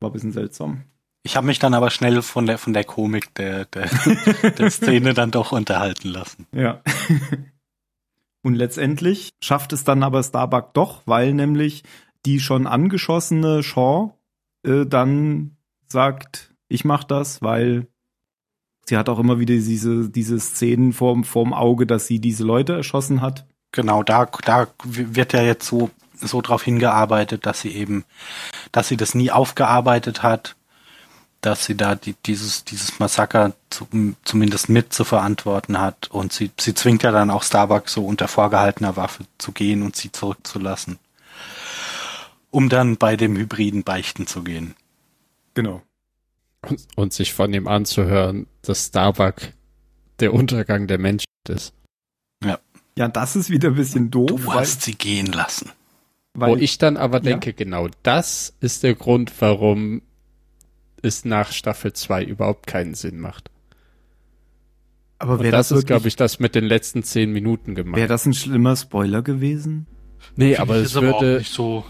War 0.00 0.08
ein 0.10 0.12
bisschen 0.12 0.32
seltsam. 0.32 0.84
Ich 1.22 1.36
habe 1.36 1.46
mich 1.46 1.58
dann 1.58 1.74
aber 1.74 1.90
schnell 1.90 2.22
von 2.22 2.46
der 2.46 2.58
von 2.58 2.72
der 2.72 2.84
Komik 2.84 3.34
der 3.34 3.66
der, 3.66 3.88
der 4.58 4.70
Szene 4.70 5.14
dann 5.14 5.30
doch 5.30 5.52
unterhalten 5.52 6.08
lassen. 6.08 6.46
Ja. 6.52 6.80
Und 8.42 8.54
letztendlich 8.54 9.30
schafft 9.42 9.72
es 9.72 9.84
dann 9.84 10.02
aber 10.02 10.22
Starbuck 10.22 10.72
doch, 10.72 11.02
weil 11.06 11.34
nämlich 11.34 11.82
die 12.24 12.40
schon 12.40 12.66
angeschossene 12.66 13.62
Shaw 13.62 14.14
äh, 14.64 14.86
dann 14.86 15.56
sagt, 15.88 16.54
ich 16.68 16.84
mach 16.84 17.04
das, 17.04 17.42
weil 17.42 17.88
sie 18.86 18.96
hat 18.96 19.08
auch 19.08 19.18
immer 19.18 19.38
wieder 19.38 19.54
diese, 19.54 20.08
diese 20.08 20.38
Szenen 20.40 20.92
vorm, 20.92 21.24
vorm 21.24 21.52
Auge, 21.52 21.86
dass 21.86 22.06
sie 22.06 22.20
diese 22.20 22.44
Leute 22.44 22.74
erschossen 22.74 23.20
hat. 23.20 23.46
Genau, 23.72 24.02
da 24.02 24.26
da 24.44 24.68
wird 24.84 25.32
ja 25.32 25.42
jetzt 25.42 25.66
so 25.66 25.90
so 26.14 26.40
drauf 26.40 26.62
hingearbeitet, 26.62 27.46
dass 27.46 27.60
sie 27.60 27.70
eben, 27.70 28.04
dass 28.72 28.88
sie 28.88 28.96
das 28.96 29.14
nie 29.14 29.30
aufgearbeitet 29.30 30.22
hat, 30.22 30.56
dass 31.40 31.64
sie 31.64 31.76
da 31.76 31.94
die, 31.94 32.14
dieses 32.26 32.64
dieses 32.64 32.98
Massaker 32.98 33.54
zu, 33.70 33.86
zumindest 34.24 34.68
mit 34.68 34.92
zu 34.92 35.04
verantworten 35.04 35.78
hat 35.78 36.08
und 36.10 36.32
sie 36.32 36.50
sie 36.58 36.74
zwingt 36.74 37.02
ja 37.04 37.12
dann 37.12 37.30
auch 37.30 37.42
Starbuck 37.44 37.88
so 37.88 38.04
unter 38.04 38.26
vorgehaltener 38.28 38.96
Waffe 38.96 39.24
zu 39.38 39.52
gehen 39.52 39.82
und 39.82 39.94
sie 39.96 40.10
zurückzulassen, 40.10 40.98
um 42.50 42.68
dann 42.68 42.96
bei 42.96 43.16
dem 43.16 43.36
Hybriden 43.36 43.82
beichten 43.84 44.26
zu 44.26 44.42
gehen. 44.42 44.74
Genau. 45.54 45.82
Und, 46.68 46.80
und 46.96 47.12
sich 47.12 47.32
von 47.34 47.52
ihm 47.54 47.68
anzuhören, 47.68 48.46
dass 48.62 48.86
Starbuck 48.86 49.36
der 50.18 50.34
Untergang 50.34 50.86
der 50.88 50.98
Menschheit 50.98 51.26
ist. 51.48 51.72
Ja, 52.96 53.06
das 53.06 53.36
ist 53.36 53.48
wieder 53.48 53.68
ein 53.68 53.74
bisschen 53.76 54.10
doof, 54.10 54.28
Du 54.28 54.46
weil, 54.46 54.56
hast 54.58 54.82
sie 54.82 54.96
gehen 54.96 55.26
lassen. 55.26 55.70
weil 56.34 56.50
Wo 56.50 56.56
ich 56.56 56.78
dann 56.78 56.96
aber 56.96 57.18
Ja. 57.18 57.22
denke, 57.30 57.52
genau 57.52 57.86
das 58.02 58.54
ist 58.58 58.82
der 58.82 58.96
Grund, 58.96 59.32
warum 59.38 60.02
es 61.02 61.24
nach 61.24 61.52
Staffel 61.52 61.92
2 61.92 62.24
überhaupt 62.24 62.66
keinen 62.66 62.94
Sinn 62.94 63.20
macht. 63.20 63.50
aber 65.18 65.40
wäre 65.40 65.52
das, 65.52 65.68
das, 65.68 65.78
ist, 65.78 65.86
glaube 65.86 66.08
ich, 66.08 66.16
das 66.16 66.38
mit 66.40 66.54
den 66.54 66.64
letzten 66.64 67.02
zehn 67.02 67.32
Minuten 67.32 67.74
gemacht. 67.74 67.96
wäre 67.96 68.08
das 68.08 68.26
ein 68.26 68.34
schlimmer 68.34 68.76
Spoiler 68.76 69.22
gewesen? 69.22 69.86
nee, 70.36 70.56
aber 70.56 70.76
es 70.76 70.94
würde, 70.94 71.38
nicht 71.38 71.52
so. 71.52 71.84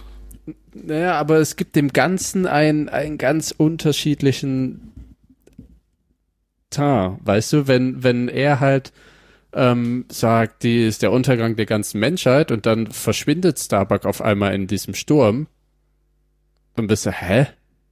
naja, 0.74 1.18
aber 1.18 1.38
es 1.38 1.56
gibt 1.56 1.76
dem 1.76 1.92
Ganzen 1.92 2.46
einen, 2.46 2.88
einen 2.88 3.18
ganz 3.18 3.54
unterschiedlichen 3.56 4.92
Tar, 6.70 7.18
weißt 7.22 7.52
du, 7.54 7.66
wenn, 7.66 8.02
wenn 8.02 8.28
er 8.28 8.60
halt 8.60 8.92
ähm, 9.52 10.04
sagt, 10.10 10.62
die 10.62 10.86
ist 10.86 11.02
der 11.02 11.12
Untergang 11.12 11.56
der 11.56 11.66
ganzen 11.66 11.98
Menschheit 11.98 12.52
und 12.52 12.66
dann 12.66 12.88
verschwindet 12.88 13.58
Starbuck 13.58 14.04
auf 14.04 14.20
einmal 14.20 14.54
in 14.54 14.66
diesem 14.66 14.94
Sturm, 14.94 15.46
dann 16.76 16.86
bist 16.86 17.06
du, 17.06 17.10
hä? 17.10 17.46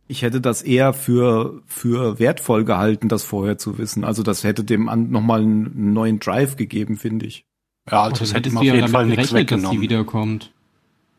Ich 0.09 0.23
hätte 0.23 0.41
das 0.41 0.63
eher 0.63 0.93
für, 0.93 1.61
für 1.67 2.19
wertvoll 2.19 2.65
gehalten, 2.65 3.09
das 3.09 3.25
vorher 3.25 3.59
zu 3.59 3.77
wissen. 3.79 4.05
Also 4.05 4.23
das 4.23 4.45
hätte 4.45 4.63
dem 4.65 4.89
an, 4.89 5.11
nochmal 5.11 5.41
einen 5.43 5.93
neuen 5.93 6.21
Drive 6.21 6.57
gegeben, 6.57 6.97
finde 6.97 7.27
ich. 7.27 7.45
Ja, 7.91 8.03
also 8.03 8.17
Dann 8.19 8.25
es 8.25 8.35
hätte 8.35 8.57
auf 8.57 8.63
jeden 8.63 8.89
Fall 8.89 9.07
nichts 9.07 9.31
gerechnet, 9.31 9.51
dass 9.51 9.59
sie 9.61 9.65
weggenommen. 9.67 9.81
wiederkommt. 9.83 10.53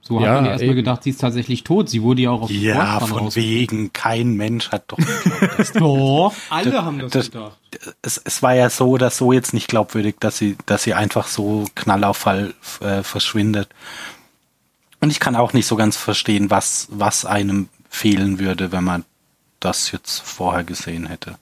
So 0.02 0.22
Ja, 0.22 0.28
hat 0.28 0.36
man 0.36 0.46
ja 0.46 0.52
erstmal 0.52 0.76
gedacht, 0.76 1.04
sie 1.04 1.10
ist 1.10 1.20
tatsächlich 1.20 1.66
tot. 1.66 1.90
Sie 1.90 2.02
wurde 2.02 2.22
ja 2.22 2.32
auch 2.32 2.44
auf 2.44 2.48
dem 2.50 2.62
Ja, 2.62 3.02
von 3.02 3.36
wegen, 3.36 3.92
kein 3.92 4.36
Mensch 4.36 4.70
hat 4.70 4.86
doch 4.88 4.98
Doch, 5.74 6.34
alle 6.50 6.72
Das- 6.72 6.82
haben 6.82 7.00
das, 7.00 7.12
das- 7.12 7.32
gedacht. 7.32 7.58
es, 8.02 8.22
es 8.24 8.42
war 8.42 8.56
ja 8.56 8.70
so 8.70 8.88
oder 8.90 9.10
so 9.10 9.34
jetzt 9.34 9.54
nicht 9.54 9.68
glaubwürdig, 9.68 10.16
dass 10.22 10.38
sie, 10.38 10.56
dass 10.66 10.84
sie 10.84 10.94
einfach 10.94 11.28
so 11.28 11.66
knallauffall 11.76 12.54
äh, 12.80 13.04
verschwindet. 13.04 13.68
Und 15.02 15.12
ich 15.12 15.20
kann 15.20 15.36
auch 15.36 15.52
nicht 15.54 15.68
so 15.68 15.76
ganz 15.76 15.98
verstehen, 15.98 16.50
was, 16.50 16.88
was 16.90 17.26
einem 17.26 17.68
fehlen 17.90 18.40
würde, 18.40 18.72
wenn 18.72 18.84
man 18.84 19.06
das 19.60 19.92
jetzt 19.92 20.20
vorher 20.22 20.64
gesehen 20.64 21.08
hätte. 21.08 21.38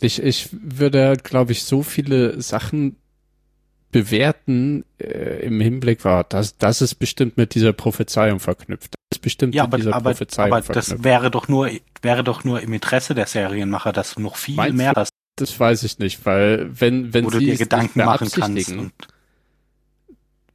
Ich, 0.00 0.22
ich 0.22 0.48
würde, 0.52 1.16
glaube 1.22 1.52
ich, 1.52 1.64
so 1.64 1.82
viele 1.82 2.40
Sachen 2.42 2.96
bewerten 3.92 4.84
äh, 4.98 5.40
im 5.46 5.60
Hinblick 5.60 6.04
war, 6.04 6.24
das, 6.24 6.58
das 6.58 6.82
ist 6.82 6.96
bestimmt 6.96 7.36
mit 7.36 7.54
dieser 7.54 7.72
Prophezeiung 7.72 8.40
verknüpft. 8.40 8.94
Das 9.10 9.18
ist 9.18 9.22
bestimmt 9.22 9.54
Ja, 9.54 9.62
mit 9.62 9.72
aber, 9.72 9.76
dieser 9.76 9.94
aber, 9.94 10.10
Prophezeiung 10.10 10.58
aber 10.58 10.60
das 10.70 10.88
verknüpft. 10.88 11.04
wäre 11.04 11.30
doch 11.30 11.48
nur, 11.48 11.70
wäre 12.02 12.24
doch 12.24 12.44
nur 12.44 12.60
im 12.60 12.72
Interesse 12.72 13.14
der 13.14 13.26
Serienmacher, 13.26 13.92
dass 13.92 14.18
noch 14.18 14.36
viel 14.36 14.54
Meinst 14.56 14.72
mehr 14.72 14.92
du? 14.92 14.94
das, 14.94 15.08
Das 15.36 15.58
weiß 15.58 15.82
ich 15.84 15.98
nicht, 15.98 16.26
weil 16.26 16.68
wenn, 16.80 17.14
wenn 17.14 17.24
wo 17.24 17.30
du 17.30 17.40
sie 17.40 17.46
dir 17.46 17.56
Gedanken 17.56 18.02
machen 18.02 18.30
kannst. 18.30 18.66
beabsichtigen, 18.66 18.92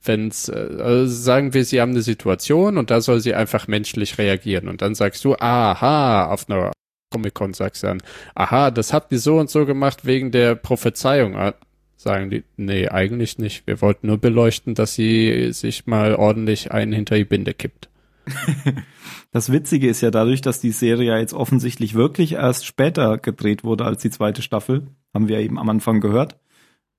Und, 0.01 0.07
wenn's, 0.07 0.49
äh, 0.49 0.77
also 0.79 1.13
sagen 1.13 1.53
wir, 1.53 1.65
sie 1.65 1.81
haben 1.81 1.91
eine 1.91 2.01
Situation 2.01 2.77
und 2.77 2.91
da 2.91 3.01
soll 3.01 3.19
sie 3.19 3.33
einfach 3.33 3.67
menschlich 3.67 4.17
reagieren 4.17 4.67
und 4.67 4.81
dann 4.81 4.95
sagst 4.95 5.23
du, 5.25 5.35
aha, 5.35 6.27
auf 6.27 6.49
einer 6.49 6.71
Comic-Con 7.11 7.53
sagst 7.53 7.83
du 7.83 7.87
dann, 7.87 8.03
aha, 8.35 8.71
das 8.71 8.93
habt 8.93 9.11
ihr 9.11 9.19
so 9.19 9.37
und 9.37 9.49
so 9.49 9.65
gemacht 9.65 10.05
wegen 10.05 10.31
der 10.31 10.55
Prophezeiung. 10.55 11.35
Ah, 11.35 11.53
Sagen 12.01 12.31
die, 12.31 12.43
nee, 12.57 12.87
eigentlich 12.87 13.37
nicht. 13.37 13.67
Wir 13.67 13.79
wollten 13.79 14.07
nur 14.07 14.17
beleuchten, 14.17 14.73
dass 14.73 14.95
sie 14.95 15.51
sich 15.53 15.85
mal 15.85 16.15
ordentlich 16.15 16.71
einen 16.71 16.93
hinter 16.93 17.15
die 17.15 17.25
Binde 17.25 17.53
kippt. 17.53 17.89
Das 19.33 19.49
Witzige 19.49 19.87
ist 19.87 20.01
ja 20.01 20.11
dadurch, 20.11 20.41
dass 20.41 20.59
die 20.59 20.71
Serie 20.71 21.11
ja 21.11 21.17
jetzt 21.17 21.33
offensichtlich 21.33 21.93
wirklich 21.93 22.33
erst 22.33 22.65
später 22.65 23.17
gedreht 23.17 23.63
wurde 23.63 23.85
als 23.85 24.01
die 24.01 24.09
zweite 24.09 24.41
Staffel, 24.41 24.87
haben 25.13 25.29
wir 25.29 25.39
eben 25.39 25.57
am 25.57 25.69
Anfang 25.69 26.01
gehört, 26.01 26.37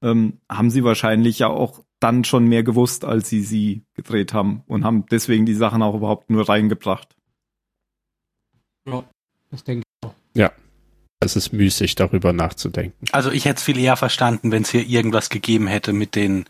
ähm, 0.03 0.39
haben 0.49 0.71
sie 0.71 0.83
wahrscheinlich 0.83 1.41
ja 1.41 1.49
auch 1.49 1.85
dann 2.03 2.25
schon 2.25 2.47
mehr 2.47 2.63
gewusst, 2.63 3.05
als 3.05 3.29
sie 3.29 3.43
sie 3.43 3.85
gedreht 3.95 4.35
haben 4.35 4.63
und 4.67 4.85
haben 4.85 5.07
deswegen 5.11 5.47
die 5.47 5.55
Sachen 5.55 5.83
auch 5.83 5.95
überhaupt 5.95 6.31
nur 6.31 6.49
reingebracht. 6.49 7.15
Ja, 8.89 9.05
das 9.51 9.65
denke 9.65 9.85
ich 9.87 10.09
auch. 10.09 10.15
Es 11.25 11.37
ist 11.37 11.53
müßig, 11.53 11.95
darüber 11.95 12.33
nachzudenken. 12.33 13.07
also 13.13 13.31
ich 13.31 13.45
hätte 13.45 13.59
es 13.59 13.63
viel 13.63 13.79
eher 13.79 13.97
verstanden, 13.97 14.51
wenn 14.51 14.63
es 14.63 14.71
hier 14.71 14.87
irgendwas 14.87 15.29
gegeben 15.29 15.69
hätte 15.69 15.93
mit 15.93 16.17
den, 16.17 16.47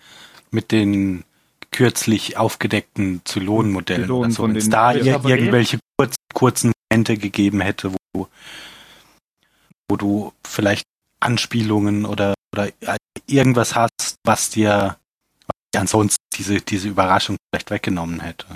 mit 0.50 0.72
den 0.72 1.24
kürzlich 1.70 2.36
aufgedeckten 2.38 3.20
Zylonenmodellen 3.24 4.04
Zylonen 4.04 4.24
oder 4.24 4.30
so. 4.30 4.42
von 4.42 4.50
Wenn 4.50 4.56
es 4.56 4.70
da 4.70 4.92
Ja, 4.92 5.22
ir 5.22 5.24
irgendwelche 5.26 5.78
kurz, 5.98 6.14
kurzen 6.32 6.72
Momente 6.90 7.18
gegeben 7.18 7.60
hätte, 7.60 7.92
wo, 8.14 8.28
wo 9.88 9.96
du 9.96 10.32
vielleicht 10.42 10.84
Anspielungen 11.20 12.06
oder, 12.06 12.34
oder 12.54 12.70
irgendwas 13.26 13.74
hast, 13.74 14.16
was 14.24 14.50
dir, 14.50 14.96
ansonsten 15.80 16.22
diese, 16.34 16.60
diese 16.60 16.88
Überraschung 16.88 17.36
vielleicht 17.50 17.70
weggenommen 17.70 18.20
hätte. 18.20 18.46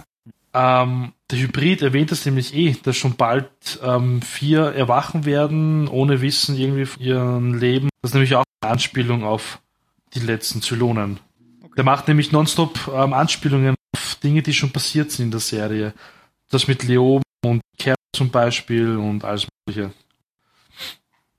Ähm, 0.55 1.13
der 1.31 1.39
Hybrid 1.39 1.83
erwähnt 1.83 2.13
es 2.13 2.25
nämlich 2.25 2.55
eh, 2.55 2.77
dass 2.83 2.97
schon 2.97 3.17
bald 3.17 3.51
ähm, 3.83 4.23
vier 4.23 4.73
erwachen 4.73 5.25
werden, 5.25 5.87
ohne 5.89 6.23
Wissen 6.23 6.57
irgendwie 6.57 6.87
von 6.87 7.03
ihrem 7.03 7.55
Leben. 7.55 7.89
Das 8.01 8.11
ist 8.11 8.15
nämlich 8.15 8.35
auch 8.37 8.45
eine 8.63 8.73
Anspielung 8.73 9.25
auf 9.25 9.61
die 10.15 10.21
letzten 10.21 10.63
Zylonen. 10.63 11.21
Der 11.77 11.85
macht 11.85 12.09
nämlich 12.09 12.33
nonstop 12.33 12.89
ähm, 12.89 13.13
Anspielungen 13.13 13.75
auf 13.95 14.15
Dinge, 14.23 14.43
die 14.43 14.55
schon 14.55 14.73
passiert 14.73 15.11
sind 15.11 15.27
in 15.27 15.31
der 15.31 15.41
Serie. 15.41 15.93
Das 16.51 16.69
mit 16.69 16.85
Leo 16.85 17.21
und 17.45 17.61
Kerl 17.77 17.97
zum 18.15 18.31
Beispiel 18.31 18.97
und 18.97 19.25
alles 19.25 19.47
mögliche. 19.67 19.93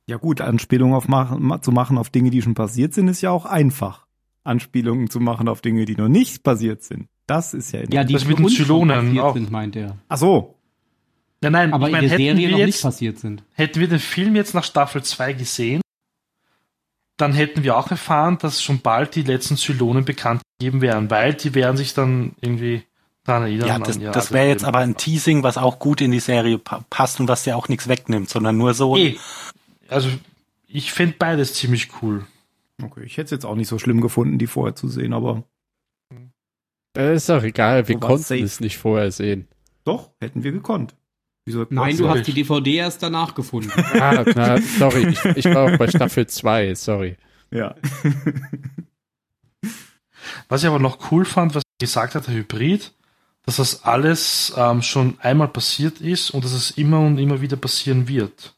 Ja 0.05 0.17
gut, 0.17 0.41
Anspielungen 0.41 0.95
auf 0.95 1.07
machen, 1.07 1.61
zu 1.61 1.71
machen 1.71 1.97
auf 1.97 2.09
Dinge, 2.09 2.29
die 2.29 2.41
schon 2.41 2.53
passiert 2.53 2.93
sind, 2.93 3.07
ist 3.07 3.21
ja 3.21 3.31
auch 3.31 3.45
einfach. 3.45 4.06
Anspielungen 4.47 5.09
zu 5.09 5.19
machen 5.19 5.47
auf 5.47 5.61
Dinge, 5.61 5.85
die 5.85 5.95
noch 5.95 6.07
nicht 6.07 6.43
passiert 6.43 6.83
sind. 6.83 7.07
Das 7.27 7.53
ist 7.53 7.71
ja 7.73 7.81
Ja, 7.91 8.03
die 8.03 8.13
Das 8.13 8.25
mit 8.25 8.39
den 8.39 8.47
Zylonen 8.49 9.05
passiert 9.05 9.23
auch. 9.23 9.33
sind, 9.33 9.51
meint 9.51 9.75
er. 9.75 9.97
Ach 10.07 10.17
so. 10.17 10.55
Ja, 11.43 11.49
nein, 11.51 11.71
Aber 11.73 11.87
ich 11.87 11.91
meine, 11.91 12.05
in 12.05 12.09
der 12.09 12.19
hätten 12.19 12.37
Serie 12.37 12.47
wir 12.47 12.51
noch 12.57 12.65
nicht 12.65 12.75
jetzt, 12.75 12.81
passiert 12.81 13.19
sind. 13.19 13.43
hätten 13.53 13.79
wir 13.79 13.87
den 13.87 13.99
Film 13.99 14.35
jetzt 14.35 14.53
nach 14.55 14.63
Staffel 14.63 15.03
2 15.03 15.33
gesehen, 15.33 15.81
dann 17.17 17.33
hätten 17.33 17.63
wir 17.63 17.77
auch 17.77 17.89
erfahren, 17.91 18.37
dass 18.39 18.61
schon 18.61 18.79
bald 18.79 19.15
die 19.15 19.23
letzten 19.23 19.57
Zylonen 19.57 20.05
bekannt 20.05 20.41
gegeben 20.59 20.81
wären, 20.81 21.09
weil 21.09 21.33
die 21.33 21.53
werden 21.55 21.75
sich 21.77 21.93
dann 21.93 22.33
irgendwie 22.41 22.83
daran 23.23 23.43
erinnern. 23.43 23.67
Ja, 23.67 23.79
das, 23.79 23.97
ihr 23.97 24.11
das 24.11 24.31
wäre 24.31 24.47
jetzt 24.47 24.63
aber 24.63 24.79
ein 24.79 24.97
Teasing, 24.97 25.43
was 25.43 25.57
auch 25.57 25.79
gut 25.79 26.01
in 26.01 26.11
die 26.11 26.19
Serie 26.19 26.57
pa 26.59 26.83
passt 26.89 27.19
und 27.19 27.27
was 27.27 27.45
ja 27.45 27.55
auch 27.55 27.69
nichts 27.69 27.87
wegnimmt, 27.87 28.29
sondern 28.29 28.57
nur 28.57 28.73
so. 28.73 28.95
Eh. 28.95 29.17
Also, 29.89 30.09
ich 30.67 30.91
finde 30.91 31.15
beides 31.17 31.53
ziemlich 31.55 31.89
cool. 32.01 32.25
Okay, 32.81 33.03
ich 33.03 33.13
hätte 33.17 33.25
es 33.25 33.31
jetzt 33.31 33.45
auch 33.45 33.55
nicht 33.55 33.67
so 33.67 33.79
schlimm 33.79 34.01
gefunden, 34.01 34.37
die 34.37 34.47
vorher 34.47 34.75
zu 34.75 34.87
sehen, 34.87 35.13
aber 35.13 35.43
Äh, 36.97 37.15
ist 37.15 37.29
doch 37.29 37.43
egal, 37.43 37.87
wir 37.87 37.95
So 37.95 37.99
konnten 37.99 38.23
safe. 38.23 38.41
es 38.43 38.59
nicht 38.59 38.77
vorher 38.77 39.11
sehen. 39.11 39.47
doch, 39.83 40.11
hätten 40.19 40.43
wir 40.43 40.51
gekonnt. 40.51 40.95
Wieso? 41.45 41.65
Nein, 41.69 41.95
du 41.97 42.09
hast 42.09 42.27
die 42.27 42.33
DVD 42.33 42.75
erst 42.75 43.01
danach 43.03 43.33
gefunden. 43.33 43.71
Ah, 43.93 44.23
na, 44.35 44.59
sorry, 44.61 45.07
ich, 45.07 45.23
ich 45.25 45.45
war 45.45 45.73
auch 45.73 45.77
bei 45.77 45.87
Staffel 45.87 46.27
2, 46.27 46.75
sorry. 46.75 47.17
Ja. 47.51 47.75
Was 50.49 50.61
ich 50.63 50.67
aber 50.67 50.79
noch 50.79 51.11
cool 51.11 51.23
fand, 51.25 51.55
was 51.55 51.63
gesagt 51.79 52.15
hat, 52.15 52.27
der 52.27 52.33
Hybrid, 52.35 52.93
dass 53.43 53.57
das 53.57 53.83
alles 53.85 54.53
ähm, 54.57 54.81
schon 54.81 55.17
einmal 55.21 55.47
passiert 55.47 56.01
ist 56.01 56.31
und 56.31 56.43
dass 56.43 56.51
es 56.53 56.71
immer 56.71 56.99
und 56.99 57.17
immer 57.17 57.39
wieder 57.41 57.55
passieren 57.55 58.07
wird. 58.09 58.55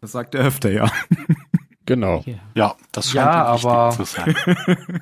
Das 0.00 0.12
sagt 0.12 0.34
er 0.36 0.44
öfter, 0.44 0.70
ja. 0.70 0.90
Genau. 1.86 2.24
Ja, 2.54 2.74
das 2.92 3.06
scheint 3.10 3.26
Ja, 3.26 3.44
aber- 3.46 3.90
zu 3.96 4.04
sein. 4.04 4.34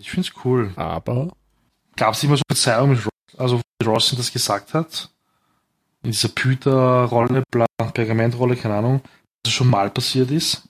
Ich 0.00 0.10
finde 0.10 0.28
es 0.28 0.44
cool. 0.44 0.72
Aber 0.76 1.32
Gab 1.96 2.14
es 2.14 2.22
immer 2.22 2.36
so 2.36 2.42
Verzeihung 2.48 2.90
mit 2.90 3.00
Ross, 3.04 3.10
also 3.36 3.60
wie 3.80 3.86
Ross 3.86 4.14
das 4.16 4.32
gesagt 4.32 4.72
hat? 4.72 5.10
In 6.04 6.12
dieser 6.12 6.28
Püter-Rolle, 6.28 7.42
Pergamentrolle, 7.92 8.54
keine 8.54 8.76
Ahnung, 8.76 9.00
dass 9.42 9.50
es 9.50 9.54
schon 9.54 9.68
mal 9.68 9.90
passiert 9.90 10.30
ist 10.30 10.68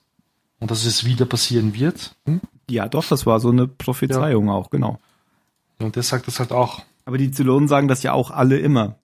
und 0.59 0.71
dass 0.71 0.83
es 0.85 1.05
wieder 1.05 1.25
passieren 1.27 1.75
wird. 1.75 2.15
Hm? 2.25 2.41
Ja, 2.71 2.87
doch, 2.87 3.05
das 3.07 3.27
war 3.27 3.39
so 3.39 3.49
eine 3.51 3.67
Prophezeiung 3.67 4.49
auch, 4.49 4.71
genau. 4.71 4.99
Und 5.77 5.95
der 5.95 6.01
sagt 6.03 6.25
das 6.27 6.39
halt 6.39 6.51
auch. 6.51 6.81
Aber 7.05 7.19
die 7.19 7.29
Zylonen 7.29 7.67
sagen 7.67 7.87
das 7.87 8.01
ja 8.01 8.13
auch 8.13 8.31
alle 8.31 8.57
immer. 8.57 8.95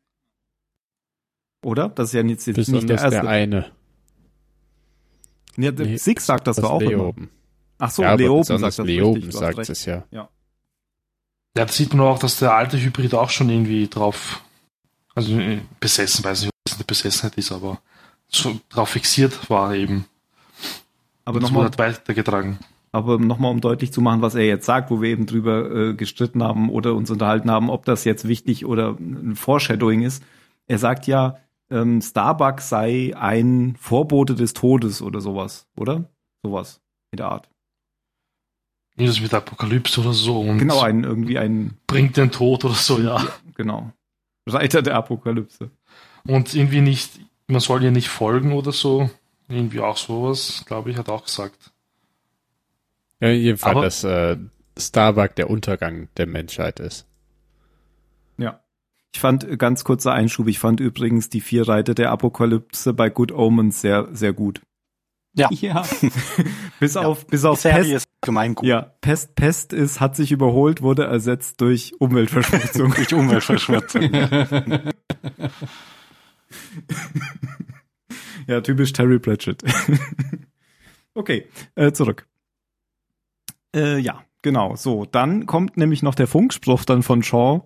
Oder? 1.64 1.90
Das 1.90 2.10
ist 2.10 2.14
ja 2.14 2.22
jetzt, 2.24 2.48
jetzt 2.48 2.68
nicht 2.68 2.90
der 2.90 2.98
erste. 2.98 3.10
der 3.22 3.28
eine. 3.28 3.72
Ja, 5.58 5.72
der 5.72 5.86
Nee, 5.86 5.98
Six 5.98 6.26
sagt 6.26 6.48
das, 6.48 6.58
Das 6.58 6.64
doch 6.64 6.72
auch 6.72 6.82
immer. 6.82 6.92
Leoben. 6.92 7.30
Ach 7.78 7.92
so, 7.92 8.04
ja, 8.04 8.14
Leoben 8.14 8.44
sagt 8.44 8.62
das 8.64 8.78
Leoben 8.78 9.16
richtig, 9.16 9.36
sagt 9.36 9.58
recht. 9.58 9.70
es 9.70 9.86
ja. 9.86 10.04
Ja, 10.12 10.30
das 11.54 11.76
sieht 11.76 11.94
man 11.94 12.06
auch, 12.06 12.20
dass 12.20 12.40
der 12.40 12.54
alte 12.54 12.78
Hybrid 12.78 13.14
auch 13.14 13.30
schon 13.30 13.50
irgendwie 13.50 13.88
drauf, 13.88 14.42
also 15.14 15.38
äh, 15.40 15.60
besessen, 15.80 16.24
weiß 16.24 16.42
nicht, 16.42 16.52
was 16.68 16.76
eine 16.76 16.84
Besessenheit 16.86 17.38
ist, 17.38 17.52
aber 17.52 17.80
so 18.28 18.60
drauf 18.70 18.90
fixiert 18.90 19.50
war 19.50 19.74
eben. 19.74 20.06
Aber 21.24 21.40
das 21.40 21.50
nochmal, 21.50 21.66
wurde 21.72 21.78
halt 21.84 21.98
weitergetragen. 22.00 22.60
aber 22.92 23.18
noch 23.20 23.40
mal, 23.40 23.50
um 23.50 23.62
deutlich 23.62 23.92
zu 23.92 24.02
machen, 24.02 24.22
was 24.22 24.36
er 24.36 24.46
jetzt 24.46 24.66
sagt, 24.66 24.92
wo 24.92 25.02
wir 25.02 25.10
eben 25.10 25.26
drüber 25.26 25.72
äh, 25.72 25.94
gestritten 25.94 26.44
haben 26.44 26.70
oder 26.70 26.94
uns 26.94 27.10
unterhalten 27.10 27.50
haben, 27.50 27.70
ob 27.70 27.86
das 27.86 28.04
jetzt 28.04 28.28
wichtig 28.28 28.66
oder 28.66 28.96
ein 29.00 29.36
Foreshadowing 29.36 30.02
ist. 30.02 30.24
Er 30.68 30.78
sagt 30.78 31.08
ja, 31.08 31.38
ähm, 31.70 32.02
Starbuck 32.02 32.62
sei 32.62 33.14
ein 33.16 33.76
Vorbote 33.80 34.36
des 34.36 34.54
Todes 34.54 35.02
oder 35.02 35.22
sowas, 35.22 35.68
oder? 35.76 36.10
Sowas 36.44 36.82
in 37.12 37.18
der 37.18 37.28
Art. 37.28 37.50
Irgendwas 38.98 39.22
mit 39.22 39.34
Apokalypse 39.34 40.02
oder 40.02 40.14
so 40.14 40.40
und 40.40 40.60
Genau, 40.60 40.82
ein 40.82 41.04
irgendwie 41.04 41.38
ein, 41.38 41.78
bringt 41.88 42.18
den 42.18 42.32
Tod 42.32 42.64
oder 42.64 42.76
so, 42.76 43.00
ja. 43.00 43.26
genau. 43.56 43.92
Reiter 44.48 44.82
der 44.82 44.96
Apokalypse. 44.96 45.72
Und 46.28 46.54
irgendwie 46.54 46.82
nicht, 46.82 47.20
man 47.48 47.60
soll 47.60 47.84
ihr 47.84 47.92
nicht 47.92 48.10
folgen 48.10 48.54
oder 48.54 48.72
so. 48.72 49.10
Irgendwie 49.48 49.80
auch 49.80 49.98
sowas, 49.98 50.64
glaube 50.66 50.92
ich, 50.92 50.98
hat 50.98 51.10
auch 51.10 51.26
gesagt. 51.26 51.72
Ja, 53.20 53.30
jedenfalls, 53.30 54.02
dass 54.02 54.04
äh, 54.04 54.38
Starbuck 54.78 55.36
der 55.36 55.50
Untergang 55.50 56.10
der 56.18 56.28
Menschheit 56.28 56.80
ist. 56.80 57.06
Ja. 59.16 59.18
Ich 59.18 59.22
fand, 59.22 59.44
äh, 59.46 59.56
ganz 59.56 59.84
kurzer 59.86 60.12
Einschub, 60.14 60.48
ich 60.50 60.60
fand 60.60 60.82
übrigens 60.82 61.30
die 61.30 61.40
vier 61.40 61.68
Reiter 61.68 61.94
der 61.96 62.12
Apokalypse 62.12 62.94
bei 62.94 63.10
Good 63.10 63.32
Omens 63.32 63.80
sehr, 63.80 64.10
sehr 64.12 64.34
gut. 64.34 64.62
Ja. 65.38 65.50
Ja. 65.52 65.84
Bis 66.82 66.96
Ja. 66.96 67.02
auf, 67.02 67.26
bis 67.28 67.42
Die 67.42 67.48
auf 67.48 67.60
Serie 67.62 67.80
Pest, 67.94 67.94
ist 67.96 68.08
gemein 68.22 68.56
gut. 68.56 68.66
ja, 68.68 68.82
Pest, 69.02 69.36
Pest 69.36 69.72
ist, 69.74 70.00
hat 70.02 70.16
sich 70.18 70.32
überholt, 70.34 70.82
wurde 70.82 71.06
ersetzt 71.06 71.62
durch 71.62 71.94
Umweltverschmutzung. 72.00 72.92
Durch 72.96 73.14
Umweltverschmutzung. 73.14 74.02
ja, 78.48 78.62
typisch 78.62 78.94
Terry 78.94 79.20
Pratchett. 79.20 79.64
okay, 81.14 81.48
äh, 81.76 81.92
zurück. 81.92 82.28
Äh, 83.76 84.00
ja, 84.00 84.24
genau. 84.42 84.76
So, 84.76 85.06
dann 85.06 85.46
kommt 85.46 85.78
nämlich 85.78 86.02
noch 86.04 86.16
der 86.16 86.28
Funkspruch 86.28 86.84
dann 86.86 87.04
von 87.04 87.24
Shaw 87.24 87.62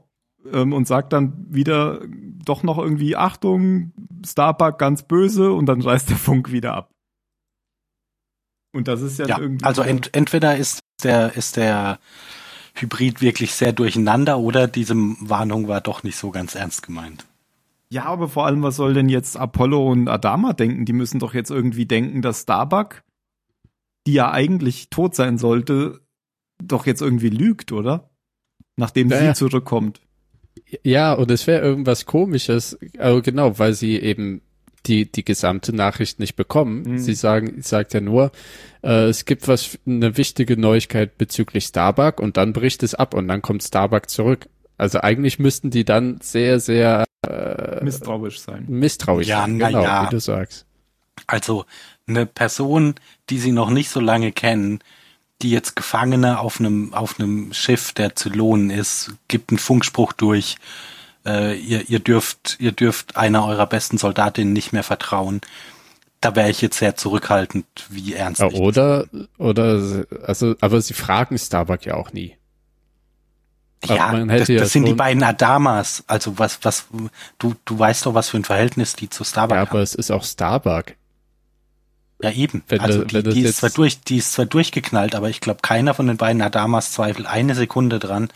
ähm, 0.52 0.74
und 0.74 0.88
sagt 0.88 1.14
dann 1.14 1.46
wieder 1.50 2.02
doch 2.46 2.64
noch 2.64 2.78
irgendwie 2.78 3.16
Achtung, 3.16 3.92
Starbuck 4.26 4.78
ganz 4.80 5.04
böse 5.04 5.52
und 5.52 5.66
dann 5.68 5.82
reißt 5.82 6.10
der 6.10 6.18
Funk 6.18 6.52
wieder 6.52 6.74
ab. 6.74 6.90
Und 8.74 8.88
das 8.88 9.02
ist 9.02 9.20
ja, 9.20 9.28
Ja, 9.28 9.40
irgendwie. 9.40 9.66
also 9.66 9.82
ent, 9.82 10.16
entweder 10.16 10.56
ist 10.56 10.80
der, 11.04 11.36
ist 11.36 11.58
der 11.58 12.00
Hybrid 12.76 13.22
wirklich 13.22 13.54
sehr 13.54 13.74
durcheinander 13.74 14.38
oder 14.40 14.68
diese 14.68 14.94
Warnung 14.96 15.68
war 15.68 15.82
doch 15.82 16.04
nicht 16.04 16.18
so 16.18 16.32
ganz 16.32 16.56
ernst 16.56 16.84
gemeint. 16.84 17.26
Ja, 17.92 18.06
aber 18.06 18.30
vor 18.30 18.46
allem, 18.46 18.62
was 18.62 18.76
soll 18.76 18.94
denn 18.94 19.10
jetzt 19.10 19.36
Apollo 19.36 19.92
und 19.92 20.08
Adama 20.08 20.54
denken? 20.54 20.86
Die 20.86 20.94
müssen 20.94 21.20
doch 21.20 21.34
jetzt 21.34 21.50
irgendwie 21.50 21.88
denken, 21.88 22.22
dass 22.22 22.42
Starbuck, 22.44 23.04
die 24.06 24.14
ja 24.14 24.32
eigentlich 24.32 24.90
tot 24.92 25.16
sein 25.16 25.40
sollte, 25.40 26.00
doch 26.64 26.86
jetzt 26.86 27.02
irgendwie 27.02 27.30
lügt, 27.30 27.72
oder? 27.72 28.12
Nachdem 28.76 29.10
Ja, 29.10 29.18
sie 29.20 29.26
ja. 29.26 29.34
zurückkommt. 29.34 30.02
Ja, 30.84 31.14
und 31.14 31.32
es 31.32 31.48
wäre 31.48 31.62
irgendwas 31.62 32.06
komisches, 32.06 32.78
also 32.98 33.22
genau, 33.22 33.58
weil 33.58 33.74
sie 33.74 33.98
eben 33.98 34.42
die, 34.86 35.12
die 35.12 35.26
gesamte 35.26 35.76
Nachricht 35.76 36.20
nicht 36.20 36.36
bekommen. 36.36 36.84
Mhm. 36.84 36.98
Sie 37.00 37.14
sagen, 37.14 37.62
sagt 37.62 37.94
ja 37.94 38.02
nur, 38.02 38.32
äh, 38.82 39.06
es 39.06 39.26
gibt 39.26 39.48
was, 39.48 39.78
eine 39.86 40.18
wichtige 40.18 40.58
Neuigkeit 40.58 41.18
bezüglich 41.18 41.66
Starbuck 41.66 42.20
und 42.20 42.38
dann 42.38 42.54
bricht 42.54 42.84
es 42.84 42.96
ab 42.96 43.14
und 43.14 43.28
dann 43.28 43.42
kommt 43.42 43.64
Starbuck 43.64 44.10
zurück. 44.10 44.48
Also 44.78 45.02
eigentlich 45.02 45.40
müssten 45.40 45.72
die 45.72 45.84
dann 45.84 46.20
sehr, 46.22 46.60
sehr 46.60 47.04
äh, 47.28 47.84
Misstrauisch 47.84 48.40
sein. 48.40 48.66
misstrauisch 48.68 49.28
Ja, 49.28 49.42
sein, 49.42 49.58
na 49.58 49.68
genau, 49.68 49.84
ja. 49.84 50.06
wie 50.06 50.10
du 50.10 50.20
sagst. 50.20 50.66
Also 51.28 51.66
eine 52.08 52.26
Person, 52.26 52.96
die 53.30 53.40
sie 53.40 53.52
noch 53.52 53.70
nicht 53.70 53.90
so 53.90 54.00
lange 54.00 54.32
kennen, 54.32 54.80
die 55.42 55.52
jetzt 55.52 55.76
Gefangene 55.76 56.40
auf 56.40 56.60
einem 56.60 56.94
auf 56.94 57.20
einem 57.20 57.54
Schiff 57.54 57.94
der 57.94 58.16
Zylonen 58.16 58.70
ist, 58.70 59.12
gibt 59.28 59.52
einen 59.52 59.60
Funkspruch 59.60 60.14
durch. 60.14 60.58
Äh, 61.26 61.58
ihr, 61.60 61.90
ihr 61.90 62.00
dürft 62.00 62.58
ihr 62.60 62.72
dürft 62.72 63.18
einer 63.18 63.46
eurer 63.46 63.66
besten 63.68 63.98
Soldatinnen 63.98 64.54
nicht 64.54 64.74
mehr 64.74 64.84
vertrauen. 64.84 65.42
Da 66.22 66.36
wäre 66.36 66.50
ich 66.50 66.62
jetzt 66.62 66.78
sehr 66.78 66.98
zurückhaltend, 66.98 67.66
wie 67.90 68.14
ernst 68.14 68.42
Ja, 68.42 68.50
das 68.50 68.60
oder, 68.60 69.06
oder, 69.38 70.06
also, 70.24 70.56
aber 70.60 70.82
sie 70.82 70.94
fragen 70.94 71.38
Starbuck 71.38 71.86
ja 71.86 71.94
auch 71.96 72.12
nie. 72.12 72.36
Ja, 73.86 74.12
hätte 74.12 74.40
das, 74.40 74.48
ja 74.50 74.60
das 74.60 74.74
sind 74.74 74.84
die 74.86 74.94
beiden 74.94 75.24
Adamas. 75.24 76.04
Also 76.08 76.38
was, 76.38 76.60
was, 76.64 76.88
du, 77.38 77.56
du 77.64 77.80
weißt 77.80 78.06
doch, 78.06 78.14
was 78.14 78.28
für 78.30 78.36
ein 78.38 78.44
Verhältnis 78.44 78.96
die 78.98 79.10
zu 79.10 79.24
Starbuck 79.24 79.56
Ja, 79.56 79.62
aber 79.62 79.72
haben. 79.72 79.80
es 79.80 79.96
ist 79.96 80.12
auch 80.12 80.24
Starbuck. 80.26 80.96
Ja, 82.22 82.32
eben. 82.32 82.64
wenn 82.68 82.80
also 82.82 83.00
das- 83.00 83.08
die, 83.08 83.14
wenn 83.16 83.24
das 83.24 83.34
die 83.34 83.42
ist 83.42 83.58
zwar 83.58 83.70
durch, 83.70 84.02
die 84.02 84.18
ist 84.18 84.34
zwar 84.34 84.46
durchgeknallt, 84.46 85.16
aber 85.16 85.30
ich 85.30 85.40
glaube, 85.42 85.60
keiner 85.62 85.94
von 85.94 86.08
den 86.08 86.18
beiden 86.18 86.42
Adamas 86.42 86.92
zweifelt 86.92 87.28
eine 87.28 87.56
Sekunde 87.56 88.00
dran. 88.00 88.30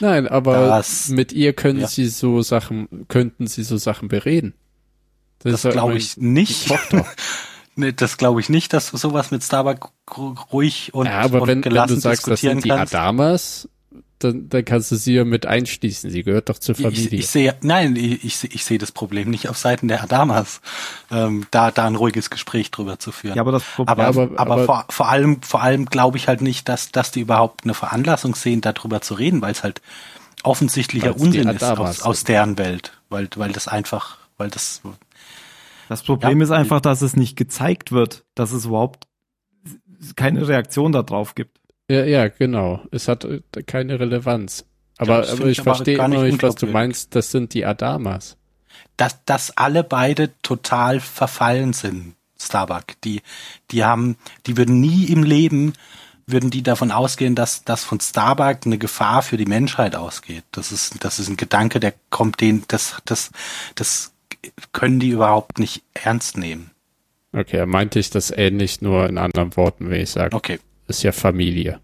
Nein, 0.00 0.28
aber 0.28 0.68
Das- 0.68 1.08
mit 1.08 1.32
ihr 1.32 1.52
können 1.52 1.80
ja. 1.80 1.88
sie 1.88 2.06
so 2.06 2.42
Sachen, 2.42 3.06
könnten 3.08 3.46
sie 3.48 3.64
so 3.64 3.76
Sachen 3.76 4.08
bereden. 4.08 4.54
Das 5.40 5.52
ist 5.54 5.64
halt 5.64 5.72
glaube 5.74 5.96
ich 5.96 6.16
nicht. 6.16 6.68
Nee, 7.80 7.92
das 7.92 8.16
glaube 8.16 8.40
ich 8.40 8.48
nicht, 8.48 8.72
dass 8.72 8.90
du 8.90 8.96
sowas 8.96 9.30
mit 9.30 9.44
Starbuck 9.44 9.92
ru- 10.08 10.36
ruhig 10.52 10.94
und, 10.94 11.06
Ja, 11.06 11.20
aber 11.20 11.42
und 11.42 11.46
wenn, 11.46 11.58
wenn 11.58 11.70
gelassen 11.70 11.94
du 11.94 12.00
sagst, 12.00 12.22
das 12.26 12.40
diskutieren 12.40 12.56
sind 12.60 12.64
die 12.64 12.68
kannst. 12.70 12.92
Adamas, 12.92 13.68
dann, 14.18 14.48
dann 14.48 14.64
kannst 14.64 14.90
du 14.90 14.96
sie 14.96 15.14
ja 15.14 15.24
mit 15.24 15.46
einschließen. 15.46 16.10
Sie 16.10 16.22
gehört 16.24 16.48
doch 16.48 16.58
zur 16.58 16.74
Ich, 16.74 16.82
Familie. 16.82 17.18
ich 17.20 17.26
sehe, 17.28 17.54
nein, 17.62 17.94
ich, 17.96 18.24
ich, 18.24 18.36
sehe- 18.36 18.50
ich 18.52 18.64
sehe 18.64 18.78
das 18.78 18.90
Problem 18.92 19.30
nicht 19.30 19.48
auf 19.48 19.56
Seiten 19.58 19.88
der 19.88 20.02
Adamas, 20.02 20.60
ähm, 21.10 21.46
da, 21.50 21.70
da 21.70 21.86
ein 21.86 21.94
ruhiges 21.94 22.28
Gespräch 22.30 22.70
drüber 22.70 22.98
zu 22.98 23.12
führen. 23.12 23.36
Ja, 23.36 23.42
aber 23.42 23.52
das 23.52 23.62
Problem, 23.64 23.88
Aber, 23.88 24.06
aber, 24.06 24.22
aber- 24.22 24.40
aber- 24.54 24.64
vor, 24.64 24.84
vor 24.88 25.08
allem, 25.08 25.42
vor 25.42 25.62
allem 25.62 25.86
glaube 25.86 26.16
ich 26.16 26.28
halt 26.28 26.40
nicht, 26.40 26.68
dass, 26.68 26.90
dass 26.92 27.10
die 27.10 27.20
überhaupt 27.20 27.64
eine 27.64 27.74
Veranlassung 27.74 28.34
sehen, 28.34 28.60
darüber 28.60 29.00
zu 29.00 29.14
reden, 29.14 29.40
weil 29.42 29.52
es 29.52 29.62
halt 29.62 29.80
offensichtlicher 30.42 31.16
Unsinn 31.16 31.48
ist 31.48 31.62
aus, 31.64 32.02
aus 32.02 32.24
deren 32.24 32.58
Welt, 32.58 32.92
weil, 33.08 33.28
weil 33.36 33.52
das 33.52 33.66
einfach, 33.68 34.18
weil 34.36 34.50
das, 34.50 34.82
Das 35.88 36.02
Problem 36.02 36.38
Ja. 36.38 36.44
ist 36.44 36.50
einfach, 36.50 36.80
dass 36.80 37.02
es 37.02 37.16
nicht 37.16 37.36
gezeigt 37.36 37.92
wird, 37.92 38.24
dass 38.34 38.52
es 38.52 38.64
überhaupt 38.66 39.06
keine 40.16 40.46
Reaktion 40.46 40.92
darauf 40.92 41.34
gibt. 41.34 41.58
Ja, 41.90 42.04
ja, 42.04 42.28
genau. 42.28 42.82
Es 42.90 43.08
hat 43.08 43.24
äh, 43.24 43.40
keine 43.66 43.98
Relevanz. 43.98 44.64
Aber, 44.98 45.24
finde 45.24 45.50
ich 45.50 45.58
ich 45.58 45.62
verstehe 45.62 45.94
immer 45.96 46.08
nicht 46.08 46.22
nicht, 46.22 46.42
was 46.42 46.56
du 46.56 46.66
meinst. 46.66 47.14
Das 47.14 47.30
sind 47.30 47.54
die 47.54 47.64
Adamas. 47.64 48.36
dass, 48.96 49.24
dass 49.24 49.56
alle 49.56 49.84
beide 49.84 50.30
total 50.42 51.00
verfallen 51.00 51.72
sind, 51.72 52.14
Starbuck. 52.38 52.84
Die, 53.04 53.22
die 53.70 53.84
haben, 53.84 54.16
die 54.46 54.56
würden 54.56 54.80
nie 54.80 55.04
im 55.06 55.22
Leben, 55.22 55.72
würden 56.26 56.50
die 56.50 56.62
davon 56.62 56.90
ausgehen, 56.90 57.34
dass, 57.34 57.64
dass 57.64 57.84
von 57.84 58.00
Starbuck 58.00 58.66
eine 58.66 58.76
Gefahr 58.76 59.22
für 59.22 59.36
die 59.36 59.46
Menschheit 59.46 59.96
ausgeht. 59.96 60.44
Das 60.52 60.72
ist, 60.72 61.02
das 61.02 61.18
ist 61.18 61.28
ein 61.28 61.36
Gedanke, 61.36 61.80
der 61.80 61.94
kommt 62.10 62.40
denen, 62.40 62.64
das, 62.68 62.96
das, 63.06 63.30
das 63.76 64.12
können 64.72 65.00
die 65.00 65.10
überhaupt 65.10 65.58
nicht 65.58 65.82
ernst 65.94 66.36
nehmen. 66.36 66.70
Okay, 67.32 67.66
meinte 67.66 67.98
ich 67.98 68.10
das 68.10 68.30
ähnlich, 68.30 68.80
nur 68.80 69.08
in 69.08 69.18
anderen 69.18 69.56
Worten, 69.56 69.90
wenn 69.90 70.00
ich 70.00 70.10
sage, 70.10 70.34
Okay. 70.34 70.58
Ist 70.88 71.02
ja 71.02 71.12
Familie. 71.12 71.80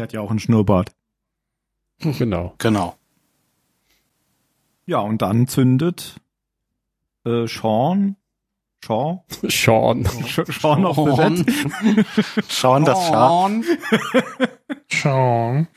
Der 0.00 0.04
hat 0.04 0.12
ja 0.14 0.22
auch 0.22 0.30
einen 0.30 0.38
Schnurrbart. 0.38 0.92
Genau. 1.98 2.54
Genau. 2.56 2.96
Ja, 4.86 5.00
und 5.00 5.20
dann 5.20 5.46
zündet 5.46 6.18
äh, 7.26 7.46
Sean, 7.46 8.16
Sean, 8.82 9.20
Sean. 9.42 10.04
Sean 10.04 10.86
auf 10.86 10.96
Red, 10.96 11.44
Schauen 12.48 12.84
das 12.86 13.06
Schaf. 13.08 13.52
Schon. 14.88 15.68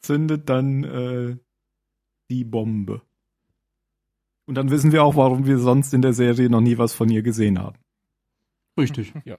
zündet 0.00 0.48
dann 0.48 0.84
äh, 0.84 1.36
die 2.30 2.44
Bombe. 2.44 3.02
Und 4.46 4.54
dann 4.54 4.70
wissen 4.70 4.92
wir 4.92 5.04
auch, 5.04 5.16
warum 5.16 5.44
wir 5.44 5.58
sonst 5.58 5.92
in 5.92 6.00
der 6.00 6.14
Serie 6.14 6.48
noch 6.48 6.62
nie 6.62 6.78
was 6.78 6.94
von 6.94 7.10
ihr 7.10 7.20
gesehen 7.20 7.58
haben. 7.58 7.76
Richtig. 8.78 9.12
Ja, 9.26 9.36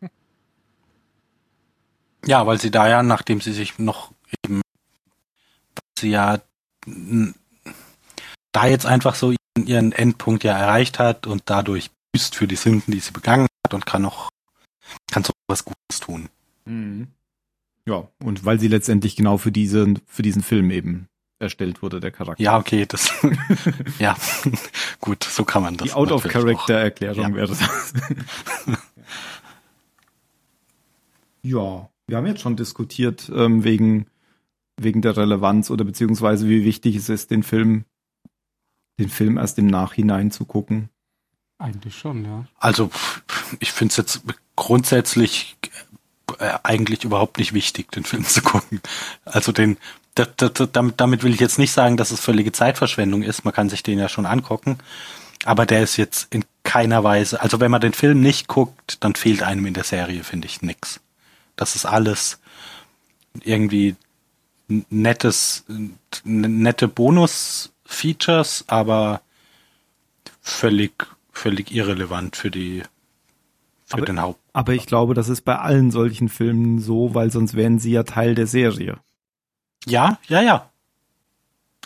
weil 2.46 2.60
sie 2.60 2.72
da 2.72 2.88
ja, 2.88 3.04
nachdem 3.04 3.42
sie 3.42 3.54
sich 3.54 3.80
noch 3.80 4.12
eben, 4.46 4.62
sie 6.00 6.10
ja 6.10 6.40
da 8.52 8.66
jetzt 8.66 8.86
einfach 8.86 9.16
so 9.16 9.34
ihren, 9.66 9.92
Endpunkt 9.92 10.44
ja 10.44 10.58
erreicht 10.58 11.00
hat 11.00 11.28
und 11.28 11.44
dadurch 11.46 11.92
büßt 12.12 12.36
für 12.36 12.48
die 12.48 12.56
Sünden, 12.56 12.92
die 12.92 13.00
sie 13.00 13.12
begangen 13.12 13.48
hat 13.66 13.74
und 13.74 13.86
kann 13.86 14.02
noch, 14.02 14.30
kann 15.12 15.24
so 15.24 15.34
was 15.48 15.66
Gutes 15.66 16.00
tun. 16.00 16.30
Ja, 17.86 18.08
und 18.20 18.46
weil 18.46 18.60
sie 18.60 18.68
letztendlich 18.68 19.16
genau 19.16 19.38
für 19.38 19.52
diesen, 19.52 20.02
für 20.06 20.22
diesen 20.22 20.44
Film 20.44 20.72
eben 20.72 21.08
erstellt 21.40 21.82
wurde, 21.82 22.00
der 22.00 22.12
Charakter. 22.12 22.42
Ja, 22.44 22.58
okay, 22.58 22.86
das, 22.86 23.12
ja, 24.00 24.16
gut, 25.00 25.24
so 25.24 25.46
kann 25.46 25.64
man 25.64 25.78
das. 25.78 25.90
Die 25.90 25.94
Out-of-Character-Erklärung 25.94 27.30
Ja. 27.30 27.36
wäre 27.36 27.48
das. 27.48 27.60
ja, 31.44 31.90
wir 32.08 32.18
haben 32.18 32.26
jetzt 32.26 32.42
schon 32.42 32.56
diskutiert 32.56 33.30
ähm, 33.34 33.64
wegen, 33.64 34.08
wegen 34.78 35.02
der 35.02 35.18
Relevanz 35.18 35.70
oder 35.70 35.84
beziehungsweise 35.84 36.48
wie 36.48 36.64
wichtig 36.64 36.96
es 36.96 37.10
ist, 37.10 37.32
den 37.32 37.44
Film, 37.44 37.86
den 39.00 39.10
Film 39.10 39.38
erst 39.38 39.58
im 39.60 39.68
Nachhinein 39.68 40.32
zu 40.32 40.46
gucken. 40.46 40.90
Eigentlich 41.60 41.98
schon, 41.98 42.24
ja. 42.24 42.46
Also, 42.58 42.90
ich 43.60 43.72
finde 43.72 43.92
es 43.92 43.98
jetzt 43.98 44.22
grundsätzlich 44.56 45.58
äh, 46.40 46.58
eigentlich 46.64 47.04
überhaupt 47.04 47.40
nicht 47.40 47.54
wichtig, 47.54 47.92
den 47.92 48.04
Film 48.04 48.24
zu 48.26 48.42
gucken. 48.42 48.80
Also 49.26 49.52
den, 49.52 49.78
da, 50.16 50.26
da, 50.26 50.50
da, 50.50 50.66
damit, 50.66 51.02
damit 51.02 51.24
will 51.24 51.34
ich 51.34 51.40
jetzt 51.40 51.60
nicht 51.60 51.72
sagen, 51.72 51.98
dass 51.98 52.12
es 52.12 52.20
völlige 52.20 52.52
Zeitverschwendung 52.52 53.24
ist. 53.24 53.44
Man 53.44 53.54
kann 53.54 53.70
sich 53.70 53.84
den 53.84 54.00
ja 54.00 54.08
schon 54.08 54.26
angucken. 54.26 54.78
Aber 55.46 55.66
der 55.66 55.84
ist 55.84 55.98
jetzt 55.98 56.34
in 56.34 56.46
keiner 56.64 57.04
Weise, 57.04 57.42
also 57.42 57.60
wenn 57.60 57.72
man 57.72 57.82
den 57.82 57.94
Film 57.94 58.22
nicht 58.22 58.48
guckt, 58.48 58.98
dann 59.04 59.16
fehlt 59.16 59.44
einem 59.44 59.66
in 59.66 59.74
der 59.74 59.84
Serie, 59.84 60.24
finde 60.24 60.48
ich, 60.48 60.62
nix. 60.62 61.00
Das 61.58 61.76
ist 61.76 61.86
alles 61.86 62.40
irgendwie 63.44 63.96
nettes, 64.90 65.66
nette 66.24 66.88
Bonus-Features, 66.88 68.66
aber 68.68 69.22
völlig, 70.42 70.94
völlig 71.32 71.72
irrelevant 71.72 72.36
für 72.36 72.52
die, 72.52 72.84
für 73.86 73.98
Aber- 73.98 74.06
den 74.06 74.22
Haupt. 74.22 74.40
Aber 74.54 74.74
ich 74.74 74.88
glaube, 74.88 75.14
das 75.14 75.30
ist 75.30 75.42
bei 75.42 75.58
allen 75.60 75.92
solchen 75.92 76.30
Filmen 76.30 76.80
so, 76.80 77.14
weil 77.14 77.32
sonst 77.32 77.54
wären 77.56 77.78
sie 77.78 77.92
ja 77.92 78.04
Teil 78.04 78.34
der 78.34 78.48
Serie. 78.48 78.98
Ja, 79.86 80.18
ja, 80.28 80.42
ja. 80.42 80.72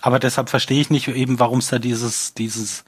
Aber 0.02 0.18
deshalb 0.18 0.49
verstehe 0.49 0.80
ich 0.81 0.89
nicht 0.89 1.07
eben, 1.10 1.38
warum 1.39 1.60
es 1.60 1.68
da 1.68 1.80
dieses, 1.80 2.34
dieses, 2.34 2.85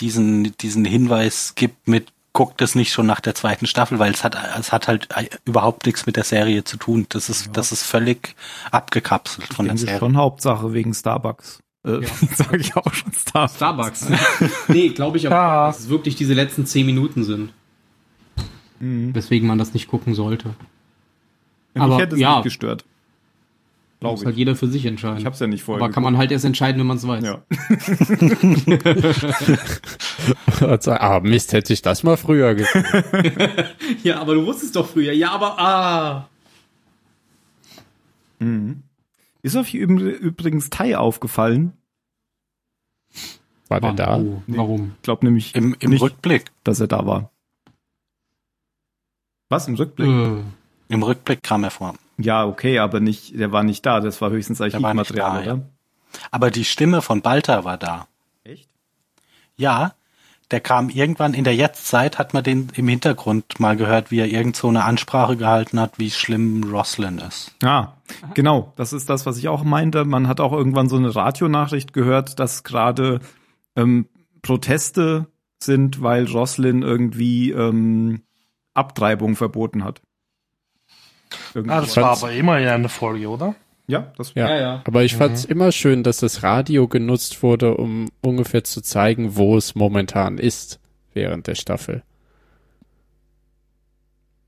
diesen, 0.00 0.56
diesen 0.56 0.84
Hinweis 0.86 1.54
gibt 1.54 1.86
mit, 1.86 2.10
guckt 2.32 2.62
es 2.62 2.74
nicht 2.74 2.92
schon 2.92 3.06
nach 3.06 3.20
der 3.20 3.34
zweiten 3.34 3.66
Staffel, 3.66 3.98
weil 3.98 4.12
es 4.12 4.24
hat, 4.24 4.36
es 4.58 4.72
hat 4.72 4.88
halt 4.88 5.08
überhaupt 5.44 5.84
nichts 5.86 6.06
mit 6.06 6.16
der 6.16 6.24
Serie 6.24 6.64
zu 6.64 6.76
tun. 6.78 7.06
Das 7.10 7.28
ist, 7.28 7.50
das 7.52 7.72
ist 7.72 7.82
völlig 7.82 8.34
abgekapselt 8.70 9.52
von 9.52 9.66
ich 9.66 9.70
der 9.72 9.76
denke 9.76 9.80
Serie. 9.86 9.98
schon 9.98 10.16
Hauptsache 10.16 10.72
wegen 10.72 10.94
Starbucks. 10.94 11.60
Äh, 11.84 12.00
Ja. 12.00 12.08
Sag 12.34 12.54
ich 12.54 12.74
auch 12.76 12.92
schon 12.94 13.12
Starbucks. 13.12 13.56
Starbucks. 13.56 14.06
nee, 14.68 14.88
glaube 14.90 15.18
ich 15.18 15.26
aber, 15.26 15.36
Ja. 15.36 15.66
dass 15.66 15.80
es 15.80 15.88
wirklich 15.88 16.16
diese 16.16 16.32
letzten 16.34 16.64
zehn 16.64 16.86
Minuten 16.86 17.24
sind. 17.24 17.52
Mhm. 18.80 19.14
Weswegen 19.14 19.46
man 19.46 19.58
das 19.58 19.74
nicht 19.74 19.86
gucken 19.88 20.14
sollte. 20.14 20.54
Mich 21.74 21.82
Aber, 21.82 21.98
hätte 21.98 22.14
es 22.14 22.20
ja. 22.20 22.36
nicht 22.36 22.44
gestört. 22.44 22.84
Muss 24.02 24.20
Glaube 24.20 24.24
halt 24.26 24.34
ich. 24.34 24.38
jeder 24.38 24.56
für 24.56 24.66
sich 24.66 24.84
entscheiden. 24.86 25.18
Ich 25.18 25.26
hab's 25.26 25.38
ja 25.38 25.46
nicht 25.46 25.62
vorher 25.62 25.84
aber 25.84 25.92
kann 25.92 26.02
man 26.02 26.16
halt 26.18 26.32
erst 26.32 26.44
entscheiden, 26.44 26.80
wenn 26.80 26.86
man 26.88 26.96
es 26.96 27.06
weiß. 27.06 27.22
Ja. 27.24 27.42
Sagen, 30.80 30.98
ah, 31.00 31.20
Mist, 31.20 31.52
hätte 31.52 31.72
ich 31.72 31.82
das 31.82 32.02
mal 32.02 32.16
früher 32.16 32.54
gesehen. 32.54 32.84
ja, 34.02 34.20
aber 34.20 34.34
du 34.34 34.44
wusstest 34.46 34.74
doch 34.76 34.88
früher. 34.88 35.12
Ja, 35.12 35.30
aber 35.32 35.58
ah. 35.58 36.28
Mhm. 38.40 38.82
Ist 39.42 39.56
euch 39.56 39.74
üb- 39.74 40.00
übrigens 40.00 40.70
Tai 40.70 40.96
aufgefallen? 40.96 41.72
War 43.68 43.80
der 43.80 43.92
da? 43.92 44.16
Oh, 44.18 44.42
warum? 44.48 44.92
Ich 44.96 45.02
glaube 45.02 45.24
nämlich 45.26 45.54
Im, 45.54 45.74
im 45.78 45.90
nicht, 45.90 46.02
Rückblick. 46.02 46.50
dass 46.64 46.80
er 46.80 46.88
da 46.88 47.06
war. 47.06 47.30
Was 49.48 49.68
im 49.68 49.74
Rückblick? 49.74 50.08
Äh, 50.08 50.42
Im 50.88 51.02
Rückblick 51.02 51.42
kam 51.42 51.64
er 51.64 51.70
vor. 51.70 51.94
Ja, 52.22 52.46
okay, 52.46 52.78
aber 52.78 53.00
nicht, 53.00 53.38
der 53.38 53.52
war 53.52 53.62
nicht 53.62 53.84
da. 53.84 54.00
Das 54.00 54.20
war 54.20 54.30
höchstens 54.30 54.60
Archivmaterial, 54.60 55.42
oder? 55.42 55.60
Aber 56.30 56.50
die 56.50 56.64
Stimme 56.64 57.02
von 57.02 57.22
Balta 57.22 57.64
war 57.64 57.78
da. 57.78 58.06
Echt? 58.44 58.68
Ja, 59.56 59.94
der 60.50 60.60
kam 60.60 60.90
irgendwann 60.90 61.32
in 61.32 61.44
der 61.44 61.54
Jetztzeit, 61.56 62.18
hat 62.18 62.34
man 62.34 62.44
den 62.44 62.68
im 62.74 62.86
Hintergrund 62.86 63.58
mal 63.58 63.76
gehört, 63.76 64.10
wie 64.10 64.20
er 64.20 64.28
irgend 64.28 64.54
so 64.54 64.68
eine 64.68 64.84
Ansprache 64.84 65.36
gehalten 65.36 65.80
hat, 65.80 65.98
wie 65.98 66.10
schlimm 66.10 66.62
Roslyn 66.64 67.18
ist. 67.18 67.52
Ah, 67.62 67.94
genau. 68.34 68.72
Das 68.76 68.92
ist 68.92 69.08
das, 69.08 69.24
was 69.24 69.38
ich 69.38 69.48
auch 69.48 69.64
meinte. 69.64 70.04
Man 70.04 70.28
hat 70.28 70.40
auch 70.40 70.52
irgendwann 70.52 70.90
so 70.90 70.96
eine 70.96 71.14
Radionachricht 71.14 71.94
gehört, 71.94 72.38
dass 72.38 72.64
gerade 72.64 73.20
ähm, 73.76 74.06
Proteste 74.42 75.26
sind, 75.62 76.02
weil 76.02 76.28
Jocelyn 76.28 76.82
irgendwie 76.82 77.50
ähm, 77.50 78.22
Abtreibung 78.74 79.36
verboten 79.36 79.84
hat. 79.84 80.02
Irgendwie 81.54 81.74
Ah, 81.74 81.80
das 81.80 81.96
war 81.96 82.16
aber 82.16 82.32
immer 82.32 82.58
in 82.58 82.68
einer 82.68 82.88
Folge, 82.88 83.28
oder? 83.28 83.54
ja, 83.86 84.12
das 84.16 84.32
Ja. 84.34 84.48
ja, 84.48 84.60
ja. 84.60 84.82
Aber 84.84 85.02
ich 85.02 85.16
fand's 85.16 85.44
immer 85.44 85.72
schön, 85.72 86.02
dass 86.02 86.18
das 86.18 86.42
Radio 86.42 86.88
genutzt 86.88 87.42
wurde, 87.42 87.76
um 87.76 88.08
ungefähr 88.22 88.64
zu 88.64 88.80
zeigen, 88.80 89.36
wo 89.36 89.56
es 89.56 89.74
momentan 89.74 90.38
ist 90.38 90.80
während 91.14 91.46
der 91.46 91.54
Staffel. 91.56 92.02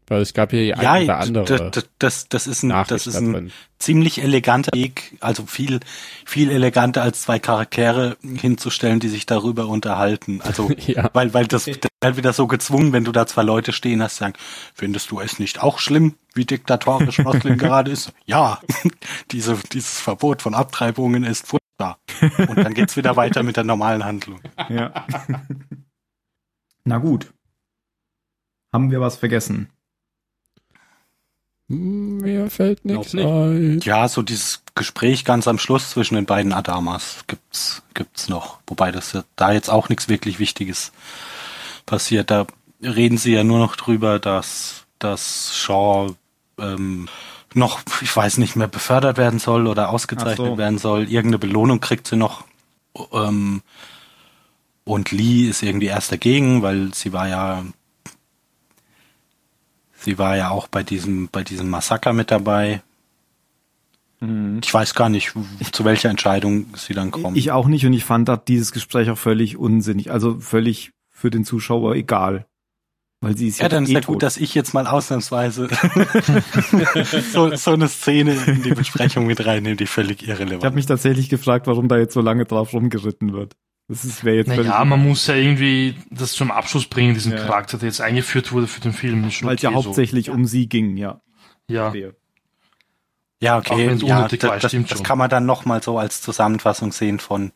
Weil 0.06 0.20
es 0.20 0.34
gab 0.34 0.50
hier 0.50 0.64
Ja, 0.66 0.92
ein 0.92 1.04
oder 1.04 1.18
andere 1.18 1.70
d- 1.70 1.80
das, 1.98 2.28
das 2.28 2.46
ist 2.46 2.62
ein, 2.62 2.68
Nachricht 2.68 2.90
das 2.90 3.06
ist 3.06 3.16
ein 3.16 3.32
drin. 3.32 3.52
ziemlich 3.78 4.22
eleganter 4.22 4.70
Weg, 4.74 5.16
also 5.20 5.46
viel, 5.46 5.80
viel 6.26 6.50
eleganter 6.50 7.00
als 7.02 7.22
zwei 7.22 7.38
Charaktere 7.38 8.18
hinzustellen, 8.22 9.00
die 9.00 9.08
sich 9.08 9.24
darüber 9.24 9.66
unterhalten. 9.68 10.42
Also, 10.42 10.70
Ja. 10.86 11.08
weil, 11.14 11.32
weil 11.32 11.46
das, 11.46 11.64
das 11.64 11.76
halt 12.02 12.16
wieder 12.18 12.34
so 12.34 12.46
gezwungen, 12.46 12.92
wenn 12.92 13.04
du 13.04 13.12
da 13.12 13.26
zwei 13.26 13.42
Leute 13.44 13.72
stehen 13.72 14.02
hast, 14.02 14.16
sagen, 14.16 14.34
findest 14.74 15.10
du 15.10 15.20
es 15.20 15.38
nicht 15.38 15.62
auch 15.62 15.78
schlimm, 15.78 16.16
wie 16.34 16.44
diktatorisch 16.44 17.20
Roslin 17.20 17.56
gerade 17.58 17.90
ist? 17.90 18.12
Ja, 18.26 18.60
diese, 19.30 19.56
dieses 19.72 20.00
Verbot 20.00 20.42
von 20.42 20.54
Abtreibungen 20.54 21.24
ist 21.24 21.46
furchtbar. 21.46 21.98
Und 22.46 22.58
dann 22.58 22.74
geht's 22.74 22.96
wieder 22.98 23.16
weiter 23.16 23.42
mit 23.42 23.56
der 23.56 23.64
normalen 23.64 24.04
Handlung. 24.04 24.40
Ja. 24.68 25.06
Na 26.84 26.98
gut. 26.98 27.32
Haben 28.72 28.90
wir 28.90 29.00
was 29.00 29.16
vergessen? 29.16 29.70
Hm, 31.70 32.18
Mir 32.18 32.50
fällt 32.50 32.84
nichts 32.84 33.14
ein. 33.14 33.80
Ja, 33.84 34.08
so 34.08 34.22
dieses 34.22 34.62
Gespräch 34.74 35.24
ganz 35.24 35.48
am 35.48 35.58
Schluss 35.58 35.90
zwischen 35.90 36.14
den 36.16 36.26
beiden 36.26 36.52
Adamas 36.52 37.24
gibt's, 37.26 37.82
gibt's 37.94 38.28
noch. 38.28 38.58
Wobei 38.66 38.92
das 38.92 39.12
ja 39.12 39.24
da 39.36 39.52
jetzt 39.52 39.70
auch 39.70 39.88
nichts 39.88 40.08
wirklich 40.08 40.38
Wichtiges 40.38 40.92
passiert. 41.86 42.30
Da 42.30 42.46
reden 42.82 43.16
sie 43.18 43.32
ja 43.32 43.44
nur 43.44 43.58
noch 43.58 43.76
drüber, 43.76 44.18
dass, 44.18 44.84
dass 44.98 45.56
Shaw 45.56 46.14
ähm, 46.58 47.08
noch, 47.54 47.80
ich 48.02 48.14
weiß 48.14 48.38
nicht 48.38 48.56
mehr, 48.56 48.68
befördert 48.68 49.16
werden 49.16 49.38
soll 49.38 49.66
oder 49.66 49.88
ausgezeichnet 49.90 50.36
so. 50.36 50.58
werden 50.58 50.78
soll. 50.78 51.04
Irgendeine 51.04 51.38
Belohnung 51.38 51.80
kriegt 51.80 52.06
sie 52.08 52.16
noch. 52.16 52.44
Ähm, 53.12 53.62
Und 54.84 55.12
Lee 55.12 55.48
ist 55.48 55.62
irgendwie 55.62 55.86
erst 55.86 56.12
dagegen, 56.12 56.62
weil 56.62 56.92
sie 56.94 57.12
war 57.12 57.28
ja, 57.28 57.64
sie 60.04 60.18
war 60.18 60.36
ja 60.36 60.50
auch 60.50 60.68
bei 60.68 60.82
diesem, 60.82 61.28
bei 61.28 61.42
diesem 61.42 61.70
Massaker 61.70 62.12
mit 62.12 62.30
dabei. 62.30 62.82
Mhm. 64.20 64.60
Ich 64.62 64.72
weiß 64.72 64.94
gar 64.94 65.08
nicht, 65.08 65.32
zu 65.72 65.84
welcher 65.84 66.10
Entscheidung 66.10 66.66
sie 66.76 66.94
dann 66.94 67.10
kommt. 67.10 67.36
Ich 67.36 67.50
auch 67.50 67.66
nicht 67.66 67.84
und 67.86 67.92
ich 67.92 68.04
fand 68.04 68.30
dieses 68.48 68.72
Gespräch 68.72 69.10
auch 69.10 69.18
völlig 69.18 69.56
unsinnig, 69.56 70.10
also 70.10 70.38
völlig 70.38 70.92
für 71.10 71.30
den 71.30 71.44
Zuschauer 71.44 71.94
egal. 71.94 72.46
Weil 73.20 73.36
sie 73.38 73.48
ist 73.48 73.58
ja, 73.58 73.64
ja 73.64 73.68
dann 73.70 73.84
ist 73.84 73.90
ja 73.90 74.00
gut, 74.00 74.22
dass 74.22 74.36
ich 74.36 74.54
jetzt 74.54 74.74
mal 74.74 74.86
ausnahmsweise 74.86 75.68
so, 77.32 77.56
so 77.56 77.70
eine 77.70 77.88
Szene 77.88 78.34
in 78.46 78.62
die 78.62 78.74
Besprechung 78.74 79.26
mit 79.26 79.46
reinnehme, 79.46 79.76
die 79.76 79.86
völlig 79.86 80.28
irrelevant 80.28 80.60
Ich 80.62 80.66
habe 80.66 80.74
mich 80.74 80.84
tatsächlich 80.84 81.30
gefragt, 81.30 81.66
warum 81.66 81.88
da 81.88 81.96
jetzt 81.96 82.12
so 82.12 82.20
lange 82.20 82.44
drauf 82.44 82.74
rumgeritten 82.74 83.32
wird. 83.32 83.56
Das 83.88 84.04
ist, 84.04 84.24
wäre 84.24 84.36
jetzt 84.36 84.48
naja, 84.48 84.82
man 84.84 85.02
muss 85.02 85.26
ja 85.26 85.34
irgendwie 85.34 85.96
das 86.10 86.32
zum 86.32 86.50
Abschluss 86.50 86.86
bringen, 86.86 87.12
diesen 87.12 87.32
ja. 87.32 87.38
Charakter, 87.38 87.76
der 87.76 87.88
jetzt 87.88 88.00
eingeführt 88.00 88.50
wurde 88.52 88.66
für 88.66 88.80
den 88.80 88.94
Film. 88.94 89.24
Weil 89.42 89.56
es 89.56 89.62
ja 89.62 89.72
hauptsächlich 89.72 90.26
so. 90.26 90.32
um 90.32 90.46
sie 90.46 90.68
ging, 90.68 90.96
ja. 90.96 91.20
Ja. 91.68 91.92
Ja, 93.40 93.58
okay. 93.58 93.94
Ja, 94.06 94.26
das, 94.26 94.62
das, 94.62 94.72
das 94.88 95.02
kann 95.02 95.18
man 95.18 95.28
dann 95.28 95.44
nochmal 95.44 95.82
so 95.82 95.98
als 95.98 96.22
Zusammenfassung 96.22 96.92
sehen 96.92 97.18
von 97.18 97.52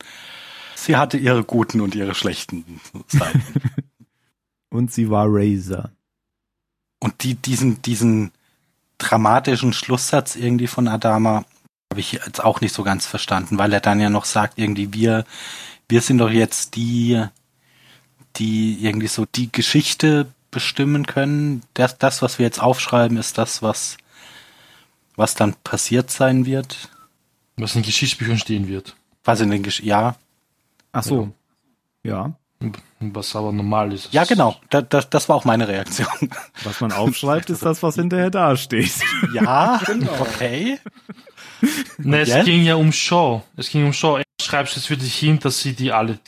sie 0.75 0.97
hatte 0.97 1.17
ihre 1.17 1.43
guten 1.43 1.81
und 1.81 1.95
ihre 1.95 2.15
schlechten 2.15 2.79
Seiten. 3.07 3.61
und 4.69 4.91
sie 4.91 5.09
war 5.09 5.25
Razor. 5.27 5.89
Und 6.99 7.23
die, 7.23 7.35
diesen, 7.35 7.81
diesen 7.81 8.31
dramatischen 8.97 9.73
Schlusssatz 9.73 10.35
irgendwie 10.35 10.67
von 10.67 10.87
Adama 10.87 11.45
habe 11.91 12.01
ich 12.01 12.11
jetzt 12.11 12.43
auch 12.43 12.61
nicht 12.61 12.73
so 12.73 12.83
ganz 12.83 13.07
verstanden, 13.07 13.57
weil 13.57 13.73
er 13.73 13.79
dann 13.79 13.99
ja 13.99 14.09
noch 14.09 14.25
sagt, 14.25 14.59
irgendwie 14.59 14.93
wir, 14.93 15.25
wir 15.89 16.01
sind 16.01 16.19
doch 16.19 16.29
jetzt 16.29 16.75
die, 16.75 17.23
die 18.37 18.77
irgendwie 18.85 19.07
so 19.07 19.25
die 19.25 19.51
Geschichte 19.51 20.27
bestimmen 20.51 21.05
können. 21.05 21.63
Das, 21.73 21.97
das, 21.97 22.21
was 22.21 22.39
wir 22.39 22.45
jetzt 22.45 22.61
aufschreiben, 22.61 23.17
ist 23.17 23.37
das, 23.37 23.61
was, 23.61 23.97
was 25.15 25.35
dann 25.35 25.55
passiert 25.63 26.11
sein 26.11 26.45
wird. 26.45 26.89
Was 27.57 27.75
in 27.75 27.81
Geschichtsbüchern 27.81 28.37
stehen 28.37 28.67
wird. 28.67 28.95
Was 29.23 29.41
in 29.41 29.49
den 29.49 29.63
Gesch 29.63 29.81
ja. 29.81 30.15
Ach 30.91 31.03
so. 31.03 31.31
Ja. 32.03 32.33
Was 32.99 33.35
aber 33.35 33.51
normal 33.51 33.93
ist. 33.93 34.13
Ja, 34.13 34.25
genau. 34.25 34.57
Da, 34.69 34.81
da, 34.81 35.01
das 35.01 35.29
war 35.29 35.35
auch 35.35 35.45
meine 35.45 35.67
Reaktion. 35.67 36.07
Was 36.63 36.81
man 36.81 36.91
aufschreibt, 36.91 37.49
ist 37.49 37.63
das, 37.63 37.81
was 37.81 37.95
hinterher 37.95 38.29
dasteht. 38.29 38.91
Ja, 39.33 39.81
genau. 39.85 40.11
okay. 40.19 40.79
Ne, 41.97 42.21
es 42.21 42.45
ging 42.45 42.63
ja 42.63 42.75
um 42.75 42.91
Shaw. 42.91 43.41
Es 43.55 43.69
ging 43.69 43.85
um 43.85 43.93
Shaw. 43.93 44.21
Schreibst 44.41 44.75
du 44.75 44.79
jetzt 44.79 44.87
für 44.87 44.97
dich 44.97 45.15
hin, 45.15 45.39
dass 45.39 45.61
sie 45.61 45.73
die 45.73 45.91
alle, 45.91 46.19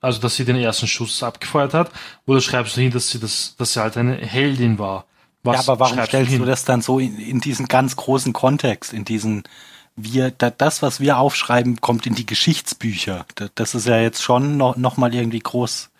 also 0.00 0.20
dass 0.20 0.36
sie 0.36 0.44
den 0.44 0.56
ersten 0.56 0.86
Schuss 0.86 1.22
abgefeuert 1.22 1.74
hat, 1.74 1.90
oder 2.26 2.40
schreibst 2.40 2.76
du 2.76 2.80
hin, 2.80 2.92
dass 2.92 3.10
sie 3.10 3.18
das, 3.18 3.54
dass 3.58 3.72
sie 3.72 3.80
halt 3.80 3.96
eine 3.96 4.16
Heldin 4.16 4.78
war? 4.78 5.06
Was 5.42 5.66
ja, 5.66 5.72
aber 5.72 5.80
warum 5.80 6.04
stellst 6.04 6.32
du, 6.32 6.38
du 6.38 6.44
das 6.44 6.64
dann 6.64 6.82
so 6.82 6.98
in, 6.98 7.18
in 7.18 7.40
diesen 7.40 7.68
ganz 7.68 7.96
großen 7.96 8.32
Kontext, 8.32 8.92
in 8.92 9.04
diesen 9.04 9.44
wir, 9.96 10.30
das, 10.30 10.82
was 10.82 11.00
wir 11.00 11.18
aufschreiben, 11.18 11.80
kommt 11.80 12.06
in 12.06 12.14
die 12.14 12.26
Geschichtsbücher. 12.26 13.24
Das 13.54 13.74
ist 13.74 13.86
ja 13.86 13.98
jetzt 13.98 14.22
schon 14.22 14.58
noch, 14.58 14.76
noch 14.76 14.98
mal 14.98 15.14
irgendwie 15.14 15.38
groß, 15.38 15.90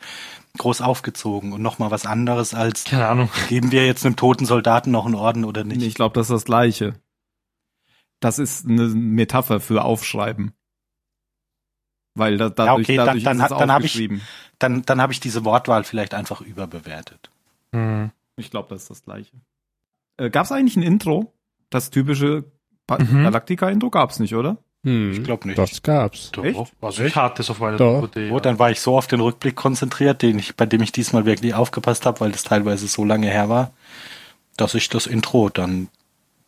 groß 0.59 0.83
aufgezogen 0.83 1.53
und 1.53 1.63
noch 1.63 1.79
mal 1.79 1.91
was 1.91 2.05
anderes 2.05 2.55
als, 2.55 2.85
keine 2.85 3.09
Ahnung, 3.09 3.31
geben 3.49 3.73
wir 3.73 3.87
jetzt 3.87 4.05
einem 4.05 4.17
toten 4.17 4.45
Soldaten 4.45 4.91
noch 4.91 5.07
einen 5.07 5.15
Orden 5.15 5.45
oder 5.45 5.65
nicht? 5.65 5.83
Ich 5.83 5.95
glaube, 5.95 6.15
das 6.15 6.27
ist 6.27 6.35
das 6.35 6.45
Gleiche. 6.45 6.95
Das 8.21 8.39
ist 8.39 8.67
eine 8.67 8.89
Metapher 8.89 9.61
für 9.61 9.85
Aufschreiben. 9.85 10.53
Weil 12.17 12.39
da, 12.39 12.49
dadurch, 12.49 12.89
ja, 12.89 13.05
okay, 13.05 13.23
dann, 13.23 13.39
dann, 13.39 13.49
dann 13.59 13.71
habe 13.71 13.85
ich, 13.85 14.11
dann, 14.59 14.83
dann 14.83 15.01
habe 15.01 15.13
ich 15.13 15.21
diese 15.21 15.45
Wortwahl 15.45 15.85
vielleicht 15.85 16.15
einfach 16.15 16.41
überbewertet. 16.41 17.31
Hm. 17.73 18.11
Ich 18.37 18.51
glaube, 18.51 18.69
das 18.71 18.83
ist 18.83 18.91
das 18.91 19.03
Gleiche. 19.05 19.33
Äh, 20.17 20.31
Gab 20.31 20.47
es 20.47 20.53
eigentlich 20.53 20.77
ein 20.77 20.83
Intro? 20.83 21.33
Das 21.71 21.91
typische 21.91 22.45
mhm. 22.89 23.25
Galactica-Intro 23.25 23.91
gab's 23.91 24.19
nicht, 24.19 24.35
oder? 24.35 24.57
Hm, 24.85 25.13
ich 25.13 25.25
glaube 25.25 25.49
nicht. 25.49 25.59
Das 25.59 25.83
gab's. 25.83 26.31
Doch, 26.33 26.45
Echt? 26.45 26.73
Also 26.81 27.05
ich 27.05 27.17
hatte 27.17 27.43
es 27.43 27.51
auf 27.51 27.59
meiner 27.59 27.77
DVD. 27.77 28.31
Oh, 28.31 28.39
dann 28.39 28.59
war 28.59 28.71
ich 28.71 28.81
so 28.81 28.97
auf 28.97 29.09
den 29.09 29.21
Rückblick 29.21 29.57
konzentriert, 29.57 30.23
den 30.23 30.39
ich, 30.39 30.55
bei 30.55 30.65
dem 30.65 30.81
ich 30.81 30.93
diesmal 30.93 31.27
wirklich 31.27 31.55
aufgepasst 31.55 32.07
habe, 32.07 32.21
weil 32.21 32.31
das 32.31 32.45
teilweise 32.45 32.87
so 32.87 33.05
lange 33.05 33.27
her 33.27 33.49
war, 33.49 33.73
dass 34.57 34.75
ich 34.75 34.89
das 34.89 35.07
Intro 35.07 35.49
dann 35.49 35.89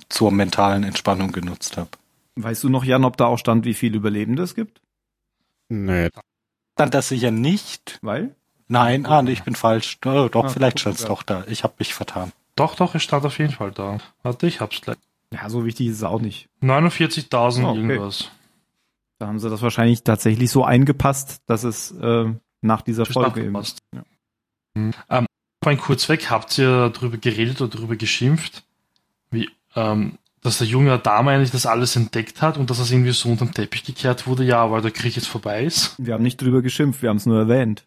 zur 0.09 0.31
mentalen 0.31 0.85
Entspannung 0.85 1.33
genutzt 1.33 1.77
habe. 1.77 1.91
Weißt 2.37 2.63
du 2.63 2.69
noch, 2.69 2.85
Jan, 2.85 3.05
ob 3.05 3.17
da 3.17 3.27
auch 3.27 3.39
stand, 3.39 3.65
wie 3.65 3.75
viele 3.75 3.97
Überlebende 3.97 4.45
es 4.45 4.55
gibt? 4.55 4.81
Nee. 5.69 6.11
Dann 6.77 6.91
das 6.91 7.09
sicher 7.09 7.31
nicht. 7.31 7.99
Weil? 8.03 8.35
Nein, 8.69 9.07
ah, 9.07 9.23
nee, 9.23 9.33
ich 9.33 9.43
bin 9.43 9.55
falsch. 9.55 9.99
Oh, 10.05 10.29
doch, 10.31 10.45
ah, 10.45 10.49
vielleicht 10.49 10.81
stand 10.81 10.99
es 10.99 11.05
doch 11.07 11.23
da. 11.23 11.45
Ich 11.49 11.65
habe 11.65 11.75
mich 11.79 11.95
vertan. 11.95 12.33
Doch, 12.55 12.75
doch, 12.75 12.95
es 12.95 13.03
stand 13.03 13.25
auf 13.25 13.39
jeden 13.39 13.53
Fall 13.53 13.71
da. 13.71 13.99
Warte, 14.23 14.47
ich 14.47 14.61
hab's 14.61 14.81
gleich. 14.81 14.97
Ja, 15.33 15.49
so 15.49 15.65
wichtig 15.65 15.89
ist 15.89 15.97
es 15.97 16.03
auch 16.03 16.21
nicht. 16.21 16.49
49.000 16.63 17.65
oh, 17.65 17.69
okay. 17.69 17.79
irgendwas. 17.79 18.31
Da 19.19 19.27
haben 19.27 19.39
sie 19.39 19.51
das 19.51 19.63
wahrscheinlich 19.63 20.03
tatsächlich 20.03 20.51
so 20.51 20.65
eingepasst, 20.65 21.43
dass 21.47 21.65
es 21.65 21.91
äh, 21.93 22.33
nach 22.61 22.83
dieser 22.83 23.05
das 23.05 23.13
Folge 23.13 23.43
eben 23.43 23.53
passt. 23.53 23.79
Ja. 23.95 24.05
Mhm. 24.75 24.95
Ähm, 25.11 25.27
ein 25.67 25.79
kurz 25.79 26.09
weg, 26.09 26.31
habt 26.31 26.57
ihr 26.59 26.91
darüber 26.91 27.17
geredet 27.17 27.61
oder 27.61 27.77
darüber 27.77 27.97
geschimpft, 27.97 28.65
wie, 29.31 29.51
ähm, 29.75 30.19
dass 30.49 30.59
der 30.59 30.67
junge 30.67 30.99
Dame 30.99 31.31
eigentlich 31.33 31.51
das 31.51 31.67
alles 31.67 31.95
entdeckt 31.95 32.41
hat 32.41 32.57
und 32.57 32.71
dass 32.71 32.79
das 32.79 32.91
irgendwie 32.91 33.13
so 33.13 33.29
unterm 33.29 33.53
Teppich 33.53 33.85
gekehrt 33.85 34.27
wurde, 34.27 34.45
ja, 34.45 34.71
weil 34.71 34.81
der 34.81 34.91
Krieg 34.91 35.15
jetzt 35.15 35.29
vorbei 35.29 35.63
ist? 35.63 35.95
Wir 35.99 36.15
haben 36.15 36.23
nicht 36.23 36.41
drüber 36.41 36.63
geschimpft, 36.63 37.03
wir 37.03 37.11
haben 37.11 37.19
es 37.19 37.27
nur 37.27 37.39
erwähnt. 37.39 37.85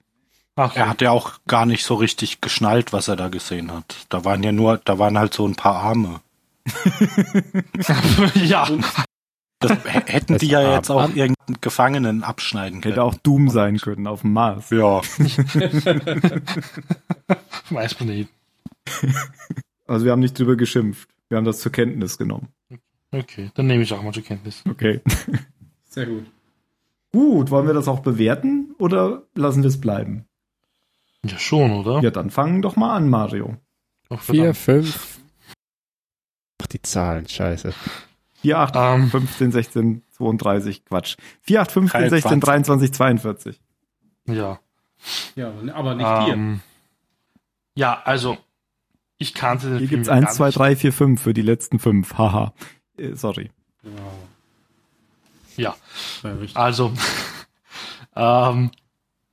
Ach, 0.55 0.75
er 0.75 0.87
hat 0.87 1.01
ja 1.01 1.09
auch 1.11 1.39
gar 1.47 1.65
nicht 1.65 1.83
so 1.83 1.95
richtig 1.95 2.39
geschnallt, 2.39 2.93
was 2.93 3.07
er 3.07 3.15
da 3.15 3.29
gesehen 3.29 3.71
hat. 3.71 4.05
Da 4.09 4.25
waren 4.25 4.43
ja 4.43 4.51
nur, 4.51 4.79
da 4.85 4.99
waren 4.99 5.17
halt 5.17 5.33
so 5.33 5.47
ein 5.47 5.55
paar 5.55 5.75
Arme. 5.75 6.21
ja. 8.35 8.67
Das 9.59 9.77
hätten 9.85 10.37
die 10.37 10.47
ja 10.47 10.75
jetzt 10.75 10.91
auch 10.91 11.09
irgendeinen 11.09 11.61
Gefangenen 11.61 12.23
abschneiden 12.23 12.81
können. 12.81 12.93
Hätte 12.93 13.03
auch 13.03 13.15
Doom 13.15 13.49
sein 13.49 13.79
können 13.79 14.05
auf 14.05 14.21
dem 14.21 14.33
Mars. 14.33 14.69
Ja. 14.69 15.01
Weiß 17.69 17.99
man 17.99 18.09
nicht. 18.09 18.29
Also 19.87 20.05
wir 20.05 20.11
haben 20.11 20.19
nicht 20.19 20.37
drüber 20.37 20.55
geschimpft. 20.55 21.09
Wir 21.31 21.37
haben 21.37 21.45
das 21.45 21.59
zur 21.61 21.71
Kenntnis 21.71 22.17
genommen. 22.17 22.49
Okay, 23.13 23.51
dann 23.53 23.65
nehme 23.67 23.83
ich 23.83 23.93
auch 23.93 24.03
mal 24.03 24.11
zur 24.11 24.21
Kenntnis. 24.21 24.63
Okay. 24.69 24.99
Sehr 25.85 26.05
gut. 26.05 26.25
Gut, 27.13 27.51
wollen 27.51 27.67
wir 27.67 27.73
das 27.73 27.87
auch 27.87 28.01
bewerten 28.01 28.75
oder 28.79 29.23
lassen 29.33 29.63
wir 29.63 29.69
es 29.69 29.79
bleiben? 29.79 30.25
Ja, 31.25 31.39
schon, 31.39 31.71
oder? 31.71 32.01
Ja, 32.01 32.11
dann 32.11 32.31
fangen 32.31 32.61
doch 32.61 32.75
mal 32.75 32.97
an, 32.97 33.09
Mario. 33.09 33.55
4, 34.13 34.53
5, 34.53 35.19
Ach, 36.61 36.67
die 36.67 36.81
Zahlen, 36.81 37.29
scheiße. 37.29 37.73
4, 38.41 38.57
8, 38.59 38.75
um, 38.75 39.09
15, 39.09 39.53
16, 39.53 40.03
32, 40.09 40.83
Quatsch. 40.83 41.15
4, 41.43 41.61
8, 41.61 41.71
15, 41.71 42.09
16, 42.09 42.39
23, 42.41 42.93
42. 42.93 43.61
Ja. 44.27 44.59
Ja, 45.35 45.53
aber 45.73 45.95
nicht 45.95 46.05
um, 46.05 46.25
hier. 46.25 46.33
Ähm, 46.33 46.59
ja, 47.75 48.01
also, 48.03 48.37
ich 49.21 49.33
kannte 49.33 49.69
den 49.69 49.79
Hier 49.79 49.87
Film 49.87 50.03
gibt's 50.03 50.09
1, 50.09 50.35
2, 50.35 50.51
3, 50.51 50.75
4, 50.75 50.93
5 50.93 51.21
für 51.21 51.33
die 51.33 51.41
letzten 51.41 51.79
5. 51.79 52.17
Haha. 52.17 52.53
Äh, 52.97 53.15
sorry. 53.15 53.51
Ja. 55.57 55.75
Also, 56.53 56.93
ähm, 58.15 58.71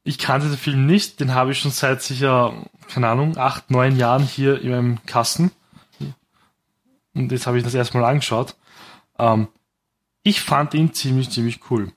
ich 0.04 0.18
kannte 0.18 0.48
den 0.48 0.56
Film 0.56 0.86
nicht, 0.86 1.20
den 1.20 1.34
habe 1.34 1.52
ich 1.52 1.58
schon 1.58 1.70
seit 1.70 2.02
sicher, 2.02 2.54
keine 2.88 3.08
Ahnung, 3.08 3.36
acht, 3.36 3.70
neun 3.70 3.96
Jahren 3.96 4.22
hier 4.22 4.60
in 4.60 4.70
meinem 4.70 5.04
Kasten 5.06 5.50
und 7.18 7.32
jetzt 7.32 7.46
habe 7.46 7.58
ich 7.58 7.64
das 7.64 7.74
erstmal 7.74 8.04
angeschaut. 8.04 8.54
Ähm, 9.18 9.48
ich 10.22 10.40
fand 10.40 10.74
ihn 10.74 10.94
ziemlich, 10.94 11.30
ziemlich 11.30 11.60
cool. 11.70 11.92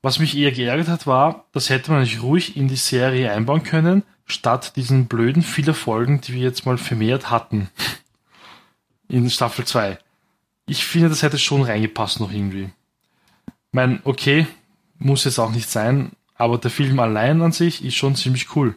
Was 0.00 0.18
mich 0.18 0.36
eher 0.36 0.52
geärgert 0.52 0.88
hat, 0.88 1.06
war, 1.06 1.46
das 1.52 1.70
hätte 1.70 1.90
man 1.90 2.02
nicht 2.02 2.22
ruhig 2.22 2.56
in 2.56 2.68
die 2.68 2.76
Serie 2.76 3.32
einbauen 3.32 3.64
können, 3.64 4.04
statt 4.28 4.76
diesen 4.76 5.06
blöden 5.06 5.42
viele 5.42 5.74
Folgen, 5.74 6.20
die 6.20 6.34
wir 6.34 6.40
jetzt 6.40 6.66
mal 6.66 6.78
vermehrt 6.78 7.30
hatten. 7.30 7.70
In 9.08 9.28
Staffel 9.30 9.64
2. 9.64 9.98
Ich 10.66 10.84
finde, 10.84 11.08
das 11.08 11.22
hätte 11.22 11.38
schon 11.38 11.62
reingepasst 11.62 12.20
noch 12.20 12.30
irgendwie. 12.30 12.68
Mein, 13.72 14.00
okay, 14.04 14.46
muss 14.98 15.24
jetzt 15.24 15.38
auch 15.38 15.50
nicht 15.50 15.70
sein, 15.70 16.12
aber 16.34 16.58
der 16.58 16.70
Film 16.70 17.00
allein 17.00 17.40
an 17.40 17.52
sich 17.52 17.84
ist 17.84 17.94
schon 17.94 18.16
ziemlich 18.16 18.54
cool. 18.54 18.74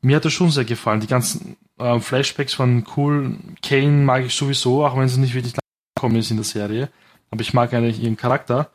Mir 0.00 0.16
hat 0.16 0.24
er 0.24 0.30
schon 0.32 0.50
sehr 0.50 0.64
gefallen. 0.64 1.00
Die 1.00 1.06
ganzen 1.06 1.56
äh, 1.78 2.00
Flashbacks 2.00 2.54
von 2.54 2.84
Cool 2.96 3.36
Kane 3.62 4.04
mag 4.04 4.24
ich 4.24 4.34
sowieso, 4.34 4.84
auch 4.84 4.96
wenn 4.96 5.08
sie 5.08 5.20
nicht 5.20 5.34
wirklich 5.34 5.54
gekommen 5.94 6.16
ist 6.16 6.30
in 6.30 6.38
der 6.38 6.44
Serie. 6.44 6.90
Aber 7.30 7.40
ich 7.40 7.54
mag 7.54 7.72
eigentlich 7.72 8.02
ihren 8.02 8.16
Charakter. 8.16 8.70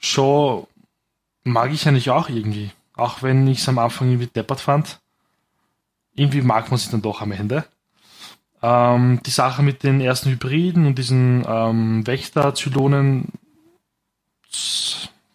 Shaw 0.00 0.66
mag 1.44 1.72
ich 1.72 1.86
eigentlich 1.86 2.10
auch 2.10 2.28
irgendwie. 2.30 2.70
Auch 2.94 3.22
wenn 3.22 3.46
ich 3.46 3.58
es 3.58 3.68
am 3.68 3.78
Anfang 3.78 4.08
irgendwie 4.08 4.28
deppert 4.28 4.60
fand. 4.60 4.98
Irgendwie 6.16 6.42
mag 6.42 6.70
man 6.70 6.78
sie 6.78 6.90
dann 6.90 7.02
doch 7.02 7.20
am 7.20 7.32
Ende. 7.32 7.64
Ähm, 8.62 9.20
die 9.24 9.30
Sache 9.30 9.62
mit 9.62 9.82
den 9.82 10.00
ersten 10.00 10.30
Hybriden 10.30 10.86
und 10.86 10.96
diesen 10.98 11.44
ähm, 11.46 12.06
Wächter-Zylonen 12.06 13.28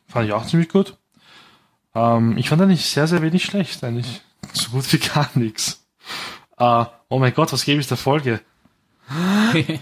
fand 0.08 0.26
ich 0.26 0.34
auch 0.34 0.45
ziemlich 0.45 0.70
gut. 0.70 0.98
Ähm, 1.94 2.38
ich 2.38 2.49
fand 2.49 2.62
eigentlich 2.62 2.86
sehr, 2.86 3.08
sehr 3.08 3.22
wenig 3.22 3.45
schlecht, 3.45 3.84
eigentlich. 3.84 4.22
So 4.53 4.72
gut 4.72 4.91
wie 4.91 4.98
gar 4.98 5.30
nichts. 5.36 5.86
Äh, 6.58 6.86
oh 7.10 7.20
mein 7.20 7.34
Gott, 7.34 7.53
was 7.53 7.64
gebe 7.64 7.80
ich 7.80 7.88
der 7.88 7.98
Folge? 7.98 8.41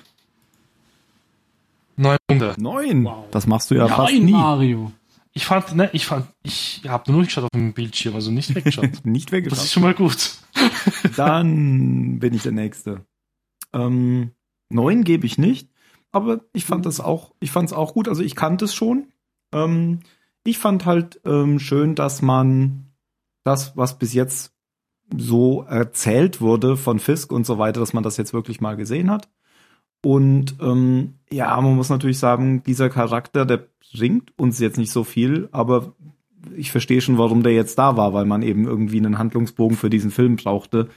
Neun 1.96 2.18
Punkte. 2.28 2.56
Neun? 2.58 3.04
Wow. 3.06 3.26
Das 3.32 3.48
machst 3.48 3.72
du 3.72 3.76
ja, 3.76 3.88
Ja, 3.88 3.96
fast 3.96 4.14
Nein, 4.14 4.26
nie. 4.26 4.32
Mario. 4.32 4.92
Ich 5.34 5.45
fand, 5.45 5.76
ne, 5.76 5.89
ich 5.93 6.06
fand, 6.06 6.27
ich 6.43 6.81
habe 6.88 7.11
nur 7.11 7.23
geschaut 7.23 7.43
auf 7.45 7.49
dem 7.53 7.73
Bildschirm, 7.73 8.15
also 8.15 8.31
nicht 8.31 8.53
weggeschaut. 8.56 8.89
Nicht 9.06 9.27
Das 9.30 9.34
weggeschaut. 9.34 9.60
ist 9.65 9.72
schon 9.72 9.84
mal 9.84 9.93
gut. 9.93 10.38
Dann 11.15 12.19
bin 12.19 12.34
ich 12.34 12.43
der 12.43 12.51
Nächste. 12.51 13.06
Ähm, 13.73 14.31
neun 14.69 15.03
gebe 15.03 15.26
ich 15.27 15.38
nicht, 15.38 15.69
aber 16.11 16.41
ich 16.53 16.65
fand 16.65 16.85
das 16.85 16.99
auch, 16.99 17.34
ich 17.39 17.51
fand 17.51 17.69
es 17.69 17.73
auch 17.73 17.93
gut. 17.93 18.07
Also 18.07 18.23
ich 18.23 18.35
kannte 18.35 18.65
es 18.65 18.73
schon. 18.73 19.07
Ähm, 19.53 19.99
ich 20.43 20.57
fand 20.57 20.85
halt 20.85 21.22
ähm, 21.26 21.60
schön, 21.60 21.93
dass 21.95 22.22
man 22.23 22.88
das, 23.43 23.77
was 23.77 23.99
bis 23.99 24.14
jetzt 24.14 24.53
so 25.15 25.64
erzählt 25.64 26.41
wurde 26.41 26.77
von 26.77 26.99
Fisk 26.99 27.31
und 27.31 27.45
so 27.45 27.57
weiter, 27.60 27.80
dass 27.80 27.93
man 27.93 28.03
das 28.03 28.18
jetzt 28.18 28.34
wirklich 28.34 28.61
mal 28.61 28.76
gesehen 28.76 29.10
hat. 29.11 29.30
Und 30.02 30.56
ähm, 30.62 31.16
ja, 31.32 31.60
man 31.60 31.76
muss 31.76 31.90
natürlich 31.90 32.20
sagen, 32.20 32.64
dieser 32.64 32.90
Charakter, 32.90 33.46
der 33.46 33.68
bringt 33.94 34.38
uns 34.38 34.60
jetzt 34.60 34.78
nicht 34.78 34.92
so 34.92 35.04
viel, 35.04 35.50
aber 35.52 35.94
ich 36.56 36.72
verstehe 36.72 37.02
schon, 37.02 37.18
warum 37.18 37.44
der 37.44 37.54
jetzt 37.54 37.78
da 37.78 37.98
war, 37.98 38.14
weil 38.14 38.26
man 38.26 38.42
eben 38.42 38.66
irgendwie 38.66 38.98
einen 38.98 39.18
Handlungsbogen 39.18 39.78
für 39.78 39.90
diesen 39.90 40.12
Film 40.12 40.38
brauchte. 40.38 40.88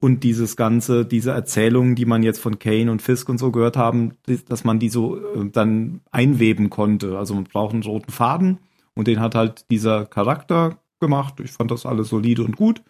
Und 0.00 0.22
dieses 0.22 0.56
ganze, 0.56 1.04
diese 1.04 1.32
Erzählungen, 1.32 1.96
die 1.96 2.06
man 2.06 2.22
jetzt 2.22 2.38
von 2.38 2.60
Kane 2.60 2.90
und 2.90 3.02
Fisk 3.02 3.28
und 3.28 3.38
so 3.38 3.50
gehört 3.50 3.76
haben, 3.76 4.12
dass 4.48 4.62
man 4.62 4.78
die 4.78 4.90
so 4.90 5.16
äh, 5.16 5.50
dann 5.50 6.00
einweben 6.12 6.70
konnte. 6.70 7.18
Also 7.18 7.34
man 7.34 7.44
braucht 7.44 7.74
einen 7.74 7.82
roten 7.82 8.12
Faden 8.12 8.58
und 8.94 9.08
den 9.08 9.18
hat 9.18 9.34
halt 9.34 9.68
dieser 9.70 10.06
Charakter 10.06 10.78
gemacht. 11.00 11.40
Ich 11.40 11.50
fand 11.50 11.72
das 11.72 11.84
alles 11.84 12.10
solide 12.10 12.44
und 12.44 12.56
gut. 12.56 12.82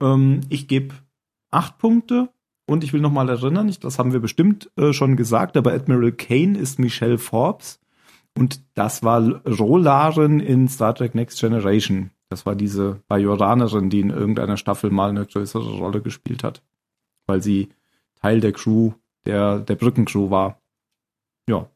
Ähm, 0.00 0.40
ich 0.50 0.68
gebe 0.68 0.94
acht 1.50 1.78
Punkte 1.78 2.28
und 2.70 2.84
ich 2.84 2.92
will 2.92 3.00
noch 3.00 3.10
mal 3.10 3.28
erinnern, 3.28 3.74
das 3.80 3.98
haben 3.98 4.12
wir 4.12 4.20
bestimmt 4.20 4.70
äh, 4.76 4.92
schon 4.92 5.16
gesagt, 5.16 5.56
aber 5.56 5.72
Admiral 5.72 6.12
Kane 6.12 6.56
ist 6.56 6.78
Michelle 6.78 7.18
Forbes 7.18 7.80
und 8.38 8.62
das 8.74 9.02
war 9.02 9.44
Rolaren 9.44 10.38
in 10.38 10.68
Star 10.68 10.94
Trek 10.94 11.16
Next 11.16 11.40
Generation. 11.40 12.12
Das 12.28 12.46
war 12.46 12.54
diese 12.54 13.02
Bajoranerin, 13.08 13.90
die 13.90 13.98
in 13.98 14.10
irgendeiner 14.10 14.56
Staffel 14.56 14.90
mal 14.90 15.10
eine 15.10 15.26
größere 15.26 15.78
Rolle 15.78 16.00
gespielt 16.00 16.44
hat, 16.44 16.62
weil 17.26 17.42
sie 17.42 17.70
Teil 18.22 18.40
der 18.40 18.52
Crew, 18.52 18.92
der, 19.26 19.58
der 19.58 19.74
Brückencrew 19.74 20.30
war. 20.30 20.60
Ja. 21.48 21.68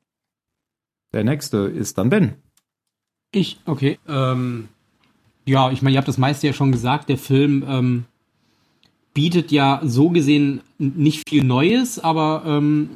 Der 1.12 1.24
nächste 1.24 1.56
ist 1.56 1.98
dann 1.98 2.08
Ben. 2.08 2.36
Ich, 3.32 3.58
okay. 3.66 3.98
Ähm, 4.06 4.68
ja, 5.44 5.72
ich 5.72 5.82
meine, 5.82 5.94
ihr 5.94 5.98
habt 5.98 6.06
das 6.06 6.18
meiste 6.18 6.46
ja 6.46 6.52
schon 6.52 6.70
gesagt. 6.70 7.08
Der 7.08 7.18
Film 7.18 7.64
ähm, 7.66 8.04
bietet 9.14 9.52
ja 9.52 9.80
so 9.84 10.10
gesehen 10.10 10.60
nicht 10.78 11.28
viel 11.28 11.44
Neues, 11.44 11.98
aber 11.98 12.42
ähm, 12.46 12.90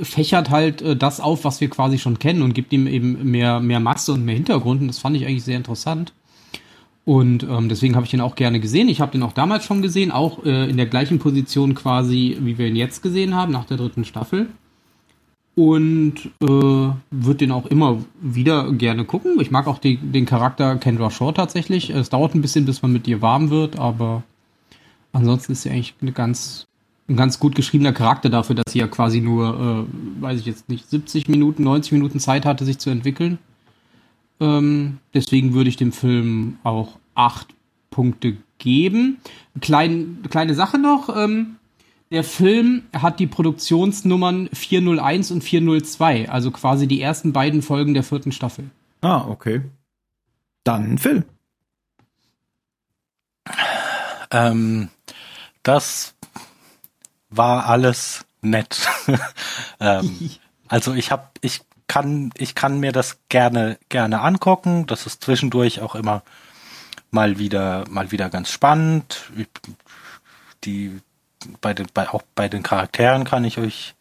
fächert 0.00 0.50
halt 0.50 0.82
äh, 0.82 0.96
das 0.96 1.20
auf, 1.20 1.44
was 1.44 1.60
wir 1.60 1.68
quasi 1.68 1.98
schon 1.98 2.18
kennen 2.18 2.42
und 2.42 2.54
gibt 2.54 2.72
ihm 2.72 2.86
eben 2.86 3.30
mehr, 3.30 3.60
mehr 3.60 3.80
Masse 3.80 4.12
und 4.12 4.24
mehr 4.24 4.36
Hintergrund. 4.36 4.80
Und 4.80 4.88
das 4.88 4.98
fand 4.98 5.16
ich 5.16 5.26
eigentlich 5.26 5.44
sehr 5.44 5.56
interessant. 5.56 6.12
Und 7.04 7.42
ähm, 7.42 7.68
deswegen 7.68 7.96
habe 7.96 8.04
ich 8.04 8.10
den 8.10 8.20
auch 8.20 8.36
gerne 8.36 8.60
gesehen. 8.60 8.88
Ich 8.88 9.00
habe 9.00 9.12
den 9.12 9.22
auch 9.22 9.32
damals 9.32 9.64
schon 9.64 9.82
gesehen, 9.82 10.12
auch 10.12 10.44
äh, 10.44 10.70
in 10.70 10.76
der 10.76 10.86
gleichen 10.86 11.18
Position 11.18 11.74
quasi, 11.74 12.36
wie 12.40 12.56
wir 12.56 12.68
ihn 12.68 12.76
jetzt 12.76 13.02
gesehen 13.02 13.34
haben, 13.34 13.52
nach 13.52 13.64
der 13.64 13.78
dritten 13.78 14.04
Staffel 14.04 14.48
und 15.56 16.14
äh, 16.40 16.46
würde 16.46 17.38
den 17.38 17.52
auch 17.52 17.66
immer 17.66 17.98
wieder 18.20 18.72
gerne 18.72 19.04
gucken. 19.04 19.40
Ich 19.40 19.50
mag 19.50 19.66
auch 19.66 19.78
die, 19.78 19.96
den 19.96 20.24
Charakter 20.24 20.76
Kendra 20.76 21.10
Shaw 21.10 21.32
tatsächlich. 21.32 21.90
Es 21.90 22.10
dauert 22.10 22.34
ein 22.34 22.42
bisschen, 22.42 22.64
bis 22.64 22.82
man 22.82 22.92
mit 22.92 23.08
ihr 23.08 23.20
warm 23.20 23.50
wird, 23.50 23.78
aber 23.78 24.22
ansonsten 25.12 25.52
ist 25.52 25.62
sie 25.62 25.70
eigentlich 25.70 25.94
eine 26.00 26.12
ganz, 26.12 26.66
ein 27.08 27.16
ganz 27.16 27.38
gut 27.38 27.54
geschriebener 27.54 27.92
Charakter 27.92 28.28
dafür, 28.28 28.56
dass 28.56 28.72
sie 28.72 28.78
ja 28.78 28.88
quasi 28.88 29.20
nur, 29.20 29.86
äh, 29.88 30.22
weiß 30.22 30.40
ich 30.40 30.46
jetzt 30.46 30.68
nicht, 30.68 30.88
70 30.88 31.28
Minuten, 31.28 31.62
90 31.64 31.92
Minuten 31.92 32.20
Zeit 32.20 32.46
hatte, 32.46 32.64
sich 32.64 32.78
zu 32.78 32.90
entwickeln. 32.90 33.38
Ähm, 34.40 34.98
deswegen 35.14 35.54
würde 35.54 35.68
ich 35.68 35.76
dem 35.76 35.92
Film 35.92 36.58
auch 36.62 36.98
acht 37.14 37.48
Punkte 37.90 38.36
geben. 38.58 39.18
Klein, 39.60 40.18
kleine 40.30 40.54
Sache 40.54 40.78
noch. 40.78 41.14
Ähm, 41.14 41.56
der 42.10 42.24
Film 42.24 42.82
hat 42.92 43.20
die 43.20 43.26
Produktionsnummern 43.26 44.48
401 44.52 45.30
und 45.30 45.44
402, 45.44 46.28
also 46.28 46.50
quasi 46.50 46.88
die 46.88 47.00
ersten 47.00 47.32
beiden 47.32 47.62
Folgen 47.62 47.94
der 47.94 48.02
vierten 48.02 48.32
Staffel. 48.32 48.70
Ah, 49.00 49.26
okay. 49.28 49.62
Dann 50.64 50.98
Phil. 50.98 51.24
Ähm, 54.30 54.88
das 55.62 56.14
war 57.30 57.66
alles 57.66 58.24
nett. 58.42 58.88
ähm, 59.80 60.30
also 60.68 60.94
ich 60.94 61.10
habe, 61.10 61.28
ich 61.40 61.62
kann, 61.86 62.30
ich 62.36 62.54
kann 62.54 62.78
mir 62.78 62.92
das 62.92 63.18
gerne, 63.28 63.78
gerne 63.88 64.20
angucken. 64.20 64.86
Das 64.86 65.06
ist 65.06 65.24
zwischendurch 65.24 65.80
auch 65.80 65.94
immer 65.94 66.22
mal 67.10 67.38
wieder, 67.38 67.84
mal 67.88 68.12
wieder 68.12 68.30
ganz 68.30 68.50
spannend. 68.50 69.30
Die, 70.64 71.00
bei 71.60 71.74
den, 71.74 71.86
bei, 71.92 72.08
auch 72.08 72.22
bei 72.34 72.48
den 72.48 72.62
Charakteren 72.62 73.24
kann 73.24 73.44
ich 73.44 73.58
euch, 73.58 73.94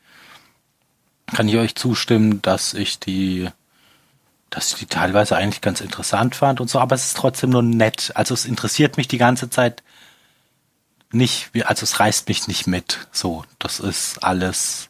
kann 1.28 1.48
ich 1.48 1.58
euch 1.58 1.76
zustimmen, 1.76 2.42
dass 2.42 2.74
ich 2.74 3.00
die, 3.00 3.50
dass 4.50 4.74
ich 4.74 4.80
die 4.80 4.86
teilweise 4.86 5.36
eigentlich 5.36 5.62
ganz 5.62 5.82
interessant 5.82 6.36
fand 6.36 6.60
und 6.62 6.70
so, 6.70 6.80
aber 6.80 6.96
es 6.96 7.08
ist 7.08 7.18
trotzdem 7.18 7.52
nur 7.52 7.64
nett. 7.64 8.12
Also 8.16 8.34
es 8.34 8.46
interessiert 8.46 8.98
mich 8.98 9.08
die 9.08 9.18
ganze 9.18 9.50
Zeit 9.50 9.84
nicht, 11.12 11.50
wie- 11.54 11.64
also 11.64 11.84
es 11.84 12.00
reißt 12.00 12.28
mich 12.28 12.48
nicht 12.48 12.68
mit. 12.68 13.08
So, 13.12 13.44
das 13.60 13.80
ist 13.80 14.24
alles. 14.24 14.90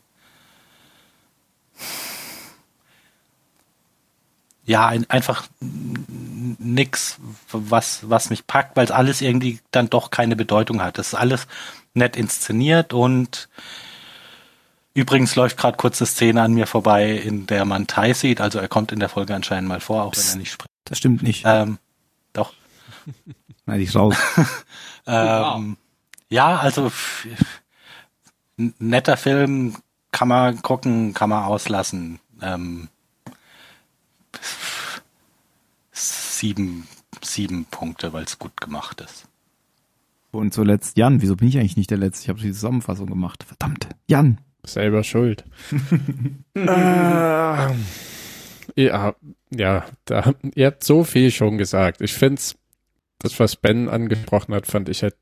Ja, 4.65 4.87
ein, 4.87 5.09
einfach 5.09 5.47
nix, 5.59 7.17
was, 7.51 8.07
was 8.09 8.29
mich 8.29 8.45
packt, 8.45 8.75
weil 8.77 8.85
es 8.85 8.91
alles 8.91 9.21
irgendwie 9.21 9.59
dann 9.71 9.89
doch 9.89 10.11
keine 10.11 10.35
Bedeutung 10.35 10.81
hat. 10.81 10.97
Das 10.99 11.07
ist 11.07 11.13
alles 11.15 11.47
nett 11.95 12.15
inszeniert 12.15 12.93
und 12.93 13.49
übrigens 14.93 15.35
läuft 15.35 15.57
gerade 15.57 15.77
kurz 15.77 15.99
eine 16.01 16.05
Szene 16.07 16.43
an 16.43 16.53
mir 16.53 16.67
vorbei, 16.67 17.13
in 17.13 17.47
der 17.47 17.65
man 17.65 17.87
Tai 17.87 18.13
sieht. 18.13 18.41
Also 18.41 18.59
er 18.59 18.67
kommt 18.67 18.91
in 18.91 18.99
der 18.99 19.09
Folge 19.09 19.33
anscheinend 19.33 19.69
mal 19.69 19.79
vor, 19.79 20.03
auch 20.03 20.15
wenn 20.15 20.23
er 20.27 20.35
nicht 20.35 20.51
spricht. 20.51 20.69
Das 20.85 20.99
stimmt 20.99 21.23
nicht. 21.23 21.43
Ähm, 21.47 21.79
doch. 22.33 22.53
Nein, 23.65 23.79
ich 23.81 23.95
raus. 23.95 24.15
Ähm, 25.11 25.77
ja, 26.29 26.57
also 26.57 26.91
netter 28.57 29.17
Film, 29.17 29.75
kann 30.11 30.27
man 30.27 30.61
gucken, 30.61 31.13
kann 31.13 31.29
man 31.29 31.43
auslassen. 31.43 32.19
Ähm, 32.41 32.89
sieben, 35.91 36.87
sieben 37.21 37.65
Punkte, 37.65 38.13
weil 38.13 38.23
es 38.23 38.39
gut 38.39 38.59
gemacht 38.59 39.01
ist. 39.01 39.27
Und 40.31 40.53
zuletzt 40.53 40.97
Jan. 40.97 41.21
Wieso 41.21 41.35
bin 41.35 41.47
ich 41.47 41.57
eigentlich 41.57 41.77
nicht 41.77 41.89
der 41.89 41.97
Letzte? 41.97 42.23
Ich 42.23 42.29
habe 42.29 42.39
die 42.39 42.51
Zusammenfassung 42.51 43.07
gemacht. 43.07 43.43
Verdammt. 43.43 43.89
Jan. 44.07 44.39
Selber 44.63 45.03
schuld. 45.03 45.45
äh, 46.53 47.73
ja, 48.75 49.15
ja, 49.49 49.85
da, 50.05 50.33
ihr 50.53 50.67
habt 50.67 50.83
so 50.83 51.03
viel 51.03 51.31
schon 51.31 51.57
gesagt. 51.57 52.01
Ich 52.01 52.13
find's, 52.13 52.55
das, 53.19 53.39
was 53.39 53.55
Ben 53.55 53.89
angesprochen 53.89 54.53
hat, 54.53 54.67
fand 54.67 54.89
ich 54.89 55.01
halt 55.01 55.15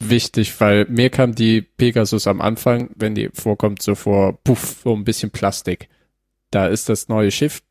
wichtig, 0.00 0.60
weil 0.60 0.86
mir 0.86 1.10
kam 1.10 1.34
die 1.34 1.60
Pegasus 1.62 2.26
am 2.26 2.40
Anfang, 2.40 2.90
wenn 2.96 3.14
die 3.14 3.28
vorkommt, 3.32 3.82
so 3.82 3.94
vor, 3.94 4.42
puff, 4.42 4.80
so 4.82 4.94
ein 4.94 5.04
bisschen 5.04 5.30
Plastik. 5.30 5.88
Da 6.50 6.66
ist 6.66 6.88
das 6.88 7.08
neue 7.08 7.30
Schiff 7.30 7.62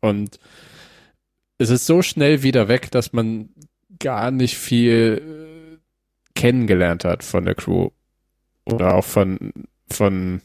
und 0.00 0.38
es 1.58 1.70
ist 1.70 1.86
so 1.86 2.02
schnell 2.02 2.42
wieder 2.42 2.68
weg, 2.68 2.90
dass 2.90 3.12
man 3.12 3.50
gar 4.00 4.30
nicht 4.30 4.56
viel 4.56 5.22
äh, 5.22 5.78
kennengelernt 6.34 7.04
hat 7.04 7.22
von 7.22 7.44
der 7.44 7.54
Crew 7.54 7.90
oder 8.64 8.94
auch 8.94 9.04
von 9.04 9.52
von 9.90 10.40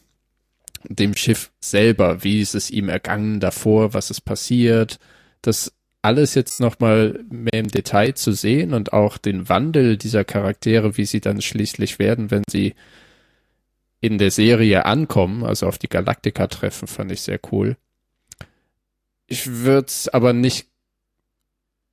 dem 0.84 1.14
Schiff 1.14 1.50
selber, 1.60 2.22
wie 2.22 2.40
ist 2.40 2.54
es 2.54 2.70
ihm 2.70 2.88
ergangen 2.88 3.40
davor, 3.40 3.92
was 3.92 4.10
ist 4.10 4.22
passiert, 4.22 4.98
das 5.42 5.74
alles 6.02 6.34
jetzt 6.34 6.60
nochmal 6.60 7.20
mehr 7.28 7.60
im 7.60 7.68
Detail 7.68 8.14
zu 8.14 8.32
sehen 8.32 8.72
und 8.72 8.92
auch 8.92 9.18
den 9.18 9.48
Wandel 9.48 9.96
dieser 9.96 10.24
Charaktere, 10.24 10.96
wie 10.96 11.04
sie 11.04 11.20
dann 11.20 11.42
schließlich 11.42 11.98
werden, 11.98 12.30
wenn 12.30 12.42
sie 12.48 12.74
in 14.00 14.16
der 14.16 14.30
Serie 14.30 14.86
ankommen, 14.86 15.44
also 15.44 15.66
auf 15.66 15.78
die 15.78 15.88
Galaktika 15.88 16.46
treffen, 16.46 16.88
fand 16.88 17.12
ich 17.12 17.20
sehr 17.20 17.38
cool. 17.52 17.76
Ich 19.26 19.46
würde 19.46 19.86
es 19.86 20.08
aber 20.08 20.32
nicht 20.32 20.68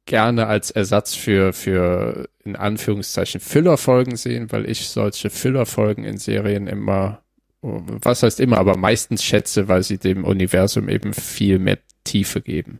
gerne 0.06 0.48
als 0.48 0.72
Ersatz 0.72 1.14
für, 1.14 1.52
für 1.52 2.30
in 2.46 2.56
Anführungszeichen 2.56 3.42
Füllerfolgen 3.42 4.16
sehen, 4.16 4.52
weil 4.52 4.70
ich 4.70 4.88
solche 4.88 5.30
Füllerfolgen 5.30 6.06
in 6.06 6.18
Serien 6.18 6.68
immer, 6.68 7.22
was 7.62 8.24
heißt 8.24 8.40
immer, 8.40 8.58
aber 8.58 8.78
meistens 8.78 9.22
schätze, 9.22 9.68
weil 9.68 9.84
sie 9.84 9.98
dem 9.98 10.24
Universum 10.24 10.88
eben 10.88 11.14
viel 11.14 11.60
mehr 11.60 11.78
Tiefe 12.06 12.42
geben. 12.42 12.80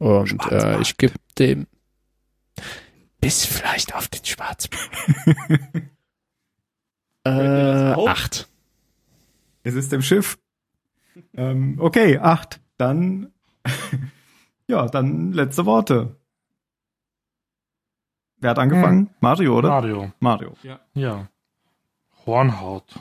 Und 0.00 0.50
äh, 0.50 0.80
ich 0.80 0.96
gebe 0.96 1.14
dem 1.38 1.66
bis 3.20 3.44
vielleicht 3.44 3.94
auf 3.94 4.08
den 4.08 4.24
Schwarzmarkt. 4.24 4.90
äh, 7.24 7.92
acht. 8.08 8.48
Es 9.62 9.74
ist 9.74 9.92
im 9.92 10.00
Schiff. 10.00 10.38
Ähm, 11.34 11.76
okay, 11.78 12.18
acht. 12.18 12.60
Dann, 12.78 13.30
ja, 14.68 14.86
dann 14.86 15.32
letzte 15.32 15.66
Worte. 15.66 16.16
Wer 18.38 18.50
hat 18.50 18.58
angefangen? 18.58 19.08
Hm. 19.08 19.14
Mario, 19.20 19.58
oder? 19.58 19.68
Mario. 19.68 20.12
Mario. 20.18 20.54
Ja. 20.94 21.28
Hornhaut. 22.24 22.98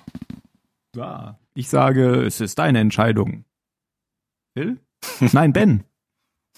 Ja, 0.95 1.39
ich 1.53 1.69
sage, 1.69 2.23
es 2.25 2.41
ist 2.41 2.59
deine 2.59 2.79
Entscheidung. 2.79 3.45
Phil? 4.53 4.81
Nein, 5.31 5.53
Ben. 5.53 5.85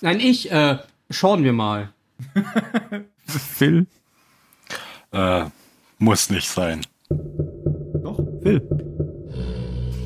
Nein, 0.02 0.20
ich, 0.20 0.52
äh, 0.52 0.78
schauen 1.10 1.44
wir 1.44 1.54
mal. 1.54 1.90
Phil? 3.28 3.86
Äh, 5.12 5.46
muss 6.00 6.30
nicht 6.30 6.50
sein. 6.50 6.82
Doch, 8.04 8.20
Phil. 8.42 8.62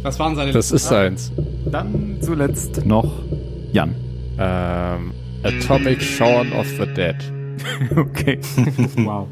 Was 0.04 0.20
waren 0.20 0.36
seine 0.36 0.52
Das 0.52 0.72
ist 0.72 0.88
seins. 0.88 1.32
Dann 1.72 2.18
zuletzt 2.22 2.86
noch 2.86 3.24
Jan. 3.72 3.96
Ähm, 4.38 5.14
Atomic 5.44 6.02
Shaun 6.02 6.52
of 6.54 6.68
the 6.68 6.86
Dead. 6.94 7.16
Okay. 7.96 8.38
Wow. 8.98 9.28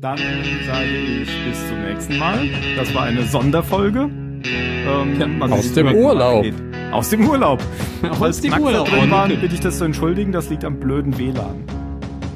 Dann 0.00 0.18
sage 0.18 0.84
ich 1.22 1.28
bis 1.44 1.68
zum 1.68 1.80
nächsten 1.80 2.18
Mal. 2.18 2.48
Das 2.76 2.92
war 2.92 3.04
eine 3.04 3.24
Sonderfolge. 3.24 4.10
Ähm, 4.44 5.42
aus 5.42 5.72
dem 5.72 5.94
Urlaub. 5.94 6.44
Aus 6.92 7.08
dem 7.10 7.28
Urlaub. 7.28 7.62
Aus 8.10 8.18
Falls 8.18 8.40
dem 8.40 8.58
Urlaub. 8.58 8.88
drin 8.88 9.10
waren, 9.10 9.30
bitte 9.40 9.54
ich 9.54 9.60
das 9.60 9.78
zu 9.78 9.84
entschuldigen. 9.84 10.32
Das 10.32 10.50
liegt 10.50 10.64
am 10.64 10.76
blöden 10.76 11.16
WLAN. 11.18 11.64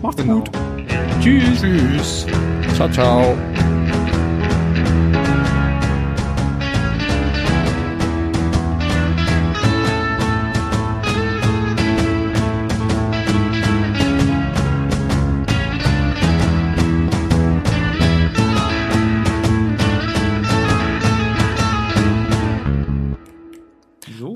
Macht's 0.02 0.24
gut. 0.24 0.50
Tschüss. 1.20 1.60
Tschüss. 1.60 2.26
Ciao, 2.74 2.88
ciao. 2.88 3.36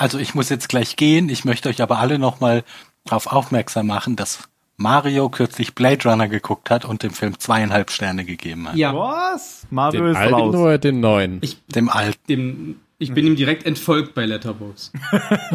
Also 0.01 0.19
ich 0.19 0.35
muss 0.35 0.49
jetzt 0.49 0.69
gleich 0.71 0.97
gehen. 0.97 1.29
Ich 1.29 1.45
möchte 1.45 1.69
euch 1.69 1.83
aber 1.83 1.99
alle 1.99 2.19
nochmal 2.19 2.65
darauf 3.05 3.27
aufmerksam 3.27 3.87
machen, 3.87 4.17
dass 4.17 4.49
Mario 4.79 5.29
kürzlich 5.29 5.75
Blade 5.75 6.09
Runner 6.09 6.27
geguckt 6.27 6.71
hat 6.71 6.87
und 6.87 7.03
dem 7.03 7.11
Film 7.11 7.39
zweieinhalb 7.39 7.91
Sterne 7.91 8.25
gegeben 8.25 8.67
hat. 8.67 8.77
Ja, 8.77 8.95
Was? 8.97 9.67
Mario 9.69 10.01
Den 10.05 10.11
ist 10.13 10.17
alten 10.17 10.35
raus. 10.35 10.55
oder 10.55 10.79
den 10.79 11.01
neuen? 11.01 11.39
ich, 11.43 11.59
Dem 11.67 11.91
alten. 11.91 12.19
dem, 12.31 12.81
ich 12.99 13.13
bin 13.13 13.27
ihm 13.27 13.37
direkt 13.37 13.67
entfolgt 13.67 14.15
bei 14.15 14.25
Letterboxd. 14.25 14.93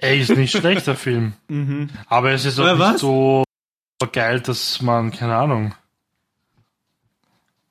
Ey, 0.00 0.20
ist 0.20 0.30
nicht 0.36 0.56
schlecht, 0.56 0.86
der 0.86 0.96
Film. 0.96 1.34
Aber 2.08 2.30
es 2.32 2.44
ist 2.46 2.58
auch 2.58 2.64
nicht 2.64 2.78
was? 2.78 3.00
so 3.00 3.44
geil, 4.12 4.40
dass 4.40 4.80
man, 4.80 5.10
keine 5.12 5.36
Ahnung. 5.36 5.74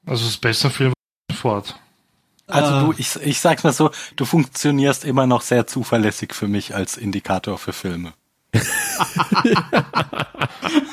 Also 0.06 0.24
es 0.26 0.32
ist 0.32 0.42
besser 0.42 0.70
Film 0.70 0.94
fort. 1.34 1.76
Also 2.48 2.72
Ah. 2.74 2.84
du, 2.84 2.94
ich, 2.98 3.16
ich 3.24 3.40
sag's 3.40 3.64
mal 3.64 3.74
so, 3.74 3.90
du 4.16 4.26
funktionierst 4.26 5.04
immer 5.06 5.26
noch 5.28 5.42
sehr 5.42 5.66
zuverlässig 5.68 6.34
für 6.36 6.48
mich 6.48 6.76
als 6.76 6.98
Indikator 6.98 7.58
für 7.58 7.74
Filme. 7.74 8.14
Ich 8.54 8.62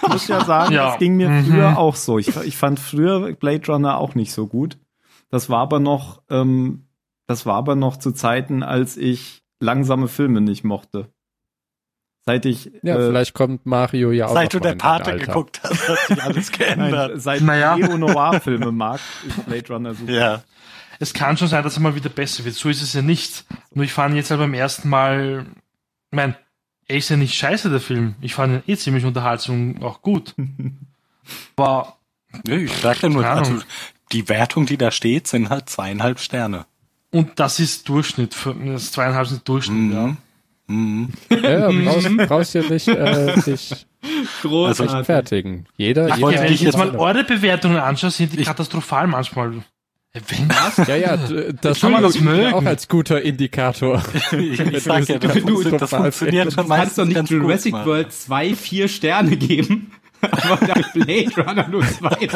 muss 0.08 0.28
ja 0.28 0.44
sagen, 0.44 0.72
Ja. 0.74 0.90
das 0.90 0.98
ging 0.98 1.16
mir 1.16 1.28
Mhm. 1.28 1.46
früher 1.46 1.78
auch 1.78 1.96
so. 1.96 2.18
Ich, 2.18 2.34
ich 2.36 2.56
fand 2.56 2.78
früher 2.80 3.32
Blade 3.34 3.66
Runner 3.70 3.98
auch 3.98 4.14
nicht 4.14 4.32
so 4.32 4.46
gut. 4.46 4.78
Das 5.30 5.48
war 5.48 5.60
aber 5.60 5.80
noch, 5.80 6.22
ähm, 6.30 6.86
das 7.26 7.46
war 7.46 7.54
aber 7.56 7.74
noch 7.74 7.96
zu 7.96 8.12
Zeiten, 8.12 8.62
als 8.62 8.96
ich 8.96 9.42
langsame 9.60 10.08
Filme 10.08 10.40
nicht 10.40 10.64
mochte. 10.64 11.08
Seit 12.24 12.46
ich 12.46 12.70
Ja, 12.82 12.96
äh, 12.96 13.06
vielleicht 13.08 13.34
kommt 13.34 13.66
Mario 13.66 14.12
ja 14.12 14.26
auch 14.26 14.32
Seit 14.34 14.54
du 14.54 14.60
der 14.60 14.76
Pate 14.76 15.16
geguckt 15.16 15.60
hast, 15.64 15.88
hat 15.88 15.98
sich 16.08 16.22
alles 16.22 16.52
geändert. 16.52 17.10
nein, 17.10 17.20
seit 17.20 17.40
Naja. 17.42 17.76
ich 17.76 17.86
Neo-Noir-Filme 17.88 18.70
mag, 18.70 19.00
ist 19.26 19.44
Blade 19.46 19.68
Runner 19.72 19.94
super. 19.94 20.12
ja. 20.12 20.42
Es 21.02 21.12
kann 21.12 21.36
schon 21.36 21.48
sein, 21.48 21.64
dass 21.64 21.76
er 21.76 21.80
mal 21.82 21.96
wieder 21.96 22.10
besser 22.10 22.44
wird. 22.44 22.54
So 22.54 22.68
ist 22.68 22.80
es 22.80 22.92
ja 22.92 23.02
nicht. 23.02 23.44
Nur 23.74 23.84
ich 23.84 23.92
fand 23.92 24.12
ihn 24.14 24.18
jetzt 24.18 24.30
halt 24.30 24.38
beim 24.38 24.54
ersten 24.54 24.88
Mal, 24.88 25.46
ich 26.10 26.16
mein, 26.16 26.36
er 26.86 26.96
ist 26.96 27.08
ja 27.08 27.16
nicht 27.16 27.34
scheiße, 27.34 27.70
der 27.70 27.80
Film. 27.80 28.14
Ich 28.20 28.34
fand 28.34 28.54
ihn 28.68 28.72
eh 28.72 28.76
ziemlich 28.76 29.04
unterhaltsam 29.04 29.82
auch 29.82 30.00
gut. 30.00 30.34
Aber 31.56 31.96
ja 32.46 32.54
ich 32.56 32.72
sag 32.72 33.02
ja 33.02 33.08
nur, 33.08 33.26
also 33.26 33.58
die 34.12 34.28
Wertung, 34.28 34.66
die 34.66 34.76
da 34.76 34.92
steht, 34.92 35.26
sind 35.26 35.50
halt 35.50 35.68
zweieinhalb 35.68 36.20
Sterne. 36.20 36.66
Und 37.10 37.32
das 37.40 37.58
ist 37.58 37.88
Durchschnitt. 37.88 38.32
Für, 38.34 38.54
das 38.54 38.84
ist 38.84 38.92
zweieinhalb 38.92 39.26
sind 39.26 39.48
Durchschnitt, 39.48 39.92
ja. 39.92 40.16
Mhm. 40.68 41.08
Ja, 41.30 41.68
brauchst, 41.68 42.16
brauchst 42.28 42.54
ja 42.54 42.62
nicht 42.62 42.86
äh, 42.86 43.40
dich 43.40 43.86
Großartig. 44.42 44.94
rechtfertigen. 44.94 45.66
Jeder, 45.76 46.06
Ich 46.08 46.14
jeder 46.14 46.26
wollte 46.26 46.38
Wenn 46.40 46.46
dich 46.46 46.54
ich 46.54 46.60
jetzt 46.62 46.78
jetzt- 46.78 46.92
mal 46.92 46.96
eure 46.96 47.24
Bewertungen 47.24 47.78
anschaue, 47.78 48.10
sind 48.12 48.32
die 48.32 48.40
Ich- 48.40 48.46
katastrophal 48.46 49.08
manchmal. 49.08 49.64
Wenn 50.14 50.48
was? 50.50 50.86
Ja, 50.88 50.96
ja, 50.96 51.16
das 51.62 51.80
Kann 51.80 51.92
man 51.92 52.02
das 52.02 52.20
mögen? 52.20 52.52
auch 52.52 52.64
als 52.64 52.86
guter 52.86 53.22
Indikator. 53.22 54.02
Ich, 54.32 54.60
ich 54.60 54.82
sag 54.82 55.08
ja, 55.08 55.18
das, 55.18 55.32
Du- 55.34 55.40
funktioniert- 55.40 55.80
das 55.82 55.90
funktioniert 55.90 56.52
schon 56.52 56.64
Du 56.68 56.74
kannst 56.74 56.98
doch 56.98 57.04
nicht 57.06 57.30
Jurassic 57.30 57.72
gut. 57.72 57.86
World 57.86 58.12
2 58.12 58.54
vier 58.54 58.88
Sterne 58.88 59.36
geben, 59.38 59.90
aber 60.20 60.56
dann 60.66 60.84
Blade 60.92 61.30
Runner 61.36 61.68
nur 61.68 61.82
zwei. 61.86 62.28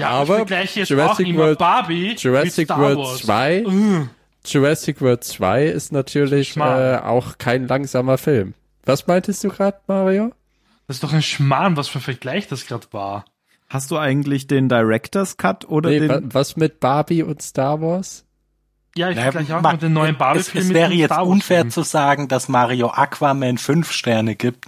Ja, 0.00 0.08
Aber 0.10 0.44
Jurassic 0.44 1.36
World- 1.36 1.58
Barbie 1.58 2.14
Jurassic 2.18 2.68
World 2.70 2.98
Wars. 2.98 3.18
2. 3.20 3.54
Äh, 3.58 3.64
Jurassic 4.44 5.00
World 5.00 5.22
2 5.22 5.66
ist 5.66 5.92
natürlich 5.92 6.56
äh, 6.56 6.60
auch 6.96 7.38
kein 7.38 7.68
langsamer 7.68 8.18
Film. 8.18 8.54
Was 8.84 9.06
meintest 9.06 9.44
du 9.44 9.48
gerade, 9.50 9.78
Mario? 9.86 10.32
Das 10.88 10.96
ist 10.96 11.04
doch 11.04 11.12
ein 11.12 11.22
Schmarrn, 11.22 11.76
was 11.76 11.86
für 11.88 11.98
ein 12.00 12.02
Vergleich 12.02 12.48
das 12.48 12.66
gerade 12.66 12.88
war. 12.90 13.24
Hast 13.72 13.90
du 13.90 13.96
eigentlich 13.98 14.46
den 14.46 14.68
Director's 14.68 15.36
Cut 15.38 15.64
oder 15.68 15.90
Nee, 15.90 16.08
wa 16.08 16.18
den? 16.20 16.34
was 16.34 16.56
mit 16.56 16.78
Barbie 16.80 17.22
und 17.22 17.40
Star 17.40 17.80
Wars? 17.80 18.26
Ja, 18.94 19.08
ich 19.08 19.16
Naja, 19.16 19.32
vergleiche 19.32 19.56
auch 19.56 19.62
ma- 19.62 19.72
mit 19.72 19.82
den 19.82 19.94
neuen 19.94 20.12
es, 20.12 20.18
Barbie-Filmen. 20.18 20.60
es 20.62 20.68
mit 20.68 20.74
wäre 20.76 20.92
jetzt 20.92 21.18
unfair 21.18 21.68
zu 21.70 21.82
sagen, 21.82 22.28
dass 22.28 22.48
Mario 22.50 22.88
Aquaman 22.90 23.56
fünf 23.56 23.90
Sterne 23.92 24.36
gibt 24.36 24.66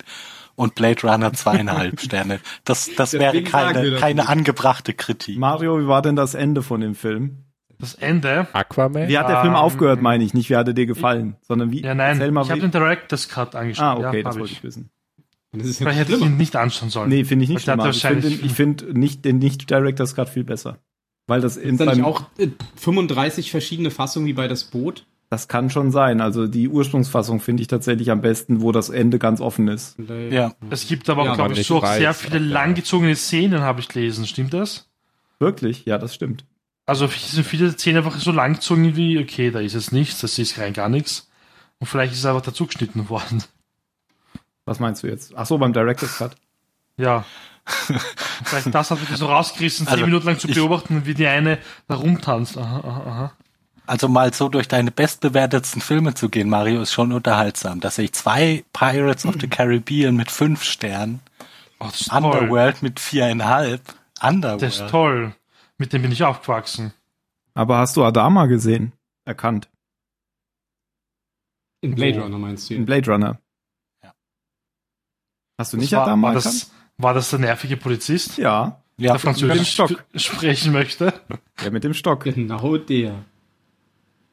und 0.56 0.74
Blade 0.74 1.02
Runner 1.06 1.32
zweieinhalb 1.34 2.00
Sterne. 2.00 2.40
Das, 2.64 2.88
das 2.96 3.12
wäre 3.12 3.32
Deswegen 3.32 3.50
keine, 3.50 3.90
das 3.90 4.00
keine 4.00 4.28
angebrachte 4.28 4.94
Kritik. 4.94 5.36
Mario, 5.38 5.78
wie 5.80 5.86
war 5.86 6.00
denn 6.00 6.16
das 6.16 6.32
Ende 6.34 6.62
von 6.62 6.80
dem 6.80 6.94
Film? 6.94 7.44
Das 7.78 7.94
Ende. 7.96 8.46
Aquaman? 8.54 9.08
Wie 9.08 9.18
hat 9.18 9.28
der 9.28 9.40
Film 9.42 9.52
Ähm, 9.52 9.58
aufgehört, 9.58 10.00
meine 10.00 10.24
ich? 10.24 10.32
Nicht, 10.32 10.48
wie 10.48 10.56
hat 10.56 10.68
er 10.68 10.74
dir 10.74 10.86
gefallen, 10.86 11.36
sondern 11.42 11.70
wie? 11.72 11.82
Ja, 11.82 11.94
nein, 11.94 12.16
mal, 12.32 12.44
ich 12.44 12.50
habe 12.50 12.60
den 12.60 12.70
Director's 12.70 13.28
Cut 13.28 13.54
angeschaut. 13.54 13.84
Ah, 13.84 14.08
okay, 14.08 14.18
ja, 14.18 14.22
das 14.22 14.36
wollte 14.38 14.52
ich. 14.52 14.58
ich 14.58 14.62
wissen. 14.64 14.90
Das 15.58 15.66
ist 15.68 15.78
Vielleicht 15.78 15.98
hätte 15.98 16.12
ich 16.12 16.18
schlimmer. 16.18 16.32
ihn 16.32 16.36
nicht 16.38 16.56
anschauen 16.56 16.90
sollen. 16.90 17.08
Nee, 17.08 17.24
finde 17.24 17.44
ich 17.44 17.48
nicht 17.50 17.66
Weil 17.66 17.76
schlimm. 17.76 17.76
der 17.78 17.84
aber 17.86 17.94
Ich 17.94 18.00
finde 18.02 18.14
wahrscheinlich- 18.16 18.40
den- 18.40 18.46
ich 18.46 18.52
finde 18.54 18.98
nicht, 18.98 19.24
den 19.24 19.38
Nicht-Director's 19.38 20.14
Cut 20.14 20.28
viel 20.28 20.44
besser. 20.44 20.78
Weil 21.26 21.40
das 21.40 21.56
in 21.56 21.74
Ist 21.74 21.80
da 21.80 21.84
nicht 21.86 21.94
beim, 21.96 22.04
auch 22.04 22.22
äh, 22.38 22.48
35 22.76 23.50
verschiedene 23.50 23.90
Fassungen 23.90 24.26
wie 24.26 24.32
bei 24.34 24.48
das 24.48 24.64
Boot? 24.64 25.06
das 25.30 25.48
kann 25.48 25.68
schon 25.68 25.90
sein. 25.90 26.20
Also 26.20 26.46
die 26.46 26.68
Ursprungsfassung 26.68 27.40
finde 27.40 27.62
ich 27.62 27.66
tatsächlich 27.66 28.10
am 28.12 28.20
besten, 28.20 28.60
wo 28.60 28.70
das 28.70 28.88
Ende 28.88 29.18
ganz 29.18 29.40
offen 29.40 29.66
ist. 29.66 29.96
Ja. 30.30 30.52
Es 30.70 30.86
gibt 30.86 31.10
aber, 31.10 31.24
Ja, 31.24 31.34
glaube 31.34 31.54
ich, 31.54 31.66
so 31.66 31.78
auch 31.78 31.86
sehr 31.86 32.10
weiß, 32.10 32.20
viele 32.20 32.38
langgezogene 32.38 33.16
Szenen, 33.16 33.60
habe 33.62 33.80
ich 33.80 33.88
gelesen. 33.88 34.26
Stimmt 34.28 34.54
das? 34.54 34.88
Wirklich? 35.40 35.86
Ja, 35.86 35.98
das 35.98 36.14
stimmt. 36.14 36.44
Also 36.86 37.08
sind 37.08 37.44
viele 37.44 37.72
Szenen 37.72 37.96
einfach 38.04 38.16
so 38.20 38.30
langgezogen 38.30 38.94
wie, 38.94 39.18
okay, 39.18 39.50
da 39.50 39.58
ist 39.58 39.74
jetzt 39.74 39.90
nichts, 39.90 40.20
das 40.20 40.38
ist 40.38 40.56
rein 40.58 40.72
gar 40.74 40.88
nichts. 40.88 41.28
Und 41.80 41.88
vielleicht 41.88 42.12
ist 42.12 42.20
es 42.20 42.26
einfach 42.26 42.42
dazu 42.42 42.66
geschnitten 42.66 43.08
worden. 43.08 43.42
Was 44.66 44.80
meinst 44.80 45.02
du 45.02 45.08
jetzt? 45.08 45.34
Ach 45.36 45.46
so, 45.46 45.58
beim 45.58 45.72
Director's 45.72 46.16
Cut. 46.18 46.36
Ja. 46.96 47.24
vielleicht 48.44 48.74
das 48.74 48.90
hat 48.90 49.00
mich 49.00 49.08
so 49.18 49.26
rausgerissen, 49.26 49.86
zehn 49.86 49.92
Also, 49.94 50.04
Minuten 50.06 50.26
lang 50.26 50.38
zu 50.38 50.48
ich- 50.48 50.54
beobachten, 50.54 51.06
wie 51.06 51.14
die 51.14 51.26
eine 51.26 51.58
da 51.88 51.94
rumtanzt. 51.96 52.56
Aha, 52.58 52.78
aha, 52.80 53.10
aha. 53.10 53.32
Also 53.86 54.08
mal 54.08 54.32
so 54.32 54.48
durch 54.48 54.66
deine 54.68 54.90
bestbewertetsten 54.90 55.82
Filme 55.82 56.14
zu 56.14 56.30
gehen, 56.30 56.48
Mario, 56.48 56.80
ist 56.80 56.92
schon 56.92 57.12
unterhaltsam. 57.12 57.80
Dass 57.80 57.98
ich 57.98 58.12
zwei 58.14 58.64
Pirates 58.72 59.26
of 59.26 59.34
the 59.40 59.46
Caribbean 59.48 60.16
mit 60.16 60.30
fünf 60.30 60.62
Sternen, 60.64 61.20
Oh, 61.80 61.86
ist 61.88 62.08
toll. 62.08 62.24
Underworld 62.24 62.82
mit 62.82 62.98
viereinhalb, 63.00 63.82
Underworld. 64.22 64.62
Das 64.62 64.80
ist 64.80 64.88
toll. 64.88 65.34
Mit 65.76 65.92
dem 65.92 66.00
bin 66.02 66.12
ich 66.12 66.22
aufgewachsen. 66.24 66.94
Aber 67.52 67.76
hast 67.78 67.96
du 67.96 68.04
Adama 68.04 68.46
gesehen? 68.46 68.92
Erkannt. 69.26 69.68
In 71.82 71.94
Blade 71.94 72.20
Runner 72.22 72.38
meinst 72.38 72.70
du? 72.70 72.74
In 72.74 72.86
Blade 72.86 73.10
Runner. 73.10 73.38
Hast 75.58 75.72
du 75.72 75.76
Das 75.76 75.82
nicht 75.82 75.92
war, 75.92 76.02
Adama 76.02 76.28
war, 76.28 76.34
das, 76.34 76.70
war 76.98 77.14
das 77.14 77.30
der 77.30 77.38
nervige 77.40 77.76
Polizist, 77.76 78.38
Ja. 78.38 78.80
Ja, 78.96 79.12
der 79.12 79.18
Französisch 79.18 79.72
Stock. 79.72 79.90
sp- 79.90 80.06
sprechen 80.14 80.72
möchte? 80.72 81.12
Der 81.62 81.72
mit 81.72 81.82
dem 81.82 81.94
Stock. 81.94 82.22
Genau 82.24 82.76
der. 82.76 83.24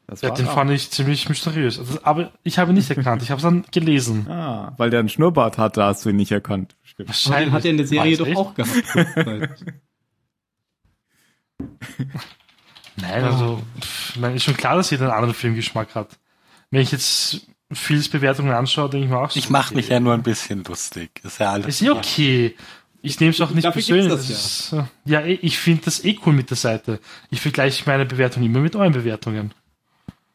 Das 0.05 0.21
Ja, 0.21 0.29
den 0.31 0.45
er. 0.45 0.51
fand 0.51 0.69
ich 0.71 0.91
ziemlich 0.91 1.27
mysteriös. 1.29 1.79
Also, 1.79 1.97
aber 2.03 2.31
ich 2.43 2.59
habe 2.59 2.71
ihn 2.71 2.75
nicht 2.75 2.89
erkannt. 2.89 3.23
Ich 3.23 3.31
habe 3.31 3.37
es 3.37 3.43
dann 3.43 3.65
gelesen. 3.71 4.27
Ah, 4.29 4.73
weil 4.77 4.89
der 4.91 4.99
einen 4.99 5.09
Schnurrbart 5.09 5.57
hatte, 5.57 5.83
hast 5.83 6.05
du 6.05 6.09
ihn 6.09 6.17
nicht 6.17 6.31
erkannt. 6.31 6.75
Den 6.99 7.51
hat 7.53 7.65
er 7.65 7.71
in 7.71 7.77
der 7.77 7.87
Serie 7.87 8.17
doch 8.17 8.35
auch 8.35 8.53
gehabt. 8.53 8.71
Nein, 12.97 13.23
also, 13.23 13.61
pff, 13.79 14.15
ich 14.15 14.19
meine, 14.21 14.35
ist 14.35 14.43
schon 14.43 14.57
klar, 14.57 14.75
dass 14.75 14.89
jeder 14.91 15.05
einen 15.05 15.13
anderen 15.13 15.33
Filmgeschmack 15.33 15.95
hat. 15.95 16.19
Wenn 16.69 16.81
ich 16.81 16.91
jetzt 16.91 17.47
Phils 17.73 18.09
Bewertungen 18.09 18.51
anschaue, 18.51 18.89
denke 18.89 19.05
ich 19.05 19.11
mir 19.11 19.17
auch 19.19 19.31
so, 19.31 19.39
Ich 19.39 19.49
mache 19.49 19.67
okay. 19.67 19.75
mich 19.75 19.89
ja 19.89 19.99
nur 19.99 20.13
ein 20.13 20.23
bisschen 20.23 20.63
lustig. 20.63 21.21
Ist 21.23 21.39
ja 21.39 21.51
alles. 21.51 21.67
Ist 21.67 21.81
ja 21.81 21.93
okay. 21.93 22.55
Ich 23.01 23.19
nehme 23.19 23.31
es 23.31 23.41
auch 23.41 23.49
nicht 23.51 23.65
Dafür 23.65 23.81
persönlich. 23.81 24.09
das 24.09 24.27
Das 24.27 24.29
ist, 24.29 24.73
äh, 24.73 24.83
ja, 25.05 25.21
eh, 25.21 25.39
ich 25.41 25.57
finde 25.57 25.81
das 25.85 26.03
eh 26.05 26.17
cool 26.25 26.33
mit 26.33 26.49
der 26.49 26.57
Seite. 26.57 26.99
Ich 27.31 27.41
vergleiche 27.41 27.83
meine 27.87 28.05
Bewertung 28.05 28.43
immer 28.43 28.59
mit 28.59 28.75
euren 28.75 28.93
Bewertungen. 28.93 29.53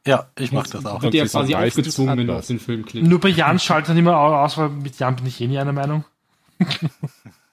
Ja, 0.06 0.28
ich 0.38 0.52
mache 0.52 0.70
das 0.70 0.84
auch. 0.86 1.00
Ja 1.02 1.06
Und 1.06 1.12
sie 1.12 1.20
quasi 1.20 1.54
aufgezwungen, 1.54 2.16
wenn 2.18 2.26
du 2.26 2.32
anders. 2.32 2.44
auf 2.44 2.48
den 2.48 2.60
Film 2.60 2.84
klickst. 2.84 3.08
Nur 3.08 3.20
bei 3.20 3.28
Jan 3.28 3.58
schaltet 3.58 3.90
dann 3.90 3.96
immer 3.96 4.16
aus, 4.18 4.56
weil 4.56 4.68
mit 4.70 4.98
Jan 4.98 5.16
bin 5.16 5.26
ich 5.26 5.40
eh 5.40 5.46
nie 5.46 5.58
einer 5.58 5.72
Meinung. 5.72 6.04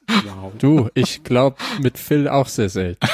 Wow. 0.07 0.53
Du, 0.59 0.89
ich 0.93 1.23
glaube 1.23 1.57
mit 1.79 1.97
Phil 1.97 2.27
auch 2.27 2.47
sehr 2.47 2.69
selten. 2.69 3.07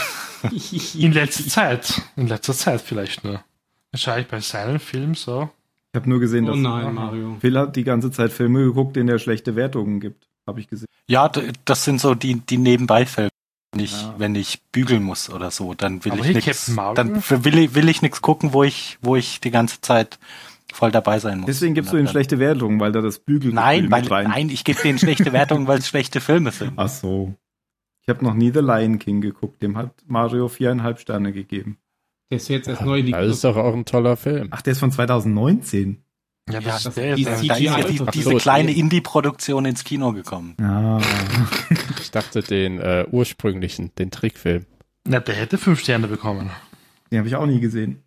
In 0.98 1.12
letzter 1.14 1.48
Zeit. 1.48 2.02
In 2.16 2.28
letzter 2.28 2.54
Zeit 2.54 2.82
vielleicht 2.82 3.24
nur. 3.24 3.44
Dann 3.92 4.00
schaue 4.00 4.22
ich 4.22 4.28
bei 4.28 4.40
seinem 4.40 4.80
Film 4.80 5.16
so. 5.16 5.50
Ich 5.92 6.00
habe 6.00 6.10
nur 6.10 6.20
gesehen, 6.20 6.46
Oh 6.46 6.52
dass 6.52 6.58
nein, 6.60 6.94
Mario. 6.94 7.38
Phil 7.40 7.58
hat 7.58 7.76
die 7.76 7.84
ganze 7.84 8.12
Zeit 8.12 8.32
Filme 8.32 8.64
geguckt, 8.64 8.96
denen 8.96 9.10
er 9.10 9.18
schlechte 9.20 9.56
Wertungen 9.56 10.00
gibt. 10.00 10.28
Habe 10.48 10.60
ich 10.60 10.68
gesehen. 10.68 10.88
Ja, 11.08 11.30
das 11.66 11.84
sind 11.84 12.00
so 12.00 12.14
die, 12.16 12.36
die 12.36 12.58
Nebenbeifälle. 12.58 13.30
Wenn 13.72 13.84
ich, 13.84 13.92
Ja. 14.02 14.16
wenn 14.18 14.36
ich 14.36 14.62
bügeln 14.72 15.04
muss 15.04 15.30
oder 15.30 15.52
so, 15.52 15.74
dann 15.74 16.04
will 16.06 16.12
Aber 16.14 16.26
ich 16.26 16.34
nichts, 16.36 16.72
dann 16.96 17.16
will 17.44 17.58
ich, 17.60 17.76
will 17.76 17.88
ich 17.90 18.02
nichts 18.02 18.22
gucken, 18.22 18.54
wo 18.54 18.64
ich, 18.64 18.98
wo 19.02 19.16
ich 19.16 19.42
die 19.42 19.52
ganze 19.52 19.80
Zeit 19.82 20.18
voll 20.72 20.92
dabei 20.92 21.20
sein 21.20 21.40
muss. 21.40 21.48
Deswegen 21.48 21.74
gibst 21.76 21.92
du 21.94 21.98
ihnen 21.98 22.08
schlechte 22.08 22.40
Wertungen, 22.40 22.80
weil 22.80 22.92
da 22.92 23.02
das 23.02 23.20
Bügel 23.20 23.52
Nein, 23.54 23.90
weil, 23.92 24.08
rein. 24.08 24.28
nein, 24.30 24.50
ich 24.50 24.64
gebe 24.64 24.80
denen 24.82 24.98
schlechte 25.00 25.34
Wertungen, 25.34 25.68
weil 25.68 25.80
es 25.80 25.88
schlechte 25.88 26.20
Filme 26.22 26.52
sind. 26.52 26.74
Ach 26.78 26.88
so. 26.90 27.34
Ich 28.04 28.10
habe 28.10 28.24
noch 28.24 28.34
nie 28.34 28.52
The 28.52 28.60
Lion 28.60 28.98
King 28.98 29.22
geguckt. 29.22 29.62
Dem 29.62 29.78
hat 29.78 29.92
Mario 30.08 30.48
viereinhalb 30.48 31.00
Sterne 31.00 31.32
gegeben. 31.32 31.78
Der 32.30 32.38
ist 32.38 32.48
jetzt 32.50 32.68
erst 32.68 32.82
neu 32.84 33.00
in 33.00 33.08
die 33.08 33.12
Das 33.12 33.28
ist 33.28 33.44
doch 33.44 33.56
auch 33.58 33.74
ein 33.74 33.86
toller 33.86 34.16
Film. 34.18 34.50
Ach, 34.52 34.62
der 34.62 34.74
ist 34.74 34.80
von 34.80 34.92
2019. 34.92 36.04
Ja, 36.48 36.56
Ja, 36.56 36.60
das 36.62 36.84
das- 36.84 36.86
ist 36.88 36.98
der 36.98 37.16
die 37.16 37.24
jetzt. 37.24 37.40
CGI 37.40 37.48
Da 37.48 37.56
ist 37.56 37.64
ja 37.64 37.84
die, 38.06 38.12
diese 38.12 38.36
kleine. 38.36 38.72
Indie-Produktion 38.74 39.66
ins 39.66 39.84
Kino 39.84 40.14
gekommen. 40.14 40.56
Ja. 40.60 41.00
Ich 42.02 42.12
dachte 42.12 42.42
den 42.42 42.80
äh, 42.80 43.06
ursprünglichen, 43.12 43.94
den 44.00 44.10
Trickfilm. 44.10 44.66
Na, 45.06 45.20
der 45.20 45.36
hätte 45.36 45.60
fünf 45.60 45.80
Sterne 45.80 46.08
bekommen. 46.08 46.50
Den 47.12 47.20
habe 47.20 47.28
ich 47.28 47.36
auch 47.36 47.46
nie 47.46 47.60
gesehen. 47.60 48.02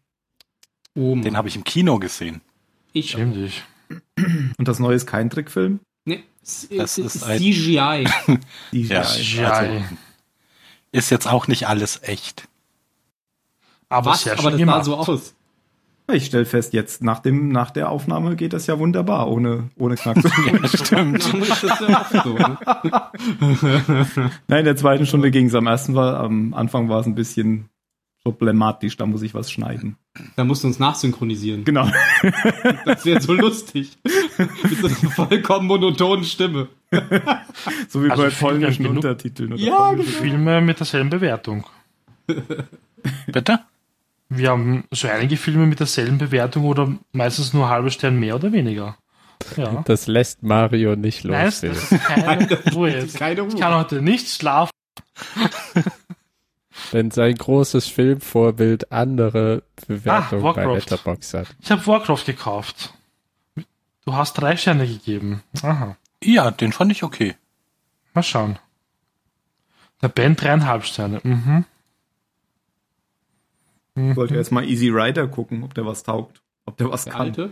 Oh, 0.97 1.15
Den 1.15 1.36
habe 1.36 1.47
ich 1.47 1.55
im 1.55 1.62
Kino 1.62 1.99
gesehen. 2.01 2.40
ich. 2.93 3.11
Stimmt 3.11 3.36
ich. 3.36 3.62
Und 4.59 4.66
das 4.66 4.81
neue 4.81 4.97
ist 4.97 5.07
kein 5.07 5.31
Trickfilm? 5.31 5.78
Nee, 6.05 6.24
es 6.43 6.69
Das 6.77 6.99
ist, 6.99 7.16
ist 7.16 7.23
ein- 7.23 7.39
CGI. 7.39 8.09
Die 8.73 8.82
Ja, 8.89 9.05
Ja, 9.15 9.51
also, 9.53 9.85
ist 10.90 11.11
jetzt 11.11 11.28
auch 11.28 11.47
nicht 11.47 11.69
alles 11.69 12.01
echt. 12.03 12.49
Aber 13.93 14.10
Was? 14.12 14.24
sehr 14.24 14.39
Aber 14.39 14.51
das 14.51 14.59
gemacht. 14.59 14.85
sah 14.85 15.05
so 15.05 15.12
aus. 15.12 15.35
Ich 16.12 16.27
stelle 16.27 16.44
fest, 16.44 16.73
jetzt 16.74 17.02
nach 17.02 17.20
dem 17.20 17.48
nach 17.51 17.70
der 17.70 17.89
Aufnahme 17.89 18.35
geht 18.36 18.52
das 18.52 18.66
ja 18.66 18.78
wunderbar, 18.78 19.28
ohne 19.31 19.70
ohne 19.78 19.94
Knack. 19.94 20.16
Ja, 20.62 20.69
stimmt. 20.69 21.32
Ja. 21.32 22.24
Ne? 22.24 22.59
Nein, 24.48 24.59
in 24.59 24.64
der 24.64 24.77
zweiten 24.77 25.06
Stunde 25.06 25.31
ging 25.31 25.47
es. 25.47 25.55
Am 25.55 25.66
ersten 25.66 25.94
war, 25.94 26.19
am 26.20 26.55
Anfang 26.55 26.89
war 26.89 27.01
es 27.01 27.06
ein 27.06 27.14
bisschen 27.14 27.69
problematisch. 28.24 28.97
Da 28.97 29.06
muss 29.06 29.23
ich 29.23 29.32
was 29.32 29.51
schneiden. 29.51 29.97
Da 30.36 30.44
musst 30.44 30.64
du 30.64 30.69
uns 30.69 30.78
nachsynchronisieren. 30.78 31.64
Genau. 31.64 31.89
Das 32.85 33.05
wäre 33.06 33.20
so 33.20 33.32
lustig. 33.32 33.97
Mit 34.39 34.78
so 34.81 34.86
einer 34.89 35.10
vollkommen 35.12 35.66
monotonen 35.66 36.24
Stimme. 36.24 36.69
So 37.89 38.02
wie 38.05 38.10
Also 38.10 38.24
bei 38.24 38.31
polnischen 38.31 38.86
Untertiteln. 38.86 39.52
Oder 39.55 39.62
Ja, 39.62 39.78
polnischen- 39.89 40.12
Filme 40.12 40.60
mit 40.60 40.78
derselben 40.81 41.10
Bewertung. 41.10 41.64
Bitte? 43.27 43.60
Wir 44.34 44.50
haben 44.50 44.84
so 44.90 45.09
einige 45.09 45.36
Filme 45.36 45.66
mit 45.66 45.80
derselben 45.80 46.18
Bewertung 46.18 46.64
oder 46.64 46.92
meistens 47.12 47.52
nur 47.52 47.68
halbe 47.68 47.90
Stern 47.90 48.18
mehr 48.18 48.34
oder 48.36 48.52
weniger. 48.52 48.96
Ja. 49.56 49.82
Das 49.86 50.06
lässt 50.06 50.42
Mario 50.42 50.94
nicht 50.96 51.24
los. 51.24 51.32
Nein, 51.32 51.44
das 51.46 51.62
ist 51.92 52.04
keine 52.04 52.72
Ruhe 52.74 52.90
jetzt. 52.90 53.16
Keine 53.16 53.42
Ich 53.42 53.52
Ruhe. 53.54 53.60
kann 53.60 53.74
heute 53.74 54.00
nicht 54.00 54.28
schlafen. 54.28 54.70
Wenn 56.90 57.10
sein 57.10 57.34
großes 57.34 57.86
Filmvorbild 57.88 58.92
andere 58.92 59.62
Bewertungen 59.86 60.44
Ah, 60.46 60.52
bei. 60.52 60.64
Letterboxd 60.74 61.34
hat. 61.34 61.46
Ich 61.60 61.70
habe 61.70 61.86
Warcraft 61.86 62.24
gekauft. 62.26 62.94
Du 64.04 64.14
hast 64.14 64.34
drei 64.34 64.56
Sterne 64.56 64.86
gegeben. 64.86 65.42
Aha. 65.62 65.96
Ja, 66.22 66.50
den 66.50 66.72
fand 66.72 66.92
ich 66.92 67.02
okay. 67.02 67.34
Mal 68.14 68.22
schauen. 68.22 68.59
Der 70.02 70.09
Ben 70.09 70.34
dreieinhalb 70.36 70.84
Sterne. 70.84 71.20
Mhm. 71.22 71.64
Ich 73.94 74.16
wollte 74.16 74.35
erst 74.36 74.52
mal 74.52 74.64
Easy 74.64 74.89
Rider 74.89 75.28
gucken, 75.28 75.62
ob 75.64 75.74
der 75.74 75.85
was 75.85 76.02
taugt. 76.02 76.40
Ob 76.64 76.77
der 76.78 76.90
was 76.90 77.05
Der 77.05 77.12
kann. 77.12 77.23
alte? 77.23 77.51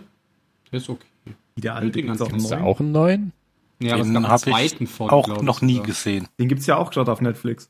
Der 0.73 0.79
ist 0.79 0.89
okay. 0.89 1.07
Wie 1.55 1.61
der 1.61 1.75
alte 1.75 1.91
Den 1.93 2.07
gibt's 2.07 2.23
auch 2.23 2.31
neu. 2.33 2.57
auch 2.63 2.81
einen 2.81 2.93
neuen? 2.93 3.33
Ja, 3.81 3.95
aber 3.95 4.03
es 4.03 4.09
Den 4.13 4.23
gab 4.23 4.47
einen 4.47 4.87
von, 4.87 5.11
auch 5.11 5.43
noch 5.43 5.61
nie 5.63 5.75
sogar. 5.75 5.87
gesehen. 5.89 6.29
Den 6.39 6.49
gibt's 6.49 6.67
ja 6.67 6.77
auch 6.77 6.91
gerade 6.91 7.11
auf 7.13 7.21
Netflix. 7.21 7.69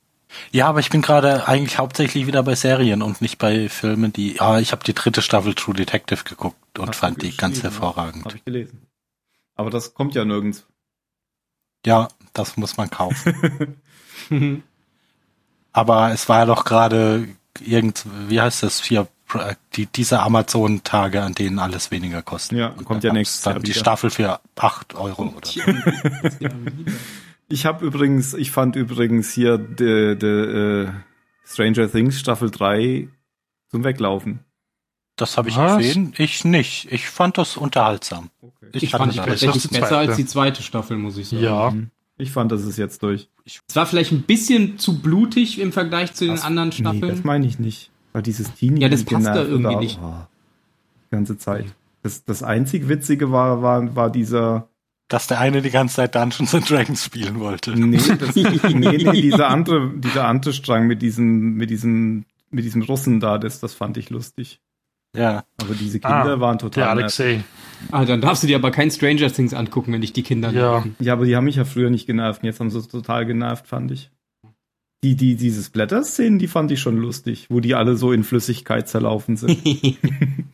Ja, 0.52 0.68
aber 0.68 0.78
ich 0.78 0.90
bin 0.90 1.02
gerade 1.02 1.48
eigentlich 1.48 1.78
hauptsächlich 1.78 2.26
wieder 2.28 2.42
bei 2.44 2.54
Serien 2.54 3.02
und 3.02 3.20
nicht 3.20 3.38
bei 3.38 3.68
Filmen, 3.68 4.12
die. 4.12 4.36
Ja, 4.36 4.60
ich 4.60 4.70
habe 4.70 4.84
die 4.84 4.94
dritte 4.94 5.22
Staffel 5.22 5.54
True 5.54 5.74
Detective 5.74 6.22
geguckt 6.24 6.78
und 6.78 6.88
Hast 6.88 6.98
fand 6.98 7.22
die 7.22 7.36
ganz 7.36 7.62
hervorragend. 7.64 8.24
Habe 8.24 8.36
ich 8.36 8.44
gelesen. 8.44 8.86
Aber 9.56 9.70
das 9.70 9.94
kommt 9.94 10.14
ja 10.14 10.24
nirgends. 10.24 10.66
Ja, 11.84 12.08
das 12.32 12.56
muss 12.56 12.76
man 12.76 12.90
kaufen. 12.90 13.76
Aber 15.72 16.12
es 16.12 16.28
war 16.28 16.40
ja 16.40 16.46
doch 16.46 16.64
gerade 16.64 17.28
irgend, 17.66 18.04
wie 18.28 18.40
heißt 18.40 18.62
das 18.62 18.82
hier, 18.82 19.08
die, 19.74 19.86
diese 19.86 20.20
Amazon-Tage, 20.20 21.22
an 21.22 21.34
denen 21.34 21.58
alles 21.58 21.90
weniger 21.90 22.22
kostet. 22.22 22.58
Ja, 22.58 22.68
Und 22.68 22.84
kommt 22.84 23.04
ja 23.04 23.12
nächstes 23.12 23.44
Jahr 23.44 23.58
Die. 23.60 23.74
Staffel 23.74 24.10
für 24.10 24.40
8 24.56 24.94
Euro 24.94 25.34
oder 25.36 25.46
so. 25.46 25.60
Ich 27.52 27.66
habe 27.66 27.84
übrigens, 27.84 28.32
ich 28.32 28.52
fand 28.52 28.76
übrigens 28.76 29.32
hier 29.32 29.58
de, 29.58 30.14
de, 30.14 30.84
äh, 30.84 30.88
Stranger 31.44 31.90
Things 31.90 32.20
Staffel 32.20 32.48
3 32.48 33.08
zum 33.72 33.82
Weglaufen. 33.82 34.38
Das 35.16 35.36
habe 35.36 35.48
ich 35.48 35.56
Was? 35.56 35.78
gesehen. 35.78 36.14
Ich 36.16 36.44
nicht. 36.44 36.90
Ich 36.92 37.10
fand 37.10 37.38
das 37.38 37.56
unterhaltsam. 37.56 38.30
Ich 38.72 38.94
hatte 38.94 39.02
fand 39.02 39.10
es 39.10 39.16
das. 39.16 39.26
besser 39.26 39.46
tatsächlich 39.46 39.54
als 39.54 39.62
die 39.62 39.80
besser 39.80 39.98
als 39.98 40.06
zweite. 40.06 40.16
die 40.22 40.26
zweite 40.26 40.62
Staffel, 40.62 40.96
muss 40.96 41.16
ich 41.18 41.28
sagen. 41.28 41.42
Ja. 41.42 41.74
Ich 42.20 42.30
fand, 42.32 42.52
das 42.52 42.64
ist 42.64 42.76
jetzt 42.76 43.02
durch. 43.02 43.28
Es 43.44 43.60
war 43.74 43.86
vielleicht 43.86 44.12
ein 44.12 44.22
bisschen 44.22 44.78
zu 44.78 45.00
blutig 45.00 45.58
im 45.60 45.72
Vergleich 45.72 46.14
zu 46.14 46.24
den 46.24 46.34
Das- 46.34 46.44
anderen 46.44 46.68
Nee, 46.70 46.74
Staffeln. 46.76 47.08
das 47.08 47.24
meine 47.24 47.46
ich 47.46 47.58
nicht. 47.58 47.90
Weil 48.12 48.22
dieses 48.22 48.52
Teenie 48.54 48.80
Ja, 48.82 48.88
das 48.88 49.04
passt 49.04 49.26
da 49.26 49.42
irgendwie 49.42 49.74
da- 49.74 49.80
nicht. 49.80 49.98
Oh, 50.02 50.14
die 51.06 51.10
ganze 51.16 51.38
Zeit. 51.38 51.66
Das, 52.02 52.24
das 52.24 52.42
einzig 52.42 52.88
Witzige 52.88 53.30
war, 53.30 53.62
war, 53.62 53.94
war 53.94 54.10
dieser, 54.10 54.68
Dass 55.08 55.26
der 55.26 55.38
eine 55.40 55.60
die 55.62 55.70
ganze 55.70 55.96
Zeit 55.96 56.14
Dungeons 56.14 56.54
and 56.54 56.68
Dragons 56.70 57.04
spielen 57.04 57.40
wollte. 57.40 57.72
nee, 57.78 57.96
das, 58.18 58.34
nee, 58.34 58.74
nee, 58.74 59.20
dieser 59.20 59.48
andere, 59.48 59.90
dieser 59.96 60.26
andere 60.26 60.52
Strang 60.52 60.86
mit 60.86 61.02
diesem, 61.02 61.54
mit 61.54 61.70
diesem, 61.70 62.24
mit 62.50 62.64
diesem 62.64 62.82
Russen 62.82 63.20
da, 63.20 63.38
das, 63.38 63.60
das 63.60 63.74
fand 63.74 63.96
ich 63.96 64.10
lustig. 64.10 64.60
Ja. 65.16 65.44
Aber 65.60 65.74
diese 65.74 65.98
Kinder 66.00 66.34
Ah, 66.36 66.40
waren 66.40 66.58
total 66.58 66.84
nervig. 66.96 67.02
Alexei. 67.02 67.44
Ah, 67.90 68.04
dann 68.04 68.20
darfst 68.20 68.42
du 68.42 68.46
dir 68.46 68.56
aber 68.56 68.70
kein 68.70 68.90
Stranger 68.90 69.32
Things 69.32 69.54
angucken, 69.54 69.92
wenn 69.92 70.00
dich 70.00 70.12
die 70.12 70.22
Kinder 70.22 70.50
Ja. 70.50 70.72
nerven. 70.72 70.96
Ja, 71.00 71.12
aber 71.14 71.24
die 71.24 71.34
haben 71.36 71.44
mich 71.44 71.56
ja 71.56 71.64
früher 71.64 71.90
nicht 71.90 72.06
genervt. 72.06 72.42
und 72.42 72.46
Jetzt 72.46 72.60
haben 72.60 72.70
sie 72.70 72.78
es 72.78 72.88
total 72.88 73.26
genervt, 73.26 73.66
fand 73.66 73.90
ich. 73.90 74.10
Die, 75.02 75.16
die, 75.16 75.34
diese 75.34 75.62
Splatter-Szenen, 75.62 76.38
die 76.38 76.46
fand 76.46 76.70
ich 76.70 76.80
schon 76.80 76.98
lustig, 76.98 77.46
wo 77.48 77.60
die 77.60 77.74
alle 77.74 77.96
so 77.96 78.12
in 78.12 78.22
Flüssigkeit 78.22 78.86
zerlaufen 78.86 79.38
sind. 79.38 79.58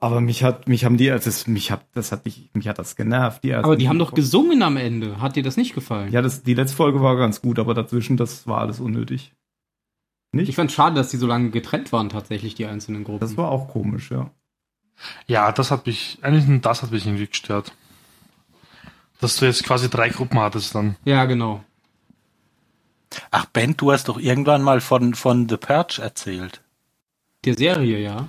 aber 0.00 0.22
mich 0.22 0.42
hat, 0.42 0.66
mich 0.66 0.84
haben 0.86 0.96
die, 0.96 1.08
das, 1.08 1.46
mich 1.46 1.70
hat, 1.70 1.84
das 1.92 2.10
hat 2.10 2.24
mich, 2.24 2.48
mich 2.54 2.68
hat 2.68 2.78
das 2.78 2.96
genervt. 2.96 3.44
Die 3.44 3.50
ersten 3.50 3.66
Aber 3.66 3.76
die 3.76 3.88
haben 3.90 3.98
doch 3.98 4.14
gesungen 4.14 4.62
am 4.62 4.78
Ende. 4.78 5.20
Hat 5.20 5.36
dir 5.36 5.42
das 5.42 5.58
nicht 5.58 5.74
gefallen? 5.74 6.10
Ja, 6.10 6.22
das, 6.22 6.42
die 6.42 6.54
letzte 6.54 6.76
Folge 6.76 7.02
war 7.02 7.16
ganz 7.16 7.42
gut, 7.42 7.58
aber 7.58 7.74
dazwischen, 7.74 8.16
das 8.16 8.46
war 8.46 8.58
alles 8.62 8.80
unnötig. 8.80 9.34
Nicht? 10.32 10.48
Ich 10.48 10.56
fand 10.56 10.72
schade, 10.72 10.96
dass 10.96 11.10
die 11.10 11.16
so 11.18 11.26
lange 11.26 11.50
getrennt 11.50 11.92
waren, 11.92 12.08
tatsächlich, 12.08 12.54
die 12.54 12.66
einzelnen 12.66 13.04
Gruppen. 13.04 13.20
das 13.20 13.36
war 13.36 13.50
auch 13.50 13.68
komisch, 13.68 14.10
ja. 14.10 14.30
Ja, 15.26 15.52
das 15.52 15.70
hat 15.70 15.86
mich, 15.86 16.18
eigentlich 16.22 16.46
nur 16.46 16.58
das 16.58 16.82
hat 16.82 16.90
mich 16.90 17.06
irgendwie 17.06 17.26
gestört. 17.26 17.72
Dass 19.20 19.36
du 19.36 19.46
jetzt 19.46 19.64
quasi 19.64 19.88
drei 19.88 20.08
Gruppen 20.10 20.38
hattest 20.38 20.74
dann. 20.74 20.96
ja, 21.04 21.24
genau. 21.24 21.64
Ach, 23.30 23.46
Ben, 23.46 23.76
du 23.76 23.92
hast 23.92 24.08
doch 24.08 24.18
irgendwann 24.18 24.62
mal 24.62 24.80
von, 24.80 25.14
von 25.14 25.48
The 25.48 25.56
Purge 25.56 26.02
erzählt. 26.02 26.60
Der 27.44 27.54
Serie, 27.54 27.98
ja. 27.98 28.28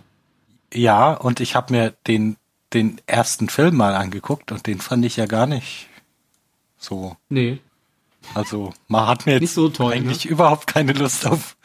Ja, 0.73 1.14
und 1.14 1.39
ich 1.39 1.56
habe 1.56 1.73
mir 1.73 1.91
den, 2.07 2.38
den 2.73 3.02
ersten 3.06 3.49
Film 3.49 3.76
mal 3.76 3.95
angeguckt 3.95 4.52
und 4.52 4.65
den 4.68 4.80
fand 4.80 5.03
ich 5.03 5.18
ja 5.18 5.26
gar 5.26 5.45
nicht 5.45 5.88
so. 6.77 7.18
Nee. 7.30 7.60
Also, 8.34 8.73
man 8.88 9.07
hat 9.07 9.26
mir 9.26 9.34
Nicht 9.34 9.44
jetzt 9.44 9.56
so 9.56 9.69
toll, 9.69 9.94
eigentlich 9.94 10.26
überhaupt 10.26 10.68
keine 10.68 10.94
Lust 10.94 11.26
auf, 11.26 11.57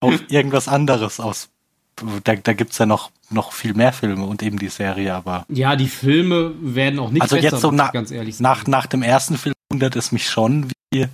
auf 0.00 0.30
irgendwas 0.30 0.68
anderes 0.68 1.20
aus 1.20 1.50
da, 2.24 2.34
da 2.36 2.52
gibt's 2.52 2.78
ja 2.78 2.86
noch, 2.86 3.10
noch 3.30 3.52
viel 3.52 3.74
mehr 3.74 3.92
Filme 3.92 4.24
und 4.24 4.42
eben 4.42 4.58
die 4.58 4.68
Serie, 4.68 5.14
aber. 5.14 5.44
Ja, 5.48 5.76
die 5.76 5.88
Filme 5.88 6.52
werden 6.60 6.98
auch 6.98 7.10
nicht 7.10 7.22
also 7.22 7.36
besser, 7.36 7.48
jetzt 7.50 7.60
so 7.60 7.70
na, 7.70 7.90
ganz 7.90 8.10
ehrlich 8.10 8.40
nach, 8.40 8.66
nach 8.66 8.86
dem 8.86 9.02
ersten 9.02 9.36
Film 9.36 9.54
wundert 9.70 9.96
es 9.96 10.12
mich 10.12 10.28
schon, 10.28 10.70
wie, 10.92 11.02
wie 11.02 11.08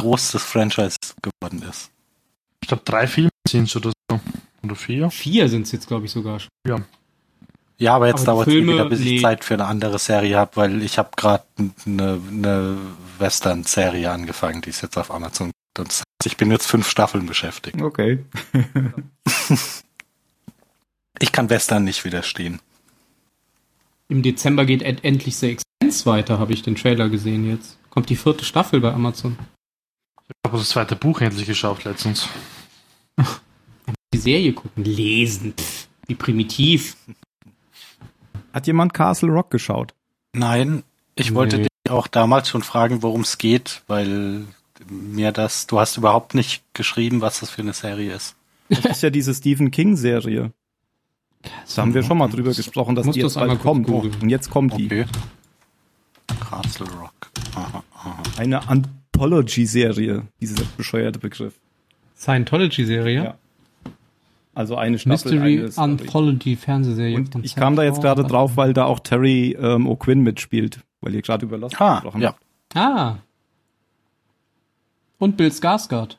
groß 0.00 0.32
das 0.32 0.42
Franchise 0.42 0.96
geworden 1.22 1.62
ist. 1.68 1.90
Ich 2.62 2.68
glaube, 2.68 2.82
drei 2.84 3.06
Filme 3.06 3.30
sind 3.48 3.68
es 3.68 3.76
oder 3.76 3.92
so. 4.10 4.20
Oder 4.62 4.76
vier? 4.76 5.10
Vier 5.10 5.48
sind 5.48 5.62
es 5.62 5.72
jetzt, 5.72 5.88
glaube 5.88 6.06
ich, 6.06 6.12
sogar. 6.12 6.40
Ja. 6.66 6.80
Ja, 7.78 7.96
aber 7.96 8.08
jetzt 8.08 8.28
dauert 8.28 8.46
es 8.46 8.54
wieder, 8.54 8.84
bis 8.84 9.00
nee. 9.00 9.16
ich 9.16 9.22
Zeit 9.22 9.42
für 9.42 9.54
eine 9.54 9.64
andere 9.64 9.98
Serie 9.98 10.36
habe, 10.36 10.50
weil 10.56 10.82
ich 10.82 10.98
habe 10.98 11.10
gerade 11.16 11.44
eine, 11.86 12.20
eine 12.30 12.76
Western-Serie 13.18 14.10
angefangen, 14.10 14.60
die 14.60 14.68
ist 14.68 14.82
jetzt 14.82 14.98
auf 14.98 15.10
Amazon. 15.10 15.50
Und 15.78 15.88
das 15.88 16.00
heißt, 16.00 16.26
ich 16.26 16.36
bin 16.36 16.50
jetzt 16.50 16.66
fünf 16.66 16.90
Staffeln 16.90 17.24
beschäftigt. 17.24 17.80
Okay. 17.80 18.18
Ich 21.20 21.32
kann 21.32 21.50
Western 21.50 21.84
nicht 21.84 22.04
widerstehen. 22.04 22.60
Im 24.08 24.22
Dezember 24.22 24.64
geht 24.64 24.82
end 24.82 25.04
endlich 25.04 25.36
The 25.36 25.50
Expanse 25.50 26.06
weiter, 26.06 26.38
habe 26.38 26.52
ich 26.52 26.62
den 26.62 26.74
Trailer 26.74 27.08
gesehen 27.08 27.48
jetzt. 27.48 27.78
Kommt 27.90 28.08
die 28.08 28.16
vierte 28.16 28.44
Staffel 28.44 28.80
bei 28.80 28.92
Amazon. 28.92 29.38
Ich 30.28 30.34
habe 30.48 30.58
das 30.58 30.70
zweite 30.70 30.96
Buch 30.96 31.20
endlich 31.20 31.46
geschafft 31.46 31.84
letztens. 31.84 32.28
Die 34.14 34.18
Serie 34.18 34.52
gucken, 34.52 34.84
lesen. 34.84 35.54
Pff, 35.56 35.88
wie 36.06 36.14
primitiv. 36.14 36.96
Hat 38.52 38.66
jemand 38.66 38.94
Castle 38.94 39.30
Rock 39.30 39.50
geschaut? 39.50 39.94
Nein, 40.32 40.82
ich 41.14 41.34
wollte 41.34 41.58
Nee. 41.58 41.62
dich 41.84 41.90
auch 41.92 42.06
damals 42.06 42.48
schon 42.48 42.62
fragen, 42.62 43.02
worum 43.02 43.20
es 43.22 43.38
geht, 43.38 43.82
weil 43.86 44.44
mir 44.88 45.30
das, 45.32 45.66
du 45.66 45.78
hast 45.78 45.96
überhaupt 45.96 46.34
nicht 46.34 46.62
geschrieben, 46.72 47.20
was 47.20 47.40
das 47.40 47.50
für 47.50 47.62
eine 47.62 47.72
Serie 47.74 48.14
ist. 48.14 48.34
Das 48.68 48.84
ist 48.84 49.02
ja 49.02 49.10
diese 49.10 49.34
Stephen 49.34 49.70
King 49.70 49.96
Serie. 51.42 51.74
Da 51.74 51.82
haben 51.82 51.94
wir 51.94 52.02
schon 52.02 52.18
mal 52.18 52.28
drüber 52.28 52.52
gesprochen, 52.52 52.94
dass 52.94 53.04
die 53.10 53.20
das 53.20 53.34
jetzt 53.34 53.46
bald 53.46 53.60
kommt. 53.60 53.88
Oh, 53.88 54.00
und 54.20 54.28
jetzt 54.28 54.50
kommt 54.50 54.76
die. 54.76 54.86
Okay. 54.86 55.04
Castle 56.48 56.86
Rock. 57.00 57.30
Aha, 57.54 57.82
aha. 57.94 58.22
Eine 58.38 58.68
Anthology-Serie, 58.68 60.22
dieser 60.40 60.64
bescheuerte 60.76 61.18
Begriff. 61.18 61.54
Scientology-Serie? 62.16 63.24
Ja. 63.24 63.34
Also 64.54 64.76
eine 64.76 64.98
Staffel. 64.98 65.32
Mystery 65.32 65.58
eine. 65.60 65.78
Anthology 65.78 66.56
Fernsehserie. 66.56 67.16
Und 67.16 67.44
ich 67.44 67.54
kam 67.54 67.76
da 67.76 67.82
jetzt 67.84 68.00
gerade 68.02 68.24
drauf, 68.24 68.56
weil 68.56 68.72
da 68.74 68.84
auch 68.84 69.00
Terry 69.00 69.56
ähm, 69.58 69.86
O'Quinn 69.86 70.16
mitspielt, 70.22 70.80
weil 71.00 71.14
ihr 71.14 71.22
gerade 71.22 71.46
über 71.46 71.56
Lost 71.56 71.80
Ah, 71.80 71.94
gesprochen 71.96 72.20
ja. 72.20 72.28
habt. 72.30 72.42
Ah. 72.76 73.18
Und 75.18 75.36
Bill 75.36 75.48
Skarsgård. 75.50 76.16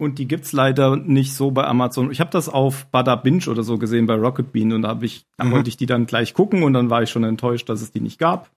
Und 0.00 0.18
die 0.18 0.26
gibt's 0.26 0.52
leider 0.52 0.96
nicht 0.96 1.34
so 1.34 1.50
bei 1.50 1.64
Amazon. 1.66 2.10
Ich 2.10 2.20
habe 2.20 2.30
das 2.30 2.48
auf 2.48 2.86
Bada 2.86 3.16
Binge 3.16 3.46
oder 3.48 3.62
so 3.62 3.76
gesehen 3.76 4.06
bei 4.06 4.14
Rocket 4.14 4.50
Bean 4.50 4.72
und 4.72 4.82
da 4.82 4.88
habe 4.88 5.04
ich, 5.04 5.26
dann 5.36 5.48
Mhm. 5.48 5.52
wollte 5.52 5.68
ich 5.68 5.76
die 5.76 5.84
dann 5.84 6.06
gleich 6.06 6.32
gucken 6.32 6.62
und 6.62 6.72
dann 6.72 6.88
war 6.88 7.02
ich 7.02 7.10
schon 7.10 7.22
enttäuscht, 7.22 7.68
dass 7.68 7.82
es 7.82 7.92
die 7.92 8.00
nicht 8.00 8.18
gab. 8.18 8.50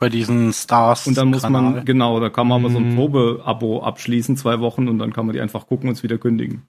Bei 0.00 0.08
diesen 0.08 0.52
Stars. 0.52 1.06
Und 1.06 1.16
dann 1.16 1.28
muss 1.28 1.48
man, 1.48 1.84
genau, 1.84 2.18
da 2.18 2.28
kann 2.28 2.48
man 2.48 2.60
aber 2.60 2.72
so 2.72 2.78
ein 2.78 2.90
Mhm. 2.90 2.96
Probe-Abo 2.96 3.84
abschließen, 3.84 4.36
zwei 4.36 4.58
Wochen 4.58 4.88
und 4.88 4.98
dann 4.98 5.12
kann 5.12 5.26
man 5.26 5.32
die 5.32 5.40
einfach 5.40 5.68
gucken 5.68 5.88
und 5.88 5.94
es 5.96 6.02
wieder 6.02 6.18
kündigen. 6.18 6.62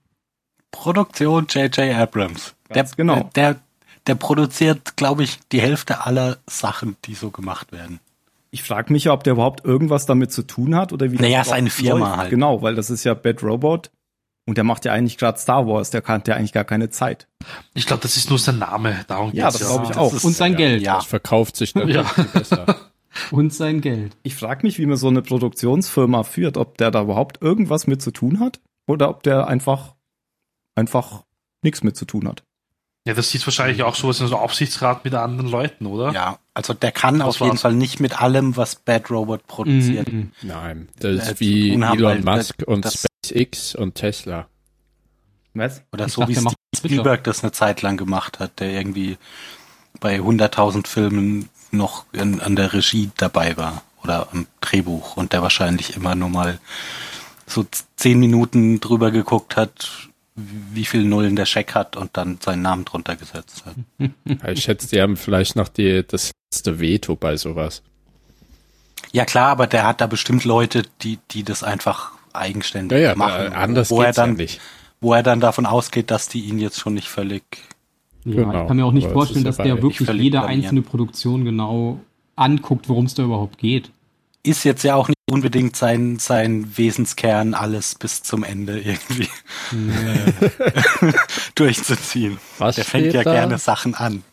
Produktion 0.71 1.47
J.J. 1.49 1.95
Abrams. 1.95 2.55
Ganz 2.69 2.91
der, 2.91 2.97
genau. 2.97 3.29
Der, 3.35 3.55
der 4.05 4.15
produziert, 4.15 4.97
glaube 4.97 5.23
ich, 5.23 5.39
die 5.51 5.61
Hälfte 5.61 6.05
aller 6.05 6.37
Sachen, 6.47 6.95
die 7.05 7.15
so 7.15 7.31
gemacht 7.31 7.71
werden. 7.71 7.99
Ich 8.53 8.61
frage 8.63 8.93
mich 8.93 9.05
ja, 9.05 9.13
ob 9.13 9.23
der 9.23 9.33
überhaupt 9.33 9.65
irgendwas 9.65 10.05
damit 10.05 10.31
zu 10.31 10.43
tun 10.43 10.75
hat 10.75 10.93
oder 10.93 11.11
wie 11.11 11.15
Naja, 11.15 11.39
das 11.39 11.49
seine 11.49 11.69
Firma 11.71 12.05
läuft. 12.07 12.17
halt. 12.17 12.29
Genau, 12.29 12.61
weil 12.61 12.75
das 12.75 12.89
ist 12.91 13.03
ja 13.03 13.15
Bad 13.15 13.41
Robot 13.41 13.89
und 14.45 14.57
der 14.57 14.63
macht 14.63 14.85
ja 14.85 14.93
eigentlich 14.93 15.17
gerade 15.17 15.39
Star 15.39 15.65
Wars, 15.67 15.89
der 15.89 16.03
hat 16.03 16.27
ja 16.27 16.35
eigentlich 16.35 16.53
gar 16.53 16.63
keine 16.63 16.89
Zeit. 16.91 17.27
Ich 17.73 17.87
glaube, 17.87 18.03
das 18.03 18.15
ist 18.15 18.29
nur 18.29 18.37
sein 18.37 18.59
Name. 18.59 19.03
Darum 19.07 19.31
Ja, 19.33 19.47
geht's 19.49 19.57
das 19.59 19.67
glaube 19.67 19.83
ich 19.85 19.89
Das 19.89 19.97
auch. 19.97 20.13
ist- 20.13 20.23
Und 20.23 20.35
sein 20.35 20.55
Geld. 20.55 20.83
Ja. 20.83 20.97
Das 20.97 21.05
verkauft 21.05 21.55
sich 21.55 21.73
natürlich 21.73 21.95
Ja. 22.15 22.23
besser. 22.33 22.75
Und 23.31 23.53
sein 23.53 23.81
Geld. 23.81 24.15
Ich 24.23 24.35
frage 24.35 24.65
mich, 24.65 24.77
wie 24.79 24.85
man 24.85 24.97
so 24.97 25.07
eine 25.07 25.21
Produktionsfirma 25.21 26.23
führt, 26.23 26.57
ob 26.57 26.77
der 26.77 26.91
da 26.91 27.01
überhaupt 27.03 27.41
irgendwas 27.41 27.85
mit 27.87 28.01
zu 28.01 28.11
tun 28.11 28.39
hat 28.39 28.59
oder 28.87 29.09
ob 29.09 29.23
der 29.23 29.47
einfach 29.47 29.95
einfach 30.75 31.23
nichts 31.63 31.83
mit 31.83 31.95
zu 31.95 32.05
tun 32.05 32.27
hat. 32.27 32.43
Ja, 33.05 33.13
das 33.13 33.29
sieht 33.29 33.45
wahrscheinlich 33.45 33.83
auch 33.83 33.95
sowas 33.95 34.21
in 34.21 34.27
so 34.27 34.37
Aufsichtsrat 34.37 35.03
mit 35.03 35.13
anderen 35.13 35.49
Leuten, 35.49 35.87
oder? 35.87 36.11
Ja, 36.13 36.39
also 36.53 36.73
der 36.73 36.93
kann 36.93 37.19
Das 37.19 37.27
auf 37.27 37.39
jeden. 37.41 37.57
Fall 37.57 37.73
nicht 37.73 37.99
mit 37.99 38.21
allem, 38.21 38.55
was 38.55 38.75
Bad 38.75 39.11
Robot 39.11 39.45
produziert. 39.47 40.11
Mhm. 40.11 40.31
Nein, 40.41 40.87
das 40.99 41.27
ist 41.29 41.39
wie 41.41 41.73
Elon 41.73 42.23
Musk 42.23 42.59
das- 42.59 42.67
und 42.67 42.85
SpaceX 42.85 43.75
und 43.75 43.95
Tesla. 43.95 44.47
Was? 45.53 45.81
Oder 45.91 46.07
Ich 46.07 46.13
so 46.13 46.21
dachte, 46.21 46.35
wie. 46.45 46.49
Spielberg 46.77 47.23
das 47.25 47.43
eine 47.43 47.51
Zeit 47.51 47.81
lang 47.81 47.97
gemacht 47.97 48.39
hat, 48.39 48.59
der 48.59 48.71
irgendwie 48.71 49.17
bei 49.99 50.19
100.000 50.19 50.87
Filmen 50.87 51.49
noch 51.71 52.05
in, 52.13 52.39
an 52.39 52.55
der 52.55 52.73
Regie 52.73 53.11
dabei 53.17 53.57
war 53.57 53.83
oder 54.03 54.29
am 54.31 54.47
Drehbuch 54.61 55.17
und 55.17 55.33
der 55.33 55.41
wahrscheinlich 55.41 55.95
immer 55.95 56.15
nur 56.15 56.29
mal 56.29 56.59
so 57.45 57.65
zehn 57.95 58.19
Minuten 58.19 58.79
drüber 58.79 59.11
geguckt 59.11 59.55
hat, 59.57 60.09
wie 60.35 60.85
viel 60.85 61.03
Nullen 61.03 61.35
der 61.35 61.45
Scheck 61.45 61.75
hat 61.75 61.95
und 61.95 62.17
dann 62.17 62.39
seinen 62.41 62.61
Namen 62.63 62.85
drunter 62.85 63.15
gesetzt 63.15 63.63
hat. 63.65 63.75
Ich 64.53 64.63
schätze, 64.63 64.87
die 64.87 65.01
haben 65.01 65.15
vielleicht 65.17 65.55
noch 65.55 65.67
die, 65.69 66.03
das 66.07 66.31
letzte 66.51 66.79
Veto 66.79 67.15
bei 67.15 67.37
sowas. 67.37 67.81
Ja 69.11 69.25
klar, 69.25 69.49
aber 69.49 69.67
der 69.67 69.85
hat 69.85 70.01
da 70.01 70.07
bestimmt 70.07 70.43
Leute, 70.43 70.83
die, 71.01 71.19
die 71.31 71.43
das 71.43 71.63
einfach 71.63 72.11
eigenständig 72.33 72.97
Ja, 72.99 73.09
ja, 73.09 73.15
machen. 73.15 73.47
aber 73.47 73.57
anders 73.57 73.91
wo 73.91 74.01
er 74.01 74.07
geht's 74.07 74.17
ja 74.17 74.25
dann, 74.25 74.35
nicht. 74.35 74.59
wo 75.01 75.13
er 75.13 75.21
dann 75.23 75.39
davon 75.39 75.65
ausgeht, 75.67 76.09
dass 76.09 76.27
die 76.29 76.41
ihn 76.41 76.57
jetzt 76.57 76.79
schon 76.79 76.95
nicht 76.95 77.07
völlig 77.09 77.43
Ja, 78.25 78.35
Genau. 78.43 78.61
ich 78.63 78.67
kann 78.67 78.77
mir 78.77 78.85
auch 78.85 78.91
nicht 78.91 79.09
vorstellen, 79.09 79.45
dass 79.45 79.57
der 79.57 79.75
ich 79.75 79.81
wirklich 79.83 80.09
jede 80.09 80.43
einzelne 80.43 80.81
Produktion 80.81 81.45
genau 81.45 81.99
anguckt, 82.35 82.89
worum 82.89 83.05
es 83.05 83.13
da 83.13 83.23
überhaupt 83.23 83.59
geht. 83.59 83.91
Ist 84.43 84.63
jetzt 84.65 84.83
ja 84.83 84.95
auch 84.95 85.07
nicht 85.07 85.17
unbedingt 85.31 85.75
sein, 85.75 86.19
sein 86.19 86.77
Wesenskern, 86.77 87.53
alles 87.53 87.95
bis 87.95 88.23
zum 88.23 88.43
Ende 88.43 88.79
irgendwie 88.79 89.29
durchzuziehen. 91.55 92.37
Was 92.57 92.75
Der 92.75 92.85
fängt 92.85 93.13
ja 93.13 93.23
da? 93.23 93.33
gerne 93.33 93.57
Sachen 93.57 93.95
an. 93.95 94.23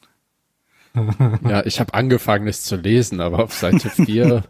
Ja, 1.49 1.65
ich 1.65 1.79
habe 1.79 1.95
angefangen, 1.95 2.49
es 2.49 2.65
zu 2.65 2.77
lesen, 2.77 3.21
aber 3.21 3.45
auf 3.45 3.55
Seite 3.55 3.91
4 4.05 4.45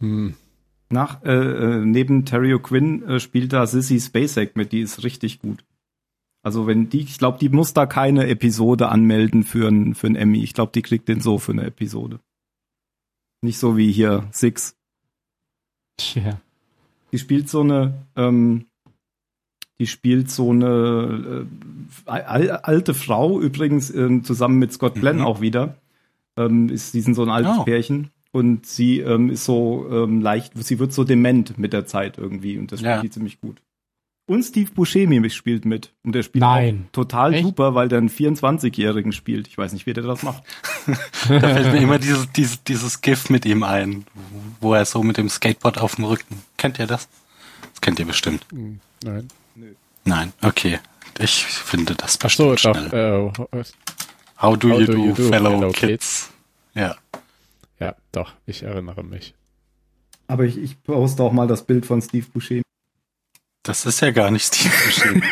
hm, 0.00 0.34
Nach, 0.88 1.22
äh, 1.22 1.30
äh, 1.30 1.84
neben 1.84 2.24
Terry 2.24 2.52
O'Quinn 2.52 3.06
äh, 3.06 3.20
spielt 3.20 3.52
da 3.52 3.66
Sissy 3.66 4.00
Spacek 4.00 4.56
mit, 4.56 4.72
die 4.72 4.80
ist 4.80 5.04
richtig 5.04 5.40
gut. 5.40 5.64
Also 6.42 6.66
wenn 6.66 6.88
die, 6.88 7.02
ich 7.02 7.18
glaube, 7.18 7.38
die 7.38 7.50
muss 7.50 7.74
da 7.74 7.86
keine 7.86 8.26
Episode 8.26 8.88
anmelden 8.88 9.44
für 9.44 9.68
ein, 9.68 9.94
für 9.94 10.06
ein 10.06 10.16
Emmy. 10.16 10.42
Ich 10.42 10.54
glaube, 10.54 10.72
die 10.74 10.82
kriegt 10.82 11.06
den 11.08 11.20
so 11.20 11.38
für 11.38 11.52
eine 11.52 11.66
Episode. 11.66 12.18
Nicht 13.42 13.58
so 13.58 13.76
wie 13.76 13.90
hier 13.90 14.28
Six. 14.32 14.76
Tja. 15.96 16.40
Die 17.12 17.18
spielt 17.18 17.48
so 17.48 17.60
eine, 17.60 17.94
ähm, 18.16 18.66
die 19.78 19.86
spielt 19.86 20.30
so 20.30 20.50
eine 20.50 21.46
äh, 22.06 22.10
al 22.10 22.50
alte 22.50 22.94
Frau, 22.94 23.40
übrigens 23.40 23.90
ähm, 23.90 24.24
zusammen 24.24 24.58
mit 24.58 24.72
Scott 24.72 24.94
Glenn 24.94 25.16
Mhm. 25.18 25.24
auch 25.24 25.40
wieder. 25.40 25.76
Ähm, 26.36 26.68
ist, 26.68 26.94
die 26.94 27.00
sind 27.00 27.14
so 27.14 27.22
ein 27.22 27.30
altes 27.30 27.56
Oh. 27.58 27.64
Pärchen. 27.64 28.10
Und 28.32 28.64
sie 28.66 29.00
ähm, 29.00 29.28
ist 29.30 29.44
so 29.44 29.88
ähm, 29.90 30.20
leicht, 30.20 30.52
sie 30.62 30.78
wird 30.78 30.92
so 30.92 31.02
dement 31.02 31.58
mit 31.58 31.72
der 31.72 31.86
Zeit 31.86 32.16
irgendwie 32.16 32.58
und 32.58 32.70
das 32.70 32.78
spielt 32.78 32.94
Ja. 32.96 33.00
die 33.02 33.10
ziemlich 33.10 33.40
gut. 33.40 33.60
Und 34.30 34.44
Steve 34.44 34.70
Buscemi 34.70 35.28
spielt 35.30 35.64
mit. 35.64 35.92
Und 36.04 36.14
der 36.14 36.22
spielt 36.22 36.42
Nein. 36.42 36.84
auch 36.86 36.92
total 36.92 37.34
Echt? 37.34 37.42
super, 37.42 37.74
weil 37.74 37.88
der 37.88 37.98
einen 37.98 38.08
24-Jährigen 38.08 39.10
spielt. 39.10 39.48
Ich 39.48 39.58
weiß 39.58 39.72
nicht, 39.72 39.86
wie 39.86 39.92
der 39.92 40.04
das 40.04 40.22
macht. 40.22 40.44
Da 41.28 41.40
fällt 41.40 41.72
mir 41.72 41.80
immer 41.80 41.98
dieses, 41.98 42.30
dieses, 42.30 42.62
dieses 42.62 43.00
GIF 43.00 43.28
mit 43.28 43.44
ihm 43.44 43.64
ein, 43.64 44.04
wo 44.60 44.72
er 44.72 44.84
so 44.84 45.02
mit 45.02 45.16
dem 45.16 45.28
Skateboard 45.28 45.78
auf 45.78 45.96
dem 45.96 46.04
Rücken. 46.04 46.44
Kennt 46.56 46.78
ihr 46.78 46.86
das? 46.86 47.08
Das 47.72 47.80
kennt 47.80 47.98
ihr 47.98 48.06
bestimmt. 48.06 48.46
nein. 49.02 49.28
Nein, 50.04 50.32
okay. 50.42 50.78
Ich 51.18 51.44
finde 51.44 51.96
das 51.96 52.16
Ach 52.22 52.30
so, 52.30 52.50
bestimmt 52.50 52.76
doch, 52.76 52.88
schnell. 52.88 53.32
äh, 53.52 53.62
How 54.40 54.56
do, 54.56 54.70
How 54.70 54.80
you, 54.80 54.86
do 54.86 54.92
do, 54.92 54.98
you 55.06 55.12
do, 55.12 55.28
fellow, 55.28 55.50
fellow 55.58 55.72
kids? 55.72 56.30
Ja. 56.74 56.94
ja, 57.80 57.96
doch, 58.12 58.32
ich 58.46 58.62
erinnere 58.62 59.02
mich. 59.02 59.34
Aber 60.28 60.44
ich, 60.44 60.56
ich 60.56 60.80
poste 60.84 61.20
auch 61.24 61.32
mal 61.32 61.48
das 61.48 61.66
Bild 61.66 61.84
von 61.84 62.00
Steve 62.00 62.26
Buscemi. 62.32 62.62
Das 63.62 63.84
ist 63.84 64.00
ja 64.00 64.10
gar 64.10 64.30
nicht 64.30 64.46
Steve 64.46 64.72
Buscemi. 64.84 65.22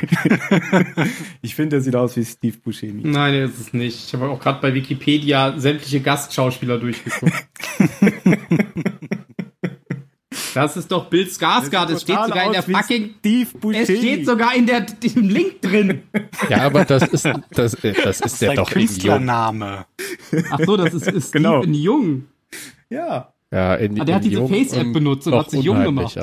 Ich 1.42 1.54
finde, 1.54 1.76
er 1.76 1.82
sieht 1.82 1.96
aus 1.96 2.14
wie 2.16 2.24
Steve 2.24 2.58
Buscemi. 2.58 3.02
Nein, 3.04 3.34
er 3.34 3.44
ist 3.46 3.58
es 3.58 3.72
nicht. 3.72 4.06
Ich 4.06 4.12
habe 4.14 4.28
auch 4.28 4.38
gerade 4.38 4.60
bei 4.60 4.74
Wikipedia 4.74 5.58
sämtliche 5.58 6.00
Gastschauspieler 6.00 6.78
durchgeguckt. 6.78 7.32
das 10.54 10.76
ist 10.76 10.92
doch 10.92 11.08
Bill 11.08 11.26
Skarsgård. 11.26 11.90
Es 11.90 12.02
steht 12.02 12.18
sogar 12.22 12.46
in 12.46 12.52
der 12.52 12.62
fucking... 12.62 13.14
Steve 13.20 13.48
Es 13.54 13.60
Buscemi. 13.60 13.98
steht 13.98 14.26
sogar 14.26 14.54
in 14.54 14.66
der, 14.66 14.84
im 15.02 15.28
Link 15.30 15.62
drin. 15.62 16.02
Ja, 16.50 16.58
aber 16.62 16.84
das 16.84 17.08
ist, 17.08 17.26
das, 17.50 17.74
äh, 17.82 17.94
das 17.94 18.20
ist 18.20 18.42
der 18.42 18.48
Sein 18.48 18.56
doch 18.56 18.70
in 18.72 18.80
Jung. 18.80 18.88
Künstlername. 18.88 19.86
Ach 20.50 20.58
so, 20.66 20.76
das 20.76 20.92
ist, 20.92 21.06
ist 21.06 21.32
Genau. 21.32 21.62
Steven 21.62 21.74
Jung. 21.74 22.24
Ja. 22.90 23.32
Ja, 23.50 23.74
in, 23.76 23.98
Ah, 24.00 24.04
der 24.04 24.16
in 24.16 24.16
hat 24.16 24.24
diese 24.24 24.46
Face-App 24.46 24.92
benutzt 24.92 25.26
und 25.26 25.34
hat 25.34 25.50
sich 25.50 25.62
jung 25.62 25.82
gemacht. 25.82 26.14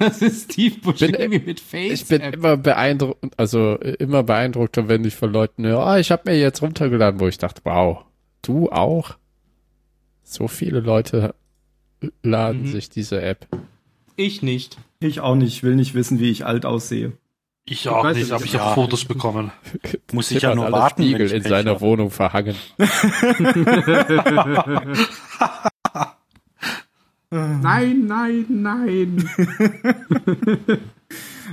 das 0.00 0.22
ist 0.22 0.52
Steve 0.52 0.80
Buscemi 0.80 1.38
mit 1.38 1.60
Face. 1.60 2.02
Ich 2.02 2.06
bin 2.06 2.22
immer 2.22 2.56
beeindruckt, 2.56 3.24
also 3.36 3.76
immer 3.76 4.24
beeindruckter, 4.24 4.88
wenn 4.88 5.04
ich 5.04 5.14
von 5.14 5.32
Leuten 5.32 5.64
höre, 5.64 5.86
ah, 5.86 6.00
ich 6.00 6.10
habe 6.10 6.30
mir 6.30 6.38
jetzt 6.38 6.62
runtergeladen, 6.62 7.20
wo 7.20 7.28
ich 7.28 7.38
dachte, 7.38 7.60
wow, 7.64 8.04
du 8.42 8.70
auch? 8.70 9.16
So 10.24 10.48
viele 10.48 10.80
Leute 10.80 11.34
laden 12.22 12.62
mhm. 12.62 12.66
sich 12.66 12.90
diese 12.90 13.22
App. 13.22 13.46
Ich 14.16 14.42
nicht. 14.42 14.78
Ich 15.00 15.20
auch 15.20 15.36
nicht. 15.36 15.54
Ich 15.54 15.62
will 15.62 15.76
nicht 15.76 15.94
wissen, 15.94 16.18
wie 16.18 16.30
ich 16.30 16.44
alt 16.44 16.66
aussehe. 16.66 17.12
Ich 17.70 17.88
auch 17.88 18.08
ich 18.10 18.16
nicht, 18.16 18.32
aber 18.32 18.44
ich 18.44 18.58
habe 18.58 18.74
Fotos 18.74 19.04
bekommen. 19.04 19.52
Muss 20.12 20.30
ich 20.30 20.42
ja 20.42 20.54
nur 20.54 20.72
warten. 20.72 21.02
Spiegel 21.02 21.30
in 21.30 21.42
seiner 21.42 21.72
habe. 21.72 21.80
Wohnung 21.80 22.10
verhangen. 22.10 22.56
nein, 27.30 28.06
nein, 28.06 28.46
nein. 28.48 29.28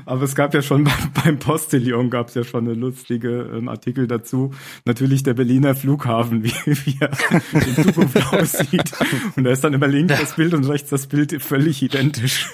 Aber 0.08 0.24
es 0.24 0.36
gab 0.36 0.54
ja 0.54 0.62
schon 0.62 0.84
beim, 0.84 0.94
beim 1.24 1.40
Postillon 1.40 2.12
gab 2.12 2.28
es 2.28 2.36
ja 2.36 2.44
schon 2.44 2.66
eine 2.66 2.76
lustige 2.76 3.50
ähm, 3.54 3.68
Artikel 3.70 4.08
dazu. 4.08 4.54
Natürlich 4.86 5.24
der 5.24 5.34
Berliner 5.34 5.74
Flughafen, 5.74 6.44
wie, 6.44 6.54
wie 6.66 6.98
er 7.00 7.10
in 7.54 7.84
Zukunft 7.84 8.34
aussieht. 8.34 8.92
Und 9.36 9.46
da 9.46 9.50
ist 9.52 9.64
dann 9.64 9.74
immer 9.74 9.88
links 9.88 10.20
das 10.20 10.36
Bild 10.36 10.54
und 10.54 10.66
rechts 10.66 10.92
das 10.92 11.08
Bild 11.08 11.42
völlig 11.42 11.82
identisch. 11.82 12.48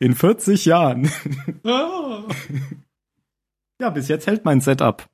In 0.00 0.14
40 0.14 0.64
Jahren. 0.64 1.10
ja, 3.78 3.90
bis 3.90 4.08
jetzt 4.08 4.26
hält 4.26 4.46
mein 4.46 4.62
Setup. 4.62 5.06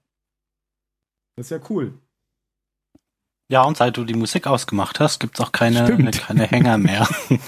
Das 1.35 1.47
ist 1.47 1.51
ja 1.51 1.59
cool. 1.69 1.99
Ja, 3.49 3.65
und 3.65 3.77
seit 3.77 3.97
du 3.97 4.05
die 4.05 4.15
Musik 4.15 4.47
ausgemacht 4.47 5.01
hast, 5.01 5.19
gibt's 5.19 5.41
auch 5.41 5.51
keine, 5.53 6.11
keine 6.13 6.45
Hänger 6.45 6.79
mehr. 6.79 7.09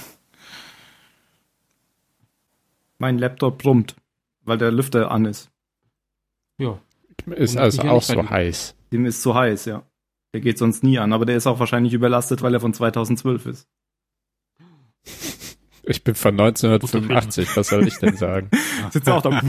mein 2.99 3.19
Laptop 3.19 3.59
brummt, 3.59 3.95
weil 4.43 4.59
der 4.59 4.73
Lüfter 4.73 5.11
an 5.11 5.25
ist. 5.25 5.49
Ja. 6.59 6.81
Ist 7.27 7.57
also 7.57 7.83
auch 7.83 8.03
so 8.03 8.29
heiß. 8.29 8.75
Dem 8.93 9.07
ist 9.07 9.23
zu 9.23 9.35
heiß, 9.35 9.65
ja. 9.67 9.85
Der 10.35 10.41
geht 10.41 10.59
sonst 10.59 10.83
nie 10.83 10.99
an, 10.99 11.13
aber 11.13 11.25
der 11.25 11.37
ist 11.37 11.47
auch 11.47 11.61
wahrscheinlich 11.61 11.93
überlastet, 11.93 12.43
weil 12.43 12.55
er 12.55 12.61
von 12.61 12.75
2012 12.75 13.47
ist. 13.47 13.69
Ich 15.89 16.05
bin 16.05 16.15
von 16.15 16.39
1985, 16.39 17.57
was 17.57 17.69
soll 17.69 17.89
ich 17.89 17.97
denn 17.97 18.15
sagen? 18.15 18.51
Sitzt 18.91 19.09
auch 19.09 19.23
da. 19.23 19.31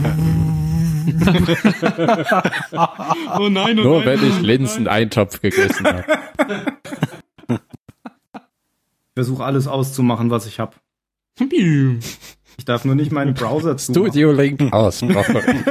oh 3.38 3.50
nein, 3.50 3.78
oh 3.78 3.82
Nur 3.82 3.98
nein, 3.98 4.06
wenn 4.06 4.26
ich 4.26 4.40
Linsen-Eintopf 4.40 5.42
gegessen 5.42 5.86
habe. 5.86 6.06
Ich 7.48 7.58
versuche 9.14 9.44
alles 9.44 9.66
auszumachen, 9.66 10.30
was 10.30 10.46
ich 10.46 10.60
habe. 10.60 10.76
Ich 12.60 12.64
darf 12.64 12.86
nur 12.86 12.94
nicht 12.94 13.12
meinen 13.12 13.34
Browser 13.34 13.76
zu. 13.76 13.92
Studio 13.92 14.32
Link 14.32 14.72
aus. 14.72 15.02